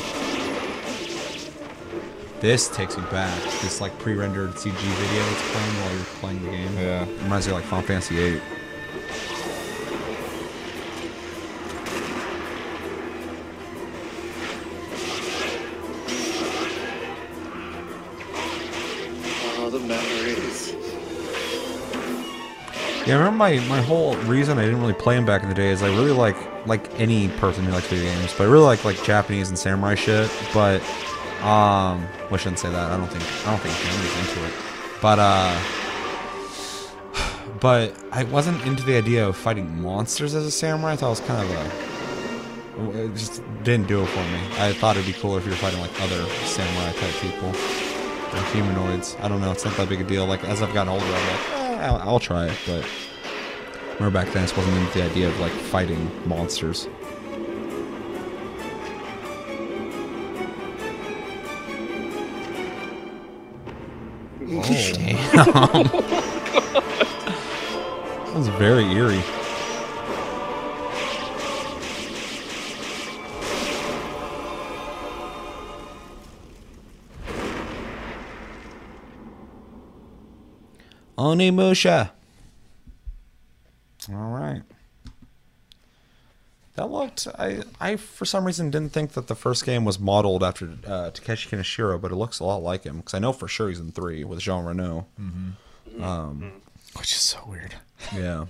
This 2.42 2.68
takes 2.68 2.98
me 2.98 3.06
back. 3.10 3.42
This 3.62 3.80
like 3.80 3.98
pre-rendered 4.00 4.50
CG 4.56 4.74
video 4.74 5.24
it's 5.32 5.52
playing 5.54 5.76
while 5.80 5.96
you're 5.96 6.04
playing 6.20 6.44
the 6.44 6.50
game. 6.52 6.78
Yeah. 6.78 7.06
Reminds 7.24 7.48
me 7.48 7.54
of 7.54 7.60
like 7.60 7.70
Final 7.70 7.86
Fantasy 7.88 8.16
VIII. 8.16 8.42
Yeah, 23.06 23.16
I 23.16 23.18
remember 23.18 23.38
my, 23.38 23.60
my 23.68 23.82
whole 23.82 24.16
reason 24.18 24.58
I 24.58 24.64
didn't 24.64 24.80
really 24.80 24.94
play 24.94 25.16
them 25.16 25.26
back 25.26 25.44
in 25.44 25.50
the 25.50 25.56
day 25.56 25.72
is 25.72 25.84
I 25.84 25.88
really 25.88 26.12
like 26.12 26.38
like 26.66 26.98
any 26.98 27.28
person 27.28 27.66
who 27.66 27.72
likes 27.72 27.88
video 27.88 28.06
games, 28.06 28.34
but 28.38 28.44
I 28.44 28.46
really 28.46 28.64
like 28.64 28.86
like 28.86 29.04
Japanese 29.04 29.50
and 29.50 29.60
samurai 29.60 29.96
shit. 29.96 30.32
But 30.54 30.82
um, 31.42 32.08
well, 32.24 32.36
I 32.36 32.38
shouldn't 32.38 32.60
say 32.60 32.70
that. 32.70 32.92
I 32.92 32.96
don't 32.96 33.10
think 33.10 33.26
I 33.46 33.52
don't 33.52 33.60
think 33.60 33.76
Jeremy's 33.78 34.30
into 34.30 34.46
it. 34.46 34.54
But 35.02 35.20
uh, 35.20 35.60
but 37.60 37.94
I 38.14 38.24
wasn't 38.24 38.66
into 38.66 38.84
the 38.84 38.96
idea 38.96 39.28
of 39.28 39.36
fighting 39.36 39.82
monsters 39.82 40.34
as 40.34 40.46
a 40.46 40.52
samurai. 40.52 40.94
I 40.94 40.96
thought 40.96 41.08
it 41.08 41.10
was 41.10 41.20
kind 41.22 41.44
of 41.44 41.52
a 41.52 41.94
it 43.04 43.16
just 43.16 43.44
didn't 43.64 43.88
do 43.88 44.02
it 44.02 44.08
for 44.08 44.20
me. 44.20 44.40
I 44.60 44.72
thought 44.72 44.96
it'd 44.96 45.14
be 45.14 45.20
cooler 45.20 45.40
if 45.40 45.46
you 45.46 45.52
were 45.52 45.58
fighting 45.58 45.82
like 45.82 45.92
other 46.02 46.26
samurai 46.46 46.94
type 46.94 47.14
people 47.22 47.50
or 47.50 48.44
humanoids. 48.54 49.18
I 49.20 49.28
don't 49.28 49.42
know. 49.42 49.52
It's 49.52 49.66
not 49.66 49.76
that 49.76 49.90
big 49.90 50.00
a 50.00 50.06
deal. 50.06 50.26
Like 50.26 50.44
as 50.46 50.62
I've 50.62 50.74
gotten 50.74 50.94
older, 50.94 51.06
I'm 51.06 51.28
like, 51.28 51.53
I'll, 51.84 51.98
I'll 51.98 52.20
try 52.20 52.48
it. 52.48 52.58
But 52.66 52.86
remember 53.96 54.12
back 54.12 54.32
then, 54.34 54.44
I 54.44 54.58
wasn't 54.58 54.78
into 54.78 55.00
the 55.00 55.04
idea 55.04 55.28
of 55.28 55.40
like 55.40 55.52
fighting 55.52 56.10
monsters. 56.26 56.88
Oh, 64.56 64.62
damn. 64.62 65.84
that 68.26 68.34
was 68.36 68.48
very 68.50 68.86
eerie. 68.86 69.24
Onimusha. 81.34 82.12
All 84.10 84.32
right. 84.32 84.62
That 86.76 86.90
looked. 86.90 87.28
I, 87.38 87.62
I 87.80 87.96
for 87.98 88.26
some 88.26 88.46
reason 88.46 88.72
didn't 88.72 88.94
think 88.94 89.14
that 89.14 89.28
the 89.28 89.36
first 89.36 89.66
game 89.66 89.86
was 89.86 90.00
modeled 90.00 90.44
after 90.44 90.72
uh, 90.88 91.12
Takeshi 91.12 91.50
Kaneshiro, 91.50 92.02
but 92.02 92.12
it 92.12 92.16
looks 92.16 92.40
a 92.40 92.44
lot 92.44 92.64
like 92.64 92.84
him 92.84 92.98
because 92.98 93.14
I 93.14 93.20
know 93.20 93.32
for 93.32 93.48
sure 93.48 93.70
he's 93.70 93.80
in 93.80 93.92
three 93.92 94.24
with 94.24 94.40
Jean 94.40 94.66
Reno. 94.66 95.06
Mm-hmm. 95.20 96.04
Um, 96.04 96.42
mm-hmm. 96.42 97.00
Which 97.00 97.12
is 97.12 97.20
so 97.20 97.40
weird. 97.48 97.76
Yeah, 98.14 98.46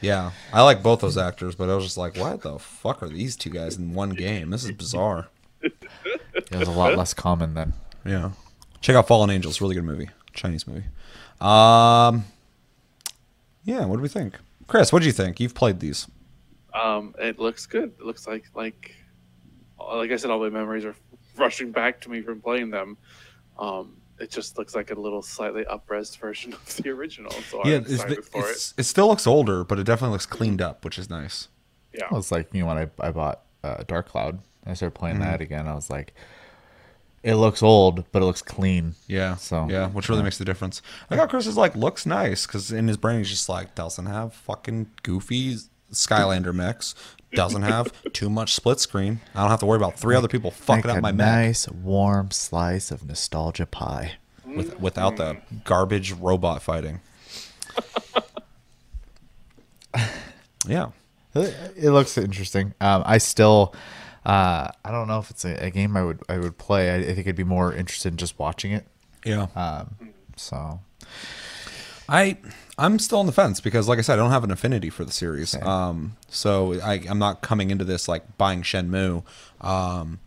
yeah. 0.00 0.32
I 0.52 0.62
like 0.62 0.82
both 0.82 1.00
those 1.00 1.16
actors, 1.16 1.54
but 1.54 1.70
I 1.70 1.74
was 1.74 1.84
just 1.84 1.96
like, 1.96 2.16
what 2.18 2.42
the 2.42 2.58
fuck 2.58 3.02
are 3.02 3.08
these 3.08 3.34
two 3.34 3.50
guys 3.50 3.76
in 3.76 3.94
one 3.94 4.10
game? 4.10 4.50
This 4.50 4.64
is 4.64 4.72
bizarre. 4.72 5.28
It 6.50 6.56
was 6.56 6.68
a 6.68 6.72
lot 6.72 6.96
less 6.96 7.12
common 7.12 7.54
then. 7.54 7.74
Yeah. 8.06 8.30
Check 8.80 8.96
out 8.96 9.08
Fallen 9.08 9.28
Angels. 9.28 9.60
Really 9.60 9.74
good 9.74 9.84
movie. 9.84 10.08
Chinese 10.38 10.66
movie. 10.66 10.84
Um. 11.40 12.24
Yeah. 13.64 13.84
What 13.84 13.96
do 13.96 14.02
we 14.02 14.08
think, 14.08 14.38
Chris? 14.66 14.92
What 14.92 15.00
do 15.00 15.06
you 15.06 15.12
think? 15.12 15.40
You've 15.40 15.54
played 15.54 15.80
these. 15.80 16.06
Um, 16.72 17.14
it 17.18 17.38
looks 17.38 17.66
good. 17.66 17.92
It 17.98 18.04
looks 18.04 18.26
like 18.26 18.44
like 18.54 18.94
like 19.78 20.10
I 20.10 20.16
said, 20.16 20.30
all 20.30 20.38
my 20.38 20.48
memories 20.48 20.84
are 20.84 20.94
rushing 21.36 21.72
back 21.72 22.00
to 22.02 22.10
me 22.10 22.22
from 22.22 22.40
playing 22.40 22.70
them. 22.70 22.96
Um, 23.58 23.96
it 24.18 24.30
just 24.30 24.58
looks 24.58 24.74
like 24.74 24.90
a 24.90 24.94
little 24.94 25.22
slightly 25.22 25.64
upres 25.64 26.16
version 26.18 26.52
of 26.52 26.76
the 26.76 26.90
original. 26.90 27.30
So 27.30 27.62
yeah, 27.64 27.76
I'm 27.76 27.84
it's, 27.86 28.02
for 28.28 28.48
it. 28.48 28.50
it's, 28.50 28.74
it 28.76 28.84
still 28.84 29.08
looks 29.08 29.26
older, 29.26 29.64
but 29.64 29.78
it 29.78 29.84
definitely 29.84 30.12
looks 30.12 30.26
cleaned 30.26 30.60
up, 30.60 30.84
which 30.84 30.98
is 30.98 31.08
nice. 31.08 31.48
Yeah. 31.92 32.06
It 32.06 32.12
was 32.12 32.30
like, 32.30 32.52
you 32.52 32.62
know, 32.62 32.68
when 32.68 32.78
I, 32.78 32.90
I 33.00 33.10
bought 33.10 33.42
uh, 33.62 33.82
Dark 33.86 34.08
Cloud, 34.08 34.40
I 34.66 34.74
started 34.74 34.98
playing 34.98 35.20
that 35.20 35.40
again. 35.40 35.66
I 35.66 35.74
was 35.74 35.88
like, 35.88 36.14
it 37.22 37.34
looks 37.34 37.62
old, 37.62 38.04
but 38.12 38.22
it 38.22 38.24
looks 38.24 38.42
clean. 38.42 38.94
Yeah. 39.06 39.36
So, 39.36 39.66
yeah, 39.68 39.88
which 39.88 40.08
really 40.08 40.20
yeah. 40.20 40.24
makes 40.24 40.38
the 40.38 40.44
difference. 40.44 40.82
I 41.10 41.16
got 41.16 41.30
Chris 41.30 41.46
is 41.46 41.56
like 41.56 41.74
looks 41.76 42.06
nice 42.06 42.46
because 42.46 42.72
in 42.72 42.88
his 42.88 42.96
brain 42.96 43.18
he's 43.18 43.30
just 43.30 43.48
like 43.48 43.74
doesn't 43.74 44.06
have 44.06 44.34
fucking 44.34 44.90
goofy 45.02 45.56
Skylander 45.92 46.54
mechs, 46.54 46.94
doesn't 47.32 47.62
have 47.62 47.92
too 48.12 48.28
much 48.30 48.54
split 48.54 48.80
screen. 48.80 49.20
I 49.34 49.40
don't 49.40 49.50
have 49.50 49.60
to 49.60 49.66
worry 49.66 49.76
about 49.76 49.98
three 49.98 50.16
other 50.16 50.28
people 50.28 50.50
fucking 50.50 50.90
up 50.90 51.00
my 51.00 51.12
mech 51.12 51.26
nice, 51.26 51.68
warm 51.68 52.30
slice 52.30 52.90
of 52.90 53.06
nostalgia 53.06 53.66
pie. 53.66 54.12
with, 54.56 54.80
without 54.80 55.16
the 55.16 55.38
garbage 55.64 56.12
robot 56.12 56.62
fighting. 56.62 57.00
yeah. 60.66 60.90
It, 61.34 61.54
it 61.76 61.90
looks 61.90 62.16
interesting. 62.18 62.74
Um, 62.80 63.02
I 63.04 63.18
still, 63.18 63.74
uh, 64.26 64.68
I 64.84 64.90
don't 64.90 65.08
know 65.08 65.18
if 65.18 65.30
it's 65.30 65.44
a, 65.44 65.54
a 65.66 65.70
game 65.70 65.96
I 65.96 66.04
would 66.04 66.20
I 66.28 66.38
would 66.38 66.58
play. 66.58 66.90
I, 66.90 67.10
I 67.10 67.14
think 67.14 67.26
I'd 67.28 67.36
be 67.36 67.44
more 67.44 67.72
interested 67.72 68.12
in 68.12 68.16
just 68.16 68.38
watching 68.38 68.72
it. 68.72 68.86
Yeah. 69.24 69.46
Um, 69.54 69.96
so 70.36 70.80
I 72.08 72.38
I'm 72.78 72.98
still 72.98 73.18
on 73.18 73.26
the 73.26 73.32
fence 73.32 73.60
because, 73.60 73.88
like 73.88 73.98
I 73.98 74.02
said, 74.02 74.14
I 74.14 74.16
don't 74.16 74.30
have 74.30 74.44
an 74.44 74.52
affinity 74.52 74.88
for 74.88 75.04
the 75.04 75.10
series. 75.12 75.54
Um, 75.56 76.16
so 76.28 76.80
I, 76.80 77.02
I'm 77.08 77.18
not 77.18 77.42
coming 77.42 77.70
into 77.70 77.84
this 77.84 78.06
like 78.08 78.38
buying 78.38 78.62
Shenmue. 78.62 79.24
Um, 79.60 80.20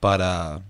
but 0.00 0.20
uh, 0.20 0.60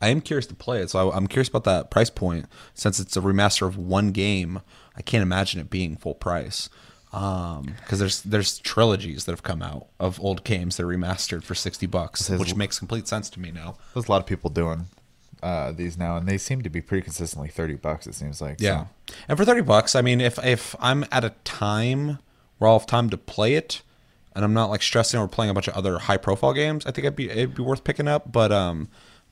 I 0.00 0.08
am 0.08 0.20
curious 0.20 0.46
to 0.46 0.54
play 0.54 0.82
it, 0.82 0.90
so 0.90 1.10
I, 1.10 1.16
I'm 1.16 1.26
curious 1.26 1.48
about 1.48 1.64
that 1.64 1.90
price 1.90 2.10
point. 2.10 2.46
Since 2.74 3.00
it's 3.00 3.16
a 3.16 3.20
remaster 3.20 3.66
of 3.66 3.78
one 3.78 4.12
game, 4.12 4.60
I 4.96 5.02
can't 5.02 5.22
imagine 5.22 5.60
it 5.60 5.70
being 5.70 5.96
full 5.96 6.14
price. 6.14 6.68
Because 7.16 7.98
there's 7.98 8.22
there's 8.22 8.58
trilogies 8.58 9.24
that 9.24 9.32
have 9.32 9.42
come 9.42 9.62
out 9.62 9.86
of 9.98 10.20
old 10.20 10.44
games 10.44 10.76
that 10.76 10.82
are 10.84 10.86
remastered 10.88 11.42
for 11.44 11.54
sixty 11.54 11.86
bucks, 11.86 12.28
which 12.28 12.54
makes 12.54 12.78
complete 12.78 13.08
sense 13.08 13.30
to 13.30 13.40
me 13.40 13.50
now. 13.50 13.76
There's 13.94 14.08
a 14.08 14.10
lot 14.10 14.20
of 14.20 14.26
people 14.26 14.50
doing 14.50 14.86
uh, 15.42 15.72
these 15.72 15.96
now, 15.96 16.16
and 16.16 16.26
they 16.28 16.38
seem 16.38 16.62
to 16.62 16.68
be 16.70 16.80
pretty 16.80 17.02
consistently 17.02 17.48
thirty 17.48 17.74
bucks. 17.74 18.06
It 18.06 18.14
seems 18.14 18.40
like. 18.40 18.56
Yeah, 18.60 18.86
So, 19.08 19.14
and 19.28 19.38
for 19.38 19.44
thirty 19.44 19.62
bucks, 19.62 19.94
I 19.94 20.02
mean, 20.02 20.20
if 20.20 20.38
if 20.44 20.74
I'm 20.78 21.04
at 21.10 21.24
a 21.24 21.30
time 21.44 22.18
where 22.58 22.68
I'll 22.70 22.78
have 22.78 22.86
time 22.86 23.08
to 23.10 23.16
play 23.18 23.54
it, 23.54 23.82
and 24.34 24.44
I'm 24.44 24.52
not 24.54 24.70
like 24.70 24.82
stressing 24.82 25.18
or 25.18 25.28
playing 25.28 25.50
a 25.50 25.54
bunch 25.54 25.68
of 25.68 25.74
other 25.74 25.98
high 25.98 26.16
profile 26.18 26.52
games, 26.52 26.84
I 26.84 26.90
think 26.90 27.04
it'd 27.06 27.16
be 27.16 27.30
it'd 27.30 27.54
be 27.54 27.62
worth 27.62 27.84
picking 27.84 28.08
up. 28.08 28.30
But 28.30 28.52
um, 28.52 28.88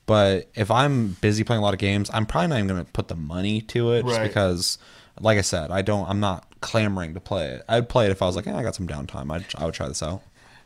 but 0.07 0.49
if 0.55 0.71
I'm 0.71 1.17
busy 1.21 1.43
playing 1.43 1.61
a 1.61 1.63
lot 1.63 1.73
of 1.73 1.79
games, 1.79 2.09
I'm 2.13 2.25
probably 2.25 2.47
not 2.47 2.55
even 2.57 2.67
gonna 2.67 2.85
put 2.85 3.09
the 3.09 3.15
money 3.15 3.61
to 3.61 3.91
it, 3.93 4.05
just 4.05 4.15
because, 4.23 4.77
like 5.19 5.37
I 5.37 5.41
said, 5.41 5.69
I 5.71 5.81
don't. 5.81 6.07
I'm 6.09 6.19
not 6.19 6.47
clamoring 6.65 7.13
to 7.13 7.19
play 7.19 7.47
it. 7.49 7.63
I'd 7.69 7.87
play 7.89 8.05
it 8.05 8.11
if 8.11 8.21
I 8.21 8.25
was 8.25 8.35
like, 8.35 8.45
yeah, 8.45 8.57
I 8.57 8.63
got 8.63 8.75
some 8.75 8.87
downtime. 8.87 9.31
I'd, 9.31 9.45
I 9.57 9.65
would 9.65 9.73
try 9.73 9.87
this 9.87 10.03
out. 10.03 10.21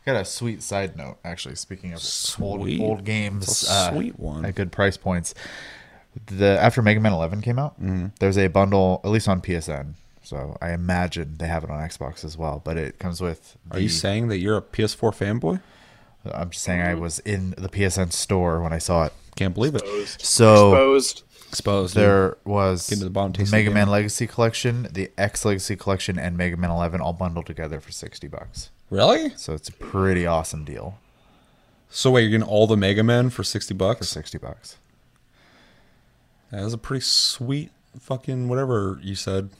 got 0.06 0.16
a 0.16 0.24
sweet 0.24 0.62
side 0.62 0.96
note 0.96 1.18
actually. 1.24 1.54
Speaking 1.56 1.90
of 1.92 1.96
old, 1.96 2.02
Sweet. 2.02 2.80
old 2.80 3.04
games, 3.04 3.68
a 3.68 3.72
uh, 3.72 3.92
sweet 3.92 4.18
one. 4.18 4.44
at 4.44 4.54
good 4.54 4.72
price 4.72 4.96
points. 4.96 5.34
The 6.26 6.58
after 6.60 6.82
Mega 6.82 6.98
Man 7.00 7.12
11 7.12 7.40
came 7.42 7.58
out, 7.58 7.80
Mm-hmm. 7.80 8.06
there's 8.18 8.36
a 8.38 8.48
bundle 8.48 9.00
at 9.04 9.10
least 9.10 9.28
on 9.28 9.40
PSN. 9.40 9.94
So 10.22 10.56
I 10.60 10.72
imagine 10.72 11.36
they 11.38 11.46
have 11.46 11.64
it 11.64 11.70
on 11.70 11.80
Xbox 11.80 12.24
as 12.24 12.36
well. 12.36 12.60
But 12.64 12.76
it 12.76 12.98
comes 12.98 13.20
with. 13.20 13.56
Are 13.70 13.78
you 13.80 13.88
saying 13.88 14.28
that 14.28 14.38
you're 14.38 14.56
a 14.56 14.62
PS4 14.62 15.12
fanboy? 15.14 15.60
I'm 16.32 16.50
just 16.50 16.62
saying 16.64 16.82
I 16.82 16.94
was 16.94 17.18
in 17.20 17.54
the 17.56 17.68
PSN 17.68 18.12
store 18.12 18.60
when 18.60 18.72
I 18.72 18.78
saw 18.78 19.04
it. 19.06 19.12
Can't 19.36 19.54
believe 19.54 19.74
it. 19.74 19.80
Exposed. 19.82 20.20
So 20.22 20.68
Exposed. 20.72 21.22
Exposed. 21.50 21.94
there 21.94 22.36
was 22.44 22.86
the 22.86 23.10
bottom 23.10 23.32
taste 23.32 23.48
of 23.48 23.50
the 23.50 23.56
Mega 23.58 23.68
game. 23.68 23.74
Man 23.74 23.88
Legacy 23.88 24.26
Collection, 24.26 24.88
the 24.90 25.10
X 25.18 25.44
Legacy 25.44 25.76
Collection, 25.76 26.18
and 26.18 26.36
Mega 26.36 26.56
Man 26.56 26.70
11 26.70 27.00
all 27.00 27.12
bundled 27.12 27.46
together 27.46 27.80
for 27.80 27.92
60 27.92 28.26
bucks. 28.28 28.70
Really? 28.90 29.30
So 29.36 29.54
it's 29.54 29.68
a 29.68 29.72
pretty 29.72 30.26
awesome 30.26 30.64
deal 30.64 30.98
So 31.90 32.10
wait, 32.10 32.22
you're 32.22 32.30
getting 32.30 32.46
all 32.46 32.66
the 32.66 32.76
Mega 32.76 33.02
Men 33.02 33.30
for 33.30 33.44
sixty 33.44 33.74
for 33.74 33.78
bucks? 33.78 34.08
60 34.08 34.38
bucks. 34.38 34.76
That 36.50 36.64
was 36.64 36.72
a 36.74 36.78
pretty 36.78 37.02
sweet 37.02 37.70
fucking 38.00 38.48
whatever 38.48 38.98
you 39.02 39.14
said. 39.14 39.50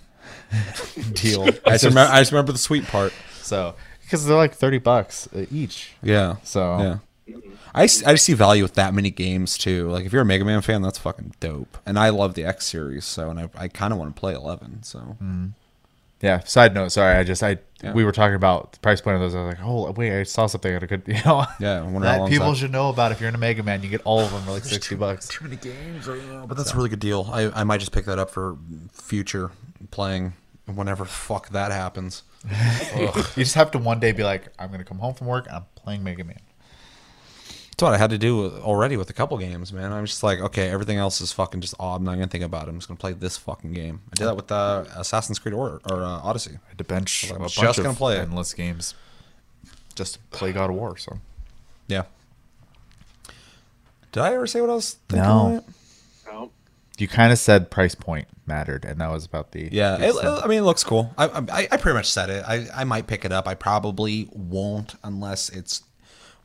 Deal. 1.13 1.43
I 1.67 1.73
just, 1.73 1.85
remember, 1.85 2.13
I 2.13 2.21
just 2.21 2.33
remember 2.33 2.53
the 2.53 2.59
sweet 2.59 2.85
part. 2.85 3.13
so 3.43 3.75
because 4.03 4.27
they're 4.27 4.37
like 4.37 4.55
30 4.55 4.79
bucks 4.79 5.29
uh, 5.35 5.47
each. 5.51 5.93
Yeah. 6.03 6.37
So 6.43 6.79
Yeah. 6.79 6.99
I, 7.75 7.85
s- 7.85 8.03
I 8.05 8.13
just 8.13 8.25
see 8.25 8.35
value 8.35 8.63
with 8.63 8.75
that 8.75 8.95
many 8.95 9.11
games 9.11 9.57
too. 9.59 9.89
Like 9.89 10.05
if 10.05 10.13
you're 10.13 10.23
a 10.23 10.27
Mega 10.27 10.45
Man 10.45 10.61
fan, 10.63 10.83
that's 10.83 10.99
fucking 10.99 11.35
dope. 11.41 11.79
And 11.87 11.99
I 11.99 12.09
love 12.11 12.35
the 12.35 12.45
X 12.45 12.67
series, 12.67 13.05
so 13.05 13.31
and 13.31 13.39
I, 13.41 13.49
I 13.57 13.69
kind 13.69 13.93
of 13.93 13.99
want 13.99 14.15
to 14.15 14.19
play 14.21 14.35
11. 14.35 14.83
So 14.83 15.17
mm. 15.23 15.53
yeah. 16.21 16.41
Side 16.41 16.75
note, 16.75 16.89
sorry, 16.93 17.17
I 17.17 17.25
just 17.25 17.43
I 17.43 17.59
Yeah. 17.83 17.93
we 17.93 18.05
were 18.05 18.13
talking 18.13 18.35
about 18.35 18.73
the 18.73 18.79
price 18.81 19.01
point 19.01 19.15
of 19.17 19.21
those. 19.21 19.35
I 19.35 19.45
was 19.45 19.55
like, 19.55 19.65
oh 19.65 19.91
wait, 19.93 20.19
I 20.21 20.23
saw 20.25 20.47
something 20.47 20.73
at 20.75 20.83
a 20.83 20.87
good, 20.87 21.03
you 21.07 21.15
know. 21.25 21.45
Yeah, 21.61 21.79
I 21.79 21.83
wonder 21.83 22.09
how 22.09 22.19
that 22.25 22.29
people 22.31 22.51
that. 22.51 22.57
should 22.57 22.73
know 22.73 22.89
about. 22.91 23.13
If 23.13 23.21
you're 23.21 23.29
in 23.29 23.35
a 23.35 23.39
Mega 23.39 23.63
Man, 23.63 23.83
you 23.83 23.89
get 23.89 24.03
all 24.05 24.21
of 24.21 24.31
them 24.33 24.43
for 24.43 24.51
like 24.53 24.65
60 24.65 24.97
bucks. 24.97 25.29
Too 25.29 25.45
many 25.45 25.57
games, 25.57 26.07
but 26.47 26.57
that's 26.57 26.73
a 26.73 26.77
really 26.77 26.89
good 26.89 27.01
deal. 27.01 27.29
I, 27.33 27.51
I 27.61 27.65
might 27.65 27.79
just 27.79 27.93
pick 27.93 28.05
that 28.07 28.19
up 28.19 28.31
for 28.31 28.59
future 28.93 29.51
playing 29.91 30.35
whenever 30.67 31.05
fuck 31.05 31.49
that 31.51 31.73
happens. 31.73 32.23
you 32.97 33.11
just 33.37 33.55
have 33.55 33.71
to 33.73 33.79
one 33.79 34.01
day 34.01 34.13
be 34.13 34.23
like, 34.25 34.49
I'm 34.59 34.71
gonna 34.71 34.85
come 34.85 34.99
home 34.99 35.15
from 35.15 35.27
work 35.27 35.47
and 35.47 35.57
I'm 35.57 35.65
playing 35.75 36.03
Mega 36.05 36.25
Man. 36.25 36.39
That's 37.81 37.93
what 37.93 37.95
I 37.95 37.99
had 37.99 38.11
to 38.11 38.19
do 38.19 38.59
already 38.59 38.99
with 38.99 39.09
a 39.09 39.15
couple 39.15 39.39
games, 39.39 39.73
man. 39.73 39.91
I'm 39.91 40.05
just 40.05 40.23
like, 40.23 40.39
okay, 40.39 40.69
everything 40.69 40.99
else 40.99 41.23
is 41.23 41.33
fucking 41.33 41.63
just 41.63 41.75
odd. 41.81 41.97
I'm 41.97 42.05
not 42.05 42.17
gonna 42.17 42.27
think 42.27 42.45
about 42.45 42.67
it. 42.67 42.69
I'm 42.69 42.77
just 42.77 42.89
gonna 42.89 42.99
play 42.99 43.15
this 43.15 43.39
fucking 43.39 43.73
game. 43.73 44.03
I 44.13 44.17
did 44.17 44.27
that 44.27 44.37
with 44.37 44.53
uh, 44.53 44.85
Assassin's 44.97 45.39
Creed 45.39 45.55
or, 45.55 45.81
or 45.91 46.03
uh, 46.03 46.21
Odyssey. 46.21 46.59
I 46.63 46.69
had 46.69 46.77
to 46.77 46.85
bench 46.85 47.31
I'm 47.31 47.37
a 47.37 47.39
bunch 47.39 47.55
just 47.55 47.79
of 47.79 47.85
gonna 47.87 47.97
play 47.97 48.19
it. 48.19 48.21
endless 48.21 48.53
games 48.53 48.93
just 49.95 50.17
to 50.17 50.21
play 50.29 50.53
God 50.53 50.69
of 50.69 50.77
War. 50.77 50.99
So 50.99 51.21
Yeah. 51.89 52.03
Did 54.13 54.25
I 54.25 54.35
ever 54.35 54.47
say 54.47 54.61
what 54.61 54.69
I 54.69 54.75
was 54.75 54.99
thinking? 55.09 55.27
No. 55.27 55.33
on 55.33 55.53
it? 55.55 55.65
No. 56.27 56.51
you 56.99 57.09
kind 57.09 57.33
of 57.33 57.39
said 57.39 57.71
price 57.71 57.95
point 57.95 58.29
mattered, 58.47 58.85
and 58.85 59.01
that 59.01 59.11
was 59.11 59.25
about 59.25 59.53
the 59.53 59.71
Yeah, 59.73 59.97
the 59.97 60.09
it. 60.09 60.45
I 60.45 60.47
mean, 60.49 60.59
it 60.59 60.65
looks 60.65 60.85
cool. 60.85 61.15
I, 61.17 61.29
I, 61.29 61.69
I 61.73 61.77
pretty 61.79 61.97
much 61.97 62.11
said 62.11 62.29
it. 62.29 62.45
I, 62.47 62.67
I 62.75 62.85
might 62.85 63.07
pick 63.07 63.25
it 63.25 63.33
up. 63.33 63.49
I 63.49 63.55
probably 63.55 64.29
won't 64.33 64.97
unless 65.03 65.49
it's 65.49 65.85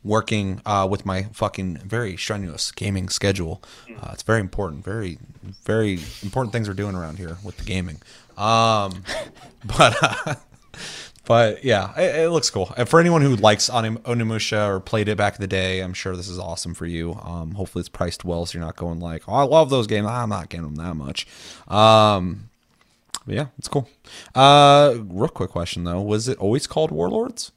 working 0.06 0.62
uh, 0.64 0.86
with 0.88 1.04
my 1.04 1.24
fucking 1.32 1.78
very 1.78 2.16
strenuous 2.16 2.70
gaming 2.70 3.08
schedule. 3.08 3.62
Uh, 4.00 4.10
it's 4.12 4.22
very 4.22 4.40
important. 4.40 4.84
Very, 4.84 5.18
very 5.64 5.98
important 6.22 6.52
things 6.52 6.68
we're 6.68 6.74
doing 6.74 6.94
around 6.94 7.18
here 7.18 7.38
with 7.42 7.56
the 7.56 7.64
gaming. 7.64 8.00
Um, 8.36 9.02
but 9.64 9.96
uh, 10.02 10.34
but 11.26 11.64
yeah, 11.64 11.92
it, 11.98 12.14
it 12.24 12.30
looks 12.30 12.48
cool. 12.50 12.72
And 12.76 12.88
for 12.88 13.00
anyone 13.00 13.20
who 13.20 13.34
likes 13.36 13.68
Onim- 13.68 13.98
Onimusha 14.02 14.68
or 14.68 14.80
played 14.80 15.08
it 15.08 15.18
back 15.18 15.34
in 15.34 15.40
the 15.40 15.48
day, 15.48 15.80
I'm 15.80 15.92
sure 15.92 16.16
this 16.16 16.28
is 16.28 16.38
awesome 16.38 16.72
for 16.72 16.86
you. 16.86 17.14
Um, 17.14 17.52
hopefully 17.52 17.80
it's 17.80 17.88
priced 17.88 18.24
well, 18.24 18.46
so 18.46 18.56
you're 18.56 18.64
not 18.64 18.76
going 18.76 19.00
like, 19.00 19.28
oh, 19.28 19.34
I 19.34 19.42
love 19.42 19.68
those 19.68 19.88
games. 19.88 20.06
I'm 20.06 20.28
not 20.28 20.48
getting 20.48 20.66
them 20.66 20.76
that 20.76 20.94
much. 20.94 21.26
Um, 21.66 22.50
but 23.26 23.34
yeah, 23.34 23.46
it's 23.58 23.66
cool. 23.66 23.88
Uh, 24.36 24.94
real 24.98 25.28
quick 25.28 25.50
question 25.50 25.82
though: 25.82 26.00
Was 26.00 26.28
it 26.28 26.38
always 26.38 26.68
called 26.68 26.92
Warlords, 26.92 27.50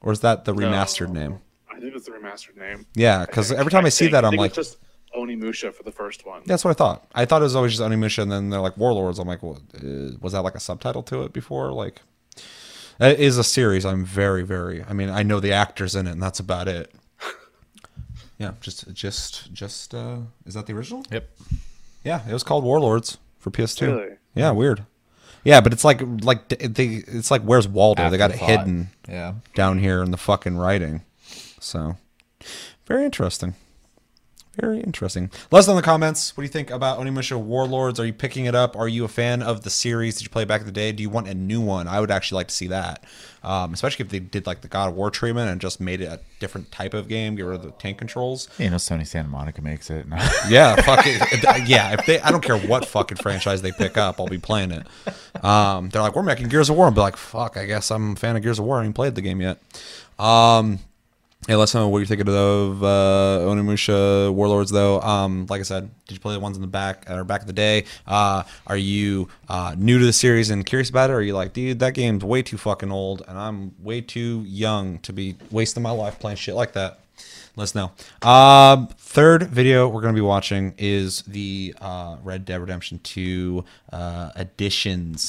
or 0.00 0.12
is 0.12 0.20
that 0.20 0.44
the 0.44 0.54
remastered 0.54 1.10
name? 1.10 1.40
I 1.76 1.80
think 1.80 1.94
it's 1.94 2.06
the 2.06 2.12
remastered 2.12 2.56
name. 2.56 2.86
Yeah, 2.94 3.26
because 3.26 3.52
every 3.52 3.70
time 3.70 3.84
I, 3.84 3.90
see 3.90 4.06
think- 4.06 4.12
that, 4.12 4.24
I'm 4.24 4.30
think 4.32 4.40
like, 4.40 4.56
it's 4.56 4.70
just 4.70 4.78
Onimusha 5.16 5.72
for 5.74 5.82
the 5.82 5.92
first 5.92 6.26
one. 6.26 6.42
that's 6.46 6.64
what 6.64 6.70
I 6.70 6.74
thought. 6.74 7.06
I 7.14 7.24
thought 7.24 7.42
it 7.42 7.44
was 7.44 7.56
always 7.56 7.72
just 7.76 7.82
Onimusha, 7.82 8.22
and 8.22 8.32
then 8.32 8.50
they're 8.50 8.60
like 8.60 8.76
Warlords. 8.76 9.18
I'm 9.18 9.28
like, 9.28 9.42
well, 9.42 9.60
uh, 9.76 10.16
was 10.20 10.32
that 10.32 10.40
like 10.42 10.54
a 10.54 10.60
subtitle 10.60 11.02
to 11.04 11.22
it 11.22 11.32
before? 11.32 11.72
Like, 11.72 12.00
it 13.00 13.20
is 13.20 13.36
a 13.38 13.44
series. 13.44 13.84
I'm 13.84 14.04
very, 14.04 14.42
very. 14.42 14.82
I 14.84 14.92
mean, 14.92 15.10
I 15.10 15.22
know 15.22 15.38
the 15.40 15.52
actors 15.52 15.94
in 15.94 16.06
it, 16.06 16.12
and 16.12 16.22
that's 16.22 16.40
about 16.40 16.68
it. 16.68 16.92
Yeah, 18.38 18.52
just, 18.60 18.92
just, 18.92 19.50
just. 19.54 19.94
uh 19.94 20.18
Is 20.44 20.52
that 20.54 20.66
the 20.66 20.74
original? 20.74 21.02
Yep. 21.10 21.26
Yeah, 22.04 22.20
it 22.28 22.32
was 22.34 22.42
called 22.42 22.64
Warlords 22.64 23.16
for 23.38 23.50
PS2. 23.50 23.80
Really? 23.86 24.16
Yeah, 24.34 24.50
weird. 24.50 24.84
Yeah, 25.42 25.62
but 25.62 25.72
it's 25.72 25.84
like 25.84 26.02
like 26.22 26.48
they 26.50 26.86
it's 27.06 27.30
like 27.30 27.40
where's 27.42 27.66
Waldo? 27.66 28.10
they 28.10 28.18
got 28.18 28.30
it 28.30 28.34
Afterthought. 28.34 28.58
hidden 28.66 28.88
Yeah. 29.08 29.34
down 29.54 29.78
here 29.78 30.02
in 30.02 30.10
the 30.10 30.16
fucking 30.18 30.56
writing. 30.58 31.02
So, 31.66 31.96
very 32.86 33.04
interesting. 33.04 33.54
Very 34.54 34.80
interesting. 34.80 35.30
Let 35.50 35.58
us 35.58 35.66
know 35.66 35.74
in 35.74 35.76
the 35.76 35.82
comments. 35.82 36.34
What 36.34 36.40
do 36.40 36.46
you 36.46 36.52
think 36.52 36.70
about 36.70 36.98
Onimusha 36.98 37.38
Warlords? 37.38 38.00
Are 38.00 38.06
you 38.06 38.14
picking 38.14 38.46
it 38.46 38.54
up? 38.54 38.74
Are 38.74 38.88
you 38.88 39.04
a 39.04 39.08
fan 39.08 39.42
of 39.42 39.64
the 39.64 39.68
series? 39.68 40.16
Did 40.16 40.22
you 40.24 40.30
play 40.30 40.46
back 40.46 40.60
in 40.62 40.66
the 40.66 40.72
day? 40.72 40.92
Do 40.92 41.02
you 41.02 41.10
want 41.10 41.28
a 41.28 41.34
new 41.34 41.60
one? 41.60 41.86
I 41.88 42.00
would 42.00 42.10
actually 42.10 42.36
like 42.36 42.48
to 42.48 42.54
see 42.54 42.68
that, 42.68 43.04
um, 43.42 43.74
especially 43.74 44.06
if 44.06 44.10
they 44.10 44.18
did 44.18 44.46
like 44.46 44.62
the 44.62 44.68
God 44.68 44.88
of 44.88 44.94
War 44.94 45.10
treatment 45.10 45.50
and 45.50 45.60
just 45.60 45.78
made 45.78 46.00
it 46.00 46.06
a 46.06 46.20
different 46.40 46.72
type 46.72 46.94
of 46.94 47.06
game. 47.06 47.34
Get 47.34 47.42
rid 47.42 47.56
of 47.56 47.62
the 47.64 47.72
tank 47.72 47.98
controls. 47.98 48.48
You 48.58 48.70
know, 48.70 48.76
Sony 48.76 49.06
Santa 49.06 49.28
Monica 49.28 49.60
makes 49.60 49.90
it. 49.90 50.06
Yeah, 50.48 50.80
fuck 50.82 51.04
it. 51.04 51.66
Yeah, 51.68 51.92
if 51.92 52.06
they, 52.06 52.20
I 52.20 52.30
don't 52.30 52.42
care 52.42 52.58
what 52.58 52.86
fucking 52.86 53.18
franchise 53.18 53.60
they 53.60 53.72
pick 53.72 53.98
up, 53.98 54.18
I'll 54.20 54.28
be 54.28 54.38
playing 54.38 54.70
it. 54.70 54.86
Um, 55.44 55.90
they're 55.90 56.00
like, 56.00 56.14
we're 56.16 56.22
making 56.22 56.48
Gears 56.48 56.70
of 56.70 56.76
War. 56.76 56.86
I'll 56.86 56.92
be 56.92 57.00
like, 57.00 57.16
fuck, 57.16 57.58
I 57.58 57.66
guess 57.66 57.90
I'm 57.90 58.12
a 58.12 58.16
fan 58.16 58.36
of 58.36 58.42
Gears 58.42 58.58
of 58.58 58.64
War. 58.64 58.76
I 58.76 58.80
haven't 58.80 58.94
played 58.94 59.16
the 59.16 59.22
game 59.22 59.42
yet. 59.42 59.58
Um, 60.18 60.78
hey, 61.46 61.54
let 61.54 61.64
us 61.64 61.74
know 61.74 61.88
what 61.88 61.98
you're 61.98 62.06
thinking 62.06 62.28
of 62.28 62.82
uh, 62.82 63.38
Onimusha 63.42 64.32
Warlords, 64.32 64.70
though. 64.70 65.00
Um, 65.00 65.46
like 65.48 65.60
I 65.60 65.64
said, 65.64 65.90
did 66.06 66.14
you 66.14 66.20
play 66.20 66.34
the 66.34 66.40
ones 66.40 66.56
in 66.56 66.60
the 66.60 66.66
back 66.66 67.08
or 67.08 67.22
back 67.24 67.42
in 67.42 67.46
the 67.46 67.52
day? 67.52 67.84
Uh, 68.06 68.42
are 68.66 68.76
you 68.76 69.28
uh, 69.48 69.74
new 69.78 69.98
to 69.98 70.04
the 70.04 70.12
series 70.12 70.50
and 70.50 70.66
curious 70.66 70.90
about 70.90 71.10
it? 71.10 71.12
Or 71.12 71.16
are 71.16 71.22
you 71.22 71.34
like, 71.34 71.52
dude, 71.52 71.78
that 71.78 71.94
game's 71.94 72.24
way 72.24 72.42
too 72.42 72.58
fucking 72.58 72.90
old, 72.90 73.22
and 73.28 73.38
I'm 73.38 73.74
way 73.78 74.00
too 74.00 74.42
young 74.46 74.98
to 75.00 75.12
be 75.12 75.36
wasting 75.50 75.82
my 75.82 75.92
life 75.92 76.18
playing 76.18 76.36
shit 76.36 76.54
like 76.54 76.72
that? 76.72 76.98
Let 77.56 77.62
us 77.62 77.74
know. 77.74 77.92
Um, 78.28 78.88
third 78.98 79.44
video 79.44 79.88
we're 79.88 80.02
going 80.02 80.14
to 80.14 80.18
be 80.18 80.24
watching 80.24 80.74
is 80.76 81.22
the 81.22 81.74
uh, 81.80 82.18
Red 82.22 82.44
Dead 82.44 82.60
Redemption 82.60 82.98
2 82.98 83.64
uh. 83.92 84.30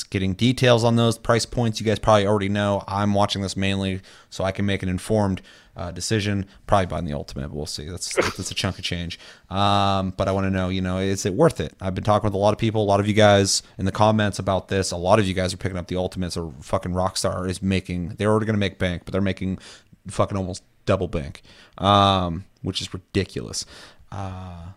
Getting 0.09 0.33
details 0.33 0.83
on 0.83 0.97
those 0.97 1.17
price 1.17 1.45
points, 1.45 1.79
you 1.79 1.85
guys 1.85 1.99
probably 1.99 2.27
already 2.27 2.49
know. 2.49 2.83
I'm 2.85 3.13
watching 3.13 3.41
this 3.41 3.55
mainly 3.55 4.01
so 4.29 4.43
I 4.43 4.51
can 4.51 4.65
make 4.65 4.83
an 4.83 4.89
informed 4.89 5.41
uh, 5.77 5.91
decision. 5.91 6.45
Probably 6.65 6.87
buying 6.87 7.05
the 7.05 7.13
Ultimate, 7.13 7.47
but 7.47 7.55
we'll 7.55 7.65
see. 7.65 7.87
That's 7.87 8.13
that's 8.15 8.51
a 8.51 8.55
chunk 8.55 8.77
of 8.77 8.83
change. 8.83 9.19
Um, 9.49 10.13
but 10.17 10.27
I 10.27 10.33
want 10.33 10.47
to 10.47 10.51
know, 10.51 10.67
you 10.67 10.81
know, 10.81 10.97
is 10.97 11.25
it 11.25 11.33
worth 11.33 11.61
it? 11.61 11.73
I've 11.79 11.95
been 11.95 12.03
talking 12.03 12.27
with 12.27 12.33
a 12.33 12.37
lot 12.37 12.51
of 12.51 12.59
people, 12.59 12.83
a 12.83 12.83
lot 12.83 12.99
of 12.99 13.07
you 13.07 13.13
guys 13.13 13.63
in 13.77 13.85
the 13.85 13.91
comments 13.93 14.37
about 14.37 14.67
this. 14.67 14.91
A 14.91 14.97
lot 14.97 15.19
of 15.19 15.25
you 15.25 15.33
guys 15.33 15.53
are 15.53 15.57
picking 15.57 15.77
up 15.77 15.87
the 15.87 15.95
Ultimates, 15.95 16.35
or 16.35 16.51
fucking 16.61 16.91
Rockstar 16.91 17.49
is 17.49 17.61
making. 17.61 18.15
They're 18.17 18.29
already 18.29 18.47
going 18.47 18.55
to 18.55 18.59
make 18.59 18.79
bank, 18.79 19.03
but 19.05 19.13
they're 19.13 19.21
making 19.21 19.59
fucking 20.07 20.37
almost 20.37 20.63
double 20.87 21.07
bank, 21.07 21.43
um, 21.77 22.45
which 22.63 22.81
is 22.81 22.91
ridiculous. 22.91 23.67
Uh, 24.11 24.69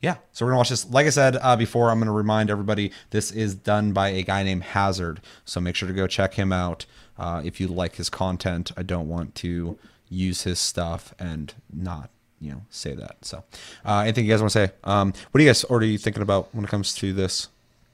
yeah, 0.00 0.16
so 0.32 0.46
we're 0.46 0.52
gonna 0.52 0.58
watch 0.58 0.70
this. 0.70 0.88
Like 0.88 1.06
I 1.06 1.10
said 1.10 1.36
uh, 1.36 1.56
before, 1.56 1.90
I'm 1.90 1.98
gonna 1.98 2.12
remind 2.12 2.48
everybody 2.48 2.90
this 3.10 3.30
is 3.30 3.54
done 3.54 3.92
by 3.92 4.08
a 4.08 4.22
guy 4.22 4.42
named 4.42 4.62
Hazard. 4.62 5.20
So 5.44 5.60
make 5.60 5.76
sure 5.76 5.88
to 5.88 5.94
go 5.94 6.06
check 6.06 6.34
him 6.34 6.52
out 6.52 6.86
uh, 7.18 7.42
if 7.44 7.60
you 7.60 7.68
like 7.68 7.96
his 7.96 8.08
content. 8.08 8.72
I 8.78 8.82
don't 8.82 9.08
want 9.08 9.34
to 9.36 9.78
use 10.08 10.42
his 10.42 10.58
stuff 10.58 11.14
and 11.18 11.52
not 11.70 12.08
you 12.40 12.50
know 12.50 12.62
say 12.70 12.94
that. 12.94 13.16
So, 13.22 13.44
uh, 13.84 13.98
anything 14.00 14.24
you 14.24 14.30
guys 14.32 14.40
want 14.40 14.52
to 14.52 14.66
say? 14.66 14.72
Um, 14.84 15.12
what 15.30 15.38
are 15.38 15.42
you 15.42 15.48
guys 15.48 15.64
already 15.64 15.98
thinking 15.98 16.22
about 16.22 16.54
when 16.54 16.64
it 16.64 16.70
comes 16.70 16.94
to 16.96 17.12
this? 17.12 17.48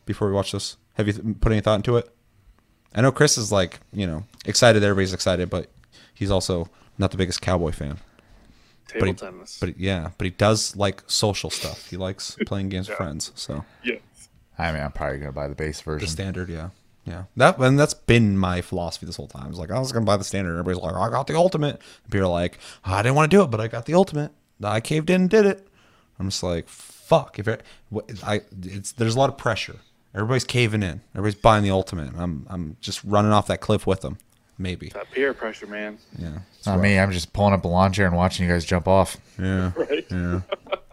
Before 0.04 0.28
we 0.28 0.34
watch 0.34 0.52
this, 0.52 0.76
have 0.94 1.08
you 1.08 1.12
th- 1.12 1.40
put 1.40 1.50
any 1.50 1.60
thought 1.60 1.74
into 1.74 1.96
it? 1.96 2.08
I 2.94 3.00
know 3.00 3.10
Chris 3.10 3.36
is 3.36 3.50
like 3.50 3.80
you 3.92 4.06
know 4.06 4.22
excited. 4.44 4.84
Everybody's 4.84 5.12
excited, 5.12 5.50
but 5.50 5.68
he's 6.14 6.30
also 6.30 6.68
not 6.98 7.10
the 7.10 7.16
biggest 7.16 7.40
cowboy 7.42 7.72
fan. 7.72 7.98
Table 8.88 9.00
But 9.00 9.06
he, 9.08 9.12
tennis. 9.14 9.58
but 9.60 9.78
yeah, 9.80 10.10
but 10.16 10.24
he 10.26 10.30
does 10.30 10.76
like 10.76 11.02
social 11.06 11.50
stuff. 11.50 11.90
He 11.90 11.96
likes 11.96 12.36
playing 12.46 12.68
games 12.68 12.88
with 12.88 12.96
friends. 12.96 13.32
So 13.34 13.64
yes. 13.82 14.00
I 14.58 14.72
mean, 14.72 14.82
I'm 14.82 14.92
probably 14.92 15.18
gonna 15.18 15.32
buy 15.32 15.48
the 15.48 15.54
base 15.54 15.80
version. 15.80 16.06
the 16.06 16.10
standard, 16.10 16.48
yeah, 16.48 16.70
yeah. 17.04 17.24
That 17.36 17.58
and 17.58 17.78
that's 17.78 17.94
been 17.94 18.38
my 18.38 18.60
philosophy 18.60 19.06
this 19.06 19.16
whole 19.16 19.26
time. 19.26 19.48
It's 19.48 19.58
like 19.58 19.70
I 19.72 19.78
was 19.78 19.90
gonna 19.92 20.06
buy 20.06 20.16
the 20.16 20.24
standard. 20.24 20.52
Everybody's 20.52 20.80
like, 20.82 20.94
oh, 20.94 21.00
I 21.00 21.10
got 21.10 21.26
the 21.26 21.34
ultimate. 21.36 21.80
And 22.04 22.12
people 22.12 22.28
are 22.28 22.32
like, 22.32 22.58
"Oh, 22.84 22.94
I 22.94 23.02
didn't 23.02 23.16
want 23.16 23.30
to 23.30 23.36
do 23.36 23.42
it, 23.42 23.50
but 23.50 23.60
I 23.60 23.66
got 23.68 23.86
the 23.86 23.94
ultimate. 23.94 24.30
I 24.62 24.80
caved 24.80 25.10
in 25.10 25.22
and 25.22 25.30
did 25.30 25.44
it. 25.46 25.66
I'm 26.18 26.28
just 26.30 26.42
like, 26.42 26.68
fuck. 26.68 27.38
If 27.38 27.46
it, 27.48 27.62
I, 28.24 28.40
it's 28.62 28.92
there's 28.92 29.14
a 29.14 29.18
lot 29.18 29.28
of 29.28 29.36
pressure. 29.36 29.76
Everybody's 30.14 30.44
caving 30.44 30.82
in. 30.82 31.02
Everybody's 31.14 31.34
buying 31.42 31.62
the 31.64 31.70
ultimate. 31.72 32.12
I'm 32.16 32.46
I'm 32.48 32.76
just 32.80 33.02
running 33.04 33.32
off 33.32 33.48
that 33.48 33.60
cliff 33.60 33.86
with 33.86 34.00
them. 34.00 34.16
Maybe. 34.58 34.88
That 34.88 35.10
peer 35.10 35.34
pressure, 35.34 35.66
man. 35.66 35.98
Yeah. 36.18 36.38
It's 36.58 36.66
not 36.66 36.80
me. 36.80 36.98
I'm 36.98 37.12
just 37.12 37.32
pulling 37.32 37.52
up 37.52 37.64
a 37.64 37.68
lawn 37.68 37.92
chair 37.92 38.06
and 38.06 38.16
watching 38.16 38.46
you 38.46 38.52
guys 38.52 38.64
jump 38.64 38.88
off. 38.88 39.16
Yeah. 39.38 39.72
Right. 39.76 40.06
Yeah. 40.10 40.40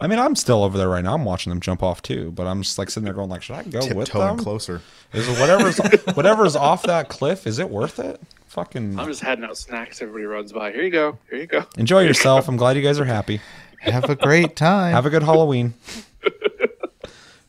I 0.01 0.07
mean, 0.07 0.19
I'm 0.19 0.35
still 0.35 0.63
over 0.65 0.77
there 0.77 0.89
right 0.89 1.03
now. 1.03 1.13
I'm 1.13 1.23
watching 1.23 1.49
them 1.49 1.61
jump 1.61 1.81
off 1.81 2.01
too, 2.01 2.31
but 2.31 2.45
I'm 2.45 2.61
just 2.61 2.77
like 2.77 2.89
sitting 2.89 3.05
there 3.05 3.13
going, 3.13 3.29
like, 3.29 3.41
should 3.41 3.55
I 3.55 3.63
go 3.63 3.79
with 3.79 4.07
Tiptoeing 4.07 4.35
them? 4.35 4.37
closer. 4.43 4.81
Is 5.13 5.27
it 5.29 5.39
whatever's 5.39 5.77
whatever's 6.15 6.57
off 6.57 6.83
that 6.83 7.07
cliff? 7.07 7.47
Is 7.47 7.57
it 7.59 7.69
worth 7.69 7.99
it? 7.99 8.19
Fucking 8.47 8.99
I'm 8.99 9.07
just 9.07 9.21
handing 9.21 9.49
out 9.49 9.57
snacks. 9.57 10.01
Everybody 10.01 10.25
runs 10.25 10.51
by. 10.51 10.71
Here 10.73 10.83
you 10.83 10.89
go. 10.89 11.17
Here 11.29 11.39
you 11.39 11.47
go. 11.47 11.63
enjoy 11.77 12.01
yourself. 12.01 12.49
I'm 12.49 12.57
glad 12.57 12.75
you 12.75 12.81
guys 12.83 12.99
are 12.99 13.05
happy. 13.05 13.39
Have 13.79 14.09
a 14.09 14.15
great 14.15 14.55
time. 14.57 14.91
Have 14.93 15.05
a 15.05 15.09
good 15.09 15.23
Halloween. 15.23 15.73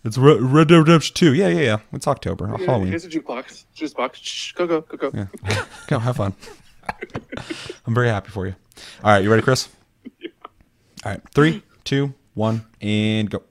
It's 0.05 0.19
Red, 0.19 0.41
Red 0.41 0.69
Dead 0.69 0.77
Redemption 0.77 1.15
2. 1.15 1.35
Yeah, 1.35 1.49
yeah, 1.49 1.61
yeah. 1.61 1.79
It's 1.93 2.07
October. 2.07 2.47
Here- 2.57 2.67
Halloween. 2.67 2.89
Here's 2.89 3.05
a 3.05 3.09
jukebox. 3.09 3.65
Jukebox. 3.75 4.17
Shh, 4.17 4.53
go, 4.53 4.67
go, 4.67 4.81
go, 4.83 4.97
go. 5.11 5.11
Yeah. 5.15 5.65
Go 5.89 5.99
have 5.99 6.17
fun. 6.17 6.35
I'm 7.87 7.95
very 7.95 8.09
happy 8.09 8.31
for 8.31 8.47
you. 8.47 8.55
All 9.03 9.13
right, 9.13 9.23
you 9.23 9.31
ready, 9.31 9.43
Chris? 9.43 9.69
All 11.05 11.13
right, 11.13 11.21
three, 11.35 11.63
two, 11.85 12.13
one, 12.35 12.65
and 12.81 13.31
go. 13.31 13.43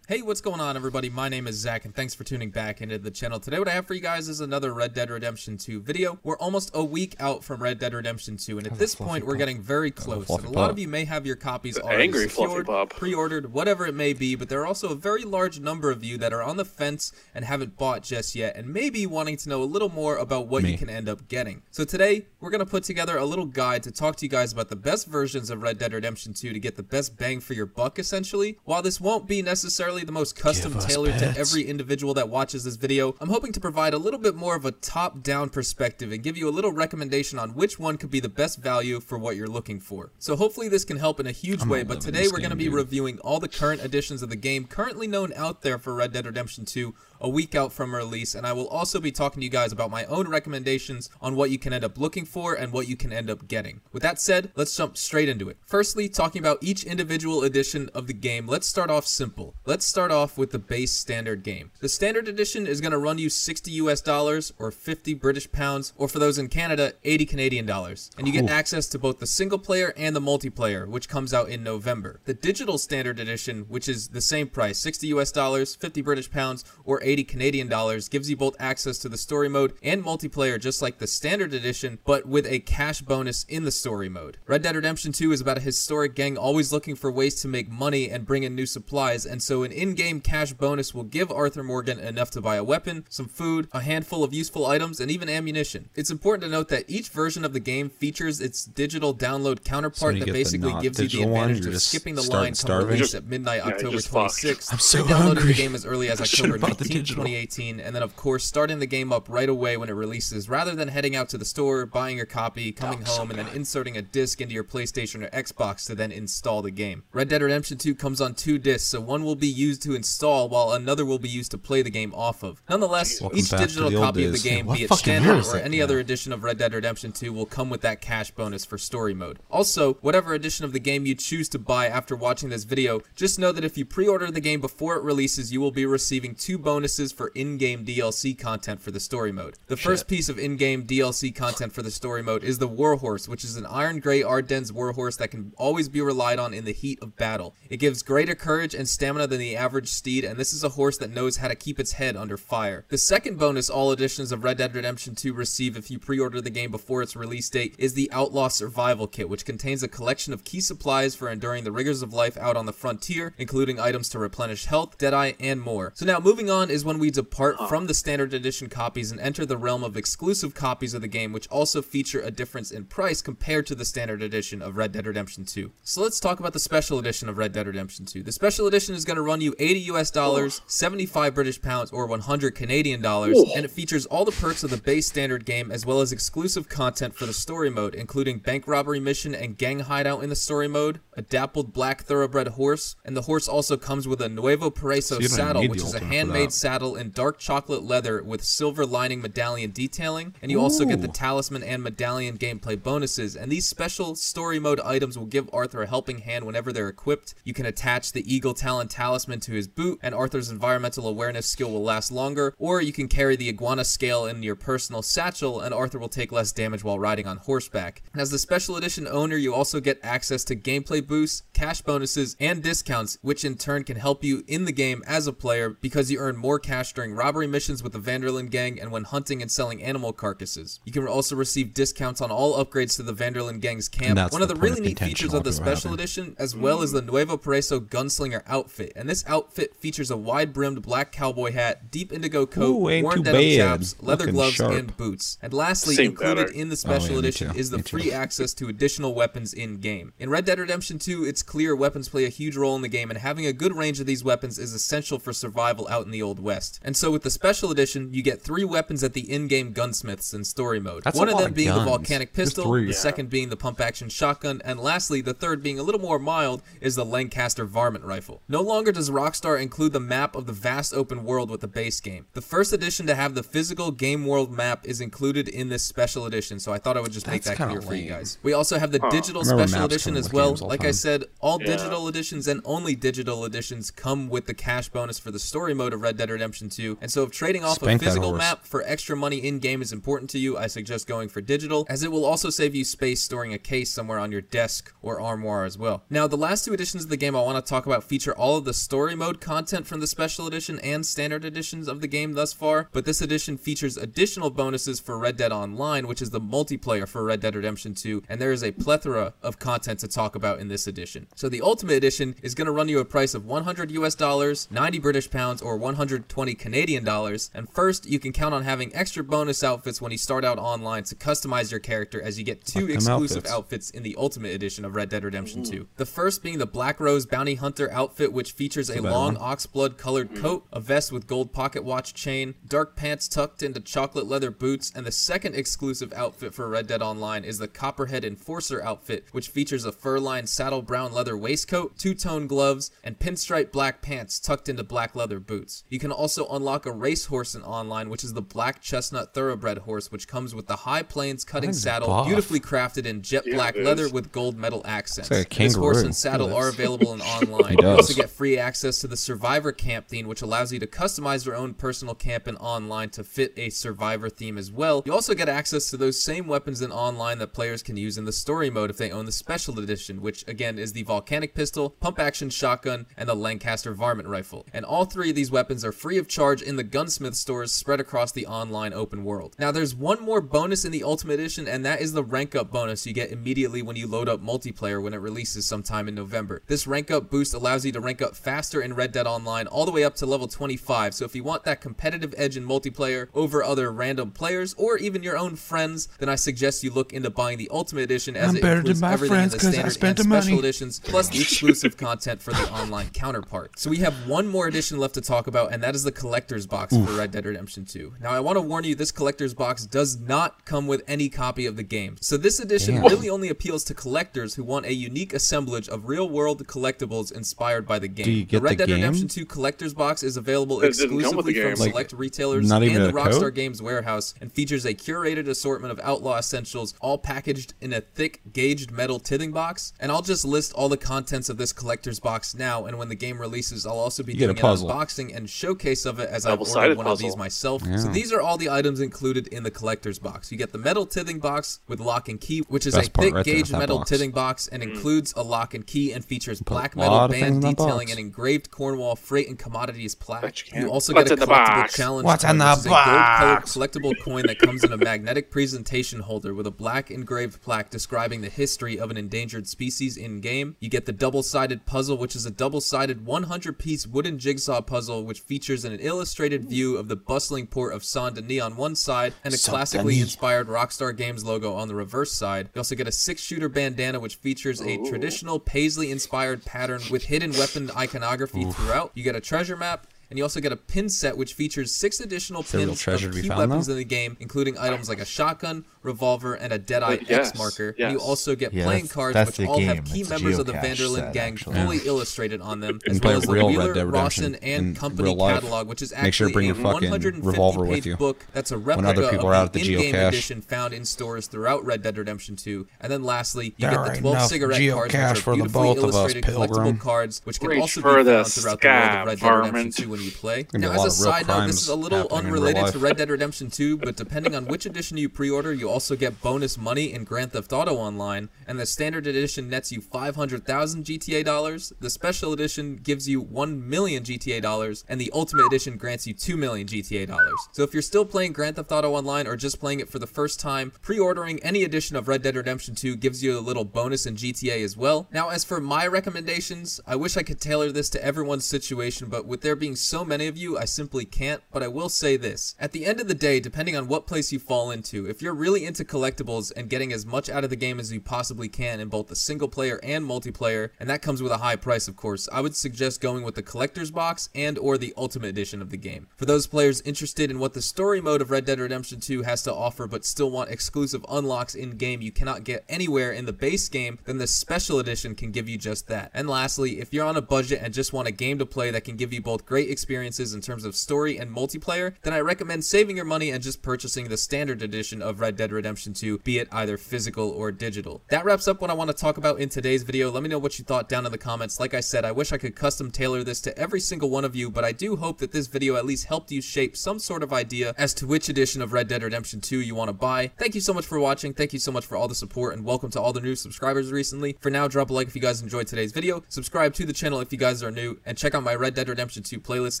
Hey, 0.08 0.22
what's 0.22 0.40
going 0.40 0.58
on, 0.58 0.74
everybody? 0.74 1.10
My 1.10 1.28
name 1.28 1.46
is 1.46 1.56
Zach, 1.56 1.84
and 1.84 1.94
thanks 1.94 2.14
for 2.14 2.24
tuning 2.24 2.48
back 2.48 2.80
into 2.80 2.96
the 2.96 3.10
channel. 3.10 3.38
Today, 3.38 3.58
what 3.58 3.68
I 3.68 3.72
have 3.72 3.86
for 3.86 3.92
you 3.92 4.00
guys 4.00 4.30
is 4.30 4.40
another 4.40 4.72
Red 4.72 4.94
Dead 4.94 5.10
Redemption 5.10 5.58
2 5.58 5.82
video. 5.82 6.18
We're 6.22 6.38
almost 6.38 6.70
a 6.72 6.82
week 6.82 7.14
out 7.20 7.44
from 7.44 7.62
Red 7.62 7.78
Dead 7.78 7.92
Redemption 7.92 8.38
2, 8.38 8.56
and 8.56 8.66
at 8.66 8.78
this 8.78 8.94
point, 8.94 9.26
we're 9.26 9.36
getting 9.36 9.60
very 9.60 9.90
close. 9.90 10.24
fluffy 10.24 10.46
And 10.46 10.54
a 10.54 10.58
lot 10.58 10.68
pup. 10.68 10.70
of 10.70 10.78
you 10.78 10.88
may 10.88 11.04
have 11.04 11.26
your 11.26 11.36
copies 11.36 11.78
already 11.78 12.04
angry 12.04 12.30
secured, 12.30 12.66
pre-ordered, 12.88 13.52
whatever 13.52 13.86
it 13.86 13.94
may 13.94 14.14
be, 14.14 14.34
but 14.34 14.48
there 14.48 14.62
are 14.62 14.66
also 14.66 14.88
a 14.88 14.94
very 14.94 15.24
large 15.24 15.60
number 15.60 15.90
of 15.90 16.02
you 16.02 16.16
that 16.16 16.32
are 16.32 16.42
on 16.42 16.56
the 16.56 16.64
fence 16.64 17.12
and 17.34 17.44
haven't 17.44 17.76
bought 17.76 18.02
just 18.02 18.34
yet, 18.34 18.56
and 18.56 18.72
maybe 18.72 19.04
wanting 19.04 19.36
to 19.36 19.50
know 19.50 19.62
a 19.62 19.64
little 19.64 19.90
more 19.90 20.16
about 20.16 20.46
what 20.46 20.62
Me. 20.62 20.70
you 20.70 20.78
can 20.78 20.88
end 20.88 21.10
up 21.10 21.28
getting. 21.28 21.60
So 21.70 21.84
today, 21.84 22.24
we're 22.40 22.48
going 22.48 22.64
to 22.64 22.70
put 22.70 22.82
together 22.82 23.18
a 23.18 23.26
little 23.26 23.44
guide 23.44 23.82
to 23.82 23.90
talk 23.90 24.16
to 24.16 24.24
you 24.24 24.30
guys 24.30 24.54
about 24.54 24.70
the 24.70 24.76
best 24.76 25.06
versions 25.06 25.50
of 25.50 25.60
Red 25.60 25.76
Dead 25.76 25.92
Redemption 25.92 26.32
2 26.32 26.54
to 26.54 26.58
get 26.58 26.76
the 26.76 26.82
best 26.82 27.18
bang 27.18 27.40
for 27.40 27.52
your 27.52 27.66
buck, 27.66 27.98
essentially. 27.98 28.56
While 28.64 28.80
this 28.80 29.02
won't 29.02 29.26
be 29.26 29.42
necessarily 29.42 29.97
the 30.04 30.12
most 30.12 30.36
custom 30.36 30.76
us 30.76 30.84
tailored 30.84 31.18
to 31.18 31.34
every 31.36 31.62
individual 31.62 32.14
that 32.14 32.28
watches 32.28 32.64
this 32.64 32.76
video, 32.76 33.14
I'm 33.20 33.28
hoping 33.28 33.52
to 33.52 33.60
provide 33.60 33.94
a 33.94 33.98
little 33.98 34.20
bit 34.20 34.34
more 34.34 34.54
of 34.54 34.64
a 34.64 34.72
top-down 34.72 35.50
perspective 35.50 36.12
and 36.12 36.22
give 36.22 36.36
you 36.36 36.48
a 36.48 36.50
little 36.50 36.72
recommendation 36.72 37.38
on 37.38 37.50
which 37.50 37.78
one 37.78 37.96
could 37.96 38.10
be 38.10 38.20
the 38.20 38.28
best 38.28 38.58
value 38.58 39.00
for 39.00 39.18
what 39.18 39.36
you're 39.36 39.48
looking 39.48 39.80
for. 39.80 40.10
So 40.18 40.36
hopefully 40.36 40.68
this 40.68 40.84
can 40.84 40.98
help 40.98 41.20
in 41.20 41.26
a 41.26 41.32
huge 41.32 41.64
way, 41.64 41.82
but 41.82 42.00
today 42.00 42.28
we're 42.28 42.38
going 42.38 42.50
to 42.50 42.56
be 42.56 42.64
dude. 42.64 42.74
reviewing 42.74 43.18
all 43.20 43.40
the 43.40 43.48
current 43.48 43.82
editions 43.84 44.22
of 44.22 44.30
the 44.30 44.36
game 44.36 44.66
currently 44.66 45.06
known 45.06 45.32
out 45.34 45.62
there 45.62 45.78
for 45.78 45.94
Red 45.94 46.12
Dead 46.12 46.26
Redemption 46.26 46.64
2 46.64 46.94
a 47.20 47.28
week 47.28 47.54
out 47.54 47.72
from 47.72 47.94
release, 47.94 48.34
and 48.34 48.46
I 48.46 48.52
will 48.52 48.68
also 48.68 49.00
be 49.00 49.12
talking 49.12 49.40
to 49.40 49.44
you 49.44 49.50
guys 49.50 49.72
about 49.72 49.90
my 49.90 50.04
own 50.06 50.28
recommendations 50.28 51.10
on 51.20 51.36
what 51.36 51.50
you 51.50 51.58
can 51.58 51.72
end 51.72 51.84
up 51.84 51.98
looking 51.98 52.24
for 52.24 52.54
and 52.54 52.72
what 52.72 52.88
you 52.88 52.96
can 52.96 53.12
end 53.12 53.30
up 53.30 53.48
getting. 53.48 53.80
With 53.92 54.02
that 54.02 54.20
said, 54.20 54.52
let's 54.56 54.76
jump 54.76 54.96
straight 54.96 55.28
into 55.28 55.48
it. 55.48 55.58
Firstly, 55.66 56.08
talking 56.08 56.40
about 56.40 56.58
each 56.60 56.84
individual 56.84 57.42
edition 57.42 57.90
of 57.94 58.06
the 58.06 58.12
game, 58.12 58.46
let's 58.46 58.68
start 58.68 58.90
off 58.90 59.06
simple. 59.06 59.54
Let's 59.66 59.86
start 59.86 60.10
off 60.10 60.38
with 60.38 60.50
the 60.50 60.58
base 60.58 60.92
standard 60.92 61.42
game. 61.42 61.70
The 61.80 61.88
standard 61.88 62.28
edition 62.28 62.66
is 62.66 62.80
going 62.80 62.92
to 62.92 62.98
run 62.98 63.18
you 63.18 63.30
60 63.30 63.70
US 63.72 64.00
dollars 64.00 64.52
or 64.58 64.70
50 64.70 65.14
British 65.14 65.50
pounds, 65.50 65.92
or 65.96 66.08
for 66.08 66.18
those 66.18 66.38
in 66.38 66.48
Canada, 66.48 66.92
80 67.04 67.26
Canadian 67.26 67.66
dollars. 67.66 68.10
And 68.16 68.26
you 68.26 68.32
get 68.32 68.50
access 68.50 68.88
to 68.88 68.98
both 68.98 69.18
the 69.18 69.26
single 69.26 69.58
player 69.58 69.92
and 69.96 70.14
the 70.14 70.20
multiplayer, 70.20 70.86
which 70.86 71.08
comes 71.08 71.34
out 71.34 71.48
in 71.48 71.62
November. 71.62 72.20
The 72.24 72.34
digital 72.34 72.78
standard 72.78 73.18
edition, 73.18 73.66
which 73.68 73.88
is 73.88 74.08
the 74.08 74.20
same 74.20 74.48
price, 74.48 74.78
60 74.78 75.08
US 75.08 75.32
dollars, 75.32 75.74
50 75.74 76.02
British 76.02 76.30
pounds, 76.30 76.64
or 76.84 77.02
80 77.08 77.24
Canadian 77.24 77.68
dollars, 77.68 78.08
gives 78.08 78.28
you 78.28 78.36
both 78.36 78.54
access 78.60 78.98
to 78.98 79.08
the 79.08 79.16
story 79.16 79.48
mode 79.48 79.74
and 79.82 80.04
multiplayer 80.04 80.60
just 80.60 80.82
like 80.82 80.98
the 80.98 81.06
standard 81.06 81.54
edition, 81.54 81.98
but 82.04 82.26
with 82.26 82.46
a 82.46 82.60
cash 82.60 83.00
bonus 83.00 83.44
in 83.48 83.64
the 83.64 83.70
story 83.72 84.08
mode. 84.08 84.38
Red 84.46 84.62
Dead 84.62 84.76
Redemption 84.76 85.12
2 85.12 85.32
is 85.32 85.40
about 85.40 85.56
a 85.58 85.60
historic 85.60 86.14
gang 86.14 86.36
always 86.36 86.72
looking 86.72 86.94
for 86.94 87.10
ways 87.10 87.40
to 87.42 87.48
make 87.48 87.70
money 87.70 88.10
and 88.10 88.26
bring 88.26 88.42
in 88.42 88.54
new 88.54 88.66
supplies, 88.66 89.24
and 89.24 89.42
so 89.42 89.62
an 89.62 89.72
in-game 89.72 90.20
cash 90.20 90.52
bonus 90.52 90.94
will 90.94 91.02
give 91.04 91.30
Arthur 91.32 91.62
Morgan 91.62 91.98
enough 91.98 92.30
to 92.32 92.40
buy 92.40 92.56
a 92.56 92.64
weapon, 92.64 93.04
some 93.08 93.26
food, 93.26 93.68
a 93.72 93.80
handful 93.80 94.22
of 94.22 94.34
useful 94.34 94.66
items, 94.66 95.00
and 95.00 95.10
even 95.10 95.28
ammunition. 95.28 95.88
It's 95.94 96.10
important 96.10 96.42
to 96.44 96.50
note 96.50 96.68
that 96.68 96.84
each 96.88 97.08
version 97.08 97.44
of 97.44 97.52
the 97.52 97.60
game 97.60 97.88
features 97.88 98.40
its 98.40 98.64
digital 98.64 99.14
download 99.14 99.64
counterpart 99.64 100.16
you 100.16 100.24
that 100.24 100.32
basically 100.32 100.72
gives 100.82 100.98
you 100.98 101.04
the 101.08 101.08
digital 101.08 101.28
one, 101.30 101.50
advantage 101.50 101.74
of 101.74 101.82
skipping 101.82 102.14
the 102.14 102.22
line 102.22 102.48
come 102.48 102.54
starving? 102.54 102.88
release 102.90 103.14
at 103.14 103.24
midnight 103.24 103.62
Yeah, 103.64 103.72
October 103.72 103.96
26th. 103.96 104.72
I'm 104.72 104.78
so 104.78 105.04
Free 105.04 105.12
of 105.14 105.18
hungry. 105.20 105.46
the 105.48 105.54
game 105.54 105.74
as 105.74 105.86
early 105.86 106.08
as 106.10 106.20
I 106.20 106.24
should've 106.24 106.62
October 106.62 106.74
the 106.74 106.84
19th, 106.84 106.97
digital. 107.00 107.24
2018, 107.24 107.80
and 107.80 107.94
then 107.94 108.02
of 108.02 108.16
course 108.16 108.44
starting 108.44 108.78
the 108.78 108.86
game 108.86 109.12
up 109.12 109.28
right 109.28 109.48
away 109.48 109.76
when 109.76 109.88
it 109.88 109.92
releases, 109.92 110.48
rather 110.48 110.74
than 110.74 110.88
heading 110.88 111.16
out 111.16 111.28
to 111.30 111.38
the 111.38 111.44
store, 111.44 111.86
buying 111.86 112.16
your 112.16 112.26
copy, 112.26 112.72
coming 112.72 113.02
home, 113.02 113.30
and 113.30 113.38
then 113.38 113.48
inserting 113.54 113.96
a 113.96 114.02
disc 114.02 114.40
into 114.40 114.54
your 114.54 114.64
PlayStation 114.64 115.24
or 115.24 115.30
Xbox 115.30 115.86
to 115.86 115.94
then 115.94 116.12
install 116.12 116.62
the 116.62 116.70
game. 116.70 117.04
Red 117.12 117.28
Dead 117.28 117.42
Redemption 117.42 117.78
2 117.78 117.94
comes 117.94 118.20
on 118.20 118.34
two 118.34 118.58
discs, 118.58 118.88
so 118.88 119.00
one 119.00 119.24
will 119.24 119.36
be 119.36 119.48
used 119.48 119.82
to 119.82 119.94
install 119.94 120.48
while 120.48 120.72
another 120.72 121.04
will 121.04 121.18
be 121.18 121.28
used 121.28 121.50
to 121.50 121.58
play 121.58 121.82
the 121.82 121.90
game 121.90 122.14
off 122.14 122.42
of. 122.42 122.62
Nonetheless, 122.68 123.20
Welcome 123.20 123.38
each 123.38 123.50
digital 123.50 123.90
copy 123.90 124.24
of 124.24 124.32
the 124.32 124.38
game, 124.38 124.66
what 124.66 124.78
be 124.78 124.84
it 124.84 124.92
standard 124.92 125.44
or 125.46 125.56
any 125.56 125.80
other 125.80 125.98
edition 125.98 126.32
of 126.32 126.44
Red 126.44 126.58
Dead 126.58 126.74
Redemption 126.74 127.12
2, 127.12 127.32
will 127.32 127.46
come 127.46 127.70
with 127.70 127.80
that 127.82 128.00
cash 128.00 128.30
bonus 128.30 128.64
for 128.64 128.78
story 128.78 129.14
mode. 129.14 129.38
Also, 129.50 129.94
whatever 129.94 130.34
edition 130.34 130.64
of 130.64 130.72
the 130.72 130.80
game 130.80 131.06
you 131.06 131.14
choose 131.14 131.48
to 131.50 131.58
buy 131.58 131.86
after 131.86 132.14
watching 132.16 132.48
this 132.48 132.64
video, 132.64 133.00
just 133.14 133.38
know 133.38 133.52
that 133.52 133.64
if 133.64 133.76
you 133.78 133.84
pre-order 133.84 134.30
the 134.30 134.40
game 134.40 134.60
before 134.60 134.96
it 134.96 135.02
releases, 135.02 135.52
you 135.52 135.60
will 135.60 135.70
be 135.70 135.86
receiving 135.86 136.34
two 136.34 136.58
bonuses 136.88 137.12
for 137.12 137.28
in-game 137.34 137.84
DLC 137.84 138.38
content 138.38 138.80
for 138.80 138.90
the 138.90 138.98
story 138.98 139.30
mode. 139.30 139.58
The 139.66 139.76
first 139.76 140.08
piece 140.08 140.30
of 140.30 140.38
in-game 140.38 140.86
DLC 140.86 141.34
content 141.34 141.70
for 141.74 141.82
the 141.82 141.90
story 141.90 142.22
mode 142.22 142.42
is 142.42 142.56
the 142.56 142.66
Warhorse, 142.66 143.28
which 143.28 143.44
is 143.44 143.56
an 143.56 143.66
iron 143.66 144.00
gray 144.00 144.22
Ardennes 144.22 144.72
warhorse 144.72 145.16
that 145.16 145.30
can 145.30 145.52
always 145.58 145.90
be 145.90 146.00
relied 146.00 146.38
on 146.38 146.54
in 146.54 146.64
the 146.64 146.72
heat 146.72 146.98
of 147.02 147.14
battle. 147.14 147.54
It 147.68 147.76
gives 147.76 148.02
greater 148.02 148.34
courage 148.34 148.74
and 148.74 148.88
stamina 148.88 149.26
than 149.26 149.38
the 149.38 149.54
average 149.54 149.88
steed, 149.88 150.24
and 150.24 150.38
this 150.38 150.54
is 150.54 150.64
a 150.64 150.70
horse 150.70 150.96
that 150.96 151.10
knows 151.10 151.36
how 151.36 151.48
to 151.48 151.54
keep 151.54 151.78
its 151.78 151.92
head 151.92 152.16
under 152.16 152.38
fire. 152.38 152.86
The 152.88 152.96
second 152.96 153.38
bonus 153.38 153.68
all 153.68 153.92
editions 153.92 154.32
of 154.32 154.42
Red 154.42 154.56
Dead 154.56 154.74
Redemption 154.74 155.14
2 155.14 155.34
receive 155.34 155.76
if 155.76 155.90
you 155.90 155.98
pre-order 155.98 156.40
the 156.40 156.48
game 156.48 156.70
before 156.70 157.02
its 157.02 157.14
release 157.14 157.50
date 157.50 157.74
is 157.76 157.92
the 157.92 158.10
Outlaw 158.12 158.48
Survival 158.48 159.06
Kit, 159.06 159.28
which 159.28 159.44
contains 159.44 159.82
a 159.82 159.88
collection 159.88 160.32
of 160.32 160.44
key 160.44 160.62
supplies 160.62 161.14
for 161.14 161.28
enduring 161.28 161.64
the 161.64 161.72
rigors 161.72 162.00
of 162.00 162.14
life 162.14 162.38
out 162.38 162.56
on 162.56 162.64
the 162.64 162.72
frontier, 162.72 163.34
including 163.36 163.78
items 163.78 164.08
to 164.08 164.18
replenish 164.18 164.64
health, 164.64 164.96
deadeye, 164.96 165.32
and 165.38 165.60
more. 165.60 165.92
So 165.94 166.06
now 166.06 166.18
moving 166.18 166.48
on 166.48 166.70
is 166.70 166.77
when 166.84 166.98
we 166.98 167.10
depart 167.10 167.56
from 167.68 167.86
the 167.86 167.94
standard 167.94 168.34
edition 168.34 168.68
copies 168.68 169.10
and 169.10 169.20
enter 169.20 169.44
the 169.44 169.56
realm 169.56 169.82
of 169.84 169.96
exclusive 169.96 170.54
copies 170.54 170.94
of 170.94 171.00
the 171.00 171.08
game, 171.08 171.32
which 171.32 171.48
also 171.48 171.82
feature 171.82 172.20
a 172.20 172.30
difference 172.30 172.70
in 172.70 172.84
price 172.84 173.22
compared 173.22 173.66
to 173.66 173.74
the 173.74 173.84
standard 173.84 174.22
edition 174.22 174.62
of 174.62 174.76
Red 174.76 174.92
Dead 174.92 175.06
Redemption 175.06 175.44
2. 175.44 175.70
So 175.82 176.02
let's 176.02 176.20
talk 176.20 176.40
about 176.40 176.52
the 176.52 176.58
special 176.58 176.98
edition 176.98 177.28
of 177.28 177.38
Red 177.38 177.52
Dead 177.52 177.66
Redemption 177.66 178.06
2. 178.06 178.22
The 178.22 178.32
special 178.32 178.66
edition 178.66 178.94
is 178.94 179.04
going 179.04 179.16
to 179.16 179.22
run 179.22 179.40
you 179.40 179.54
80 179.58 179.80
US 179.92 180.10
dollars, 180.10 180.60
75 180.66 181.34
British 181.34 181.60
pounds, 181.60 181.90
or 181.90 182.06
100 182.06 182.54
Canadian 182.54 183.00
dollars, 183.02 183.38
and 183.54 183.64
it 183.64 183.70
features 183.70 184.06
all 184.06 184.24
the 184.24 184.32
perks 184.32 184.64
of 184.64 184.70
the 184.70 184.76
base 184.76 185.06
standard 185.08 185.44
game 185.44 185.70
as 185.70 185.84
well 185.86 186.00
as 186.00 186.12
exclusive 186.12 186.68
content 186.68 187.14
for 187.14 187.26
the 187.26 187.32
story 187.32 187.70
mode, 187.70 187.94
including 187.94 188.38
bank 188.38 188.66
robbery 188.66 189.00
mission 189.00 189.34
and 189.34 189.58
gang 189.58 189.80
hideout 189.80 190.22
in 190.22 190.30
the 190.30 190.36
story 190.36 190.68
mode, 190.68 191.00
a 191.14 191.22
dappled 191.22 191.72
black 191.72 192.02
thoroughbred 192.02 192.48
horse, 192.48 192.96
and 193.04 193.16
the 193.16 193.22
horse 193.22 193.48
also 193.48 193.76
comes 193.76 194.06
with 194.06 194.20
a 194.20 194.28
Nuevo 194.28 194.70
Paraiso 194.70 195.20
you 195.20 195.28
don't 195.28 195.36
saddle, 195.36 195.68
which 195.68 195.82
is 195.82 195.94
a 195.94 196.04
handmade 196.04 196.48
that. 196.48 196.52
Saddle 196.68 196.96
in 196.96 197.10
dark 197.12 197.38
chocolate 197.38 197.82
leather 197.82 198.22
with 198.22 198.44
silver 198.44 198.84
lining 198.84 199.22
medallion 199.22 199.70
detailing, 199.70 200.34
and 200.42 200.50
you 200.50 200.60
also 200.60 200.84
get 200.84 201.00
the 201.00 201.08
talisman 201.08 201.62
and 201.62 201.82
medallion 201.82 202.36
gameplay 202.36 202.80
bonuses. 202.80 203.34
And 203.34 203.50
these 203.50 203.66
special 203.66 204.14
story 204.14 204.58
mode 204.58 204.78
items 204.80 205.18
will 205.18 205.24
give 205.24 205.48
Arthur 205.50 205.80
a 205.80 205.86
helping 205.86 206.18
hand 206.18 206.44
whenever 206.44 206.70
they're 206.70 206.90
equipped. 206.90 207.34
You 207.42 207.54
can 207.54 207.64
attach 207.64 208.12
the 208.12 208.22
Eagle 208.30 208.52
Talon 208.52 208.86
talisman 208.86 209.40
to 209.40 209.52
his 209.52 209.66
boot, 209.66 209.98
and 210.02 210.14
Arthur's 210.14 210.50
environmental 210.50 211.08
awareness 211.08 211.46
skill 211.46 211.70
will 211.70 211.82
last 211.82 212.12
longer, 212.12 212.52
or 212.58 212.82
you 212.82 212.92
can 212.92 213.08
carry 213.08 213.34
the 213.34 213.48
iguana 213.48 213.86
scale 213.86 214.26
in 214.26 214.42
your 214.42 214.54
personal 214.54 215.00
satchel, 215.00 215.60
and 215.60 215.72
Arthur 215.72 215.98
will 215.98 216.10
take 216.10 216.32
less 216.32 216.52
damage 216.52 216.84
while 216.84 216.98
riding 216.98 217.26
on 217.26 217.38
horseback. 217.38 218.02
And 218.12 218.20
as 218.20 218.30
the 218.30 218.38
special 218.38 218.76
edition 218.76 219.08
owner, 219.08 219.36
you 219.38 219.54
also 219.54 219.80
get 219.80 220.00
access 220.02 220.44
to 220.44 220.54
gameplay 220.54 221.06
boosts, 221.06 221.44
cash 221.54 221.80
bonuses, 221.80 222.36
and 222.38 222.62
discounts, 222.62 223.16
which 223.22 223.42
in 223.42 223.56
turn 223.56 223.84
can 223.84 223.96
help 223.96 224.22
you 224.22 224.44
in 224.46 224.66
the 224.66 224.72
game 224.72 225.02
as 225.06 225.26
a 225.26 225.32
player 225.32 225.70
because 225.70 226.10
you 226.10 226.18
earn 226.18 226.36
more 226.36 226.47
cash 226.58 226.92
during 226.92 227.12
robbery 227.14 227.48
missions 227.48 227.82
with 227.82 227.92
the 227.92 227.98
Van 227.98 228.20
der 228.20 228.28
Linde 228.30 228.50
gang 228.50 228.80
and 228.80 228.92
when 228.92 229.02
hunting 229.04 229.42
and 229.42 229.50
selling 229.50 229.82
animal 229.82 230.12
carcasses. 230.12 230.78
You 230.84 230.92
can 230.92 231.06
also 231.08 231.34
receive 231.34 231.74
discounts 231.74 232.20
on 232.20 232.30
all 232.30 232.64
upgrades 232.64 232.94
to 232.96 233.02
the 233.02 233.12
Van 233.12 233.32
der 233.32 233.40
Linde 233.40 233.60
gang's 233.60 233.88
camp. 233.88 234.14
that's 234.16 234.32
One 234.32 234.40
of 234.42 234.46
the 234.48 234.54
the 234.54 234.60
really 234.60 234.80
neat 234.80 234.98
features 235.00 235.34
of 235.34 235.42
the 235.42 235.50
contention 235.50 235.64
a 235.64 235.66
lot 235.66 235.72
of 235.72 235.74
people 235.74 235.76
special 235.76 235.90
having. 235.90 236.00
edition, 236.02 236.36
as 236.38 236.54
well 236.56 236.82
as 236.82 236.92
the 236.92 237.02
Nuevo 237.02 237.36
Paraiso 237.36 237.80
gunslinger 237.80 238.42
outfit. 238.46 238.92
And 238.94 239.08
this 239.08 239.24
outfit 239.26 239.74
features 239.74 240.10
a 240.10 240.16
wide-brimmed 240.16 240.80
black 240.82 241.10
cowboy 241.10 241.52
hat, 241.52 241.90
deep 241.90 242.12
indigo 242.12 242.46
coat, 242.46 242.76
Ooh, 242.76 242.88
ain't 242.88 243.04
worn 243.04 243.16
too 243.18 243.22
denim 243.24 243.40
bad. 243.40 243.56
chaps, 243.56 243.96
leather 244.00 244.22
Looking 244.24 244.34
gloves, 244.34 244.54
sharp. 244.54 244.74
and 244.74 244.96
boots. 244.96 245.38
And 245.42 245.52
lastly, 245.52 245.96
Seen 245.96 246.06
included 246.10 246.46
better. 246.46 246.52
in 246.52 246.68
the 246.68 246.76
special 246.76 247.10
Oh, 247.10 247.12
yeah, 247.14 247.18
edition 247.18 247.56
is 247.56 247.70
the 247.70 247.78
Me 247.78 247.82
too. 247.82 247.98
free 247.98 248.12
access 248.12 248.54
to 248.54 248.68
additional 248.68 249.14
weapons 249.14 249.52
in 249.52 249.78
game. 249.80 250.12
In 250.18 250.30
Red 250.30 250.44
Dead 250.44 250.58
Redemption 250.60 250.98
2, 251.00 251.24
it's 251.24 251.42
clear 251.42 251.74
weapons 251.74 252.08
play 252.08 252.24
a 252.24 252.28
huge 252.28 252.56
role 252.56 252.76
in 252.76 252.82
the 252.82 252.88
game, 252.88 253.10
and 253.10 253.18
having 253.18 253.44
a 253.46 253.52
good 253.52 253.74
range 253.74 253.98
of 254.00 254.06
these 254.06 254.22
weapons 254.22 254.58
is 254.58 254.72
essential 254.74 255.18
for 255.18 255.32
survival 255.32 255.88
out 255.88 256.04
in 256.04 256.12
the 256.12 256.22
Old 256.22 256.37
West. 256.38 256.80
And 256.82 256.96
so, 256.96 257.10
with 257.10 257.22
the 257.22 257.30
special 257.30 257.70
edition, 257.70 258.12
you 258.12 258.22
get 258.22 258.40
three 258.42 258.64
weapons 258.64 259.02
at 259.04 259.12
the 259.12 259.30
in-game 259.30 259.72
gunsmiths 259.72 260.32
in 260.34 260.44
story 260.44 260.80
mode. 260.80 261.04
That's 261.04 261.18
One 261.18 261.28
of 261.28 261.38
them 261.38 261.48
of 261.48 261.54
being 261.54 261.68
the 261.74 261.84
volcanic 261.84 262.32
pistol, 262.32 262.64
three. 262.64 262.84
the 262.86 262.92
Yeah. 262.92 262.96
second 262.98 263.30
being 263.30 263.48
the 263.48 263.56
pump-action 263.56 264.08
shotgun, 264.08 264.60
and 264.64 264.80
lastly, 264.80 265.20
the 265.20 265.34
third 265.34 265.62
being 265.62 265.78
a 265.78 265.82
little 265.82 266.00
more 266.00 266.18
mild 266.18 266.62
is 266.80 266.94
the 266.94 267.04
Lancaster 267.04 267.64
varmint 267.64 268.04
rifle. 268.04 268.42
No 268.48 268.60
longer 268.60 268.92
does 268.92 269.10
Rockstar 269.10 269.60
include 269.60 269.92
the 269.92 270.00
map 270.00 270.34
of 270.36 270.46
the 270.46 270.52
vast 270.52 270.92
open 270.94 271.24
world 271.24 271.50
with 271.50 271.60
the 271.60 271.68
base 271.68 272.00
game. 272.00 272.26
The 272.34 272.40
first 272.40 272.72
edition 272.72 273.06
to 273.06 273.14
have 273.14 273.34
the 273.34 273.42
physical 273.42 273.90
game 273.90 274.26
world 274.26 274.52
map 274.52 274.86
is 274.86 275.00
included 275.00 275.48
in 275.48 275.68
this 275.68 275.82
special 275.84 276.26
edition, 276.26 276.58
so 276.60 276.72
I 276.72 276.78
thought 276.78 276.96
I 276.96 277.00
would 277.00 277.12
just 277.12 277.26
make 277.26 277.42
that 277.44 277.56
kinda 277.56 277.74
clear 277.78 277.82
for 277.82 277.94
you 277.94 278.08
guys. 278.08 278.38
We 278.42 278.52
also 278.52 278.78
have 278.78 278.92
the 278.92 279.00
digital 279.10 279.44
special 279.44 279.84
edition 279.84 280.16
as 280.16 280.32
well. 280.32 280.50
games 280.50 280.62
all 280.62 280.68
the 280.68 280.72
Like 280.72 280.84
I 280.84 280.90
said, 280.92 281.24
all 281.40 281.58
Yeah. 281.60 281.66
digital 281.76 282.08
editions 282.08 282.46
and 282.46 282.60
only 282.64 282.94
digital 282.94 283.44
editions 283.44 283.90
come 283.90 284.28
with 284.28 284.46
the 284.46 284.54
cash 284.54 284.88
bonus 284.88 285.18
for 285.18 285.30
the 285.30 285.38
story 285.38 285.74
mode 285.74 285.92
of 285.92 286.00
Red 286.02 286.16
Dead 286.16 286.27
Redemption 286.30 286.68
2. 286.68 286.98
And 287.00 287.10
so 287.10 287.22
if 287.22 287.30
trading 287.30 287.64
off 287.64 287.76
Spank 287.76 288.02
a 288.02 288.04
physical 288.04 288.32
map 288.34 288.64
for 288.64 288.82
extra 288.84 289.16
money 289.16 289.38
in 289.38 289.58
game 289.58 289.82
is 289.82 289.92
important 289.92 290.30
to 290.30 290.38
you, 290.38 290.56
I 290.56 290.66
suggest 290.66 291.06
going 291.06 291.28
for 291.28 291.40
digital, 291.40 291.86
as 291.88 292.02
it 292.02 292.12
will 292.12 292.24
also 292.24 292.50
save 292.50 292.74
you 292.74 292.84
space 292.84 293.20
storing 293.20 293.52
a 293.52 293.58
case 293.58 293.90
somewhere 293.90 294.18
on 294.18 294.32
your 294.32 294.40
desk 294.40 294.94
or 295.02 295.20
armoire 295.20 295.64
as 295.64 295.78
well. 295.78 296.04
Now, 296.10 296.26
the 296.26 296.36
last 296.36 296.64
two 296.64 296.74
editions 296.74 297.04
of 297.04 297.10
the 297.10 297.16
game 297.16 297.36
I 297.36 297.42
want 297.42 297.64
to 297.64 297.68
talk 297.68 297.86
about 297.86 298.04
feature 298.04 298.34
all 298.34 298.56
of 298.56 298.64
the 298.64 298.74
story 298.74 299.14
mode 299.14 299.40
content 299.40 299.86
from 299.86 300.00
the 300.00 300.06
special 300.06 300.46
edition 300.46 300.78
and 300.80 301.04
standard 301.04 301.44
editions 301.44 301.88
of 301.88 302.00
the 302.00 302.06
game 302.06 302.32
thus 302.32 302.52
far, 302.52 302.88
but 302.92 303.04
this 303.04 303.20
edition 303.20 303.56
features 303.56 303.96
additional 303.96 304.50
bonuses 304.50 305.00
for 305.00 305.18
Red 305.18 305.36
Dead 305.36 305.52
Online, 305.52 306.06
which 306.06 306.22
is 306.22 306.30
the 306.30 306.40
multiplayer 306.40 307.08
for 307.08 307.24
Red 307.24 307.40
Dead 307.40 307.54
Redemption 307.54 307.94
2, 307.94 308.22
and 308.28 308.40
there 308.40 308.52
is 308.52 308.62
a 308.62 308.72
plethora 308.72 309.34
of 309.42 309.58
content 309.58 310.00
to 310.00 310.08
talk 310.08 310.34
about 310.34 310.60
in 310.60 310.68
this 310.68 310.86
edition. 310.86 311.26
So 311.34 311.48
the 311.48 311.62
Ultimate 311.62 311.94
Edition 311.94 312.34
is 312.42 312.54
going 312.54 312.66
to 312.66 312.72
run 312.72 312.88
you 312.88 312.98
a 312.98 313.04
price 313.04 313.34
of 313.34 313.46
100 313.46 313.90
US 313.92 314.14
dollars, 314.14 314.68
90 314.70 314.98
British 314.98 315.30
pounds, 315.30 315.62
or 315.62 315.76
120 316.18 316.54
Canadian 316.54 317.04
dollars. 317.04 317.50
And 317.54 317.68
first, 317.68 318.08
you 318.08 318.18
can 318.18 318.32
count 318.32 318.54
on 318.54 318.64
having 318.64 318.94
extra 318.94 319.22
bonus 319.22 319.62
outfits 319.62 320.00
when 320.00 320.12
you 320.12 320.18
start 320.18 320.44
out 320.44 320.58
online 320.58 321.04
to 321.04 321.14
customize 321.14 321.70
your 321.70 321.80
character 321.80 322.20
as 322.20 322.38
you 322.38 322.44
get 322.44 322.64
two 322.64 322.86
them 322.86 322.96
exclusive 322.96 323.38
outfits. 323.38 323.52
outfits 323.52 323.90
in 323.90 324.02
the 324.02 324.16
Ultimate 324.18 324.52
Edition 324.52 324.84
of 324.84 324.94
Red 324.94 325.08
Dead 325.08 325.24
Redemption 325.24 325.62
2. 325.62 325.86
The 325.96 326.06
first 326.06 326.42
being 326.42 326.58
the 326.58 326.66
Black 326.66 327.00
Rose 327.00 327.26
Bounty 327.26 327.54
Hunter 327.54 327.90
outfit, 327.92 328.32
which 328.32 328.52
features 328.52 328.90
a 328.90 329.00
long 329.00 329.34
one. 329.34 329.56
oxblood 329.56 329.96
colored 329.96 330.30
mm. 330.30 330.40
coat, 330.40 330.66
a 330.72 330.80
vest 330.80 331.12
with 331.12 331.26
gold 331.26 331.52
pocket 331.52 331.84
watch 331.84 332.14
chain, 332.14 332.54
dark 332.66 332.96
pants 332.96 333.28
tucked 333.28 333.62
into 333.62 333.80
chocolate 333.80 334.26
leather 334.26 334.50
boots, 334.50 334.92
and 334.94 335.06
the 335.06 335.12
second 335.12 335.54
exclusive 335.54 336.12
outfit 336.12 336.54
for 336.54 336.68
Red 336.68 336.86
Dead 336.86 337.02
Online 337.02 337.44
is 337.44 337.58
the 337.58 337.68
Copperhead 337.68 338.24
Enforcer 338.24 338.82
outfit, 338.82 339.24
which 339.32 339.48
features 339.48 339.84
a 339.84 339.92
fur-lined 339.92 340.48
saddle 340.48 340.82
brown 340.82 341.12
leather 341.12 341.36
waistcoat, 341.36 341.98
two-tone 341.98 342.46
gloves, 342.46 342.90
and 343.04 343.18
pinstripe 343.18 343.72
black 343.72 344.02
pants 344.02 344.40
tucked 344.40 344.68
into 344.68 344.82
black 344.82 345.14
leather 345.14 345.40
boots. 345.40 345.84
You 345.88 345.98
can 345.98 346.07
also 346.12 346.46
unlock 346.48 346.86
a 346.86 346.92
racehorse 346.92 347.54
in 347.54 347.62
Online, 347.62 348.10
which 348.10 348.24
is 348.24 348.32
the 348.32 348.42
black 348.42 348.80
chestnut 348.80 349.34
thoroughbred 349.34 349.78
horse, 349.78 350.10
which 350.10 350.28
comes 350.28 350.54
with 350.54 350.66
the 350.66 350.76
high 350.76 351.02
plains 351.02 351.44
cutting 351.44 351.72
saddle, 351.72 352.08
buff. 352.08 352.26
beautifully 352.26 352.60
crafted 352.60 353.06
in 353.06 353.22
jet 353.22 353.44
Yeah, 353.46 353.54
black 353.54 353.76
leather 353.76 354.08
with 354.08 354.32
gold 354.32 354.56
metal 354.56 354.82
accents. 354.84 355.30
It's 355.30 355.38
like 355.50 355.54
this 355.54 355.74
horse 355.74 356.02
and 356.02 356.14
saddle 356.14 356.54
are 356.54 356.68
available 356.68 357.12
in 357.12 357.20
online. 357.22 357.76
You 357.80 357.88
also 357.88 358.14
get 358.14 358.30
free 358.30 358.58
access 358.58 359.00
to 359.00 359.06
the 359.06 359.16
Survivor 359.16 359.72
Camp 359.72 360.08
theme, 360.08 360.26
which 360.26 360.42
allows 360.42 360.72
you 360.72 360.78
to 360.78 360.86
customize 360.86 361.44
your 361.44 361.54
own 361.54 361.74
personal 361.74 362.14
camp 362.14 362.48
in 362.48 362.56
online 362.56 363.10
to 363.10 363.24
fit 363.24 363.52
a 363.56 363.70
Survivor 363.70 364.28
theme 364.28 364.58
as 364.58 364.70
well. 364.70 365.02
You 365.06 365.12
also 365.12 365.34
get 365.34 365.48
access 365.48 365.90
to 365.90 365.96
those 365.96 366.20
same 366.20 366.46
weapons 366.46 366.82
in 366.82 366.92
online 366.92 367.38
that 367.38 367.52
players 367.52 367.82
can 367.82 367.96
use 367.96 368.18
in 368.18 368.24
the 368.24 368.32
story 368.32 368.70
mode 368.70 368.90
if 368.90 368.96
they 368.96 369.10
own 369.10 369.24
the 369.24 369.32
Special 369.32 369.78
Edition, 369.78 370.20
which 370.20 370.44
again 370.48 370.78
is 370.78 370.92
the 370.92 371.02
Volcanic 371.02 371.54
Pistol, 371.54 371.90
Pump 371.90 372.18
Action 372.18 372.50
Shotgun, 372.50 373.06
and 373.16 373.28
the 373.28 373.34
Lancaster 373.34 373.92
Varmint 373.94 374.28
Rifle. 374.28 374.66
And 374.72 374.84
all 374.84 375.04
three 375.04 375.30
of 375.30 375.36
these 375.36 375.50
weapons 375.50 375.84
are 375.84 375.92
free 375.98 376.16
of 376.16 376.28
charge 376.28 376.62
in 376.62 376.76
the 376.76 376.84
gunsmith 376.84 377.34
stores 377.34 377.72
spread 377.72 377.98
across 377.98 378.30
the 378.30 378.46
online 378.46 378.92
open 378.92 379.24
world. 379.24 379.56
Now, 379.58 379.72
there's 379.72 379.94
one 379.94 380.22
more 380.22 380.40
bonus 380.40 380.84
in 380.84 380.92
the 380.92 381.02
Ultimate 381.02 381.34
Edition, 381.34 381.66
and 381.66 381.84
that 381.84 382.00
is 382.00 382.12
the 382.12 382.22
rank 382.22 382.54
up 382.54 382.70
bonus 382.70 383.06
you 383.06 383.12
get 383.12 383.32
immediately 383.32 383.82
when 383.82 383.96
you 383.96 384.06
load 384.06 384.28
up 384.28 384.40
multiplayer 384.40 385.02
when 385.02 385.12
it 385.12 385.18
releases 385.18 385.66
sometime 385.66 386.06
in 386.06 386.14
November. 386.14 386.62
This 386.68 386.86
rank 386.86 387.10
up 387.10 387.30
boost 387.30 387.52
allows 387.52 387.84
you 387.84 387.90
to 387.92 388.00
rank 388.00 388.22
up 388.22 388.36
faster 388.36 388.80
in 388.80 388.94
Red 388.94 389.12
Dead 389.12 389.26
Online 389.26 389.66
all 389.66 389.84
the 389.84 389.90
way 389.90 390.04
up 390.04 390.14
to 390.16 390.26
level 390.26 390.46
25. 390.46 391.14
So 391.14 391.24
if 391.24 391.34
you 391.34 391.42
want 391.42 391.64
that 391.64 391.80
competitive 391.80 392.32
edge 392.36 392.56
in 392.56 392.64
multiplayer 392.66 393.28
over 393.34 393.64
other 393.64 393.90
random 393.90 394.30
players 394.30 394.74
or 394.74 394.98
even 394.98 395.22
your 395.24 395.36
own 395.36 395.56
friends, 395.56 396.08
then 396.18 396.28
I 396.28 396.36
suggest 396.36 396.84
you 396.84 396.90
look 396.90 397.12
into 397.12 397.30
buying 397.30 397.58
the 397.58 397.68
Ultimate 397.72 398.02
Edition 398.02 398.36
as 398.36 398.50
I'm 398.50 398.56
it 398.56 398.64
includes 398.64 399.02
everything 399.02 399.28
friends 399.34 399.54
in 399.54 399.58
the 399.58 399.72
standard 399.72 400.02
and 400.02 400.16
the 400.16 400.22
special 400.22 400.50
money. 400.50 400.58
editions 400.58 401.00
plus 401.00 401.28
the 401.28 401.40
exclusive 401.40 401.96
content 401.96 402.40
for 402.40 402.52
the 402.52 402.70
online 402.70 403.10
counterpart. 403.10 403.78
So 403.78 403.90
we 403.90 403.98
have 403.98 404.14
one 404.28 404.46
more 404.46 404.68
edition 404.68 404.98
left 404.98 405.14
to 405.14 405.20
talk 405.20 405.46
about, 405.46 405.72
and 405.72 405.82
that 405.82 405.87
is 405.94 406.02
the 406.04 406.12
collector's 406.12 406.66
box 406.66 406.96
for 406.96 407.12
Red 407.12 407.30
Dead 407.30 407.44
Redemption 407.46 407.84
2. 407.84 408.14
Now 408.20 408.30
I 408.30 408.40
want 408.40 408.56
to 408.56 408.62
warn 408.62 408.84
you, 408.84 408.94
this 408.94 409.12
collector's 409.12 409.54
box 409.54 409.86
does 409.86 410.18
not 410.18 410.64
come 410.64 410.86
with 410.86 411.02
any 411.06 411.28
copy 411.28 411.66
of 411.66 411.76
the 411.76 411.82
game. 411.82 412.16
So 412.20 412.36
this 412.36 412.60
edition 412.60 412.96
Damn. 412.96 413.04
really 413.04 413.28
only 413.28 413.48
appeals 413.48 413.84
to 413.84 413.94
collectors 413.94 414.54
who 414.54 414.64
want 414.64 414.86
a 414.86 414.92
unique 414.94 415.32
assemblage 415.32 415.88
of 415.88 416.08
real-world 416.08 416.66
collectibles 416.66 417.32
inspired 417.32 417.86
by 417.86 417.98
the 417.98 418.08
game. 418.08 418.24
Do 418.24 418.32
you 418.32 418.44
get 418.44 418.58
the 418.58 418.62
Red 418.62 418.72
the 418.72 418.76
Dead 418.78 418.88
game? 418.88 418.96
Redemption 419.00 419.28
2 419.28 419.46
collector's 419.46 419.94
box 419.94 420.22
is 420.22 420.36
available 420.36 420.80
It 420.80 420.94
didn't 420.94 421.20
come 421.20 421.36
with 421.36 421.46
the 421.46 421.52
exclusively 421.52 421.74
from. 421.74 421.80
Like, 421.80 421.90
select 421.90 422.12
retailers 422.12 422.68
not 422.68 422.82
even 422.82 423.02
and 423.02 423.06
the 423.06 423.18
Rockstar 423.18 423.40
code? 423.40 423.54
Games 423.54 423.82
warehouse 423.82 424.34
and 424.40 424.52
features 424.52 424.84
a 424.84 424.94
curated 424.94 425.48
assortment 425.48 425.92
of 425.92 426.00
outlaw 426.00 426.38
essentials 426.38 426.94
all 427.00 427.18
packaged 427.18 427.74
in 427.80 427.92
a 427.92 428.00
thick 428.00 428.40
gauged 428.52 428.90
metal 428.90 429.18
tithing 429.18 429.52
box. 429.52 429.92
And 430.00 430.10
I'll 430.12 430.22
just 430.22 430.44
list 430.44 430.72
all 430.72 430.88
the 430.88 430.96
contents 430.96 431.48
of 431.48 431.56
this 431.56 431.72
collector's 431.72 432.20
box 432.20 432.54
now 432.54 432.84
and 432.86 432.98
when 432.98 433.08
the 433.08 433.14
game 433.14 433.40
releases 433.40 433.86
I'll 433.86 433.98
also 433.98 434.22
be 434.22 434.32
You 434.32 434.38
get 434.38 434.46
doing 434.46 434.56
a 434.56 434.60
an 434.60 434.62
puzzle. 434.62 434.88
unboxing 434.90 435.36
and 435.36 435.48
showcase 435.78 436.06
of 436.06 436.18
it 436.18 436.28
as 436.28 436.44
I've 436.46 436.60
ordered 436.60 436.96
one 436.96 437.06
of 437.06 437.18
these 437.18 437.36
myself. 437.36 437.82
So 437.82 438.08
these 438.08 438.32
are 438.32 438.40
all 438.40 438.56
the 438.56 438.70
items 438.70 439.00
included 439.00 439.46
in 439.48 439.62
the 439.62 439.70
collector's 439.70 440.18
box. 440.18 440.50
You 440.50 440.58
get 440.58 440.72
the 440.72 440.78
metal 440.78 441.06
tithing 441.06 441.38
box 441.38 441.80
with 441.88 442.00
lock 442.00 442.28
and 442.28 442.40
key, 442.40 442.60
which 442.68 442.86
is 442.86 442.94
Best 442.94 443.10
a 443.16 443.20
thick 443.20 443.34
right 443.34 443.44
gauge 443.44 443.68
that 443.68 443.78
metal 443.78 443.98
box. 443.98 444.10
tithing 444.10 444.32
box 444.32 444.68
and 444.68 444.82
hmm. 444.82 444.90
includes 444.90 445.32
a 445.36 445.42
lock 445.42 445.74
and 445.74 445.86
key 445.86 446.12
and 446.12 446.24
features 446.24 446.60
black 446.60 446.96
metal 446.96 447.12
lot 447.12 447.30
of 447.30 447.36
things 447.36 447.62
band 447.62 447.76
detailing 447.76 448.06
box. 448.06 448.10
and 448.10 448.20
engraved 448.20 448.70
Cornwall 448.70 449.16
freight 449.16 449.48
and 449.48 449.58
commodities 449.58 450.14
plaque. 450.14 450.72
You. 450.72 450.82
You 450.82 450.90
also 450.90 451.12
What's 451.12 451.30
get 451.30 451.38
a 451.38 451.42
in 451.42 451.48
collectible 451.48 451.80
box? 451.80 451.96
challenge 451.96 452.24
What's 452.24 452.44
coin, 452.44 452.50
in 452.52 452.58
the 452.58 452.66
which 452.68 452.78
is 452.78 452.86
a 452.86 452.88
gold-colored 452.88 453.62
collectible 453.64 454.20
coin 454.20 454.46
that 454.46 454.58
comes 454.58 454.84
in 454.84 454.92
a 454.92 454.96
magnetic 454.96 455.50
presentation 455.50 456.20
holder 456.20 456.54
with 456.54 456.66
a 456.66 456.70
black 456.70 457.10
engraved 457.10 457.62
plaque 457.62 457.90
describing 457.90 458.40
the 458.40 458.48
history 458.48 458.98
of 458.98 459.10
an 459.10 459.16
endangered 459.16 459.66
species 459.66 460.16
in 460.16 460.40
game. 460.40 460.76
You 460.80 460.88
get 460.88 461.06
the 461.06 461.12
double-sided 461.12 461.86
puzzle, 461.86 462.16
which 462.16 462.34
is 462.34 462.46
a 462.46 462.50
double-sided 462.50 463.24
100-piece 463.24 464.06
wooden 464.06 464.38
jigsaw 464.38 464.80
puzzle 464.80 465.24
which 465.24 465.40
features 465.40 465.57
an 465.92 466.00
illustrated 466.00 466.64
view 466.64 466.96
of 466.96 467.08
the 467.08 467.16
bustling 467.16 467.66
port 467.66 467.92
of 467.92 468.04
Saint 468.04 468.34
Denis 468.34 468.62
on 468.62 468.76
one 468.76 468.94
side 468.94 469.34
and 469.44 469.54
a 469.54 469.58
classically 469.58 470.14
Saint-Denis. 470.14 470.34
inspired 470.34 470.68
Rockstar 470.68 471.16
Games 471.16 471.44
logo 471.44 471.74
on 471.74 471.88
the 471.88 471.94
reverse 471.94 472.32
side. 472.32 472.68
You 472.74 472.80
also 472.80 472.94
get 472.94 473.08
a 473.08 473.12
six-shooter 473.12 473.68
bandana 473.68 474.20
which 474.20 474.36
features 474.36 474.80
a 474.80 474.98
traditional 475.08 475.58
paisley-inspired 475.58 476.64
pattern 476.64 477.02
with 477.10 477.24
hidden 477.24 477.52
weapon 477.52 477.90
iconography 477.96 478.64
throughout. 478.64 479.12
You 479.14 479.22
get 479.22 479.36
a 479.36 479.40
treasure 479.40 479.76
map. 479.76 480.06
And 480.30 480.36
you 480.36 480.44
also 480.44 480.60
get 480.60 480.72
a 480.72 480.76
pin 480.76 481.08
set 481.08 481.38
which 481.38 481.54
features 481.54 481.94
six 481.96 482.20
additional 482.20 482.62
there 482.62 482.82
a 482.82 482.84
real 482.84 482.94
pins 482.94 483.24
of 483.24 483.32
key 483.32 483.48
weapons 483.48 483.86
though? 483.86 483.94
in 483.94 483.98
the 483.98 484.04
game, 484.04 484.36
including 484.40 484.76
items 484.76 485.08
like 485.08 485.20
a 485.20 485.24
shotgun, 485.24 485.86
revolver, 486.08 486.54
and 486.54 486.72
a 486.72 486.78
Deadeye 486.78 487.18
yes, 487.28 487.48
X 487.50 487.58
marker. 487.58 487.94
yes. 487.98 488.12
You 488.12 488.18
also 488.18 488.56
get 488.56 488.72
Yeah, 488.72 488.84
playing 488.84 489.08
cards 489.08 489.34
that's 489.34 489.50
which 489.50 489.56
the 489.58 489.66
all 489.66 489.78
have 489.80 490.04
key 490.04 490.20
It's 490.22 490.30
members 490.30 490.58
of 490.58 490.66
the 490.66 490.72
Van 490.72 490.84
der 490.84 490.96
Linde 490.96 491.16
set, 491.16 491.34
gang 491.34 491.52
actually. 491.52 491.74
fully 491.74 491.98
illustrated 491.98 492.60
on 492.60 492.80
them, 492.80 492.98
as 493.08 493.20
well 493.20 493.36
as 493.36 493.42
the 493.44 493.52
real 493.52 493.66
Red 493.68 493.70
Wheeler, 493.76 493.94
Dead 493.94 494.06
Redemption 494.06 494.52
Rawson, 494.52 494.54
and 494.62 494.96
Company 494.96 495.36
catalog, 495.36 495.86
which 495.88 496.02
is 496.02 496.12
Make 496.20 496.34
sure 496.34 496.48
to 496.48 496.50
actually 496.50 496.52
bring 496.54 496.70
a 496.70 496.74
your 496.74 496.82
150 496.84 497.46
revolver 497.46 497.84
with 497.84 498.04
page 498.04 498.18
book 498.18 498.44
that's 498.52 498.72
a 498.72 498.76
other 498.76 498.82
replica 498.86 499.30
people 499.30 499.46
of 499.46 499.52
are 499.52 499.54
out 499.54 499.72
the 499.72 499.80
the 499.80 499.94
in-game 499.94 500.14
geocache. 500.14 500.28
edition 500.28 500.60
found 500.62 500.94
in 500.94 501.04
stores 501.04 501.46
throughout 501.46 501.84
Red 501.84 502.02
Dead 502.02 502.16
Redemption 502.18 502.56
2. 502.56 502.86
And 503.00 503.12
then 503.12 503.22
lastly, 503.22 503.74
you 503.76 503.88
There 503.88 504.04
get 504.04 504.14
the 504.14 504.20
12 504.20 504.42
cigarette 504.48 504.80
cards, 504.90 505.14
which 505.46 505.48
are 505.48 505.54
beautifully 505.54 505.82
both 505.94 505.98
us, 505.98 506.14
illustrated 506.14 506.44
collectible 506.44 506.98
cards, 507.00 507.40
which 507.44 507.60
can 507.60 507.68
Reach 507.70 507.80
also 507.80 508.00
be 508.00 508.22
the 508.24 508.44
found 508.44 508.54
throughout 508.54 508.80
the 508.80 508.88
world 508.88 509.18
of 509.18 509.26
Red 509.26 509.40
Dead 509.40 509.54
Redemption 509.74 510.04
2 510.04 510.08
when 510.10 510.20
you 510.22 510.30
play. 510.30 510.66
Now, 510.72 510.92
as 510.92 511.04
a 511.04 511.10
side 511.10 511.46
note, 511.48 511.66
this 511.66 511.82
is 511.82 511.88
a 511.88 511.94
little 511.94 512.18
happening 512.20 512.38
in 512.46 512.52
real 512.52 512.62
unrelated 512.64 512.92
to 512.92 512.98
Red 512.98 513.16
Dead 513.16 513.30
Redemption 513.30 513.70
2, 513.70 513.96
but 513.98 514.16
depending 514.16 514.54
on 514.54 514.66
which 514.66 514.86
edition 514.86 515.16
you 515.16 515.28
pre-order, 515.28 515.72
you 515.72 515.88
also 515.88 515.97
get 516.16 516.40
bonus 516.40 516.78
money 516.78 517.12
in 517.12 517.24
Grand 517.24 517.52
Theft 517.52 517.72
Auto 517.72 517.94
Online, 517.94 518.48
and 518.66 518.78
the 518.78 518.86
standard 518.86 519.26
edition 519.26 519.68
nets 519.68 519.92
you 519.92 520.00
500,000 520.00 521.04
GTA 521.04 521.44
dollars, 521.44 521.92
the 522.00 522.10
special 522.10 522.52
edition 522.52 522.96
gives 522.96 523.28
you 523.28 523.40
1 523.40 523.88
million 523.88 524.22
GTA 524.22 524.62
dollars, 524.62 525.04
and 525.08 525.20
the 525.20 525.30
ultimate 525.34 525.66
edition 525.66 525.96
grants 525.96 526.26
you 526.26 526.34
2 526.34 526.56
million 526.56 526.86
GTA 526.86 527.26
dollars. 527.26 527.68
So 527.72 527.82
if 527.82 527.92
you're 527.92 528.02
still 528.02 528.24
playing 528.24 528.52
Grand 528.52 528.76
Theft 528.76 528.92
Auto 528.92 529.12
Online 529.12 529.46
or 529.46 529.56
just 529.56 529.80
playing 529.80 530.00
it 530.00 530.08
for 530.08 530.18
the 530.18 530.26
first 530.26 530.60
time, 530.60 530.92
pre-ordering 531.02 531.62
any 531.62 531.84
edition 531.84 532.16
of 532.16 532.28
Red 532.28 532.42
Dead 532.42 532.56
Redemption 532.56 532.94
2 532.94 533.16
gives 533.16 533.42
you 533.42 533.58
a 533.58 533.60
little 533.60 533.84
bonus 533.84 534.26
in 534.26 534.36
GTA 534.36 534.84
as 534.84 534.96
well. 534.96 535.28
Now, 535.32 535.48
as 535.48 535.64
for 535.64 535.80
my 535.80 536.06
recommendations, 536.06 537.00
I 537.06 537.16
wish 537.16 537.36
I 537.36 537.42
could 537.42 537.60
tailor 537.60 537.90
this 537.92 538.10
to 538.10 538.24
everyone's 538.24 538.64
situation, 538.64 539.28
but 539.28 539.46
with 539.46 539.62
there 539.62 539.76
being 539.76 539.96
so 539.96 540.24
many 540.24 540.46
of 540.46 540.56
you, 540.56 540.78
I 540.78 540.84
simply 540.84 541.24
can't. 541.24 541.62
But 541.72 541.82
I 541.82 541.88
will 541.88 542.08
say 542.08 542.36
this. 542.36 542.74
At 542.78 542.92
the 542.92 543.06
end 543.06 543.20
of 543.20 543.28
the 543.28 543.34
day, 543.34 543.60
depending 543.60 543.96
on 543.96 544.08
what 544.08 544.26
place 544.26 544.52
you 544.52 544.58
fall 544.58 544.90
into, 544.90 545.26
if 545.26 545.42
you're 545.42 545.54
really 545.54 545.77
into 545.84 546.04
collectibles 546.04 546.72
and 546.76 546.90
getting 546.90 547.12
as 547.12 547.26
much 547.26 547.48
out 547.48 547.64
of 547.64 547.70
the 547.70 547.76
game 547.76 548.00
as 548.00 548.12
you 548.12 548.20
possibly 548.20 548.68
can 548.68 549.00
in 549.00 549.08
both 549.08 549.28
the 549.28 549.36
single 549.36 549.68
player 549.68 550.00
and 550.02 550.24
multiplayer, 550.24 550.90
and 550.98 551.08
that 551.08 551.22
comes 551.22 551.42
with 551.42 551.52
a 551.52 551.58
high 551.58 551.76
price 551.76 552.08
of 552.08 552.16
course, 552.16 552.48
I 552.52 552.60
would 552.60 552.76
suggest 552.76 553.20
going 553.20 553.44
with 553.44 553.54
the 553.54 553.62
collector's 553.62 554.10
box 554.10 554.48
and 554.54 554.78
or 554.78 554.98
the 554.98 555.14
ultimate 555.16 555.48
edition 555.48 555.82
of 555.82 555.90
the 555.90 555.96
game. 555.96 556.28
For 556.36 556.46
those 556.46 556.66
players 556.66 557.00
interested 557.02 557.50
in 557.50 557.58
what 557.58 557.74
the 557.74 557.82
story 557.82 558.20
mode 558.20 558.40
of 558.40 558.50
Red 558.50 558.64
Dead 558.64 558.80
Redemption 558.80 559.20
2 559.20 559.42
has 559.42 559.62
to 559.62 559.74
offer 559.74 560.06
but 560.06 560.24
still 560.24 560.50
want 560.50 560.70
exclusive 560.70 561.24
unlocks 561.28 561.74
in 561.74 561.96
game 561.96 562.22
you 562.22 562.32
cannot 562.32 562.64
get 562.64 562.84
anywhere 562.88 563.32
in 563.32 563.46
the 563.46 563.52
base 563.52 563.88
game, 563.88 564.18
then 564.24 564.38
the 564.38 564.46
special 564.46 564.98
edition 564.98 565.34
can 565.34 565.50
give 565.50 565.68
you 565.68 565.78
just 565.78 566.08
that. 566.08 566.30
And 566.34 566.48
lastly, 566.48 567.00
if 567.00 567.12
you're 567.12 567.26
on 567.26 567.36
a 567.36 567.42
budget 567.42 567.80
and 567.82 567.92
just 567.92 568.12
want 568.12 568.28
a 568.28 568.32
game 568.32 568.58
to 568.58 568.66
play 568.66 568.90
that 568.90 569.04
can 569.04 569.16
give 569.16 569.32
you 569.32 569.40
both 569.40 569.66
great 569.66 569.90
experiences 569.90 570.54
in 570.54 570.60
terms 570.60 570.84
of 570.84 570.96
story 570.96 571.38
and 571.38 571.54
multiplayer, 571.54 572.14
then 572.22 572.32
I 572.32 572.40
recommend 572.40 572.84
saving 572.84 573.16
your 573.16 573.24
money 573.24 573.50
and 573.50 573.62
just 573.62 573.82
purchasing 573.82 574.28
the 574.28 574.36
standard 574.36 574.82
edition 574.82 575.22
of 575.22 575.40
Red 575.40 575.56
Dead 575.56 575.67
Redemption 575.72 576.14
2, 576.14 576.38
be 576.38 576.58
it 576.58 576.68
either 576.72 576.96
physical 576.96 577.50
or 577.50 577.72
digital. 577.72 578.22
That 578.28 578.44
wraps 578.44 578.68
up 578.68 578.80
what 578.80 578.90
I 578.90 578.94
want 578.94 579.10
to 579.10 579.16
talk 579.16 579.38
about 579.38 579.60
in 579.60 579.68
today's 579.68 580.02
video. 580.02 580.30
Let 580.30 580.42
me 580.42 580.48
know 580.48 580.58
what 580.58 580.78
you 580.78 580.84
thought 580.84 581.08
down 581.08 581.26
in 581.26 581.32
the 581.32 581.38
comments. 581.38 581.80
Like 581.80 581.94
I 581.94 582.00
said, 582.00 582.24
I 582.24 582.32
wish 582.32 582.52
I 582.52 582.58
could 582.58 582.76
custom 582.76 583.10
tailor 583.10 583.42
this 583.42 583.60
to 583.62 583.76
every 583.78 584.00
single 584.00 584.30
one 584.30 584.44
of 584.44 584.56
you, 584.56 584.70
but 584.70 584.84
I 584.84 584.92
do 584.92 585.16
hope 585.16 585.38
that 585.38 585.52
this 585.52 585.66
video 585.66 585.96
at 585.96 586.06
least 586.06 586.26
helped 586.26 586.50
you 586.50 586.60
shape 586.60 586.96
some 586.96 587.18
sort 587.18 587.42
of 587.42 587.52
idea 587.52 587.94
as 587.98 588.14
to 588.14 588.26
which 588.26 588.48
edition 588.48 588.82
of 588.82 588.92
Red 588.92 589.08
Dead 589.08 589.22
Redemption 589.22 589.60
2 589.60 589.80
you 589.80 589.94
want 589.94 590.08
to 590.08 590.12
buy. 590.12 590.50
Thank 590.58 590.74
you 590.74 590.80
so 590.80 590.92
much 590.92 591.06
for 591.06 591.18
watching. 591.18 591.52
Thank 591.54 591.72
you 591.72 591.78
so 591.78 591.92
much 591.92 592.06
for 592.06 592.16
all 592.16 592.28
the 592.28 592.34
support 592.34 592.74
and 592.74 592.84
welcome 592.84 593.10
to 593.10 593.20
all 593.20 593.32
the 593.32 593.40
new 593.40 593.54
subscribers 593.54 594.12
recently. 594.12 594.56
For 594.60 594.70
now, 594.70 594.88
drop 594.88 595.10
a 595.10 595.12
like 595.12 595.28
if 595.28 595.34
you 595.34 595.42
guys 595.42 595.62
enjoyed 595.62 595.86
today's 595.86 596.12
video, 596.12 596.42
subscribe 596.48 596.94
to 596.94 597.06
the 597.06 597.12
channel 597.12 597.40
if 597.40 597.52
you 597.52 597.58
guys 597.58 597.82
are 597.82 597.90
new, 597.90 598.18
and 598.26 598.36
check 598.36 598.54
out 598.54 598.62
my 598.62 598.74
Red 598.74 598.94
Dead 598.94 599.08
Redemption 599.08 599.42
2 599.42 599.60
playlist 599.60 600.00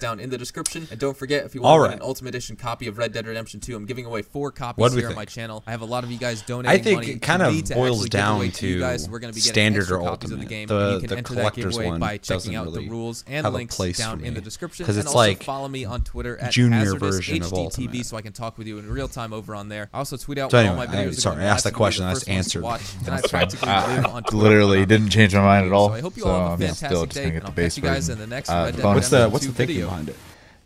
down 0.00 0.20
in 0.20 0.30
the 0.30 0.38
description. 0.38 0.88
And 0.90 0.98
don't 0.98 1.16
forget, 1.16 1.44
if 1.44 1.54
you 1.54 1.62
want 1.62 1.70
All 1.70 1.78
to 1.78 1.82
win 1.82 1.90
right. 1.90 2.00
an 2.00 2.02
Ultimate 2.02 2.30
Edition 2.30 2.56
copy 2.56 2.86
of 2.86 2.98
Red 2.98 3.12
Dead 3.12 3.26
Redemption 3.26 3.60
2, 3.60 3.76
I'm 3.76 3.86
giving 3.86 4.06
away 4.06 4.22
four 4.22 4.50
copies 4.50 4.80
What 4.80 4.90
do 4.90 4.96
we 4.96 5.02
here 5.02 5.10
on 5.10 5.16
my 5.16 5.24
channel. 5.24 5.57
I 5.66 5.70
have 5.72 5.80
a 5.80 5.84
lot 5.86 6.04
of 6.04 6.10
you 6.10 6.18
guys 6.18 6.42
donating 6.42 6.70
I 6.80 6.82
think 6.82 7.00
money 7.00 7.10
it 7.12 7.22
kind 7.22 7.42
of 7.42 7.52
me 7.54 7.62
to 7.62 7.74
boils 7.74 8.08
down 8.08 8.38
to 8.50 8.66
you 8.66 8.74
to 8.74 8.80
guys. 8.80 9.08
We're 9.08 9.18
going 9.18 9.32
to 9.32 9.34
be 9.34 9.40
standard 9.40 9.90
or 9.90 9.98
copies 10.00 10.30
of 10.32 10.38
the 10.38 10.44
ultimate. 10.44 10.48
game. 10.48 10.68
The- 10.68 10.78
and 10.78 10.92
you 10.94 11.00
can 11.00 11.08
the 11.10 11.16
enter 11.18 11.34
that 11.34 11.40
collector's 11.40 11.64
giveaway 11.76 11.86
one 11.90 12.00
by 12.00 12.18
checking 12.18 12.52
doesn't 12.52 12.52
the 12.72 12.78
really 12.80 12.88
rules 12.88 13.24
and 13.26 13.52
links 13.52 13.76
place 13.76 13.98
down 13.98 14.18
for 14.20 14.24
in 14.24 14.34
me. 14.34 14.40
the 14.40 14.44
description. 14.44 14.86
'Cause 14.86 14.96
and 14.96 15.00
it's 15.04 15.14
also 15.14 15.18
like 15.18 15.42
follow 15.42 15.68
me 15.68 15.84
on 15.84 16.02
Twitter 16.02 16.36
at 16.38 16.52
junior 16.52 16.78
Hazardous 16.78 17.16
version 17.16 17.42
of 17.42 17.52
HDTV 17.52 17.58
Ultimate. 17.58 18.06
so 18.06 18.16
I 18.16 18.22
can 18.22 18.32
talk 18.32 18.58
with 18.58 18.66
you 18.66 18.78
in 18.78 18.88
real 18.90 19.08
time 19.08 19.32
over 19.32 19.54
on 19.54 19.68
there. 19.68 19.88
I 19.92 19.98
also 19.98 20.16
tweet 20.16 20.38
out 20.38 20.50
So 20.50 20.58
anyway, 20.58 20.70
all 20.72 20.76
my 20.76 20.86
videos 20.86 21.08
I- 21.08 21.12
sorry, 21.12 21.36
going 21.36 21.46
I 21.46 21.50
asked 21.50 21.64
that 21.64 21.70
so 21.74 21.74
you'll 21.74 21.74
be 21.74 21.78
question, 21.78 22.04
the 22.04 22.10
I 22.10 22.14
just 22.14 22.28
answered. 22.28 22.62
watch. 22.62 22.80
I 23.00 23.04
That's 23.04 23.22
fine. 23.22 23.28
practically 23.30 23.68
I- 23.68 23.96
live 23.96 24.06
on 24.06 24.22
Twitter 24.24 24.36
literally 24.44 24.86
didn't 24.86 25.10
change 25.10 25.34
my 25.34 25.40
mind 25.42 25.66
at 25.66 25.72
all. 25.72 25.88
So 25.88 25.94
I 25.94 26.00
hope 26.00 26.16
you 26.16 26.24
all 26.24 26.50
have 26.50 26.60
a 26.60 26.64
I'm 26.68 26.74
fantastic 26.74 27.10
day, 27.10 27.24
get 27.24 27.32
and 27.34 27.42
the 27.42 27.46
I'll 27.46 27.52
base 27.52 27.74
catch 27.74 27.82
you 27.84 27.88
guys 27.90 28.08
in 28.08 28.18
the 28.18 28.26
next 28.26 28.48
Uh, 28.50 28.62
Red 28.66 28.76
Dead. 28.76 28.84
What's 28.84 29.08
the 29.08 29.16
Redemption 29.16 29.32
what's 29.32 29.44
2 29.46 29.50
the 29.52 29.56
thinking 29.56 29.74
video. 29.76 29.86
behind 29.88 30.08
it? 30.10 30.16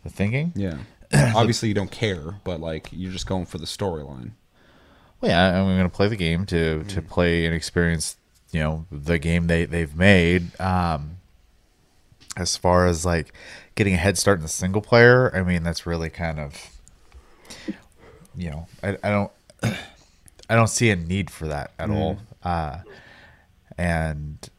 The 0.03 0.09
thinking? 0.09 0.51
Yeah. 0.55 0.77
Obviously, 1.35 1.67
you 1.69 1.75
don't 1.75 1.91
care, 1.91 2.35
but 2.43 2.59
like 2.59 2.87
you're 2.91 3.11
just 3.11 3.27
going 3.27 3.45
for 3.45 3.57
the 3.59 3.65
storyline. 3.65 4.31
Well, 5.23 5.31
yeah, 5.31 5.57
I'm 5.57 5.67
going 5.77 5.83
to 5.83 5.95
play 5.95 6.09
the 6.09 6.17
game 6.17 6.45
to 6.47 6.83
to 6.83 7.01
play 7.01 7.45
and 7.45 7.55
experience, 7.55 8.17
you 8.51 8.59
know, 8.59 8.85
the 8.91 9.17
game 9.17 9.47
they 9.47 9.63
they've 9.63 9.95
made. 9.95 10.59
Um, 10.59 11.19
as 12.35 12.57
far 12.57 12.87
as 12.87 13.05
like 13.05 13.33
getting 13.75 13.93
a 13.93 13.97
head 13.97 14.17
start 14.17 14.39
in 14.39 14.41
the 14.41 14.49
single 14.49 14.81
player, 14.81 15.33
I 15.33 15.41
mean, 15.43 15.63
that's 15.63 15.85
really 15.85 16.09
kind 16.09 16.41
of, 16.41 16.69
you 18.35 18.51
know, 18.51 18.67
I, 18.83 18.97
I 19.01 19.09
don't, 19.09 19.31
I 20.49 20.55
don't 20.55 20.67
see 20.67 20.89
a 20.89 20.95
need 20.97 21.29
for 21.29 21.47
that 21.47 21.71
at 21.79 21.89
all. 21.89 22.17
Uh, 22.43 22.79
and 23.77 24.49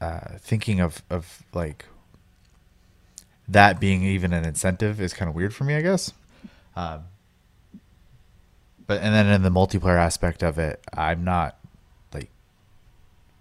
uh, 0.00 0.38
thinking 0.38 0.78
of 0.78 1.02
of 1.10 1.42
like 1.52 1.86
that 3.48 3.80
being 3.80 4.04
even 4.04 4.32
an 4.32 4.44
incentive 4.44 5.00
is 5.00 5.14
kind 5.14 5.28
of 5.28 5.34
weird 5.34 5.52
for 5.52 5.64
me, 5.64 5.74
I 5.74 5.80
guess. 5.80 6.12
Um, 6.76 7.06
but 8.86 9.00
and 9.02 9.14
then 9.14 9.26
in 9.26 9.42
the 9.42 9.50
multiplayer 9.50 9.98
aspect 9.98 10.42
of 10.42 10.58
it, 10.58 10.82
I'm 10.92 11.24
not 11.24 11.58
like 12.12 12.30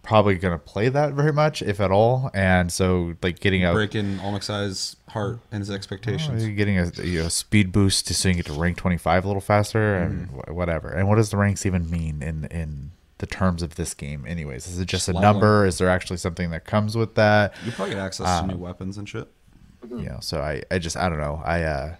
probably 0.03 0.35
gonna 0.35 0.57
play 0.57 0.89
that 0.89 1.13
very 1.13 1.31
much, 1.34 1.61
if 1.61 1.80
at 1.80 1.91
all. 1.91 2.31
And 2.34 2.72
so 2.72 3.15
like 3.22 3.39
getting 3.39 3.63
a 3.65 3.73
Breaking 3.73 4.18
Olmexai's 4.18 4.95
heart 5.09 5.39
and 5.51 5.59
his 5.61 5.69
expectations. 5.72 6.43
Oh, 6.43 6.49
getting 6.49 6.77
a 6.80 6.91
you 7.03 7.23
know, 7.23 7.30
speed 7.30 7.72
boost 7.72 8.07
to 8.07 8.13
so 8.13 8.30
you 8.30 8.34
can 8.35 8.39
get 8.43 8.53
to 8.53 8.59
rank 8.59 8.77
25 8.77 9.23
a 9.23 9.27
little 9.27 9.41
faster 9.41 9.95
and 9.95 10.27
Mm-hmm. 10.30 10.51
wh- 10.51 10.55
whatever. 10.55 10.89
And 10.89 11.07
what 11.07 11.15
does 11.15 11.30
the 11.30 11.38
ranks 11.38 11.65
even 11.65 11.89
mean 11.89 12.22
in 12.23 12.45
in 12.45 12.91
the 13.19 13.27
terms 13.27 13.61
of 13.61 13.76
this 13.76 13.93
game? 13.93 14.26
Anyways, 14.27 14.65
is 14.68 14.80
it 14.80 14.85
just 14.88 15.07
a 15.07 15.13
number? 15.13 15.65
Is 15.65 15.77
there 15.77 15.89
actually 15.89 16.18
something 16.18 16.49
that 16.51 16.65
comes 16.65 16.97
with 16.97 17.13
that? 17.15 17.53
You 17.63 17.72
probably 17.72 17.93
get 17.95 18.03
access 18.03 18.41
to 18.41 18.47
new 18.47 18.57
weapons 18.57 18.97
and 18.97 19.07
shit. 19.07 19.27
you 19.89 20.05
know 20.05 20.19
so 20.22 20.39
i 20.39 20.61
i 20.69 20.77
just 20.77 20.95
i 20.95 21.09
don't 21.09 21.18
know 21.18 21.41
i 21.43 21.63
uh 21.63 21.95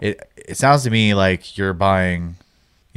it 0.00 0.30
it 0.36 0.56
sounds 0.56 0.84
to 0.84 0.90
me 0.90 1.12
like 1.12 1.58
you're 1.58 1.72
buying 1.72 2.36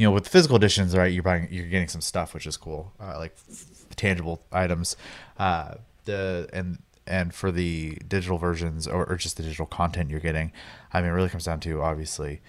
you 0.00 0.06
know 0.06 0.12
with 0.12 0.26
physical 0.26 0.56
editions 0.56 0.96
right 0.96 1.12
you're 1.12 1.22
buying 1.22 1.46
you're 1.50 1.66
getting 1.66 1.86
some 1.86 2.00
stuff 2.00 2.32
which 2.32 2.46
is 2.46 2.56
cool 2.56 2.90
uh, 2.98 3.18
like 3.18 3.36
f- 3.50 3.66
tangible 3.96 4.40
items 4.50 4.96
uh 5.38 5.74
the 6.06 6.48
and 6.54 6.78
and 7.06 7.34
for 7.34 7.52
the 7.52 7.98
digital 8.08 8.38
versions 8.38 8.88
or, 8.88 9.04
or 9.04 9.16
just 9.16 9.36
the 9.36 9.42
digital 9.42 9.66
content 9.66 10.08
you're 10.08 10.18
getting 10.18 10.52
i 10.94 11.02
mean 11.02 11.10
it 11.10 11.12
really 11.12 11.28
comes 11.28 11.44
down 11.44 11.60
to 11.60 11.82
obviously 11.82 12.40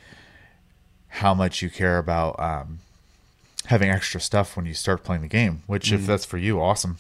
how 1.20 1.34
much 1.34 1.62
you 1.62 1.70
care 1.70 1.98
about 1.98 2.40
um 2.40 2.80
having 3.66 3.90
extra 3.90 4.22
stuff 4.22 4.56
when 4.56 4.66
you 4.66 4.74
start 4.74 5.04
playing 5.04 5.22
the 5.22 5.28
game 5.28 5.62
which 5.68 5.92
if 5.92 6.06
that's 6.06 6.24
for 6.24 6.38
you 6.38 6.62
awesome 6.62 6.98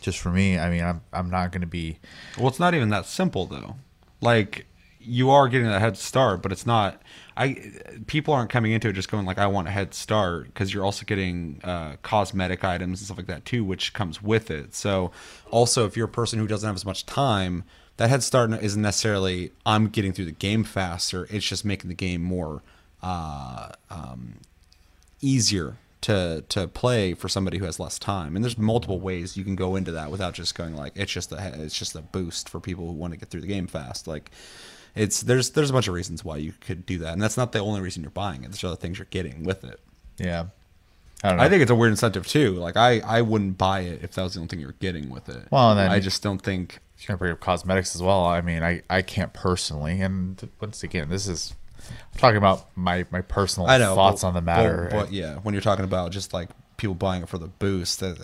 just 0.00 0.18
for 0.20 0.30
me 0.30 0.60
i 0.60 0.70
mean 0.70 0.84
i'm 0.84 1.00
i'm 1.12 1.28
not 1.28 1.50
going 1.50 1.60
to 1.60 1.66
be 1.66 1.98
Well, 2.38 2.46
it's 2.46 2.60
not 2.60 2.72
even 2.72 2.88
that 2.90 3.04
simple 3.06 3.46
though. 3.46 3.74
Like 4.20 4.66
you 5.00 5.30
are 5.30 5.48
getting 5.48 5.66
a 5.66 5.80
head 5.80 5.96
start, 5.96 6.42
but 6.42 6.52
it's 6.52 6.64
not. 6.64 7.02
I 7.36 7.72
people 8.06 8.34
aren't 8.34 8.50
coming 8.50 8.72
into 8.72 8.88
it 8.88 8.92
just 8.92 9.10
going 9.10 9.26
like 9.26 9.38
I 9.38 9.46
want 9.46 9.68
a 9.68 9.70
head 9.70 9.94
start 9.94 10.46
because 10.46 10.72
you're 10.72 10.84
also 10.84 11.04
getting 11.04 11.60
uh, 11.64 11.96
cosmetic 12.02 12.64
items 12.64 13.00
and 13.00 13.06
stuff 13.06 13.16
like 13.16 13.26
that 13.26 13.44
too, 13.44 13.64
which 13.64 13.92
comes 13.92 14.22
with 14.22 14.50
it. 14.50 14.74
So 14.74 15.12
also, 15.50 15.86
if 15.86 15.96
you're 15.96 16.06
a 16.06 16.10
person 16.10 16.38
who 16.38 16.46
doesn't 16.46 16.66
have 16.66 16.76
as 16.76 16.84
much 16.84 17.06
time, 17.06 17.64
that 17.96 18.10
head 18.10 18.22
start 18.22 18.52
isn't 18.52 18.82
necessarily 18.82 19.52
I'm 19.64 19.88
getting 19.88 20.12
through 20.12 20.26
the 20.26 20.32
game 20.32 20.64
faster. 20.64 21.26
It's 21.30 21.46
just 21.46 21.64
making 21.64 21.88
the 21.88 21.94
game 21.94 22.22
more 22.22 22.62
uh, 23.02 23.70
um, 23.90 24.34
easier 25.20 25.76
to 26.02 26.44
to 26.48 26.68
play 26.68 27.14
for 27.14 27.28
somebody 27.28 27.58
who 27.58 27.64
has 27.64 27.80
less 27.80 27.98
time. 27.98 28.36
And 28.36 28.44
there's 28.44 28.58
multiple 28.58 29.00
ways 29.00 29.36
you 29.36 29.44
can 29.44 29.56
go 29.56 29.76
into 29.76 29.92
that 29.92 30.10
without 30.10 30.34
just 30.34 30.54
going 30.54 30.76
like 30.76 30.92
it's 30.96 31.12
just 31.12 31.32
a 31.32 31.62
it's 31.62 31.78
just 31.78 31.94
a 31.94 32.02
boost 32.02 32.48
for 32.48 32.60
people 32.60 32.86
who 32.86 32.92
want 32.92 33.12
to 33.14 33.18
get 33.18 33.30
through 33.30 33.40
the 33.40 33.46
game 33.46 33.66
fast. 33.66 34.06
Like 34.06 34.30
it's 34.94 35.22
there's 35.22 35.50
there's 35.50 35.70
a 35.70 35.72
bunch 35.72 35.88
of 35.88 35.94
reasons 35.94 36.24
why 36.24 36.36
you 36.36 36.52
could 36.60 36.84
do 36.86 36.98
that, 36.98 37.12
and 37.12 37.22
that's 37.22 37.36
not 37.36 37.52
the 37.52 37.58
only 37.60 37.80
reason 37.80 38.02
you're 38.02 38.10
buying 38.10 38.44
it. 38.44 38.48
There's 38.48 38.64
other 38.64 38.76
things 38.76 38.98
you're 38.98 39.06
getting 39.10 39.44
with 39.44 39.64
it. 39.64 39.80
yeah 40.18 40.46
i 41.24 41.28
don't 41.28 41.38
know 41.38 41.44
I 41.44 41.48
think 41.48 41.62
it's 41.62 41.70
a 41.70 41.74
weird 41.74 41.92
incentive 41.92 42.26
too. 42.26 42.54
Like 42.54 42.76
I 42.76 43.00
I 43.00 43.22
wouldn't 43.22 43.56
buy 43.56 43.80
it 43.80 44.00
if 44.02 44.12
that 44.14 44.22
was 44.22 44.34
the 44.34 44.40
only 44.40 44.48
thing 44.48 44.60
you 44.60 44.66
were 44.66 44.74
getting 44.80 45.08
with 45.08 45.28
it. 45.28 45.46
Well, 45.50 45.70
and 45.70 45.78
then- 45.78 45.90
I 45.90 46.00
just 46.00 46.22
don't 46.22 46.40
think. 46.42 46.78
You're 46.98 47.08
gonna 47.08 47.18
bring 47.18 47.32
up 47.32 47.40
cosmetics 47.40 47.96
as 47.96 48.02
well. 48.02 48.24
I 48.26 48.40
mean, 48.42 48.62
I, 48.62 48.82
I 48.88 49.02
can't 49.02 49.32
personally, 49.32 50.00
and 50.00 50.48
once 50.60 50.84
again, 50.84 51.08
this 51.08 51.26
is 51.26 51.52
I'm 51.78 52.18
talking 52.18 52.36
about 52.36 52.76
my 52.76 53.06
my 53.10 53.22
personal 53.22 53.66
know 53.66 53.94
thoughts 53.94 54.22
but- 54.22 54.28
on 54.28 54.34
the 54.34 54.40
matter. 54.40 54.88
But, 54.90 55.00
but 55.06 55.12
yeah, 55.12 55.36
when 55.38 55.52
you're 55.54 55.62
talking 55.62 55.84
about 55.84 56.12
just 56.12 56.32
like 56.32 56.48
people 56.76 56.94
buying 56.94 57.22
it 57.22 57.28
for 57.28 57.38
the 57.38 57.48
boost, 57.48 58.02
I, 58.02 58.14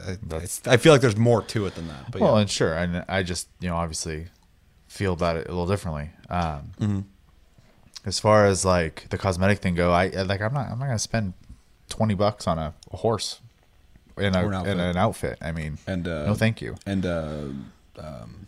I 0.66 0.76
feel 0.76 0.92
like 0.92 1.00
there's 1.00 1.16
more 1.16 1.42
to 1.42 1.66
it 1.66 1.74
than 1.76 1.88
that. 1.88 2.10
But 2.10 2.20
well, 2.20 2.34
yeah. 2.34 2.40
and 2.42 2.50
sure, 2.50 2.74
and 2.74 3.04
I 3.08 3.22
just 3.22 3.48
you 3.60 3.68
know 3.68 3.76
obviously 3.76 4.26
feel 4.98 5.12
about 5.12 5.36
it 5.36 5.46
a 5.46 5.50
little 5.50 5.66
differently. 5.66 6.10
Um, 6.28 6.72
Mm-hmm. 6.80 7.00
As 8.04 8.18
far 8.20 8.46
as 8.46 8.64
like 8.64 9.06
the 9.10 9.18
cosmetic 9.18 9.58
thing 9.58 9.74
go, 9.74 9.92
I 9.92 10.08
like 10.08 10.40
I'm 10.40 10.54
not 10.54 10.70
I'm 10.70 10.78
not 10.78 10.86
gonna 10.86 10.98
spend 10.98 11.34
twenty 11.88 12.14
bucks 12.14 12.46
on 12.46 12.58
a, 12.58 12.72
a 12.92 12.96
horse 12.96 13.40
in 14.16 14.34
a 14.34 14.46
an 14.46 14.54
outfit. 14.54 14.72
in 14.72 14.80
an 14.80 14.96
outfit. 14.96 15.38
I 15.42 15.52
mean, 15.52 15.78
And 15.86 16.08
uh, 16.08 16.26
no, 16.26 16.34
thank 16.34 16.60
you. 16.62 16.76
And 16.86 17.04
uh, 17.04 17.38
um, 17.98 18.46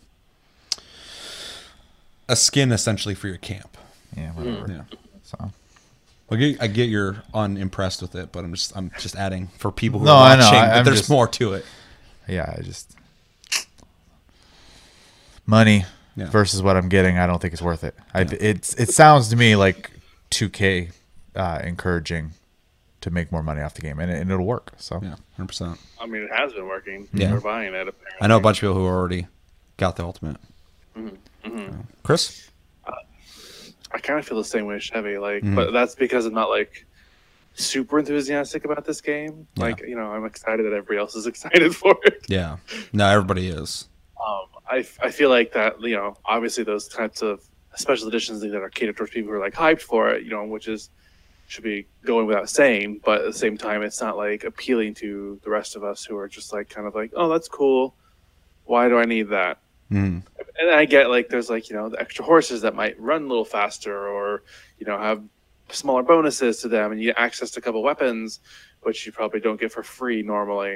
a 2.27 2.35
skin 2.35 2.71
essentially 2.71 3.13
for 3.13 3.27
your 3.27 3.37
camp. 3.37 3.77
Yeah, 4.17 4.31
whatever. 4.31 4.71
Yeah. 4.71 4.83
So 5.23 5.51
I 6.31 6.35
get, 6.37 6.61
I 6.63 6.67
get 6.67 6.89
you're 6.89 7.23
unimpressed 7.33 8.01
with 8.01 8.15
it, 8.15 8.31
but 8.31 8.43
I'm 8.43 8.53
just 8.53 8.75
I'm 8.75 8.89
just 8.99 9.15
adding 9.15 9.47
for 9.59 9.71
people 9.71 9.99
who 9.99 10.05
No, 10.07 10.13
are 10.15 10.31
I 10.31 10.35
know. 10.37 10.45
watching 10.45 10.59
I- 10.59 10.67
that 10.75 10.85
there's 10.85 10.99
just- 11.01 11.09
more 11.09 11.27
to 11.27 11.53
it. 11.53 11.65
yeah, 12.27 12.55
I 12.57 12.61
just 12.61 12.95
money 15.45 15.85
Yeah. 16.15 16.29
versus 16.29 16.61
what 16.61 16.75
I'm 16.77 16.89
getting. 16.89 17.17
I 17.17 17.25
don't 17.27 17.41
think 17.41 17.53
it's 17.53 17.61
worth 17.61 17.83
it. 17.83 17.95
I, 18.13 18.21
it's 18.23 18.73
it 18.75 18.89
sounds 18.89 19.29
to 19.29 19.35
me 19.37 19.55
like 19.55 19.91
2K 20.31 20.91
uh, 21.35 21.61
encouraging 21.63 22.31
to 22.99 23.09
make 23.09 23.31
more 23.31 23.41
money 23.41 23.61
off 23.61 23.73
the 23.73 23.81
game, 23.81 23.99
and, 23.99 24.11
it, 24.11 24.19
and 24.21 24.29
it'll 24.31 24.45
work. 24.45 24.73
So 24.77 24.99
Yeah, 25.01 25.15
hundred 25.35 25.47
percent. 25.47 25.79
I 25.99 26.05
mean, 26.05 26.23
it 26.23 26.29
has 26.35 26.53
been 26.53 26.67
working. 26.67 27.07
Yeah. 27.13 27.31
We're 27.33 27.39
buying 27.39 27.73
it. 27.73 27.87
Apparently. 27.87 28.17
I 28.21 28.27
know 28.27 28.37
a 28.37 28.41
bunch 28.41 28.57
of 28.57 28.61
people 28.61 28.75
who 28.75 28.85
already 28.85 29.27
got 29.77 29.95
the 29.95 30.03
ultimate. 30.03 30.37
Mm-hmm. 30.97 31.81
Chris, 32.03 32.49
I 33.93 33.97
kind 33.99 34.19
of 34.19 34.25
feel 34.27 34.37
the 34.37 34.43
same 34.43 34.65
way 34.65 34.75
as 34.75 34.83
Chevy, 34.83 35.17
like, 35.17 35.43
Mm-hmm. 35.43 35.55
but 35.55 35.71
that's 35.71 35.95
because 35.95 36.25
I'm 36.25 36.33
not 36.33 36.49
like 36.49 36.85
super 37.53 37.99
enthusiastic 37.99 38.65
about 38.65 38.85
this 38.85 39.01
game. 39.01 39.47
Yeah. 39.55 39.63
Like, 39.63 39.81
you 39.81 39.95
know, 39.95 40.11
I'm 40.11 40.25
excited 40.25 40.63
that 40.65 40.73
everybody 40.73 40.97
else 40.99 41.15
is 41.15 41.25
excited 41.27 41.75
for 41.75 41.95
it. 42.03 42.25
yeah, 42.27 42.57
no, 42.93 43.07
everybody 43.07 43.47
is. 43.49 43.87
Um, 44.25 44.45
I, 44.71 44.85
I 45.01 45.11
feel 45.11 45.29
like 45.29 45.51
that, 45.53 45.81
you 45.81 45.95
know, 45.95 46.15
obviously 46.23 46.63
those 46.63 46.87
types 46.87 47.21
of 47.21 47.43
special 47.75 48.07
editions 48.07 48.41
that 48.41 48.55
are 48.55 48.69
catered 48.69 48.97
towards 48.97 49.11
people 49.11 49.29
who 49.29 49.35
are 49.35 49.39
like 49.39 49.53
hyped 49.53 49.81
for 49.81 50.09
it, 50.09 50.23
you 50.23 50.29
know, 50.29 50.45
which 50.45 50.67
is 50.67 50.89
should 51.47 51.63
be 51.65 51.85
going 52.05 52.25
without 52.25 52.49
saying, 52.49 53.01
but 53.03 53.19
at 53.19 53.25
the 53.25 53.37
same 53.37 53.57
time, 53.57 53.81
it's 53.83 53.99
not 53.99 54.15
like 54.15 54.45
appealing 54.45 54.93
to 54.93 55.37
the 55.43 55.49
rest 55.49 55.75
of 55.75 55.83
us 55.83 56.05
who 56.05 56.15
are 56.15 56.29
just 56.29 56.53
like 56.53 56.69
kind 56.69 56.87
of 56.87 56.95
like, 56.95 57.11
oh, 57.17 57.27
that's 57.27 57.49
cool. 57.49 57.93
Why 58.63 58.87
do 58.87 58.97
I 58.97 59.03
need 59.03 59.27
that? 59.29 59.59
Mm. 59.91 60.23
and 60.57 60.69
I 60.71 60.85
get 60.85 61.09
like 61.09 61.27
there's 61.27 61.49
like 61.49 61.69
you 61.69 61.75
know 61.75 61.89
the 61.89 61.99
extra 61.99 62.23
horses 62.23 62.61
that 62.61 62.73
might 62.73 62.97
run 62.97 63.23
a 63.23 63.27
little 63.27 63.43
faster 63.43 64.07
or 64.07 64.43
you 64.79 64.85
know 64.85 64.97
have 64.97 65.21
smaller 65.69 66.01
bonuses 66.01 66.61
to 66.61 66.69
them 66.69 66.93
and 66.93 67.01
you 67.01 67.07
get 67.07 67.19
access 67.19 67.51
to 67.51 67.59
a 67.59 67.61
couple 67.61 67.83
weapons 67.83 68.39
which 68.83 69.05
you 69.05 69.11
probably 69.11 69.41
don't 69.41 69.59
get 69.59 69.69
for 69.69 69.83
free 69.83 70.21
normally 70.21 70.75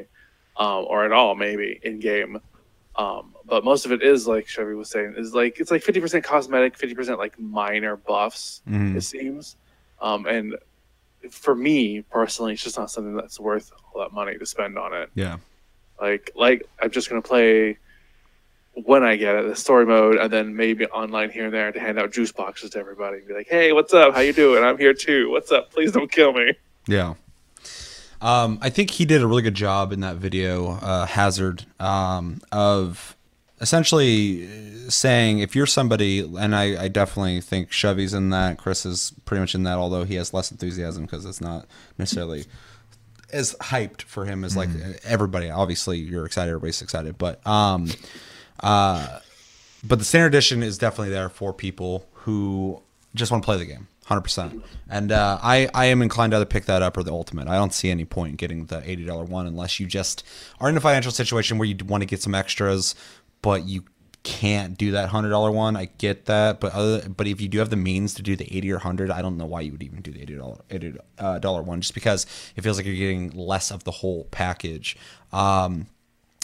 um, 0.58 0.86
or 0.90 1.06
at 1.06 1.14
all 1.14 1.34
maybe 1.34 1.80
in 1.84 1.98
game 1.98 2.42
um, 2.98 3.34
but 3.48 3.64
most 3.64 3.86
of 3.86 3.92
it 3.92 4.02
is 4.02 4.28
like 4.28 4.48
Chevy 4.48 4.74
was 4.74 4.90
saying 4.90 5.14
is 5.18 5.34
like 5.34 5.60
it's 5.60 5.72
like 5.72 5.84
50% 5.84 6.24
cosmetic 6.24 6.78
50% 6.78 7.18
like 7.18 7.40
minor 7.40 7.96
buffs 7.96 8.62
Mhm. 8.68 8.96
it 8.96 9.02
seems 9.02 9.56
um, 10.02 10.26
and 10.26 10.56
for 11.32 11.56
me 11.56 12.02
personally 12.02 12.54
it's 12.54 12.64
just 12.64 12.78
not 12.78 12.90
something 12.92 13.16
that's 13.16 13.40
worth 13.40 13.72
all 13.94 14.02
that 14.02 14.14
money 14.14 14.38
to 14.38 14.46
spend 14.46 14.78
on 14.78 14.94
it 14.94 15.10
Yeah, 15.16 15.38
like 16.02 16.32
like 16.36 16.68
I'm 16.82 16.92
just 16.92 17.10
gonna 17.10 17.22
play 17.22 17.78
when 18.74 19.04
I 19.04 19.16
get 19.16 19.36
it, 19.38 19.48
the 19.48 19.56
story 19.56 19.86
mode, 19.86 20.18
and 20.18 20.32
then 20.34 20.54
maybe 20.54 20.86
online 20.88 21.30
here 21.30 21.46
and 21.46 21.54
there 21.54 21.72
to 21.72 21.80
hand 21.80 21.98
out 21.98 22.12
juice 22.12 22.34
boxes 22.34 22.72
to 22.72 22.80
everybody 22.80 23.20
and 23.20 23.26
be 23.28 23.34
like, 23.34 23.48
"Hey, 23.50 23.72
what's 23.72 23.94
up? 23.94 24.14
How 24.14 24.20
you 24.20 24.34
doing? 24.34 24.66
I'm 24.66 24.78
here 24.78 24.94
too. 24.94 25.30
What's 25.32 25.50
up? 25.50 25.72
Please 25.72 25.94
don't 25.94 26.12
kill 26.12 26.34
me." 26.34 26.52
yeah. 26.86 27.14
Um, 28.22 28.60
I 28.62 28.70
think 28.70 28.92
he 28.92 29.06
did 29.06 29.22
a 29.22 29.28
really 29.28 29.44
good 29.44 29.54
job 29.56 29.94
in 29.94 30.02
that 30.02 30.18
video, 30.18 30.72
uh, 30.82 31.06
Hazard, 31.06 31.66
um, 31.80 32.42
of 32.52 33.16
essentially 33.62 34.48
saying 34.90 35.40
if 35.40 35.56
you're 35.56 35.66
somebody, 35.66 36.20
and 36.20 36.56
I, 36.56 36.84
I 36.84 36.88
definitely 36.88 37.42
think 37.42 37.72
Chevy's 37.72 38.14
in 38.14 38.30
that, 38.32 38.58
Chris 38.58 38.86
is 38.86 39.14
pretty 39.26 39.40
much 39.42 39.56
in 39.56 39.64
that, 39.64 39.78
although 39.78 40.04
he 40.04 40.16
has 40.16 40.34
less 40.34 40.52
enthusiasm 40.52 41.04
because 41.04 41.26
it's 41.26 41.42
not 41.42 41.66
necessarily 41.98 42.46
as 43.32 43.56
hyped 43.56 44.04
for 44.04 44.26
him 44.26 44.44
as 44.44 44.56
like 44.56 44.70
everybody. 45.04 45.50
Obviously, 45.50 45.98
you're 45.98 46.26
excited, 46.26 46.52
everybody's 46.52 46.82
excited, 46.82 47.18
but 47.18 47.46
um, 47.48 47.90
uh, 48.62 49.20
but 49.84 50.00
the 50.00 50.06
standard 50.06 50.28
edition 50.28 50.64
is 50.64 50.78
definitely 50.78 51.14
there 51.14 51.30
for 51.30 51.54
people 51.54 52.08
who 52.14 52.82
just 53.14 53.32
want 53.32 53.44
to 53.44 53.46
play 53.46 53.58
the 53.58 53.66
game 53.66 53.88
100% 54.08 54.62
and 54.90 55.12
uh, 55.12 55.40
I, 55.42 55.68
I 55.74 55.86
am 55.86 56.02
inclined 56.02 56.32
to 56.32 56.38
either 56.38 56.46
pick 56.46 56.66
that 56.66 56.82
up 56.82 56.98
or 56.98 57.04
the 57.04 57.12
ultimate. 57.12 57.48
I 57.48 57.56
don't 57.56 57.74
see 57.74 57.90
any 57.90 58.06
point 58.06 58.32
in 58.32 58.36
getting 58.36 58.66
the 58.66 58.82
$80 58.82 59.28
one 59.28 59.48
unless 59.48 59.80
you 59.80 59.88
just 59.88 60.24
are 60.60 60.70
in 60.70 60.78
a 60.78 60.82
financial 60.82 61.12
situation 61.12 61.58
where 61.58 61.68
you 61.68 61.76
want 61.86 62.02
to 62.02 62.06
get 62.06 62.22
some 62.22 62.36
extras 62.36 62.94
but 63.46 63.66
you 63.66 63.84
can't 64.24 64.76
do 64.76 64.90
that 64.90 65.08
$100 65.12 65.54
one 65.54 65.76
i 65.76 65.86
get 66.00 66.26
that 66.26 66.60
but 66.60 66.74
other 66.74 67.08
but 67.08 67.28
if 67.28 67.40
you 67.40 67.48
do 67.48 67.60
have 67.60 67.70
the 67.70 67.76
means 67.76 68.16
to 68.16 68.24
do 68.24 68.36
the 68.36 68.58
80 68.58 68.72
or 68.72 68.76
100 68.78 69.12
i 69.12 69.22
don't 69.22 69.38
know 69.38 69.46
why 69.46 69.62
you 69.62 69.72
would 69.72 69.84
even 69.84 70.02
do 70.02 70.12
the 70.12 70.26
$80, 70.26 70.62
$80 71.20 71.46
uh, 71.46 71.62
one 71.62 71.80
just 71.80 71.94
because 71.94 72.26
it 72.56 72.64
feels 72.64 72.78
like 72.78 72.88
you're 72.88 72.96
getting 72.96 73.30
less 73.30 73.70
of 73.70 73.84
the 73.84 73.92
whole 73.92 74.24
package 74.32 74.98
um, 75.32 75.86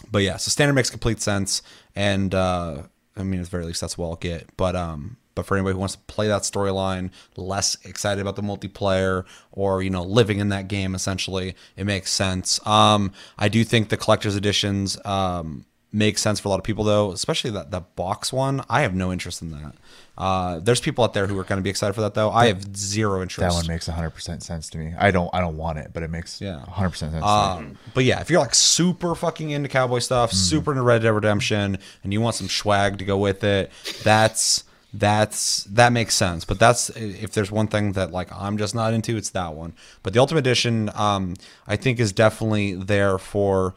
but 0.10 0.24
yeah, 0.24 0.38
so 0.38 0.50
standard 0.50 0.74
makes 0.74 0.90
complete 0.90 1.22
sense, 1.22 1.62
and 1.96 2.34
uh, 2.34 2.84
I 3.16 3.24
mean, 3.24 3.40
at 3.40 3.46
the 3.46 3.50
very 3.50 3.66
least, 3.66 3.82
that's 3.82 3.98
what 3.98 4.08
I'll 4.08 4.16
get. 4.16 4.56
But 4.58 4.76
um, 4.76 5.18
but 5.36 5.46
for 5.46 5.56
anybody 5.56 5.74
who 5.74 5.80
wants 5.80 5.96
to 5.96 6.02
play 6.02 6.28
that 6.28 6.42
storyline, 6.42 7.12
less 7.36 7.78
excited 7.86 8.22
about 8.22 8.36
the 8.36 8.42
multiplayer, 8.42 9.26
or 9.52 9.84
you 9.84 9.90
know, 9.90 10.04
living 10.04 10.40
in 10.40 10.50
that 10.50 10.68
game, 10.68 10.96
essentially, 10.96 11.56
it 11.76 11.86
makes 11.86 12.12
sense. 12.12 12.66
Um, 12.66 13.12
I 13.38 13.50
do 13.50 13.64
think 13.64 13.90
the 13.90 13.98
collector's 13.98 14.36
editions 14.36 14.98
um 15.06 15.66
make 15.94 16.18
sense 16.18 16.40
for 16.40 16.48
a 16.48 16.52
lot 16.52 16.58
of 16.60 16.64
people, 16.64 16.84
though, 16.84 17.12
especially 17.12 17.52
that 17.52 17.72
that 17.72 17.96
box 17.96 18.32
one. 18.32 18.64
I 18.70 18.82
have 18.82 18.96
no 18.96 19.12
interest 19.12 19.42
in 19.42 19.52
that. 19.52 19.74
Uh, 20.18 20.60
there's 20.60 20.80
people 20.82 21.04
out 21.04 21.14
there 21.14 21.26
who 21.26 21.38
are 21.40 21.44
going 21.44 21.58
to 21.58 21.64
be 21.64 21.70
excited 21.70 21.94
for 21.94 22.02
that, 22.02 22.14
though. 22.14 22.30
I 22.30 22.48
have 22.48 22.76
zero 22.76 23.22
interest. 23.22 23.50
that 23.56 23.58
one 23.58 23.66
makes 23.68 23.88
100% 23.88 24.44
sense 24.44 24.70
to 24.70 24.78
me. 24.78 24.94
I 24.98 25.10
don't 25.10 25.30
I 25.34 25.40
don't 25.40 25.58
want 25.58 25.80
it, 25.80 25.92
but 25.94 26.04
it 26.04 26.10
makes 26.12 26.40
Yeah. 26.40 26.64
100% 26.68 26.96
sense. 26.96 27.12
to 27.14 27.18
me. 27.18 27.22
Um, 27.24 27.78
but 27.94 28.04
yeah, 28.04 28.20
if 28.22 28.30
you're 28.30 28.40
like 28.42 28.54
super 28.54 29.16
fucking 29.16 29.50
into 29.50 29.68
cowboy 29.70 30.00
stuff, 30.00 30.32
super 30.32 30.72
into 30.72 30.84
Red 30.84 31.02
Dead 31.02 31.10
Redemption, 31.10 31.78
and 32.04 32.14
you 32.14 32.22
want 32.22 32.36
some 32.36 32.50
swag 32.50 32.98
to 33.00 33.06
go 33.06 33.18
with 33.18 33.44
it, 33.44 33.72
that's 34.04 34.64
that's 34.94 35.64
that 35.64 35.92
makes 35.94 36.14
sense. 36.16 36.46
But 36.46 36.60
that's 36.60 36.90
if 36.92 37.32
there's 37.32 37.50
one 37.52 37.68
thing 37.68 37.94
that 37.94 38.12
like 38.12 38.32
I'm 38.32 38.58
just 38.58 38.76
not 38.76 38.94
into, 38.94 39.16
it's 39.18 39.30
that 39.32 39.54
one. 39.54 39.74
But 40.04 40.14
the 40.14 40.20
Ultimate 40.20 40.40
Edition, 40.40 40.92
um, 40.94 41.36
I 41.66 41.78
think 41.78 42.00
is 42.00 42.12
definitely 42.12 42.74
there 42.76 43.18
for 43.18 43.74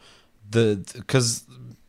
the 0.51 0.85
because 0.93 1.44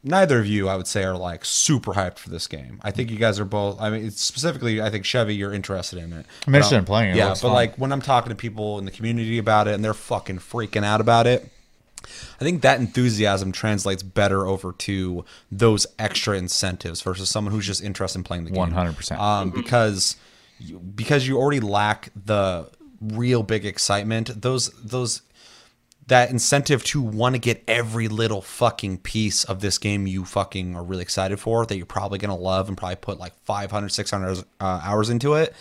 neither 0.06 0.38
of 0.38 0.46
you, 0.46 0.68
I 0.68 0.76
would 0.76 0.86
say, 0.86 1.04
are 1.04 1.16
like 1.16 1.44
super 1.44 1.92
hyped 1.92 2.18
for 2.18 2.30
this 2.30 2.46
game. 2.46 2.80
I 2.82 2.90
think 2.90 3.10
you 3.10 3.18
guys 3.18 3.38
are 3.40 3.44
both. 3.44 3.80
I 3.80 3.90
mean, 3.90 4.06
it's 4.06 4.22
specifically, 4.22 4.80
I 4.80 4.88
think 4.88 5.04
Chevy, 5.04 5.34
you're 5.34 5.52
interested 5.52 5.98
in 5.98 6.12
it. 6.12 6.26
I'm 6.46 6.54
interested 6.54 6.76
in 6.76 6.84
playing 6.84 7.12
it. 7.12 7.16
Yeah, 7.16 7.30
but 7.30 7.38
fun. 7.38 7.52
like 7.52 7.76
when 7.76 7.92
I'm 7.92 8.00
talking 8.00 8.30
to 8.30 8.36
people 8.36 8.78
in 8.78 8.84
the 8.84 8.90
community 8.90 9.38
about 9.38 9.68
it, 9.68 9.74
and 9.74 9.84
they're 9.84 9.94
fucking 9.94 10.38
freaking 10.38 10.84
out 10.84 11.00
about 11.00 11.26
it. 11.26 11.50
I 12.40 12.44
think 12.44 12.62
that 12.62 12.78
enthusiasm 12.78 13.50
translates 13.50 14.02
better 14.02 14.46
over 14.46 14.72
to 14.72 15.24
those 15.50 15.88
extra 15.98 16.38
incentives 16.38 17.02
versus 17.02 17.28
someone 17.28 17.52
who's 17.52 17.66
just 17.66 17.82
interested 17.82 18.20
in 18.20 18.24
playing 18.24 18.44
the 18.44 18.52
game. 18.52 18.70
100%. 18.70 19.18
Um, 19.18 19.50
because 19.50 20.16
because 20.94 21.26
you 21.26 21.36
already 21.36 21.60
lack 21.60 22.10
the 22.14 22.70
real 23.00 23.42
big 23.42 23.66
excitement. 23.66 24.40
Those 24.40 24.70
those 24.82 25.22
that 26.06 26.30
incentive 26.30 26.84
to 26.84 27.02
want 27.02 27.34
to 27.34 27.38
get 27.40 27.64
every 27.66 28.08
little 28.08 28.40
fucking 28.40 28.98
piece 28.98 29.44
of 29.44 29.60
this 29.60 29.78
game 29.78 30.06
you 30.06 30.24
fucking 30.24 30.76
are 30.76 30.84
really 30.84 31.02
excited 31.02 31.38
for 31.38 31.66
that 31.66 31.76
you're 31.76 31.86
probably 31.86 32.18
going 32.18 32.36
to 32.36 32.42
love 32.42 32.68
and 32.68 32.76
probably 32.76 32.96
put 32.96 33.18
like 33.18 33.32
500 33.44 33.88
600 33.88 34.38
uh, 34.60 34.80
hours 34.84 35.10
into 35.10 35.34
it 35.34 35.54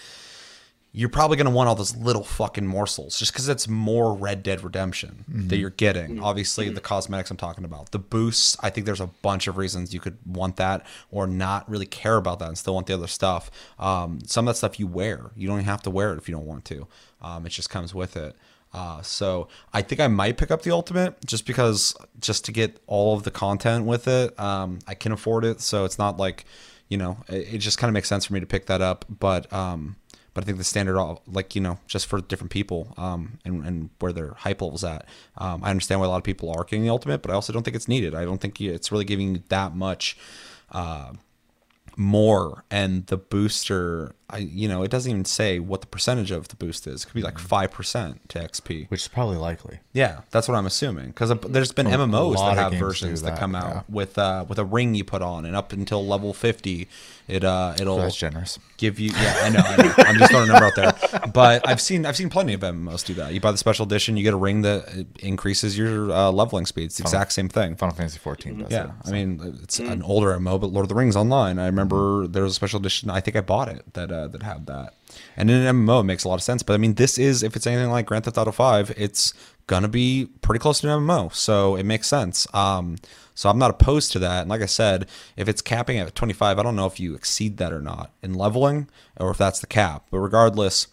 you're 0.97 1.09
probably 1.09 1.35
going 1.35 1.45
to 1.45 1.51
want 1.51 1.67
all 1.67 1.75
those 1.75 1.93
little 1.97 2.23
fucking 2.23 2.65
morsels 2.65 3.19
just 3.19 3.33
because 3.33 3.49
it's 3.49 3.67
more 3.67 4.13
Red 4.13 4.43
Dead 4.43 4.63
Redemption 4.63 5.25
that 5.49 5.57
you're 5.57 5.71
getting. 5.71 6.21
Obviously, 6.23 6.69
the 6.69 6.79
cosmetics 6.79 7.29
I'm 7.29 7.35
talking 7.35 7.65
about, 7.65 7.91
the 7.91 7.99
boosts. 7.99 8.55
I 8.61 8.69
think 8.69 8.85
there's 8.85 9.01
a 9.01 9.07
bunch 9.07 9.47
of 9.47 9.57
reasons 9.57 9.93
you 9.93 9.99
could 9.99 10.17
want 10.25 10.55
that 10.55 10.85
or 11.11 11.27
not 11.27 11.69
really 11.69 11.85
care 11.85 12.15
about 12.15 12.39
that 12.39 12.47
and 12.47 12.57
still 12.57 12.75
want 12.75 12.87
the 12.87 12.93
other 12.93 13.07
stuff. 13.07 13.51
Um, 13.77 14.19
some 14.25 14.47
of 14.47 14.53
that 14.53 14.57
stuff 14.57 14.79
you 14.79 14.87
wear, 14.87 15.31
you 15.35 15.49
don't 15.49 15.57
even 15.57 15.65
have 15.65 15.83
to 15.83 15.89
wear 15.89 16.13
it 16.13 16.17
if 16.17 16.29
you 16.29 16.35
don't 16.35 16.45
want 16.45 16.63
to. 16.65 16.87
Um, 17.21 17.45
it 17.45 17.49
just 17.49 17.69
comes 17.69 17.93
with 17.93 18.15
it. 18.15 18.33
Uh, 18.75 19.01
so 19.01 19.47
I 19.71 19.81
think 19.81 20.01
I 20.01 20.09
might 20.09 20.35
pick 20.35 20.51
up 20.51 20.63
the 20.63 20.71
ultimate 20.71 21.25
just 21.25 21.45
because 21.45 21.95
just 22.19 22.43
to 22.45 22.51
get 22.51 22.77
all 22.87 23.15
of 23.15 23.23
the 23.23 23.31
content 23.31 23.85
with 23.85 24.05
it. 24.05 24.37
Um, 24.37 24.79
I 24.85 24.95
can 24.95 25.13
afford 25.13 25.45
it, 25.45 25.61
so 25.61 25.85
it's 25.85 25.97
not 25.97 26.17
like 26.17 26.43
you 26.89 26.97
know 26.97 27.17
it, 27.29 27.53
it 27.53 27.57
just 27.59 27.77
kind 27.77 27.87
of 27.87 27.93
makes 27.93 28.09
sense 28.09 28.25
for 28.25 28.33
me 28.33 28.41
to 28.41 28.45
pick 28.45 28.65
that 28.65 28.81
up. 28.81 29.05
But 29.07 29.51
um, 29.53 29.95
but 30.33 30.43
I 30.43 30.45
think 30.45 30.57
the 30.57 30.65
standard, 30.65 31.01
like 31.25 31.55
you 31.55 31.61
know, 31.61 31.79
just 31.87 32.05
for 32.07 32.19
different 32.19 32.51
people, 32.51 32.93
um, 32.97 33.39
and 33.45 33.65
and 33.65 33.89
where 33.99 34.11
their 34.11 34.33
hype 34.33 34.61
levels 34.61 34.83
at. 34.83 35.07
Um, 35.37 35.63
I 35.63 35.69
understand 35.69 36.01
why 36.01 36.07
a 36.07 36.09
lot 36.09 36.17
of 36.17 36.23
people 36.23 36.51
are 36.51 36.65
getting 36.65 36.83
the 36.83 36.89
ultimate, 36.89 37.21
but 37.21 37.31
I 37.31 37.33
also 37.33 37.53
don't 37.53 37.63
think 37.63 37.77
it's 37.77 37.87
needed. 37.87 38.13
I 38.13 38.25
don't 38.25 38.41
think 38.41 38.59
it's 38.59 38.91
really 38.91 39.05
giving 39.05 39.35
you 39.35 39.43
that 39.47 39.73
much 39.73 40.17
uh, 40.73 41.13
more. 41.95 42.65
And 42.69 43.07
the 43.07 43.15
booster, 43.15 44.15
I 44.29 44.37
you 44.37 44.67
know 44.67 44.81
it 44.83 44.89
doesn't 44.91 45.09
even 45.09 45.25
say 45.25 45.59
what 45.59 45.81
the 45.81 45.87
percentage 45.87 46.31
of 46.31 46.47
the 46.47 46.55
boost 46.55 46.87
is. 46.87 47.03
It 47.03 47.07
could 47.07 47.13
be 47.13 47.21
like 47.21 47.37
five 47.37 47.71
percent 47.71 48.27
to 48.29 48.39
XP. 48.39 48.89
which 48.89 49.01
is 49.01 49.07
probably 49.07 49.37
likely. 49.37 49.79
Yeah, 49.93 50.21
that's 50.31 50.47
what 50.47 50.55
I'm 50.55 50.65
assuming 50.65 51.07
because 51.07 51.31
there's 51.47 51.71
been 51.71 51.87
A- 51.87 51.91
a 51.91 51.97
MMOs 52.07 52.35
lot 52.35 52.55
that 52.55 52.71
have 52.71 52.79
versions 52.79 53.21
that, 53.21 53.31
that, 53.31 53.39
come 53.39 53.55
out 53.55 53.69
yeah. 53.69 53.81
with 53.87 54.17
uh, 54.17 54.45
with 54.47 54.57
a 54.59 54.65
ring 54.65 54.95
you 54.95 55.03
put 55.03 55.21
on, 55.21 55.45
and 55.45 55.55
up 55.55 55.71
until 55.71 56.05
level 56.05 56.33
50, 56.33 56.87
it 57.27 57.43
uh 57.43 57.73
it'll 57.79 57.97
That's 57.97 58.15
generous. 58.15 58.57
give 58.77 58.99
you. 58.99 59.11
Yeah, 59.11 59.39
I 59.43 59.49
know. 59.49 59.61
I 59.63 59.75
know. 59.77 59.93
I'm 59.97 60.17
just 60.17 60.31
throwing 60.31 60.49
a 60.49 60.53
number 60.53 60.65
out 60.65 60.75
there, 60.75 61.29
but 61.33 61.67
I've 61.67 61.81
seen 61.81 62.05
I've 62.05 62.15
seen 62.17 62.29
plenty 62.29 62.53
of 62.53 62.61
MMOs 62.61 63.05
do 63.05 63.13
that. 63.15 63.33
You 63.33 63.39
buy 63.39 63.51
the 63.51 63.57
special 63.57 63.85
edition, 63.85 64.17
you 64.17 64.23
get 64.23 64.33
a 64.33 64.37
ring 64.37 64.61
that 64.63 64.87
uh, 64.89 65.03
increases 65.19 65.77
your 65.77 66.11
uh, 66.11 66.31
leveling 66.31 66.65
speed. 66.65 66.85
It's 66.85 66.97
the 66.97 67.03
exact 67.03 67.31
same 67.33 67.49
thing. 67.49 67.75
Final 67.75 67.95
Fantasy 67.95 68.19
14 68.19 68.57
does 68.59 68.71
Yeah, 68.71 68.85
it. 68.85 68.91
I 69.05 69.11
mean 69.11 69.59
it's 69.61 69.79
an 69.79 70.01
older 70.01 70.29
MMO, 70.37 70.59
but 70.59 70.67
Lord 70.67 70.83
of 70.83 70.89
the 70.89 70.95
Rings 70.95 71.15
Online. 71.15 71.59
I 71.59 71.67
remember 71.67 72.27
there 72.27 72.43
was 72.43 72.53
a 72.53 72.55
special 72.55 72.79
edition. 72.79 73.09
I 73.09 73.21
think 73.21 73.35
I 73.37 73.41
bought 73.41 73.69
it 73.69 73.93
that 73.93 74.11
uh, 74.15 74.27
that 74.27 74.43
had 74.43 74.65
that. 74.67 74.93
And 75.37 75.49
in 75.49 75.61
an 75.61 75.75
MMO, 75.75 76.01
it 76.01 76.05
makes 76.05 76.23
a 76.23 76.29
lot 76.29 76.35
of 76.35 76.43
sense. 76.43 76.63
But 76.63 76.73
I 76.73 76.77
mean, 76.77 76.95
this 76.95 77.17
is 77.17 77.43
if 77.43 77.55
it's 77.55 77.67
anything 77.67 77.89
like 77.89 78.05
Grand 78.05 78.25
Theft 78.25 78.37
Auto 78.37 78.51
Five, 78.51 78.93
it's 78.97 79.33
gonna 79.67 79.87
be 79.87 80.29
pretty 80.41 80.59
close 80.59 80.79
to 80.81 80.89
an 80.89 80.99
MMO, 81.01 81.33
so 81.33 81.75
it 81.75 81.85
makes 81.85 82.07
sense. 82.07 82.47
Um, 82.53 82.97
so 83.33 83.49
I'm 83.49 83.59
not 83.59 83.71
opposed 83.71 84.11
to 84.13 84.19
that. 84.19 84.41
And 84.41 84.49
like 84.49 84.61
I 84.61 84.67
said, 84.67 85.07
if 85.35 85.49
it's 85.49 85.61
capping 85.61 85.97
at 85.97 86.15
25, 86.15 86.57
I 86.57 86.63
don't 86.63 86.75
know 86.75 86.85
if 86.85 86.99
you 86.99 87.15
exceed 87.15 87.57
that 87.57 87.73
or 87.73 87.81
not 87.81 88.11
in 88.23 88.33
leveling, 88.33 88.87
or 89.17 89.31
if 89.31 89.37
that's 89.37 89.59
the 89.59 89.67
cap. 89.67 90.05
But 90.09 90.19
regardless, 90.19 90.87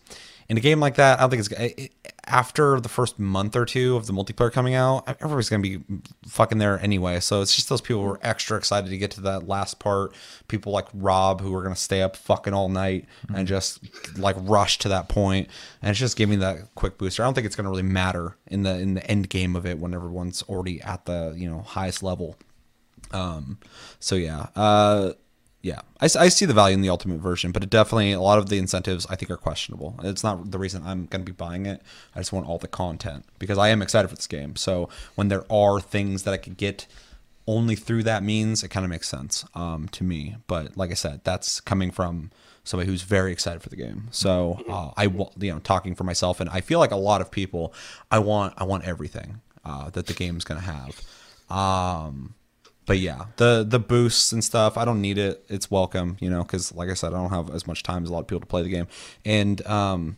in 0.52 0.58
a 0.58 0.60
game 0.60 0.80
like 0.80 0.96
that, 0.96 1.18
I 1.18 1.22
don't 1.22 1.30
think 1.30 1.40
it's 1.40 1.48
it, 1.52 1.74
it- 1.86 2.12
after 2.24 2.78
the 2.78 2.88
first 2.88 3.18
month 3.18 3.56
or 3.56 3.64
two 3.64 3.96
of 3.96 4.06
the 4.06 4.12
multiplayer 4.12 4.52
coming 4.52 4.74
out. 4.74 5.02
Everybody's 5.08 5.48
gonna 5.48 5.60
be 5.62 5.80
fucking 6.28 6.58
there 6.58 6.78
anyway. 6.78 7.18
So 7.18 7.42
it's 7.42 7.54
just 7.54 7.68
those 7.68 7.80
people 7.80 8.02
who 8.04 8.10
are 8.10 8.20
extra 8.22 8.56
excited 8.56 8.90
to 8.90 8.96
get 8.96 9.10
to 9.12 9.20
that 9.22 9.48
last 9.48 9.80
part. 9.80 10.14
People 10.46 10.70
like 10.72 10.86
Rob 10.94 11.40
who 11.40 11.52
are 11.54 11.62
gonna 11.64 11.74
stay 11.74 12.00
up 12.00 12.14
fucking 12.16 12.54
all 12.54 12.68
night 12.68 13.06
and 13.34 13.48
just 13.48 13.80
like 14.16 14.36
rush 14.38 14.78
to 14.78 14.88
that 14.90 15.08
point. 15.08 15.48
And 15.82 15.90
it's 15.90 15.98
just 15.98 16.16
giving 16.16 16.38
that 16.38 16.72
quick 16.76 16.96
booster. 16.96 17.22
I 17.22 17.26
don't 17.26 17.34
think 17.34 17.46
it's 17.46 17.56
gonna 17.56 17.70
really 17.70 17.82
matter 17.82 18.36
in 18.46 18.62
the 18.62 18.78
in 18.78 18.94
the 18.94 19.04
end 19.10 19.28
game 19.28 19.56
of 19.56 19.66
it 19.66 19.78
when 19.80 19.92
everyone's 19.92 20.42
already 20.44 20.80
at 20.82 21.06
the 21.06 21.34
you 21.36 21.50
know 21.50 21.62
highest 21.62 22.04
level. 22.04 22.36
Um, 23.10 23.58
so 23.98 24.14
yeah, 24.14 24.46
uh, 24.54 25.12
yeah, 25.62 25.80
I, 26.00 26.06
I 26.06 26.28
see 26.28 26.44
the 26.44 26.52
value 26.52 26.74
in 26.74 26.82
the 26.82 26.90
ultimate 26.90 27.20
version, 27.20 27.52
but 27.52 27.62
it 27.62 27.70
definitely 27.70 28.12
a 28.12 28.20
lot 28.20 28.38
of 28.38 28.48
the 28.48 28.58
incentives 28.58 29.06
I 29.08 29.14
think 29.14 29.30
are 29.30 29.36
questionable. 29.36 29.94
It's 30.02 30.24
not 30.24 30.50
the 30.50 30.58
reason 30.58 30.82
I'm 30.84 31.06
going 31.06 31.24
to 31.24 31.32
be 31.32 31.34
buying 31.34 31.66
it. 31.66 31.82
I 32.16 32.20
just 32.20 32.32
want 32.32 32.48
all 32.48 32.58
the 32.58 32.66
content 32.66 33.24
because 33.38 33.58
I 33.58 33.68
am 33.68 33.80
excited 33.80 34.08
for 34.08 34.16
this 34.16 34.26
game. 34.26 34.56
So 34.56 34.88
when 35.14 35.28
there 35.28 35.44
are 35.50 35.80
things 35.80 36.24
that 36.24 36.34
I 36.34 36.36
could 36.36 36.56
get 36.56 36.88
only 37.46 37.76
through 37.76 38.02
that 38.04 38.24
means, 38.24 38.64
it 38.64 38.68
kind 38.68 38.84
of 38.84 38.90
makes 38.90 39.08
sense 39.08 39.44
um, 39.54 39.88
to 39.92 40.02
me. 40.02 40.36
But 40.48 40.76
like 40.76 40.90
I 40.90 40.94
said, 40.94 41.20
that's 41.22 41.60
coming 41.60 41.92
from 41.92 42.32
somebody 42.64 42.90
who's 42.90 43.02
very 43.02 43.30
excited 43.30 43.62
for 43.62 43.68
the 43.68 43.76
game. 43.76 44.08
So 44.10 44.60
uh, 44.68 44.90
I 44.96 45.06
want 45.06 45.32
you 45.40 45.52
know 45.52 45.60
talking 45.60 45.94
for 45.94 46.02
myself, 46.04 46.40
and 46.40 46.50
I 46.50 46.60
feel 46.60 46.80
like 46.80 46.90
a 46.90 46.96
lot 46.96 47.20
of 47.20 47.30
people, 47.30 47.72
I 48.10 48.18
want 48.18 48.54
I 48.56 48.64
want 48.64 48.84
everything 48.84 49.40
uh, 49.64 49.90
that 49.90 50.06
the 50.06 50.14
game's 50.14 50.44
going 50.44 50.60
to 50.60 50.66
have. 50.66 51.02
Um, 51.56 52.34
but 52.86 52.98
yeah, 52.98 53.26
the 53.36 53.64
the 53.66 53.78
boosts 53.78 54.32
and 54.32 54.42
stuff, 54.42 54.76
I 54.76 54.84
don't 54.84 55.00
need 55.00 55.18
it. 55.18 55.44
It's 55.48 55.70
welcome, 55.70 56.16
you 56.20 56.30
know, 56.30 56.42
because 56.42 56.74
like 56.74 56.90
I 56.90 56.94
said, 56.94 57.12
I 57.12 57.16
don't 57.16 57.30
have 57.30 57.50
as 57.50 57.66
much 57.66 57.82
time 57.82 58.02
as 58.02 58.10
a 58.10 58.12
lot 58.12 58.20
of 58.20 58.26
people 58.26 58.40
to 58.40 58.46
play 58.46 58.62
the 58.62 58.68
game, 58.68 58.88
and 59.24 59.64
um, 59.66 60.16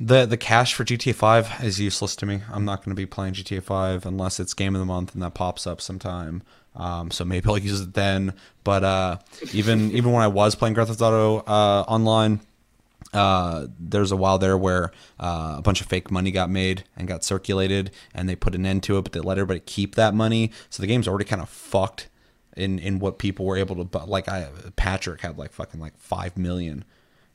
the 0.00 0.26
the 0.26 0.36
cash 0.36 0.74
for 0.74 0.84
GTA 0.84 1.14
Five 1.14 1.52
is 1.62 1.78
useless 1.80 2.16
to 2.16 2.26
me. 2.26 2.42
I'm 2.50 2.64
not 2.64 2.84
going 2.84 2.90
to 2.90 3.00
be 3.00 3.06
playing 3.06 3.34
GTA 3.34 3.62
Five 3.62 4.04
unless 4.06 4.40
it's 4.40 4.54
game 4.54 4.74
of 4.74 4.80
the 4.80 4.86
month 4.86 5.14
and 5.14 5.22
that 5.22 5.34
pops 5.34 5.66
up 5.66 5.80
sometime. 5.80 6.42
Um, 6.74 7.10
so 7.10 7.24
maybe 7.24 7.48
I'll 7.48 7.58
use 7.72 7.80
it 7.80 7.94
then. 7.94 8.34
But 8.64 8.84
uh, 8.84 9.18
even 9.52 9.92
even 9.92 10.12
when 10.12 10.22
I 10.22 10.28
was 10.28 10.54
playing 10.54 10.74
Grand 10.74 10.88
Theft 10.88 11.00
Auto 11.00 11.38
uh, 11.40 11.84
online, 11.86 12.40
uh, 13.12 13.66
there's 13.78 14.12
a 14.12 14.16
while 14.16 14.38
there 14.38 14.56
where 14.56 14.90
uh, 15.20 15.56
a 15.58 15.62
bunch 15.62 15.80
of 15.80 15.86
fake 15.86 16.10
money 16.10 16.30
got 16.30 16.48
made 16.50 16.84
and 16.96 17.06
got 17.08 17.24
circulated, 17.24 17.90
and 18.14 18.28
they 18.28 18.36
put 18.36 18.54
an 18.54 18.64
end 18.66 18.82
to 18.84 18.98
it, 18.98 19.02
but 19.02 19.12
they 19.12 19.20
let 19.20 19.38
everybody 19.38 19.60
keep 19.60 19.94
that 19.96 20.14
money. 20.14 20.50
So 20.70 20.82
the 20.82 20.86
game's 20.86 21.06
already 21.08 21.24
kind 21.26 21.42
of 21.42 21.48
fucked 21.48 22.08
in 22.56 22.78
in 22.78 22.98
what 22.98 23.18
people 23.18 23.44
were 23.46 23.56
able 23.56 23.76
to. 23.76 23.84
bu- 23.84 24.06
Like 24.06 24.28
I, 24.28 24.48
Patrick 24.76 25.20
had 25.20 25.38
like 25.38 25.52
fucking 25.52 25.80
like 25.80 25.96
five 25.98 26.36
million, 26.36 26.84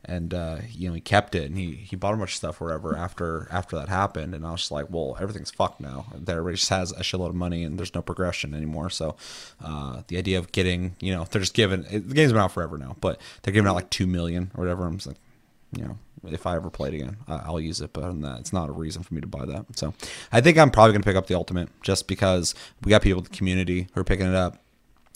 and 0.06 0.34
uh, 0.34 0.58
you 0.72 0.88
know 0.88 0.94
he 0.95 1.02
kept 1.02 1.36
it, 1.36 1.45
and 1.49 1.58
he 1.58 1.72
he 1.74 1.95
bought 1.95 2.14
a 2.14 2.18
bunch 2.18 2.32
of 2.32 2.36
stuff 2.38 2.60
wherever 2.62 2.95
after 2.95 3.48
after 3.52 3.76
that 3.78 3.90
happened, 3.90 4.34
and 4.36 4.45
I 4.45 4.52
was 4.52 4.62
just 4.62 4.72
like, 4.72 4.88
well, 4.90 5.18
everything's 5.20 5.52
fucked 5.52 5.80
now. 5.82 6.06
Everybody 6.28 6.56
just 6.56 6.70
has 6.70 6.91
a 6.91 7.02
shitload 7.02 7.30
of 7.30 7.36
money, 7.36 7.64
and 7.64 7.78
there's 7.78 7.94
no 7.95 8.02
progression 8.02 8.54
anymore. 8.54 8.90
So 8.90 9.16
uh, 9.64 10.02
the 10.08 10.18
idea 10.18 10.38
of 10.40 10.52
getting, 10.52 10.95
you 10.99 11.14
know, 11.14 11.26
they're 11.30 11.41
just 11.41 11.54
giving 11.54 11.82
the 11.84 11.99
game's 12.16 12.32
been 12.32 12.41
out 12.41 12.52
forever 12.52 12.78
now, 12.78 12.95
but 13.02 13.20
they're 13.44 13.54
giving 13.54 13.68
out 13.70 13.76
like 13.76 13.90
two 13.90 14.08
million 14.08 14.52
or 14.56 14.64
whatever. 14.64 14.86
I'm 14.86 14.99
like 15.06 15.18
you 15.76 15.84
know, 15.84 15.98
if 16.26 16.45
I 16.45 16.56
ever 16.56 16.69
play 16.69 16.89
it 16.89 16.95
again, 16.95 17.18
I'll 17.27 17.60
use 17.60 17.81
it. 17.81 17.94
But 17.94 18.22
that, 18.22 18.39
it's 18.39 18.53
not 18.53 18.69
a 18.69 18.72
reason 18.72 19.03
for 19.03 19.14
me 19.14 19.22
to 19.22 19.27
buy 19.27 19.45
that. 19.45 19.65
So 19.76 19.94
I 20.31 20.41
think 20.41 20.57
I'm 20.57 20.72
probably 20.72 20.94
going 20.94 21.02
to 21.02 21.06
pick 21.07 21.15
up 21.15 21.27
the 21.27 21.35
Ultimate 21.35 21.69
just 21.81 22.07
because 22.07 22.56
we 22.84 22.89
got 22.89 23.02
people 23.02 23.19
in 23.19 23.26
the 23.26 23.38
community 23.38 23.88
who 23.94 24.02
are 24.02 24.06
picking 24.06 24.27
it 24.27 24.35
up. 24.35 24.57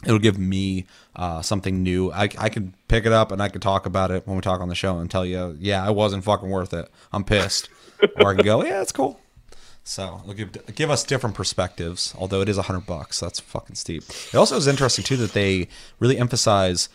It'll 0.04 0.20
give 0.20 0.40
me 0.40 0.88
uh, 1.16 1.44
something 1.44 1.84
new. 1.84 2.12
I, 2.12 2.24
I 2.38 2.50
can 2.50 2.74
pick 2.88 3.06
it 3.06 3.12
up 3.12 3.32
and 3.32 3.42
I 3.42 3.50
can 3.50 3.62
talk 3.62 3.86
about 3.86 4.10
it 4.10 4.26
when 4.26 4.36
we 4.36 4.42
talk 4.42 4.60
on 4.60 4.68
the 4.68 4.76
show 4.76 4.98
and 4.98 5.12
tell 5.12 5.26
you, 5.26 5.56
yeah, 5.60 5.88
it 5.88 5.94
wasn't 5.94 6.24
fucking 6.24 6.50
worth 6.50 6.74
it. 6.74 6.90
I'm 7.14 7.24
pissed. 7.24 7.70
or 8.20 8.32
I 8.32 8.36
can 8.36 8.44
go, 8.44 8.64
yeah, 8.64 8.82
it's 8.82 8.92
cool. 8.92 9.20
So 9.84 10.22
it'll 10.24 10.34
give 10.34 10.76
give 10.76 10.90
us 10.92 11.04
different 11.04 11.36
perspectives. 11.36 12.14
Although 12.18 12.42
it 12.42 12.50
is 12.50 12.58
a 12.58 12.64
hundred 12.64 12.86
bucks, 12.86 13.20
that's 13.20 13.40
fucking 13.40 13.76
steep. 13.76 14.04
It 14.10 14.36
also 14.36 14.56
is 14.56 14.68
interesting 14.68 15.04
too 15.04 15.18
that 15.18 15.34
they 15.34 15.68
really 16.00 16.18
emphasize 16.18 16.88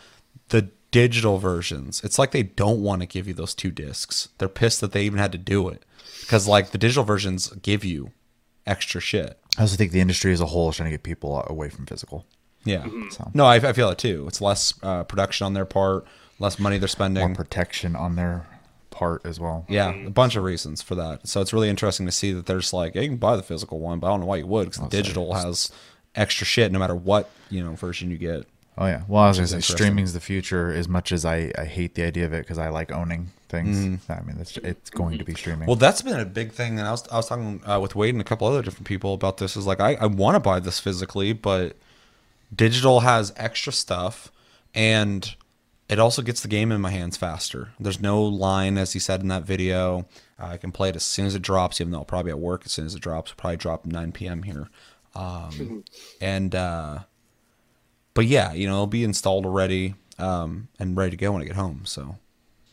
the 0.51 0.71
digital 1.03 1.39
versions. 1.39 2.03
It's 2.05 2.19
like 2.19 2.31
they 2.31 2.43
don't 2.43 2.83
want 2.83 3.03
to 3.03 3.07
give 3.07 3.29
you 3.29 3.35
those 3.35 3.55
two 3.55 3.71
discs. 3.71 4.29
They're 4.39 4.49
pissed 4.49 4.81
that 4.81 4.93
they 4.93 5.05
even 5.05 5.19
had 5.19 5.33
to 5.33 5.39
do 5.39 5.69
it 5.69 5.85
because 6.21 6.49
like 6.49 6.71
the 6.71 6.79
digital 6.79 7.05
versions 7.05 7.49
give 7.63 7.85
you 7.85 8.13
extra 8.67 9.01
shit. 9.01 9.39
I 9.59 9.63
also 9.63 9.77
think 9.77 9.93
the 9.93 10.01
industry 10.01 10.33
as 10.33 10.41
a 10.41 10.47
whole 10.47 10.71
is 10.71 10.77
trying 10.77 10.91
to 10.91 10.97
get 10.97 11.03
people 11.03 11.43
away 11.49 11.69
from 11.69 11.87
physical. 11.87 12.27
Yeah. 12.65 12.87
No, 13.35 13.45
I, 13.47 13.57
I 13.57 13.73
feel 13.73 13.91
it 13.91 13.99
too. 13.99 14.25
It's 14.27 14.41
less 14.41 14.75
uh, 14.83 15.05
production 15.05 15.45
on 15.45 15.55
their 15.55 15.65
part, 15.65 16.05
less 16.39 16.59
money 16.59 16.79
they're 16.79 16.83
More 16.83 16.89
spending. 16.89 17.35
protection 17.35 17.95
on 17.95 18.17
their 18.17 18.47
part 18.91 19.25
as 19.25 19.39
well. 19.39 19.67
Yeah, 19.69 19.95
a 19.95 20.11
bunch 20.11 20.35
of 20.37 20.43
reasons 20.45 20.83
for 20.83 20.95
that. 20.97 21.29
So 21.29 21.41
it's 21.41 21.53
really 21.53 21.69
interesting 21.69 22.07
to 22.07 22.13
see 22.13 22.33
that 22.33 22.47
there's 22.47 22.73
like 22.73 22.95
yeah, 22.95 23.03
you 23.03 23.09
can 23.11 23.19
buy 23.19 23.37
the 23.37 23.43
physical 23.43 23.79
one, 23.79 24.01
but 24.01 24.07
I 24.09 24.11
don't 24.11 24.21
know 24.21 24.27
why 24.27 24.37
you 24.39 24.47
would 24.47 24.65
because 24.71 24.83
the 24.83 24.89
digital 24.89 25.35
has 25.35 25.71
extra 26.15 26.47
shit 26.47 26.73
no 26.73 26.79
matter 26.79 26.95
what 26.97 27.31
you 27.51 27.63
know 27.63 27.73
version 27.75 28.11
you 28.11 28.17
get. 28.19 28.47
Oh 28.79 28.87
yeah. 28.87 29.03
Well, 29.09 29.23
I 29.23 29.29
was 29.29 29.39
gonna 29.39 29.45
is 29.45 29.67
say 29.67 29.75
streaming's 29.75 30.13
the 30.13 30.21
future. 30.21 30.71
As 30.71 30.89
much 30.89 31.11
as 31.11 31.25
I, 31.25 31.51
I 31.57 31.65
hate 31.65 31.95
the 31.95 32.03
idea 32.03 32.27
of 32.27 32.33
it 32.35 32.41
because 32.41 32.59
I 32.59 32.69
like 32.69 32.93
owning 32.93 33.31
things. 33.49 34.01
I 34.11 34.21
mean, 34.23 34.37
it's 34.39 34.57
it's 34.59 34.91
going 34.91 35.19
to 35.19 35.25
be 35.25 35.35
streaming. 35.35 35.61
Mm-hmm. 35.61 35.69
Well, 35.69 35.77
that's 35.77 36.03
been 36.03 36.21
a 36.21 36.27
big 36.27 36.53
thing, 36.53 36.79
and 36.79 36.87
I 36.87 36.91
was 36.91 37.09
I 37.09 37.17
was 37.17 37.29
talking 37.29 37.63
uh, 37.67 37.81
with 37.81 37.95
Wade 37.95 38.15
and 38.15 38.21
a 38.21 38.25
couple 38.25 38.47
other 38.47 38.63
different 38.63 38.87
people 38.87 39.15
about 39.15 39.39
this. 39.39 39.57
Is 39.57 39.67
like 39.67 39.81
I, 39.81 39.95
I 39.95 40.07
want 40.07 40.35
to 40.35 40.41
buy 40.41 40.61
this 40.61 40.79
physically, 40.79 41.33
but 41.33 41.77
digital 42.55 43.01
has 43.01 43.33
extra 43.37 43.73
stuff, 43.73 44.31
and 44.75 45.35
it 45.89 45.99
also 45.99 46.21
gets 46.21 46.43
the 46.43 46.49
game 46.49 46.71
in 46.71 46.81
my 46.81 46.91
hands 46.91 47.17
faster. 47.17 47.71
There's 47.81 48.01
no 48.01 48.23
line, 48.23 48.77
as 48.77 48.93
he 48.93 48.99
said 48.99 49.23
in 49.23 49.29
that 49.29 49.45
video. 49.45 50.07
Uh, 50.39 50.49
I 50.49 50.57
can 50.59 50.71
play 50.71 50.91
it 50.91 50.97
as 50.97 51.05
soon 51.05 51.27
as 51.27 51.35
it 51.35 51.43
drops, 51.43 51.81
even 51.81 51.93
though 51.93 51.99
I'll 51.99 52.05
probably 52.05 52.33
at 52.33 52.39
work 52.39 52.63
as 52.67 52.73
soon 52.73 52.85
as 52.85 52.95
it 52.95 53.01
drops. 53.01 53.31
It'll 53.31 53.41
probably 53.41 53.57
drop 53.57 53.87
9 53.87 54.13
p.m. 54.13 54.43
here, 54.43 54.69
um, 55.15 55.85
and 56.21 56.55
uh, 56.55 56.99
but 58.17 58.27
yeah, 58.27 58.53
you 58.53 58.67
know, 58.67 58.75
it'll 58.75 58.87
be 58.89 59.05
installed 59.05 59.47
already 59.47 59.95
um, 60.19 60.67
and 60.81 60.97
ready 60.97 61.13
to 61.13 61.17
go 61.17 61.31
when 61.31 61.43
I 61.43 61.45
get 61.45 61.55
home. 61.57 61.83
So. 61.85 62.17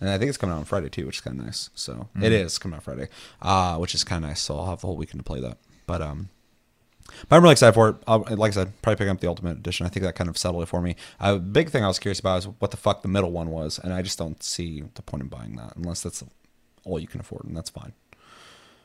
And 0.01 0.09
I 0.09 0.17
think 0.17 0.27
it's 0.27 0.37
coming 0.37 0.53
out 0.53 0.59
on 0.59 0.65
Friday 0.65 0.89
too, 0.89 1.05
which 1.05 1.17
is 1.17 1.21
kind 1.21 1.39
of 1.39 1.45
nice. 1.45 1.69
So 1.75 2.09
it 2.19 2.33
is 2.33 2.57
coming 2.57 2.75
out 2.75 2.83
Friday, 2.83 3.07
uh, 3.41 3.77
which 3.77 3.95
is 3.95 4.03
kind 4.03 4.25
of 4.25 4.31
nice. 4.31 4.41
So 4.41 4.57
I'll 4.57 4.65
have 4.65 4.81
the 4.81 4.87
whole 4.87 4.97
weekend 4.97 5.21
to 5.21 5.23
play 5.23 5.39
that. 5.39 5.59
But 5.85 6.01
um, 6.01 6.27
but 7.29 7.35
I'm 7.35 7.41
really 7.41 7.53
excited 7.53 7.73
for 7.73 7.89
it. 7.89 7.95
I'll, 8.07 8.25
like 8.29 8.51
I 8.51 8.53
said, 8.53 8.81
probably 8.81 8.97
picking 8.97 9.11
up 9.11 9.19
the 9.19 9.27
Ultimate 9.27 9.57
Edition. 9.57 9.85
I 9.85 9.89
think 9.89 10.03
that 10.03 10.15
kind 10.15 10.29
of 10.29 10.37
settled 10.37 10.63
it 10.63 10.65
for 10.65 10.81
me. 10.81 10.95
A 11.19 11.37
big 11.37 11.69
thing 11.69 11.83
I 11.83 11.87
was 11.87 11.99
curious 11.99 12.19
about 12.19 12.39
is 12.39 12.47
what 12.59 12.71
the 12.71 12.77
fuck 12.77 13.01
the 13.01 13.07
middle 13.07 13.31
one 13.31 13.49
was, 13.49 13.79
and 13.79 13.93
I 13.93 14.01
just 14.01 14.17
don't 14.17 14.41
see 14.43 14.83
the 14.95 15.01
point 15.01 15.23
in 15.23 15.29
buying 15.29 15.55
that 15.55 15.75
unless 15.75 16.01
that's 16.01 16.23
all 16.83 16.99
you 16.99 17.07
can 17.07 17.19
afford, 17.19 17.45
and 17.45 17.55
that's 17.55 17.69
fine. 17.69 17.93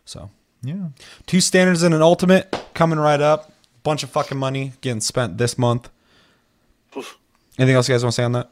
So 0.04 0.30
yeah. 0.62 0.88
two 1.26 1.40
standards 1.40 1.82
and 1.82 1.94
an 1.94 2.02
Ultimate 2.02 2.54
coming 2.74 2.98
right 2.98 3.20
up. 3.20 3.52
Bunch 3.82 4.02
of 4.02 4.10
fucking 4.10 4.38
money 4.38 4.72
getting 4.80 5.00
spent 5.00 5.38
this 5.38 5.56
month. 5.56 5.88
Anything 7.58 7.76
else 7.76 7.88
you 7.88 7.94
guys 7.94 8.04
want 8.04 8.12
to 8.12 8.16
say 8.16 8.24
on 8.24 8.32
that? 8.32 8.50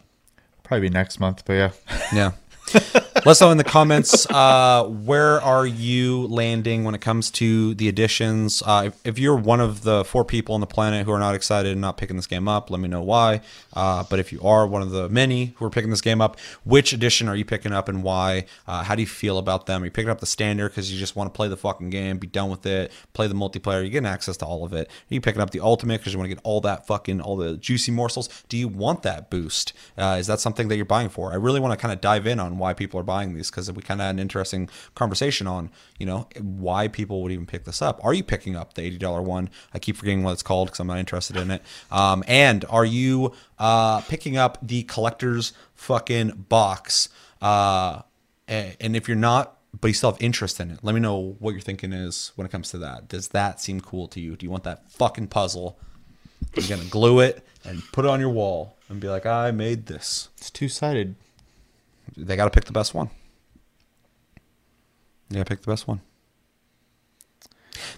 Probably 0.63 0.89
next 0.89 1.21
month, 1.21 1.45
but 1.45 1.53
yeah. 1.53 1.71
Yeah. 2.13 2.33
Let 3.17 3.29
us 3.29 3.41
know 3.41 3.51
in 3.51 3.57
the 3.57 3.65
comments 3.65 4.27
uh, 4.31 4.85
where 4.85 5.41
are 5.41 5.67
you 5.67 6.27
landing 6.29 6.85
when 6.85 6.95
it 6.95 7.01
comes 7.01 7.31
to 7.33 7.75
the 7.75 7.89
additions. 7.89 8.63
Uh, 8.65 8.85
if, 8.87 9.07
if 9.07 9.19
you're 9.19 9.37
one 9.37 9.59
of 9.59 9.83
the 9.83 10.05
four 10.05 10.25
people 10.25 10.55
on 10.55 10.61
the 10.61 10.67
planet 10.67 11.07
who 11.07 11.13
are 11.13 11.19
not 11.19 11.35
excited 11.35 11.73
and 11.73 11.81
not 11.81 11.97
picking 11.97 12.17
this 12.17 12.27
game 12.27 12.47
up, 12.47 12.71
let 12.71 12.79
me 12.79 12.89
know 12.89 13.03
why. 13.03 13.41
Uh, 13.73 14.05
but 14.09 14.19
if 14.19 14.33
you 14.33 14.41
are 14.43 14.67
one 14.67 14.83
of 14.83 14.91
the 14.91 15.09
many 15.09 15.55
who 15.57 15.65
are 15.65 15.71
picking 15.71 15.91
this 15.91 16.03
game 16.03 16.21
up, 16.21 16.39
which 16.65 16.93
edition 16.93 17.27
are 17.27 17.35
you 17.35 17.45
picking 17.45 17.73
up 17.73 17.89
and 17.89 18.03
why? 18.03 18.45
Uh, 18.69 18.85
how 18.85 18.95
do 18.95 19.01
you 19.01 19.09
feel 19.09 19.39
about 19.39 19.67
them? 19.67 19.83
Are 19.83 19.87
you 19.87 19.91
picking 19.91 20.11
up 20.11 20.21
the 20.21 20.27
standard 20.27 20.69
because 20.69 20.93
you 20.93 20.99
just 20.99 21.17
want 21.17 21.33
to 21.33 21.37
play 21.37 21.49
the 21.49 21.57
fucking 21.57 21.91
game, 21.91 22.19
be 22.19 22.27
done 22.27 22.51
with 22.51 22.67
it, 22.67 22.93
play 23.15 23.27
the 23.27 23.35
multiplayer? 23.35 23.81
You're 23.81 23.91
getting 23.91 24.07
access 24.07 24.37
to 24.37 24.45
all 24.45 24.65
of 24.65 24.73
it. 24.75 24.89
Are 24.89 25.15
you 25.15 25.23
picking 25.23 25.41
up 25.41 25.51
the 25.51 25.61
ultimate 25.61 25.99
because 25.99 26.13
you 26.13 26.19
want 26.19 26.29
to 26.29 26.35
get 26.35 26.45
all 26.45 26.61
that 26.61 26.87
fucking 26.87 27.23
all 27.23 27.37
the 27.37 27.57
juicy 27.57 27.93
morsels? 27.93 28.29
Do 28.49 28.59
you 28.59 28.69
want 28.69 29.03
that 29.03 29.31
boost? 29.31 29.73
Uh, 29.97 30.17
is 30.21 30.27
that 30.27 30.39
something 30.39 30.69
that 30.69 30.77
you're 30.77 30.85
buying 30.85 31.09
for? 31.09 31.33
I 31.33 31.37
really 31.37 31.61
want 31.61 31.73
to 31.73 31.77
kind 31.77 31.93
of 31.93 32.01
dive 32.01 32.27
in 32.27 32.39
on 32.39 32.59
why 32.59 32.75
people 32.75 33.01
are 33.01 33.07
buying 33.07 33.16
these 33.25 33.51
because 33.51 33.71
we 33.73 33.83
kind 33.83 34.01
of 34.01 34.07
had 34.07 34.15
an 34.15 34.19
interesting 34.19 34.69
conversation 34.95 35.47
on 35.47 35.71
you 35.99 36.07
know 36.07 36.29
why 36.41 36.89
people 36.89 37.23
would 37.23 37.33
even 37.33 37.47
pick 37.47 37.65
this 37.65 37.83
up. 37.83 38.01
Are 38.05 38.15
you 38.15 38.23
picking 38.23 38.57
up 38.57 38.75
the 38.75 38.83
eighty 38.83 38.99
dollar 38.99 39.23
one? 39.23 39.51
I 39.75 39.79
keep 39.79 39.97
forgetting 39.97 40.23
what 40.23 40.33
it's 40.33 40.43
called 40.43 40.69
because 40.69 40.81
I'm 40.81 40.87
not 40.87 40.99
interested 40.99 41.37
in 41.37 41.51
it. 41.51 41.63
Um, 41.91 42.23
and 42.27 42.65
are 42.69 42.85
you 42.85 43.33
uh, 43.59 44.01
picking 44.03 44.37
up 44.37 44.59
the 44.63 44.83
collector's 44.85 45.53
fucking 45.75 46.47
box? 46.49 47.09
Uh, 47.41 48.03
and 48.49 48.95
if 48.95 49.09
you're 49.09 49.17
not, 49.17 49.59
but 49.81 49.89
you 49.89 49.95
still 49.95 50.13
have 50.13 50.23
interest 50.23 50.61
in 50.61 50.71
it, 50.71 50.79
let 50.83 50.95
me 50.95 51.01
know 51.01 51.37
what 51.39 51.51
your 51.51 51.61
thinking 51.61 51.93
is 51.93 52.33
when 52.37 52.47
it 52.47 52.51
comes 52.51 52.71
to 52.71 52.79
that. 52.79 53.09
Does 53.09 53.29
that 53.29 53.61
seem 53.61 53.81
cool 53.81 54.09
to 54.09 54.21
you? 54.21 54.37
Do 54.37 54.47
you 54.47 54.51
want 54.51 54.65
that 54.65 54.89
fucking 54.91 55.29
puzzle? 55.29 55.79
You're 56.55 56.77
gonna 56.77 56.89
glue 56.89 57.21
it 57.21 57.45
and 57.65 57.83
put 57.93 58.05
it 58.05 58.09
on 58.09 58.21
your 58.21 58.31
wall 58.31 58.77
and 58.89 59.01
be 59.01 59.09
like, 59.09 59.27
I 59.27 59.51
made 59.51 59.87
this. 59.87 60.29
It's 60.39 60.51
two 60.51 60.69
sided. 60.69 61.17
They 62.17 62.37
got 62.37 62.45
to 62.45 62.51
pick 62.51 62.65
the 62.65 62.73
best 62.73 62.95
one. 62.95 63.11
To 65.33 65.45
pick 65.45 65.63
the 65.63 65.71
best 65.71 65.89
one. 65.89 66.01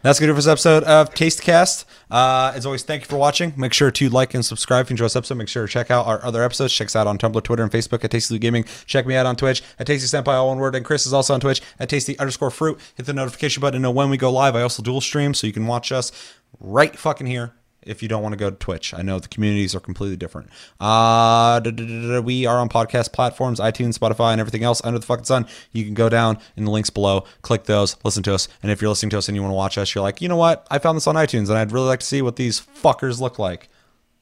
That's 0.02 0.18
gonna 0.18 0.30
do 0.30 0.34
for 0.34 0.38
this 0.38 0.48
episode 0.48 0.84
of 0.84 1.14
Tasty 1.14 1.42
Cast. 1.42 1.84
Uh, 2.10 2.52
as 2.54 2.66
always, 2.66 2.82
thank 2.82 3.02
you 3.02 3.08
for 3.08 3.16
watching. 3.16 3.52
Make 3.56 3.72
sure 3.72 3.90
to 3.90 4.08
like 4.08 4.34
and 4.34 4.44
subscribe 4.44 4.86
if 4.86 4.90
you 4.90 4.94
enjoy 4.94 5.06
this 5.06 5.16
episode. 5.16 5.36
Make 5.36 5.48
sure 5.48 5.66
to 5.66 5.72
check 5.72 5.90
out 5.90 6.06
our 6.06 6.24
other 6.24 6.42
episodes. 6.42 6.72
Check 6.72 6.86
us 6.86 6.96
out 6.96 7.06
on 7.06 7.18
Tumblr, 7.18 7.42
Twitter, 7.42 7.62
and 7.62 7.72
Facebook 7.72 8.04
at 8.04 8.10
Tasty 8.10 8.34
Loot 8.34 8.40
Gaming. 8.40 8.64
Check 8.86 9.06
me 9.06 9.14
out 9.14 9.26
on 9.26 9.36
Twitch 9.36 9.62
at 9.78 9.86
Tasty 9.86 10.16
Senpai, 10.16 10.28
all 10.28 10.48
one 10.48 10.58
word. 10.58 10.74
And 10.74 10.84
Chris 10.84 11.06
is 11.06 11.12
also 11.12 11.34
on 11.34 11.40
Twitch 11.40 11.60
at 11.78 11.88
Tasty 11.88 12.18
underscore 12.18 12.50
fruit. 12.50 12.78
Hit 12.96 13.06
the 13.06 13.12
notification 13.12 13.60
button 13.60 13.80
to 13.80 13.82
know 13.82 13.90
when 13.90 14.10
we 14.10 14.16
go 14.16 14.32
live. 14.32 14.56
I 14.56 14.62
also 14.62 14.82
dual 14.82 15.00
stream, 15.00 15.34
so 15.34 15.46
you 15.46 15.52
can 15.52 15.66
watch 15.66 15.92
us 15.92 16.12
right 16.60 16.96
fucking 16.96 17.26
here 17.26 17.54
if 17.82 18.02
you 18.02 18.08
don't 18.08 18.22
want 18.22 18.32
to 18.34 18.36
go 18.36 18.50
to 18.50 18.56
Twitch. 18.56 18.92
I 18.92 19.02
know 19.02 19.18
the 19.18 19.28
communities 19.28 19.74
are 19.74 19.80
completely 19.80 20.16
different. 20.16 20.48
Uh, 20.80 21.60
da- 21.60 21.70
da- 21.70 21.70
da- 21.70 22.08
da- 22.14 22.20
we 22.20 22.44
are 22.46 22.58
on 22.58 22.68
podcast 22.68 23.12
platforms, 23.12 23.60
iTunes, 23.60 23.98
Spotify, 23.98 24.32
and 24.32 24.40
everything 24.40 24.62
else 24.62 24.80
under 24.84 24.98
the 24.98 25.06
fucking 25.06 25.24
sun. 25.24 25.46
You 25.72 25.84
can 25.84 25.94
go 25.94 26.08
down 26.08 26.38
in 26.56 26.64
the 26.64 26.70
links 26.70 26.90
below, 26.90 27.24
click 27.42 27.64
those, 27.64 27.96
listen 28.04 28.22
to 28.24 28.34
us. 28.34 28.48
And 28.62 28.70
if 28.72 28.82
you're 28.82 28.90
listening 28.90 29.10
to 29.10 29.18
us 29.18 29.28
and 29.28 29.36
you 29.36 29.42
want 29.42 29.52
to 29.52 29.56
watch 29.56 29.78
us, 29.78 29.94
you're 29.94 30.02
like, 30.02 30.20
you 30.20 30.28
know 30.28 30.36
what? 30.36 30.66
I 30.70 30.78
found 30.78 30.96
this 30.96 31.06
on 31.06 31.14
iTunes 31.14 31.48
and 31.48 31.56
I'd 31.58 31.72
really 31.72 31.86
like 31.86 32.00
to 32.00 32.06
see 32.06 32.20
what 32.22 32.36
these 32.36 32.60
fuckers 32.60 33.20
look 33.20 33.38
like. 33.38 33.68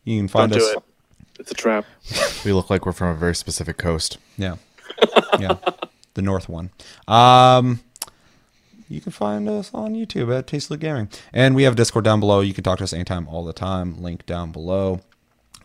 You 0.05 0.19
can 0.21 0.29
find 0.29 0.53
Don't 0.53 0.61
us. 0.63 0.71
do 0.71 0.77
it. 0.79 0.85
It's 1.41 1.51
a 1.51 1.55
trap. 1.55 1.85
We 2.45 2.53
look 2.53 2.71
like 2.71 2.87
we're 2.87 2.93
from 2.93 3.09
a 3.09 3.15
very 3.15 3.35
specific 3.35 3.77
coast. 3.79 4.19
Yeah. 4.39 4.57
Yeah. 5.41 5.57
the 6.15 6.23
North 6.23 6.49
one. 6.49 6.71
Um, 7.09 7.81
you 8.89 9.01
can 9.01 9.13
find 9.13 9.49
us 9.49 9.71
on 9.75 9.95
YouTube 9.95 10.37
at 10.37 10.47
Tasty 10.47 10.75
Loot 10.75 10.81
Gaming. 10.81 11.09
And 11.33 11.55
we 11.55 11.65
have 11.65 11.77
Discord 11.77 12.05
down 12.05 12.21
below. 12.21 12.41
You 12.41 12.55
can 12.55 12.65
talk 12.65 12.79
to 12.79 12.85
us 12.85 12.93
anytime, 12.93 13.29
all 13.29 13.45
the 13.45 13.53
time. 13.53 14.01
Link 14.01 14.27
down 14.27 14.53
below. 14.53 15.01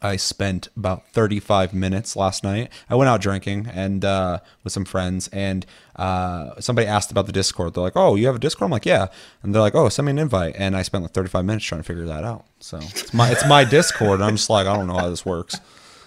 I 0.02 0.16
spent 0.16 0.68
about 0.76 1.08
35 1.10 1.74
minutes 1.76 2.16
last 2.16 2.44
night. 2.44 2.72
I 2.90 2.96
went 2.96 3.10
out 3.10 3.22
drinking 3.22 3.68
and 3.72 4.04
uh, 4.04 4.40
with 4.64 4.74
some 4.74 4.84
friends, 4.84 5.28
and 5.28 5.64
uh, 5.96 6.60
somebody 6.60 6.88
asked 6.88 7.12
about 7.12 7.28
the 7.28 7.32
Discord. 7.32 7.76
They're 7.76 7.84
like, 7.84 7.96
"Oh, 7.96 8.16
you 8.16 8.26
have 8.26 8.36
a 8.36 8.40
Discord?" 8.40 8.66
I'm 8.66 8.72
like, 8.72 8.88
"Yeah," 8.88 9.08
and 9.44 9.54
they're 9.54 9.62
like, 9.62 9.76
"Oh, 9.76 9.90
send 9.90 10.08
me 10.08 10.12
an 10.12 10.18
invite." 10.18 10.56
And 10.58 10.76
I 10.76 10.82
spent 10.82 11.04
like 11.04 11.14
35 11.14 11.46
minutes 11.46 11.66
trying 11.66 11.82
to 11.82 11.86
figure 11.86 12.08
that 12.08 12.24
out. 12.24 12.46
So 12.60 12.78
it's 12.78 13.14
my 13.14 13.30
it's 13.30 13.46
my 13.48 13.64
Discord. 13.64 14.22
And 14.22 14.24
I'm 14.24 14.38
just 14.38 14.50
like, 14.50 14.66
I 14.66 14.76
don't 14.76 14.88
know 14.88 14.98
how 14.98 15.10
this 15.10 15.24
works. 15.24 15.60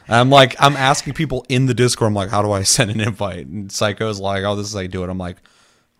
And 0.08 0.16
I'm 0.16 0.30
like, 0.30 0.56
I'm 0.58 0.76
asking 0.76 1.14
people 1.14 1.46
in 1.48 1.66
the 1.66 1.74
Discord. 1.74 2.08
I'm 2.08 2.14
like, 2.14 2.30
how 2.30 2.42
do 2.42 2.50
I 2.50 2.62
send 2.64 2.90
an 2.90 3.00
invite? 3.00 3.46
And 3.46 3.70
Psycho's 3.70 4.18
like, 4.18 4.42
oh, 4.42 4.56
this 4.56 4.66
is 4.66 4.74
how 4.74 4.80
you 4.80 4.88
do 4.88 5.04
it. 5.04 5.08
I'm 5.08 5.18
like, 5.18 5.36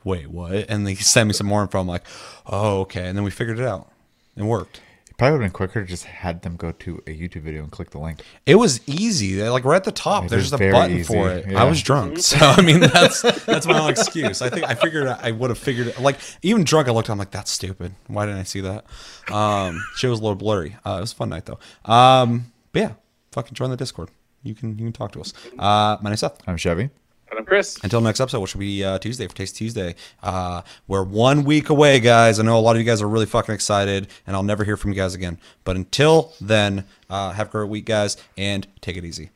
wait, 0.05 0.29
what? 0.31 0.67
And 0.69 0.87
they 0.87 0.95
send 0.95 1.29
me 1.29 1.33
some 1.33 1.47
more 1.47 1.63
info. 1.63 1.81
I'm 1.81 1.87
like, 1.89 2.05
oh, 2.47 2.81
okay. 2.83 3.07
And 3.09 3.17
then 3.17 3.25
we 3.25 3.31
figured 3.31 3.59
it 3.59 3.67
out. 3.67 3.91
It 4.37 4.43
worked. 4.43 4.81
It 5.09 5.17
probably 5.17 5.39
would 5.39 5.43
have 5.45 5.53
been 5.53 5.57
quicker 5.57 5.83
to 5.83 5.89
just 5.89 6.05
had 6.07 6.43
them 6.43 6.57
go 6.57 6.73
to 6.73 6.97
a 7.07 7.11
YouTube 7.17 7.43
video 7.43 7.63
and 7.63 7.71
click 7.71 7.91
the 7.91 7.99
link. 8.01 8.21
It 8.47 8.57
was 8.57 8.81
easy. 8.89 9.37
They're, 9.37 9.51
Like 9.51 9.65
right 9.65 9.77
at 9.77 9.85
the 9.85 9.93
top, 9.93 10.25
It 10.25 10.31
there's 10.31 10.51
just 10.51 10.61
a 10.61 10.73
button 10.73 10.97
easy, 10.97 11.05
for 11.05 11.31
it. 11.31 11.49
yeah. 11.49 11.63
I 11.63 11.69
was 11.69 11.81
drunk, 11.81 12.19
so 12.21 12.37
I 12.41 12.61
mean 12.63 12.81
that's 12.81 13.23
that's 13.23 13.65
my 13.65 13.79
only 13.79 13.93
excuse. 13.93 14.43
I 14.43 14.51
think 14.51 14.69
I 14.69 14.75
figured 14.75 15.07
I 15.07 15.31
would 15.31 15.51
have 15.51 15.59
figured 15.59 15.87
it. 15.87 16.01
Like 16.01 16.19
even 16.43 16.65
drunk, 16.65 16.89
I 16.89 16.91
looked. 16.91 17.11
I'm 17.11 17.19
like, 17.19 17.31
that's 17.31 17.53
stupid. 17.53 17.95
Why 18.09 18.27
didn't 18.27 18.41
I 18.41 18.43
see 18.43 18.61
that? 18.63 18.87
Um, 19.33 19.81
shit 19.95 20.11
was 20.11 20.19
a 20.19 20.23
little 20.23 20.35
blurry. 20.35 20.77
Uh, 20.85 20.97
it 20.99 21.03
was 21.03 21.13
a 21.13 21.15
fun 21.17 21.29
night 21.29 21.47
though. 21.47 21.61
Um, 21.91 22.53
but 22.73 22.81
yeah, 22.81 22.93
fucking 23.31 23.55
join 23.55 23.71
the 23.71 23.77
Discord. 23.77 24.11
You 24.43 24.57
can 24.57 24.71
you 24.79 24.85
can 24.87 24.93
talk 24.93 25.13
to 25.13 25.21
us. 25.21 25.33
Uh, 25.57 25.97
my 26.03 26.11
name's 26.11 26.21
Seth. 26.21 26.41
I'm 26.49 26.57
Chevy. 26.57 26.91
And 27.31 27.39
I'm 27.39 27.45
Chris. 27.47 27.79
Until 27.83 28.01
next 28.01 28.21
episode, 28.21 28.41
which 28.41 28.55
will 28.55 28.61
be 28.61 28.85
uh, 28.85 28.99
Tuesday 28.99 29.27
for 29.27 29.35
Taste 29.35 29.57
Tuesday. 29.57 29.95
Uh, 30.23 30.63
we're 30.87 31.03
one 31.03 31.45
week 31.45 31.69
away, 31.71 31.99
guys. 31.99 32.39
I 32.39 32.43
know 32.43 32.59
a 32.59 32.61
lot 32.61 32.77
of 32.77 32.83
you 32.83 32.87
guys 32.87 33.01
are 33.03 33.09
really 33.09 33.27
fucking 33.27 33.55
excited, 33.55 34.09
and 34.27 34.37
I'll 34.37 34.43
never 34.43 34.63
hear 34.63 34.77
from 34.77 34.91
you 34.91 34.97
guys 34.97 35.15
again. 35.15 35.39
But 35.65 35.77
until 35.77 36.33
then, 36.41 36.85
uh, 37.09 37.33
have 37.33 37.49
a 37.49 37.51
great 37.51 37.69
week, 37.71 37.87
guys, 37.87 38.17
and 38.37 38.67
take 38.81 38.97
it 38.97 39.05
easy. 39.05 39.31